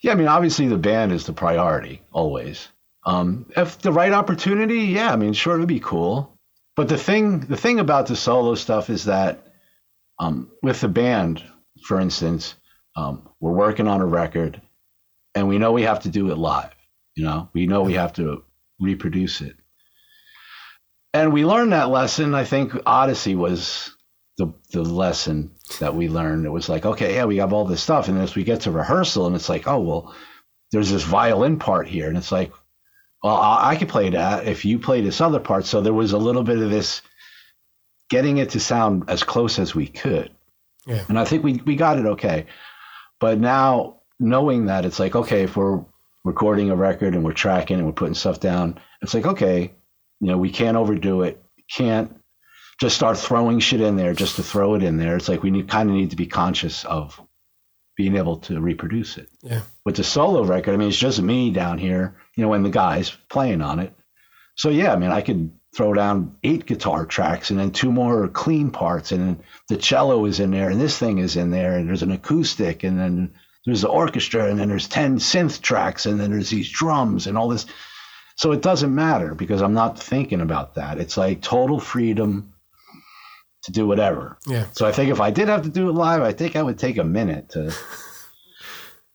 Yeah, 0.00 0.12
I 0.12 0.14
mean, 0.14 0.28
obviously 0.28 0.68
the 0.68 0.76
band 0.76 1.12
is 1.12 1.24
the 1.24 1.32
priority 1.32 2.02
always. 2.12 2.68
Um, 3.04 3.46
if 3.56 3.78
the 3.78 3.92
right 3.92 4.12
opportunity, 4.12 4.80
yeah, 4.80 5.12
I 5.12 5.16
mean, 5.16 5.32
sure, 5.32 5.56
it 5.56 5.60
would 5.60 5.68
be 5.68 5.80
cool. 5.80 6.36
But 6.76 6.88
the 6.88 6.98
thing, 6.98 7.40
the 7.40 7.56
thing 7.56 7.80
about 7.80 8.06
the 8.06 8.14
solo 8.14 8.54
stuff 8.54 8.90
is 8.90 9.06
that 9.06 9.46
um, 10.20 10.50
with 10.62 10.80
the 10.80 10.88
band, 10.88 11.42
for 11.84 11.98
instance, 12.00 12.54
um, 12.94 13.28
we're 13.40 13.52
working 13.52 13.88
on 13.88 14.00
a 14.00 14.06
record, 14.06 14.60
and 15.34 15.48
we 15.48 15.58
know 15.58 15.72
we 15.72 15.82
have 15.82 16.00
to 16.00 16.08
do 16.08 16.30
it 16.30 16.38
live. 16.38 16.70
You 17.16 17.24
know, 17.24 17.48
we 17.52 17.66
know 17.66 17.82
we 17.82 17.94
have 17.94 18.12
to 18.14 18.44
reproduce 18.78 19.40
it, 19.40 19.56
and 21.14 21.32
we 21.32 21.44
learned 21.44 21.72
that 21.72 21.90
lesson. 21.90 22.34
I 22.34 22.44
think 22.44 22.72
Odyssey 22.86 23.34
was 23.34 23.94
the 24.36 24.52
the 24.72 24.82
lesson 24.82 25.52
that 25.80 25.94
we 25.94 26.08
learned. 26.08 26.46
It 26.46 26.50
was 26.50 26.68
like, 26.68 26.86
okay, 26.86 27.14
yeah, 27.14 27.24
we 27.24 27.38
have 27.38 27.52
all 27.52 27.64
this 27.64 27.82
stuff, 27.82 28.08
and 28.08 28.18
as 28.18 28.34
we 28.34 28.44
get 28.44 28.62
to 28.62 28.70
rehearsal, 28.70 29.26
and 29.26 29.34
it's 29.36 29.48
like, 29.48 29.66
oh 29.66 29.80
well, 29.80 30.14
there's 30.72 30.90
this 30.90 31.02
violin 31.02 31.58
part 31.58 31.88
here, 31.88 32.08
and 32.08 32.16
it's 32.16 32.32
like, 32.32 32.52
well, 33.22 33.36
I, 33.36 33.70
I 33.70 33.76
could 33.76 33.88
play 33.88 34.10
that 34.10 34.46
if 34.46 34.64
you 34.64 34.78
play 34.78 35.00
this 35.00 35.20
other 35.20 35.40
part. 35.40 35.66
So 35.66 35.80
there 35.80 35.94
was 35.94 36.12
a 36.12 36.18
little 36.18 36.44
bit 36.44 36.58
of 36.58 36.70
this 36.70 37.02
getting 38.10 38.38
it 38.38 38.50
to 38.50 38.60
sound 38.60 39.04
as 39.08 39.22
close 39.22 39.58
as 39.58 39.74
we 39.74 39.86
could, 39.86 40.30
Yeah, 40.86 41.04
and 41.08 41.18
I 41.18 41.24
think 41.24 41.42
we 41.42 41.54
we 41.64 41.76
got 41.76 41.98
it 41.98 42.06
okay. 42.06 42.46
But 43.20 43.40
now 43.40 44.00
knowing 44.20 44.66
that, 44.66 44.84
it's 44.84 45.00
like, 45.00 45.16
okay, 45.16 45.42
if 45.42 45.56
we're 45.56 45.84
recording 46.24 46.70
a 46.70 46.76
record 46.76 47.14
and 47.14 47.24
we're 47.24 47.32
tracking 47.32 47.78
and 47.78 47.86
we're 47.86 47.92
putting 47.92 48.14
stuff 48.14 48.40
down, 48.40 48.78
it's 49.02 49.14
like, 49.14 49.26
okay, 49.26 49.74
you 50.20 50.28
know, 50.28 50.38
we 50.38 50.50
can't 50.50 50.76
overdo 50.76 51.22
it, 51.22 51.42
can't 51.70 52.14
just 52.80 52.96
start 52.96 53.18
throwing 53.18 53.58
shit 53.58 53.80
in 53.80 53.96
there 53.96 54.14
just 54.14 54.36
to 54.36 54.42
throw 54.42 54.74
it 54.74 54.82
in 54.82 54.96
there. 54.96 55.16
It's 55.16 55.28
like 55.28 55.42
we 55.42 55.50
need 55.50 55.68
kind 55.68 55.88
of 55.88 55.96
need 55.96 56.10
to 56.10 56.16
be 56.16 56.26
conscious 56.26 56.84
of 56.84 57.20
being 57.96 58.16
able 58.16 58.36
to 58.36 58.60
reproduce 58.60 59.18
it. 59.18 59.28
yeah, 59.42 59.62
With 59.84 59.96
the 59.96 60.04
solo 60.04 60.44
record, 60.44 60.72
I 60.72 60.76
mean, 60.76 60.88
it's 60.88 60.96
just 60.96 61.20
me 61.20 61.50
down 61.50 61.78
here, 61.78 62.16
you 62.36 62.44
know, 62.44 62.52
and 62.52 62.64
the 62.64 62.70
guys 62.70 63.10
playing 63.28 63.60
on 63.60 63.80
it. 63.80 63.92
So 64.54 64.70
yeah, 64.70 64.92
I 64.92 64.96
mean, 64.96 65.10
I 65.10 65.20
could 65.20 65.52
throw 65.76 65.92
down 65.92 66.36
eight 66.44 66.64
guitar 66.66 67.04
tracks 67.06 67.50
and 67.50 67.58
then 67.58 67.72
two 67.72 67.90
more 67.90 68.28
clean 68.28 68.70
parts, 68.70 69.10
and 69.10 69.20
then 69.20 69.42
the 69.68 69.76
cello 69.76 70.24
is 70.26 70.38
in 70.38 70.52
there, 70.52 70.70
and 70.70 70.80
this 70.80 70.96
thing 70.96 71.18
is 71.18 71.36
in 71.36 71.50
there, 71.50 71.76
and 71.76 71.88
there's 71.88 72.04
an 72.04 72.12
acoustic, 72.12 72.84
and 72.84 72.98
then 72.98 73.34
there's 73.66 73.82
the 73.82 73.88
orchestra, 73.88 74.48
and 74.48 74.58
then 74.58 74.68
there's 74.68 74.88
ten 74.88 75.18
synth 75.18 75.60
tracks, 75.60 76.06
and 76.06 76.20
then 76.20 76.30
there's 76.30 76.50
these 76.50 76.70
drums 76.70 77.26
and 77.26 77.36
all 77.36 77.48
this. 77.48 77.66
So 78.38 78.52
it 78.52 78.62
doesn't 78.62 78.94
matter 78.94 79.34
because 79.34 79.60
I'm 79.62 79.74
not 79.74 79.98
thinking 79.98 80.40
about 80.40 80.74
that. 80.76 80.98
It's 80.98 81.16
like 81.16 81.42
total 81.42 81.80
freedom 81.80 82.54
to 83.64 83.72
do 83.72 83.86
whatever. 83.86 84.38
yeah. 84.46 84.66
So 84.72 84.86
I 84.86 84.92
think 84.92 85.10
if 85.10 85.20
I 85.20 85.30
did 85.32 85.48
have 85.48 85.62
to 85.62 85.68
do 85.68 85.88
it 85.88 85.92
live, 85.92 86.22
I 86.22 86.32
think 86.32 86.54
I 86.54 86.62
would 86.62 86.78
take 86.78 86.98
a 86.98 87.04
minute 87.04 87.48
to 87.50 87.74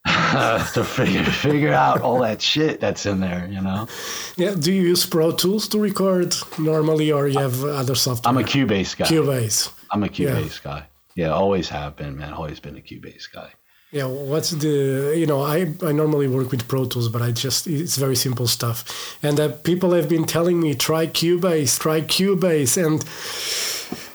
to 0.74 0.84
figure 0.84 1.24
figure 1.24 1.72
out 1.72 2.02
all 2.02 2.20
that 2.20 2.42
shit 2.42 2.80
that's 2.80 3.06
in 3.06 3.20
there. 3.20 3.48
You 3.50 3.62
know, 3.62 3.88
Yeah. 4.36 4.54
Do 4.54 4.70
you 4.70 4.82
use 4.82 5.06
Pro 5.06 5.32
Tools 5.32 5.68
to 5.68 5.78
record 5.78 6.34
normally, 6.58 7.10
or 7.10 7.26
you 7.26 7.38
have 7.38 7.64
other 7.64 7.94
software? 7.94 8.28
I'm 8.30 8.36
a 8.38 8.42
Cubase 8.46 8.94
guy. 8.96 9.06
Cubase. 9.06 9.72
I'm 9.90 10.02
a 10.04 10.08
Cubase 10.08 10.62
guy. 10.62 10.86
Yeah, 11.14 11.30
always 11.30 11.68
have 11.70 11.96
been, 11.96 12.18
man. 12.18 12.34
Always 12.34 12.60
been 12.60 12.76
a 12.76 12.80
Cubase 12.80 13.32
guy. 13.32 13.50
Yeah, 13.94 14.06
what's 14.06 14.50
the 14.50 15.14
you 15.16 15.24
know 15.24 15.40
I 15.40 15.72
I 15.80 15.92
normally 15.92 16.26
work 16.26 16.50
with 16.50 16.66
Pro 16.66 16.84
Tools, 16.84 17.08
but 17.08 17.22
I 17.22 17.30
just 17.30 17.68
it's 17.68 17.96
very 17.96 18.16
simple 18.16 18.48
stuff, 18.48 19.16
and 19.22 19.38
uh, 19.38 19.50
people 19.62 19.92
have 19.92 20.08
been 20.08 20.24
telling 20.24 20.58
me 20.58 20.74
try 20.74 21.06
Cubase, 21.06 21.78
try 21.78 22.00
Cubase, 22.00 22.76
and 22.76 23.04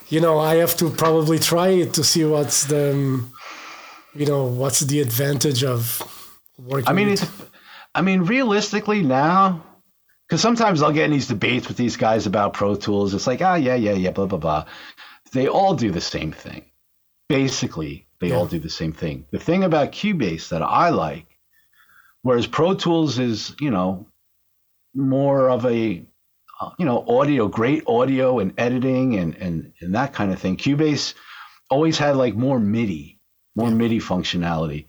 you 0.10 0.20
know 0.20 0.38
I 0.38 0.56
have 0.56 0.76
to 0.80 0.90
probably 0.90 1.40
try 1.40 1.70
it 1.70 1.94
to 1.94 2.04
see 2.04 2.26
what's 2.26 2.66
the 2.66 2.92
um, 2.92 3.32
you 4.14 4.26
know 4.26 4.48
what's 4.48 4.82
the 4.82 5.00
advantage 5.00 5.64
of 5.64 6.04
working. 6.58 6.90
I 6.90 6.92
mean, 6.92 7.12
with, 7.12 7.24
it's, 7.24 7.50
I 7.96 8.02
mean, 8.02 8.24
realistically 8.24 9.02
now, 9.02 9.64
because 10.28 10.42
sometimes 10.42 10.82
I'll 10.82 10.92
get 10.92 11.06
in 11.06 11.12
these 11.12 11.30
debates 11.30 11.70
with 11.70 11.78
these 11.78 11.96
guys 11.96 12.28
about 12.28 12.54
Pro 12.54 12.76
Tools. 12.76 13.14
It's 13.14 13.28
like, 13.28 13.42
ah, 13.42 13.56
yeah, 13.56 13.76
yeah, 13.76 13.94
yeah, 13.94 14.12
blah 14.12 14.26
blah 14.26 14.40
blah. 14.40 14.66
They 15.32 15.48
all 15.48 15.74
do 15.74 15.90
the 15.90 16.02
same 16.02 16.34
thing. 16.34 16.66
Basically, 17.30 18.09
they 18.20 18.32
all 18.32 18.46
do 18.46 18.60
the 18.60 18.70
same 18.70 18.94
thing. 18.94 19.26
The 19.32 19.40
thing 19.40 19.64
about 19.64 19.92
Cubase 19.92 20.50
that 20.50 20.62
I 20.62 20.90
like, 20.90 21.26
whereas 22.22 22.48
Pro 22.48 22.74
Tools 22.74 23.18
is, 23.20 23.56
you 23.60 23.72
know, 23.72 24.08
more 24.94 25.50
of 25.50 25.66
a, 25.66 26.06
uh, 26.60 26.70
you 26.78 26.86
know, 26.86 27.06
audio, 27.08 27.48
great 27.48 27.84
audio 27.88 28.40
and 28.40 28.54
editing 28.58 29.16
and 29.16 29.36
and 29.36 29.74
and 29.80 29.96
that 29.96 30.14
kind 30.14 30.32
of 30.34 30.40
thing. 30.40 30.58
Cubase 30.58 31.14
always 31.70 31.98
had 31.98 32.18
like 32.18 32.36
more 32.36 32.60
MIDI, 32.60 33.20
more 33.56 33.72
MIDI 33.72 34.00
functionality. 34.00 34.88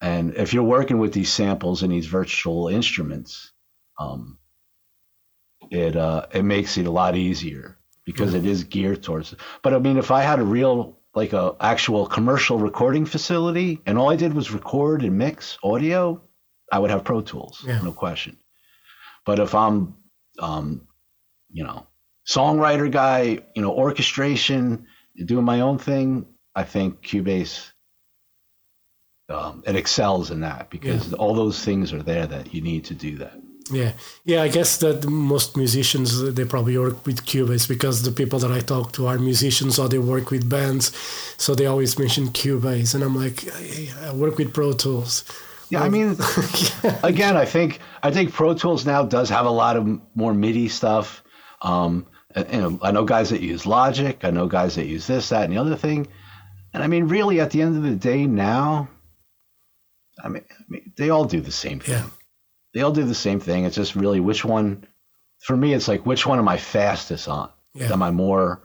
And 0.00 0.34
if 0.34 0.54
you're 0.54 0.62
working 0.62 0.98
with 0.98 1.12
these 1.12 1.30
samples 1.30 1.82
and 1.82 1.92
these 1.92 2.06
virtual 2.06 2.68
instruments, 2.68 3.52
um, 3.98 4.38
it 5.70 5.94
uh, 5.94 6.26
it 6.32 6.42
makes 6.42 6.78
it 6.78 6.86
a 6.86 6.90
lot 6.90 7.16
easier 7.16 7.78
because 8.04 8.34
it 8.34 8.44
is 8.44 8.64
geared 8.64 9.02
towards. 9.02 9.34
But 9.62 9.74
I 9.74 9.78
mean, 9.78 9.98
if 9.98 10.10
I 10.10 10.22
had 10.22 10.40
a 10.40 10.44
real 10.44 10.99
like 11.14 11.32
a 11.32 11.54
actual 11.60 12.06
commercial 12.06 12.58
recording 12.58 13.04
facility 13.04 13.80
and 13.86 13.98
all 13.98 14.10
I 14.10 14.16
did 14.16 14.32
was 14.34 14.52
record 14.52 15.02
and 15.02 15.18
mix 15.18 15.58
audio, 15.62 16.20
I 16.72 16.78
would 16.78 16.90
have 16.90 17.04
Pro 17.04 17.20
Tools, 17.20 17.64
Yeah. 17.66 17.80
no 17.82 17.92
question. 17.92 18.36
But 19.26 19.38
if 19.38 19.54
I'm, 19.54 19.96
um, 20.38 20.86
you 21.50 21.64
know, 21.64 21.86
songwriter 22.28 22.90
guy, 22.90 23.40
you 23.56 23.62
know, 23.62 23.72
orchestration, 23.72 24.86
doing 25.24 25.44
my 25.44 25.60
own 25.60 25.78
thing, 25.78 26.26
I 26.54 26.64
think 26.64 27.02
Cubase 27.02 27.72
um, 29.28 29.62
it 29.66 29.76
excels 29.76 30.30
in 30.32 30.40
that 30.40 30.70
because 30.70 31.12
all 31.14 31.34
those 31.34 31.64
things 31.64 31.92
are 31.92 32.02
there 32.02 32.26
that 32.26 32.52
you 32.52 32.60
need 32.62 32.84
to 32.86 32.94
do 32.94 33.18
that. 33.18 33.39
Yeah, 33.70 33.92
yeah. 34.24 34.42
I 34.42 34.48
guess 34.48 34.78
that 34.78 35.06
most 35.06 35.56
musicians 35.56 36.20
they 36.34 36.44
probably 36.44 36.76
work 36.76 37.06
with 37.06 37.24
Cubase 37.24 37.68
because 37.68 38.02
the 38.02 38.10
people 38.10 38.38
that 38.40 38.50
I 38.50 38.60
talk 38.60 38.92
to 38.92 39.06
are 39.06 39.18
musicians 39.18 39.78
or 39.78 39.88
they 39.88 39.98
work 39.98 40.30
with 40.30 40.48
bands, 40.48 40.92
so 41.36 41.54
they 41.54 41.66
always 41.66 41.98
mention 41.98 42.28
Cubase, 42.28 42.94
and 42.94 43.02
I'm 43.02 43.16
like, 43.16 43.44
I, 44.04 44.12
work 44.12 44.38
with 44.38 44.52
Pro 44.52 44.72
Tools. 44.72 45.24
Yeah, 45.70 45.82
I 45.82 45.88
mean, 45.88 46.16
again, 47.02 47.36
I 47.36 47.44
think 47.44 47.78
I 48.02 48.10
think 48.10 48.32
Pro 48.32 48.54
Tools 48.54 48.84
now 48.84 49.04
does 49.04 49.28
have 49.30 49.46
a 49.46 49.50
lot 49.50 49.76
of 49.76 50.00
more 50.14 50.34
MIDI 50.34 50.68
stuff. 50.68 51.22
Um, 51.62 52.06
you 52.36 52.60
know, 52.60 52.78
I 52.82 52.90
know 52.90 53.04
guys 53.04 53.30
that 53.30 53.40
use 53.40 53.66
Logic. 53.66 54.18
I 54.24 54.30
know 54.30 54.46
guys 54.46 54.74
that 54.74 54.86
use 54.86 55.06
this, 55.06 55.28
that, 55.28 55.44
and 55.44 55.52
the 55.52 55.58
other 55.58 55.76
thing. 55.76 56.08
And 56.72 56.82
I 56.82 56.86
mean, 56.86 57.08
really, 57.08 57.40
at 57.40 57.50
the 57.50 57.62
end 57.62 57.76
of 57.76 57.82
the 57.82 57.96
day, 57.96 58.26
now, 58.26 58.88
I 60.22 60.28
mean, 60.28 60.44
I 60.50 60.62
mean 60.68 60.92
they 60.96 61.10
all 61.10 61.24
do 61.24 61.40
the 61.40 61.52
same 61.52 61.80
thing. 61.80 61.94
Yeah. 61.94 62.06
They 62.72 62.82
all 62.82 62.92
do 62.92 63.04
the 63.04 63.14
same 63.14 63.40
thing. 63.40 63.64
It's 63.64 63.76
just 63.76 63.96
really 63.96 64.20
which 64.20 64.44
one. 64.44 64.86
For 65.40 65.56
me, 65.56 65.72
it's 65.72 65.88
like 65.88 66.06
which 66.06 66.26
one 66.26 66.38
am 66.38 66.48
I 66.48 66.56
fastest 66.56 67.28
on? 67.28 67.50
Yeah. 67.74 67.92
Am 67.92 68.02
I 68.02 68.10
more, 68.10 68.60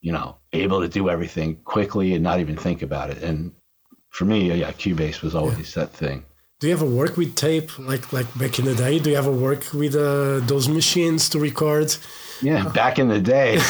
you 0.00 0.12
know, 0.12 0.36
able 0.52 0.80
to 0.80 0.88
do 0.88 1.08
everything 1.08 1.56
quickly 1.56 2.14
and 2.14 2.22
not 2.22 2.40
even 2.40 2.56
think 2.56 2.82
about 2.82 3.10
it? 3.10 3.22
And 3.22 3.52
for 4.10 4.24
me, 4.24 4.52
yeah, 4.52 4.72
Cubase 4.72 5.22
was 5.22 5.34
always 5.34 5.74
that 5.74 5.90
thing. 5.90 6.24
Do 6.60 6.66
you 6.66 6.72
ever 6.72 6.86
work 6.86 7.16
with 7.16 7.36
tape 7.36 7.78
like 7.78 8.12
like 8.12 8.26
back 8.36 8.58
in 8.58 8.64
the 8.64 8.74
day? 8.74 8.98
Do 8.98 9.10
you 9.10 9.16
ever 9.16 9.30
work 9.30 9.72
with 9.72 9.94
uh, 9.94 10.40
those 10.46 10.68
machines 10.68 11.28
to 11.30 11.38
record? 11.38 11.94
Yeah, 12.42 12.68
back 12.68 12.98
in 12.98 13.08
the 13.08 13.20
day. 13.20 13.58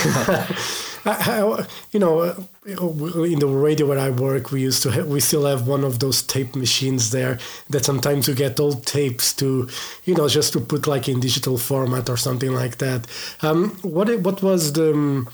I, 1.04 1.42
I, 1.42 1.66
you 1.92 2.00
know, 2.00 2.20
uh, 2.20 2.34
in 2.68 3.38
the 3.38 3.46
radio 3.46 3.86
where 3.86 3.98
I 3.98 4.10
work, 4.10 4.50
we 4.50 4.60
used 4.60 4.82
to 4.82 4.90
have, 4.90 5.06
we 5.06 5.20
still 5.20 5.46
have 5.46 5.66
one 5.66 5.84
of 5.84 6.00
those 6.00 6.22
tape 6.22 6.54
machines 6.54 7.10
there 7.10 7.38
that 7.70 7.84
sometimes 7.84 8.28
you 8.28 8.34
get 8.34 8.60
old 8.60 8.84
tapes 8.84 9.32
to, 9.34 9.68
you 10.04 10.14
know, 10.14 10.28
just 10.28 10.52
to 10.52 10.60
put 10.60 10.86
like 10.86 11.08
in 11.08 11.20
digital 11.20 11.56
format 11.56 12.10
or 12.10 12.16
something 12.16 12.52
like 12.52 12.78
that. 12.78 13.06
Um, 13.42 13.70
what 13.82 14.08
what 14.20 14.42
was 14.42 14.74
the 14.74 14.92
um, 14.92 15.28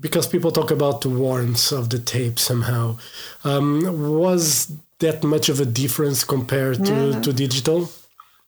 because 0.00 0.26
people 0.26 0.50
talk 0.50 0.70
about 0.70 1.02
the 1.02 1.10
warmth 1.10 1.72
of 1.72 1.90
the 1.90 1.98
tape 1.98 2.38
somehow. 2.38 2.98
Um, 3.44 3.82
was 4.18 4.72
that 4.98 5.22
much 5.22 5.48
of 5.48 5.60
a 5.60 5.66
difference 5.66 6.24
compared 6.24 6.84
to, 6.86 7.20
to 7.20 7.32
digital? 7.32 7.88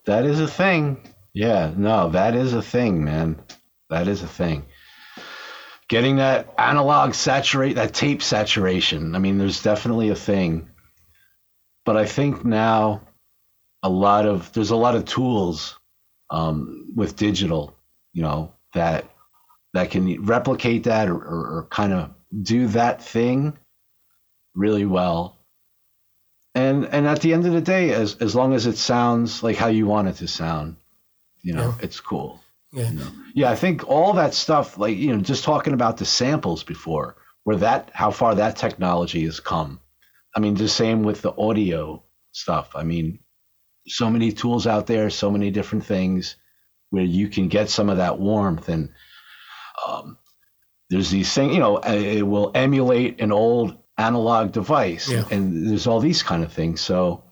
That 0.05 0.25
is 0.25 0.41
a 0.41 0.49
thing. 0.49 0.97
Yeah, 1.33 1.73
no, 1.77 2.09
that 2.11 2.35
is 2.35 2.55
a 2.55 2.63
thing, 2.63 3.05
man. 3.05 3.37
That 3.91 4.09
is 4.09 4.23
a 4.23 4.27
thing. 4.27 4.65
Getting 5.89 6.17
that 6.17 6.55
analog 6.59 7.15
saturate, 7.15 7.77
that 7.77 7.93
tape 7.95 8.23
saturation. 8.23 9.15
I 9.15 9.19
mean, 9.19 9.39
there's 9.39 9.63
definitely 9.63 10.09
a 10.11 10.15
thing. 10.17 10.71
But 11.85 11.97
I 11.99 12.07
think 12.07 12.45
now 12.45 13.03
a 13.83 13.91
lot 13.91 14.25
of 14.27 14.53
there's 14.53 14.71
a 14.71 14.77
lot 14.77 14.95
of 14.97 15.05
tools 15.05 15.79
um, 16.31 16.93
with 16.95 17.17
digital, 17.17 17.77
you 18.15 18.23
know, 18.23 18.55
that 18.73 19.05
that 19.75 19.91
can 19.91 20.25
replicate 20.25 20.85
that 20.85 21.09
or, 21.09 21.17
or, 21.17 21.59
or 21.59 21.67
kind 21.71 21.93
of 21.93 22.11
do 22.43 22.69
that 22.69 23.03
thing 23.03 23.59
really 24.55 24.87
well. 24.87 25.37
And 26.55 26.87
and 26.87 27.07
at 27.07 27.21
the 27.21 27.35
end 27.35 27.47
of 27.47 27.53
the 27.53 27.61
day, 27.61 27.93
as 27.93 28.17
as 28.17 28.35
long 28.35 28.55
as 28.55 28.67
it 28.67 28.79
sounds 28.79 29.43
like 29.43 29.57
how 29.57 29.67
you 29.67 29.87
want 29.87 30.09
it 30.09 30.17
to 30.17 30.29
sound, 30.29 30.77
you 31.43 31.53
know, 31.53 31.75
Yeah. 31.79 31.85
it's 31.85 32.01
cool. 32.01 32.41
Yeah. 32.75 32.91
You 32.91 32.99
know? 32.99 33.07
Yeah, 33.35 33.51
I 33.51 33.57
think 33.57 33.89
all 33.89 34.15
that 34.15 34.35
stuff, 34.35 34.79
like 34.79 34.97
you 34.97 35.15
know, 35.15 35.23
just 35.23 35.45
talking 35.45 35.73
about 35.75 35.97
the 35.97 36.05
samples 36.05 36.65
before, 36.65 37.17
where 37.45 37.57
that 37.57 37.91
how 37.95 38.11
far 38.11 38.35
that 38.35 38.57
technology 38.57 39.25
has 39.25 39.41
come. 39.41 39.81
I 40.37 40.41
mean, 40.41 40.55
the 40.55 40.69
same 40.69 41.03
with 41.05 41.23
the 41.23 41.33
audio 41.37 42.03
stuff. 42.33 42.75
I 42.75 42.83
mean, 42.83 43.21
so 43.87 44.11
many 44.11 44.33
tools 44.33 44.67
out 44.67 44.87
there, 44.87 45.11
so 45.11 45.31
many 45.31 45.51
different 45.51 45.85
things 45.85 46.37
where 46.91 47.05
you 47.05 47.29
can 47.29 47.49
get 47.49 47.69
some 47.71 47.89
of 47.91 47.99
that 47.99 48.19
warmth 48.19 48.69
and 48.69 48.91
um, 49.87 50.17
there's 50.91 51.11
these 51.11 51.33
things, 51.33 51.55
you 51.55 51.61
know, 51.61 51.79
it 51.79 52.23
will 52.23 52.51
emulate 52.55 53.21
an 53.21 53.33
old 53.33 53.79
analog 53.99 54.53
device, 54.53 55.11
Yeah. 55.11 55.25
and 55.31 55.69
there's 55.69 55.87
all 55.87 56.01
these 56.01 56.23
kind 56.23 56.45
of 56.45 56.53
things. 56.53 56.81
So, 56.81 57.24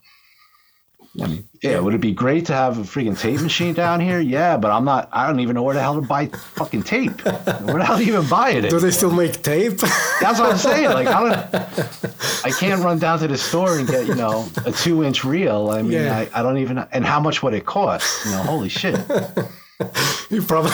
I 1.20 1.26
mean, 1.26 1.46
yeah, 1.62 1.78
would 1.78 1.92
it 1.92 2.00
be 2.00 2.12
great 2.12 2.46
to 2.46 2.54
have 2.54 2.78
a 2.78 2.82
freaking 2.82 3.18
tape 3.18 3.40
machine 3.42 3.74
down 3.74 4.00
here? 4.00 4.18
Yeah, 4.32 4.56
but 4.56 4.70
I'm 4.70 4.84
not. 4.86 5.10
I 5.12 5.26
don't 5.26 5.40
even 5.40 5.54
know 5.54 5.62
where 5.62 5.74
the 5.74 5.82
hell 5.82 5.94
to 5.96 6.00
buy 6.00 6.26
fucking 6.28 6.84
tape. 6.84 7.20
Where 7.22 7.78
the 7.78 7.84
hell 7.84 7.98
do 7.98 8.04
you 8.04 8.14
even 8.16 8.26
buy 8.28 8.50
it? 8.52 8.70
Do 8.70 8.78
they 8.80 8.90
still 8.90 9.10
make 9.10 9.42
tape? 9.42 9.76
That's 10.22 10.38
what 10.40 10.52
I'm 10.52 10.56
saying. 10.56 10.90
Like 10.90 11.08
I 11.08 11.20
don't, 11.20 12.44
I 12.46 12.50
can't 12.58 12.82
run 12.82 12.98
down 12.98 13.18
to 13.18 13.28
the 13.28 13.36
store 13.36 13.78
and 13.78 13.86
get 13.86 14.06
you 14.06 14.14
know 14.14 14.48
a 14.64 14.72
two 14.72 15.04
inch 15.04 15.22
reel. 15.22 15.70
I 15.70 15.82
mean, 15.82 15.92
Yeah. 15.92 16.16
I, 16.32 16.40
I 16.40 16.42
don't 16.42 16.56
even. 16.58 16.78
And 16.92 17.04
how 17.04 17.20
much 17.20 17.42
would 17.42 17.52
it 17.52 17.66
cost? 17.66 18.24
You 18.24 18.30
know, 18.32 18.42
holy 18.44 18.70
shit. 18.70 18.98
you 20.30 20.40
probably 20.42 20.70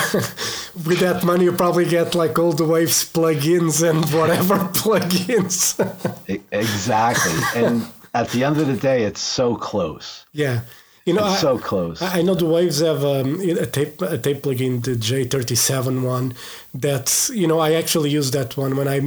with 0.85 0.99
that 0.99 1.23
money 1.25 1.43
you 1.45 1.51
probably 1.51 1.85
get 1.85 2.15
like 2.15 2.37
all 2.39 2.53
the 2.53 2.63
waves 2.63 3.11
plugins 3.11 3.81
and 3.87 4.05
whatever 4.17 4.55
plugins. 4.79 5.75
Exactly. 6.51 7.33
And 7.61 7.85
at 8.13 8.29
the 8.29 8.43
end 8.43 8.57
of 8.57 8.67
the 8.67 8.77
day, 8.77 9.03
it's 9.03 9.21
so 9.21 9.55
close. 9.55 10.25
yeah, 10.33 10.61
you 11.05 11.13
know, 11.15 11.23
I, 11.23 11.35
so 11.37 11.57
close. 11.57 12.01
I 12.01 12.19
I 12.19 12.21
know 12.21 12.35
the 12.35 12.45
waves 12.45 12.79
have 12.81 13.03
um, 13.03 13.39
a 13.41 13.65
tape 13.65 14.01
a 14.01 14.17
tape 14.17 14.43
plugin, 14.43 14.83
the 14.83 14.91
J37 14.91 16.03
one. 16.03 16.33
That 16.73 17.29
you 17.33 17.47
know, 17.47 17.59
I 17.59 17.73
actually 17.73 18.11
use 18.11 18.29
that 18.31 18.55
one 18.57 18.75
when 18.75 18.87
I 18.87 18.99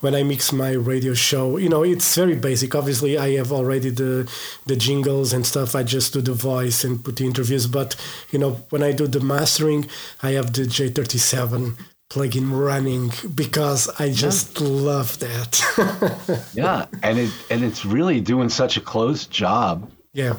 when 0.00 0.14
I 0.14 0.22
mix 0.24 0.52
my 0.52 0.72
radio 0.72 1.14
show. 1.14 1.56
You 1.56 1.68
know, 1.68 1.84
it's 1.84 2.16
very 2.16 2.34
basic. 2.34 2.74
Obviously, 2.74 3.16
I 3.16 3.36
have 3.36 3.52
already 3.52 3.90
the 3.90 4.28
the 4.66 4.76
jingles 4.76 5.32
and 5.32 5.46
stuff. 5.46 5.76
I 5.76 5.82
just 5.84 6.12
do 6.12 6.20
the 6.20 6.32
voice 6.32 6.82
and 6.82 7.04
put 7.04 7.16
the 7.16 7.26
interviews. 7.26 7.66
But 7.66 7.94
you 8.32 8.38
know, 8.38 8.52
when 8.70 8.82
I 8.82 8.92
do 8.92 9.06
the 9.06 9.20
mastering, 9.20 9.88
I 10.22 10.32
have 10.32 10.52
the 10.52 10.62
J37 10.62 11.76
plugin 12.10 12.50
running 12.52 13.10
because 13.34 13.88
I 14.00 14.10
just 14.12 14.60
love 14.60 15.18
that. 15.20 16.50
yeah, 16.54 16.86
and 17.02 17.18
it 17.18 17.30
and 17.50 17.64
it's 17.64 17.84
really 17.84 18.20
doing 18.20 18.48
such 18.50 18.76
a 18.76 18.80
close 18.80 19.26
job 19.26 19.90
yeah, 20.12 20.34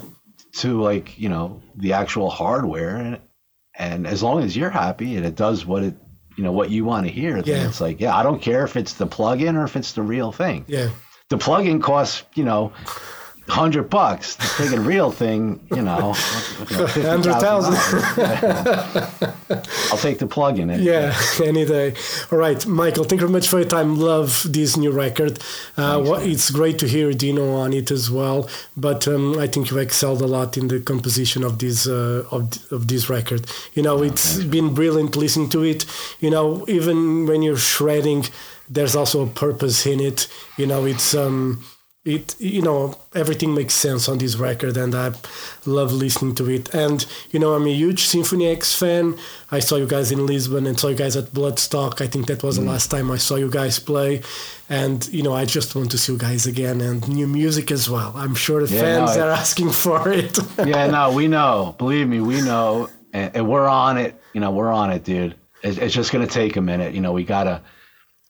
to 0.57 0.81
like 0.81 1.17
you 1.17 1.29
know 1.29 1.61
the 1.75 1.93
actual 1.93 2.29
hardware, 2.29 2.97
and 2.97 3.19
and 3.75 4.05
as 4.05 4.21
long 4.21 4.43
as 4.43 4.55
you're 4.55 4.69
happy 4.69 5.15
and 5.15 5.25
it 5.25 5.35
does 5.35 5.65
what 5.65 5.81
it 5.83 5.95
you 6.37 6.43
know 6.43 6.51
what 6.51 6.69
you 6.69 6.83
want 6.85 7.05
to 7.07 7.11
hear, 7.11 7.41
then 7.41 7.61
Yeah. 7.61 7.67
it's 7.67 7.81
like 7.81 7.99
yeah, 8.01 8.15
I 8.15 8.23
don't 8.23 8.41
care 8.41 8.63
if 8.65 8.75
it's 8.75 8.93
the 8.93 9.07
plug-in 9.07 9.55
or 9.55 9.63
if 9.63 9.75
it's 9.75 9.93
the 9.93 10.03
real 10.03 10.31
thing. 10.31 10.65
yeah. 10.67 10.89
The 11.29 11.37
plug-in 11.37 11.81
costs 11.81 12.23
you 12.35 12.43
know. 12.43 12.73
Hundred 13.47 13.89
bucks. 13.89 14.35
The 14.35 14.43
friggin' 14.43 14.85
real 14.85 15.11
thing, 15.11 15.59
you 15.71 15.81
know, 15.81 15.97
you 16.69 16.77
know, 16.77 16.85
$100,000. 16.85 17.73
$50,000. 17.73 19.67
I'll 19.91 19.97
take 19.97 20.19
the 20.19 20.27
plug-in. 20.27 20.69
any 20.69 20.83
day. 20.85 20.91
Yeah, 20.91 21.13
any 21.43 21.65
day. 21.65 21.93
All 22.31 22.37
right, 22.37 22.65
Michael, 22.65 23.03
thank 23.03 23.19
you 23.19 23.27
very 23.27 23.31
much 23.31 23.49
for 23.49 23.59
your 23.59 23.67
time. 23.67 23.99
Love 23.99 24.45
this 24.47 24.77
new 24.77 24.91
record. 24.91 25.39
Uh, 25.75 26.01
wha- 26.05 26.19
it's 26.21 26.49
great 26.49 26.79
to 26.79 26.87
hear 26.87 27.11
Dino 27.13 27.55
on 27.55 27.73
it 27.73 27.91
as 27.91 28.09
well. 28.09 28.47
But 28.77 29.05
um, 29.07 29.37
I 29.37 29.47
think 29.47 29.69
you 29.71 29.79
excelled 29.79 30.21
a 30.21 30.27
lot 30.27 30.55
in 30.57 30.67
the 30.69 30.79
composition 30.79 31.43
of 31.43 31.57
this 31.59 31.87
uh, 31.87 32.23
of, 32.31 32.53
of 32.71 32.87
this 32.87 33.09
record. 33.09 33.47
You 33.73 33.83
know, 33.83 34.01
it's 34.03 34.41
been 34.43 34.73
brilliant 34.73 35.15
listening 35.17 35.49
to 35.49 35.63
it. 35.63 35.85
You 36.19 36.29
know, 36.29 36.63
even 36.69 37.25
when 37.25 37.41
you're 37.41 37.57
shredding, 37.57 38.25
there's 38.69 38.95
also 38.95 39.23
a 39.23 39.27
purpose 39.27 39.85
in 39.85 39.99
it. 39.99 40.27
You 40.57 40.67
know, 40.67 40.85
it's 40.85 41.13
um, 41.13 41.63
it 42.03 42.39
you 42.39 42.63
know 42.63 42.97
everything 43.13 43.53
makes 43.53 43.75
sense 43.75 44.09
on 44.09 44.17
this 44.17 44.35
record 44.35 44.75
and 44.75 44.95
i 44.95 45.11
love 45.67 45.93
listening 45.93 46.33
to 46.33 46.49
it 46.49 46.73
and 46.73 47.05
you 47.29 47.39
know 47.39 47.53
i'm 47.53 47.67
a 47.67 47.73
huge 47.73 48.05
symphony 48.05 48.47
x 48.47 48.73
fan 48.73 49.15
i 49.51 49.59
saw 49.59 49.75
you 49.75 49.85
guys 49.85 50.11
in 50.11 50.25
lisbon 50.25 50.65
and 50.65 50.79
saw 50.79 50.87
you 50.87 50.95
guys 50.95 51.15
at 51.15 51.25
bloodstock 51.25 52.01
i 52.01 52.07
think 52.07 52.25
that 52.25 52.41
was 52.41 52.55
the 52.55 52.63
mm. 52.63 52.69
last 52.69 52.89
time 52.89 53.11
i 53.11 53.17
saw 53.17 53.35
you 53.35 53.51
guys 53.51 53.77
play 53.77 54.19
and 54.67 55.07
you 55.09 55.21
know 55.21 55.33
i 55.33 55.45
just 55.45 55.75
want 55.75 55.91
to 55.91 55.97
see 55.99 56.11
you 56.11 56.17
guys 56.17 56.47
again 56.47 56.81
and 56.81 57.07
new 57.07 57.27
music 57.27 57.69
as 57.69 57.87
well 57.87 58.11
i'm 58.15 58.33
sure 58.33 58.65
the 58.65 58.73
Yeah, 58.73 58.81
fans 58.81 59.15
no, 59.15 59.27
are 59.27 59.29
asking 59.29 59.69
for 59.69 60.09
it 60.09 60.39
yeah, 60.65 60.87
no, 60.87 61.11
we 61.11 61.27
know. 61.27 61.75
Believe 61.77 62.07
me, 62.07 62.21
we 62.21 62.41
know, 62.41 62.89
and, 63.13 63.35
and 63.35 63.47
we're 63.47 63.67
on 63.67 63.97
it. 63.97 64.21
You 64.33 64.41
know, 64.41 64.51
we're 64.51 64.71
on 64.71 64.91
it, 64.91 65.03
dude. 65.03 65.35
It's, 65.63 65.77
it's 65.77 65.93
just 65.93 66.11
gonna 66.11 66.27
take 66.27 66.55
a 66.55 66.61
minute. 66.61 66.93
You 66.93 67.01
know, 67.01 67.11
we 67.11 67.23
gotta 67.23 67.61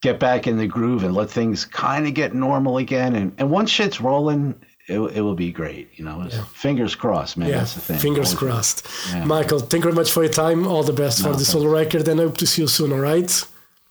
get 0.02 0.20
back 0.20 0.48
in 0.48 0.58
the 0.58 0.68
groove 0.68 1.04
and 1.04 1.14
let 1.14 1.30
things 1.30 1.66
kind 1.66 2.08
of 2.08 2.14
get 2.14 2.34
normal 2.34 2.78
again. 2.78 3.16
And 3.16 3.32
and 3.38 3.50
once 3.52 3.70
shit's 3.70 4.02
rolling, 4.02 4.56
it, 4.88 5.00
it 5.00 5.22
will 5.22 5.36
be 5.36 5.52
great. 5.52 5.90
You 5.96 6.06
know, 6.06 6.22
It's- 6.26 6.42
fingers 6.54 6.96
crossed, 6.96 7.38
man. 7.38 7.50
yeah 7.50 7.58
That's 7.60 7.76
the 7.76 7.82
thing. 7.82 8.00
fingers 8.00 8.34
Always- 8.34 8.40
crossed 8.40 8.88
Yeah. 9.12 9.26
michael 9.26 9.60
thank 9.60 9.84
you 9.84 9.92
very 9.92 9.96
much 9.96 10.12
for 10.12 10.24
your 10.24 10.34
time 10.34 10.68
all 10.68 10.84
the 10.84 10.94
best 11.04 11.20
for 11.20 11.26
No, 11.28 11.32
the 11.34 11.38
thanks. 11.38 11.52
solo 11.52 11.70
record 11.70 12.08
and 12.08 12.20
i 12.20 12.24
hope 12.24 12.38
to 12.38 12.48
see 12.48 12.62
you 12.64 12.68
soon 12.68 12.92
all 12.92 13.00
right 13.00 13.32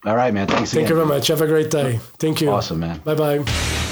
All 0.06 0.16
right, 0.16 0.32
man. 0.34 0.46
Thanks 0.46 0.72
thank 0.74 0.88
you 0.88 0.94
very 0.96 1.06
much 1.14 1.28
have 1.28 1.42
a 1.42 1.46
great 1.54 1.70
day 1.70 2.00
thank 2.18 2.40
you 2.40 2.48
Awesome, 2.50 2.80
man. 2.80 2.96
bye 3.04 3.14
bye 3.14 3.89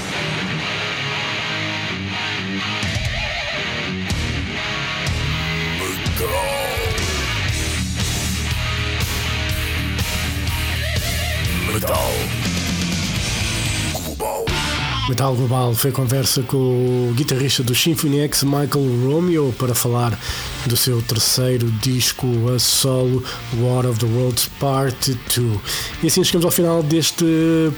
Metal 15.19 15.35
Global 15.35 15.75
foi 15.75 15.91
conversa 15.91 16.41
com 16.43 17.09
o 17.09 17.13
guitarrista 17.13 17.61
do 17.61 17.75
Symphony 17.75 18.21
X, 18.21 18.43
Michael 18.43 19.03
Romeo, 19.03 19.53
para 19.59 19.75
falar 19.75 20.17
do 20.65 20.77
seu 20.77 21.01
terceiro 21.01 21.69
disco 21.81 22.25
a 22.55 22.57
solo 22.57 23.21
War 23.57 23.85
of 23.85 23.99
the 23.99 24.05
Worlds 24.05 24.49
Part 24.61 25.19
2. 25.35 25.59
E 26.01 26.07
assim 26.07 26.23
chegamos 26.23 26.45
ao 26.45 26.51
final 26.51 26.81
deste 26.81 27.25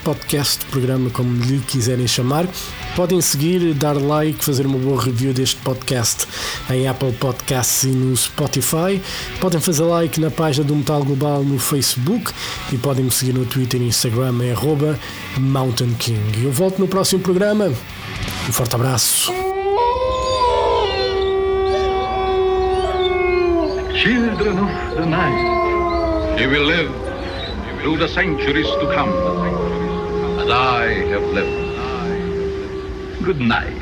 podcast, 0.04 0.64
programa 0.66 1.10
como 1.10 1.44
lhe 1.44 1.58
quiserem 1.62 2.08
chamar. 2.08 2.48
Podem 2.96 3.22
seguir, 3.22 3.74
dar 3.74 3.96
like, 3.96 4.44
fazer 4.44 4.66
uma 4.66 4.78
boa 4.78 5.02
review 5.02 5.34
deste 5.34 5.56
podcast 5.62 6.28
em 6.70 6.88
Apple 6.88 7.14
Podcasts 7.14 7.84
e 7.84 7.88
no 7.88 8.16
Spotify. 8.18 9.02
Podem 9.40 9.62
fazer 9.62 9.84
like 9.84 10.20
na 10.20 10.30
página 10.30 10.66
do 10.66 10.76
Metal 10.76 11.02
Global 11.04 11.42
no 11.42 11.58
Facebook 11.58 12.34
e 12.72 12.78
podem 12.78 13.06
me 13.06 13.12
seguir 13.12 13.34
no 13.34 13.46
Twitter 13.46 13.82
e 13.82 13.88
Instagram 13.88 14.36
arroba 14.52 15.00
Mountain 15.38 15.94
King. 15.94 16.44
Eu 16.44 16.52
volto 16.52 16.80
no 16.80 16.88
próximo 16.88 17.22
programa. 17.22 17.68
Um 17.68 18.52
forte 18.52 18.76
abraço. 18.76 19.32
Children 24.04 24.58
of 24.60 24.96
the 24.96 25.06
night, 25.06 26.42
you 26.42 26.50
will 26.50 26.66
live 26.66 26.92
through 27.82 28.00
the 28.00 28.08
centuries 28.08 28.68
to 28.68 28.88
come, 28.94 29.12
as 30.42 30.50
I 30.50 31.06
have 31.12 31.24
lived. 31.34 31.61
Good 33.24 33.40
night. 33.40 33.81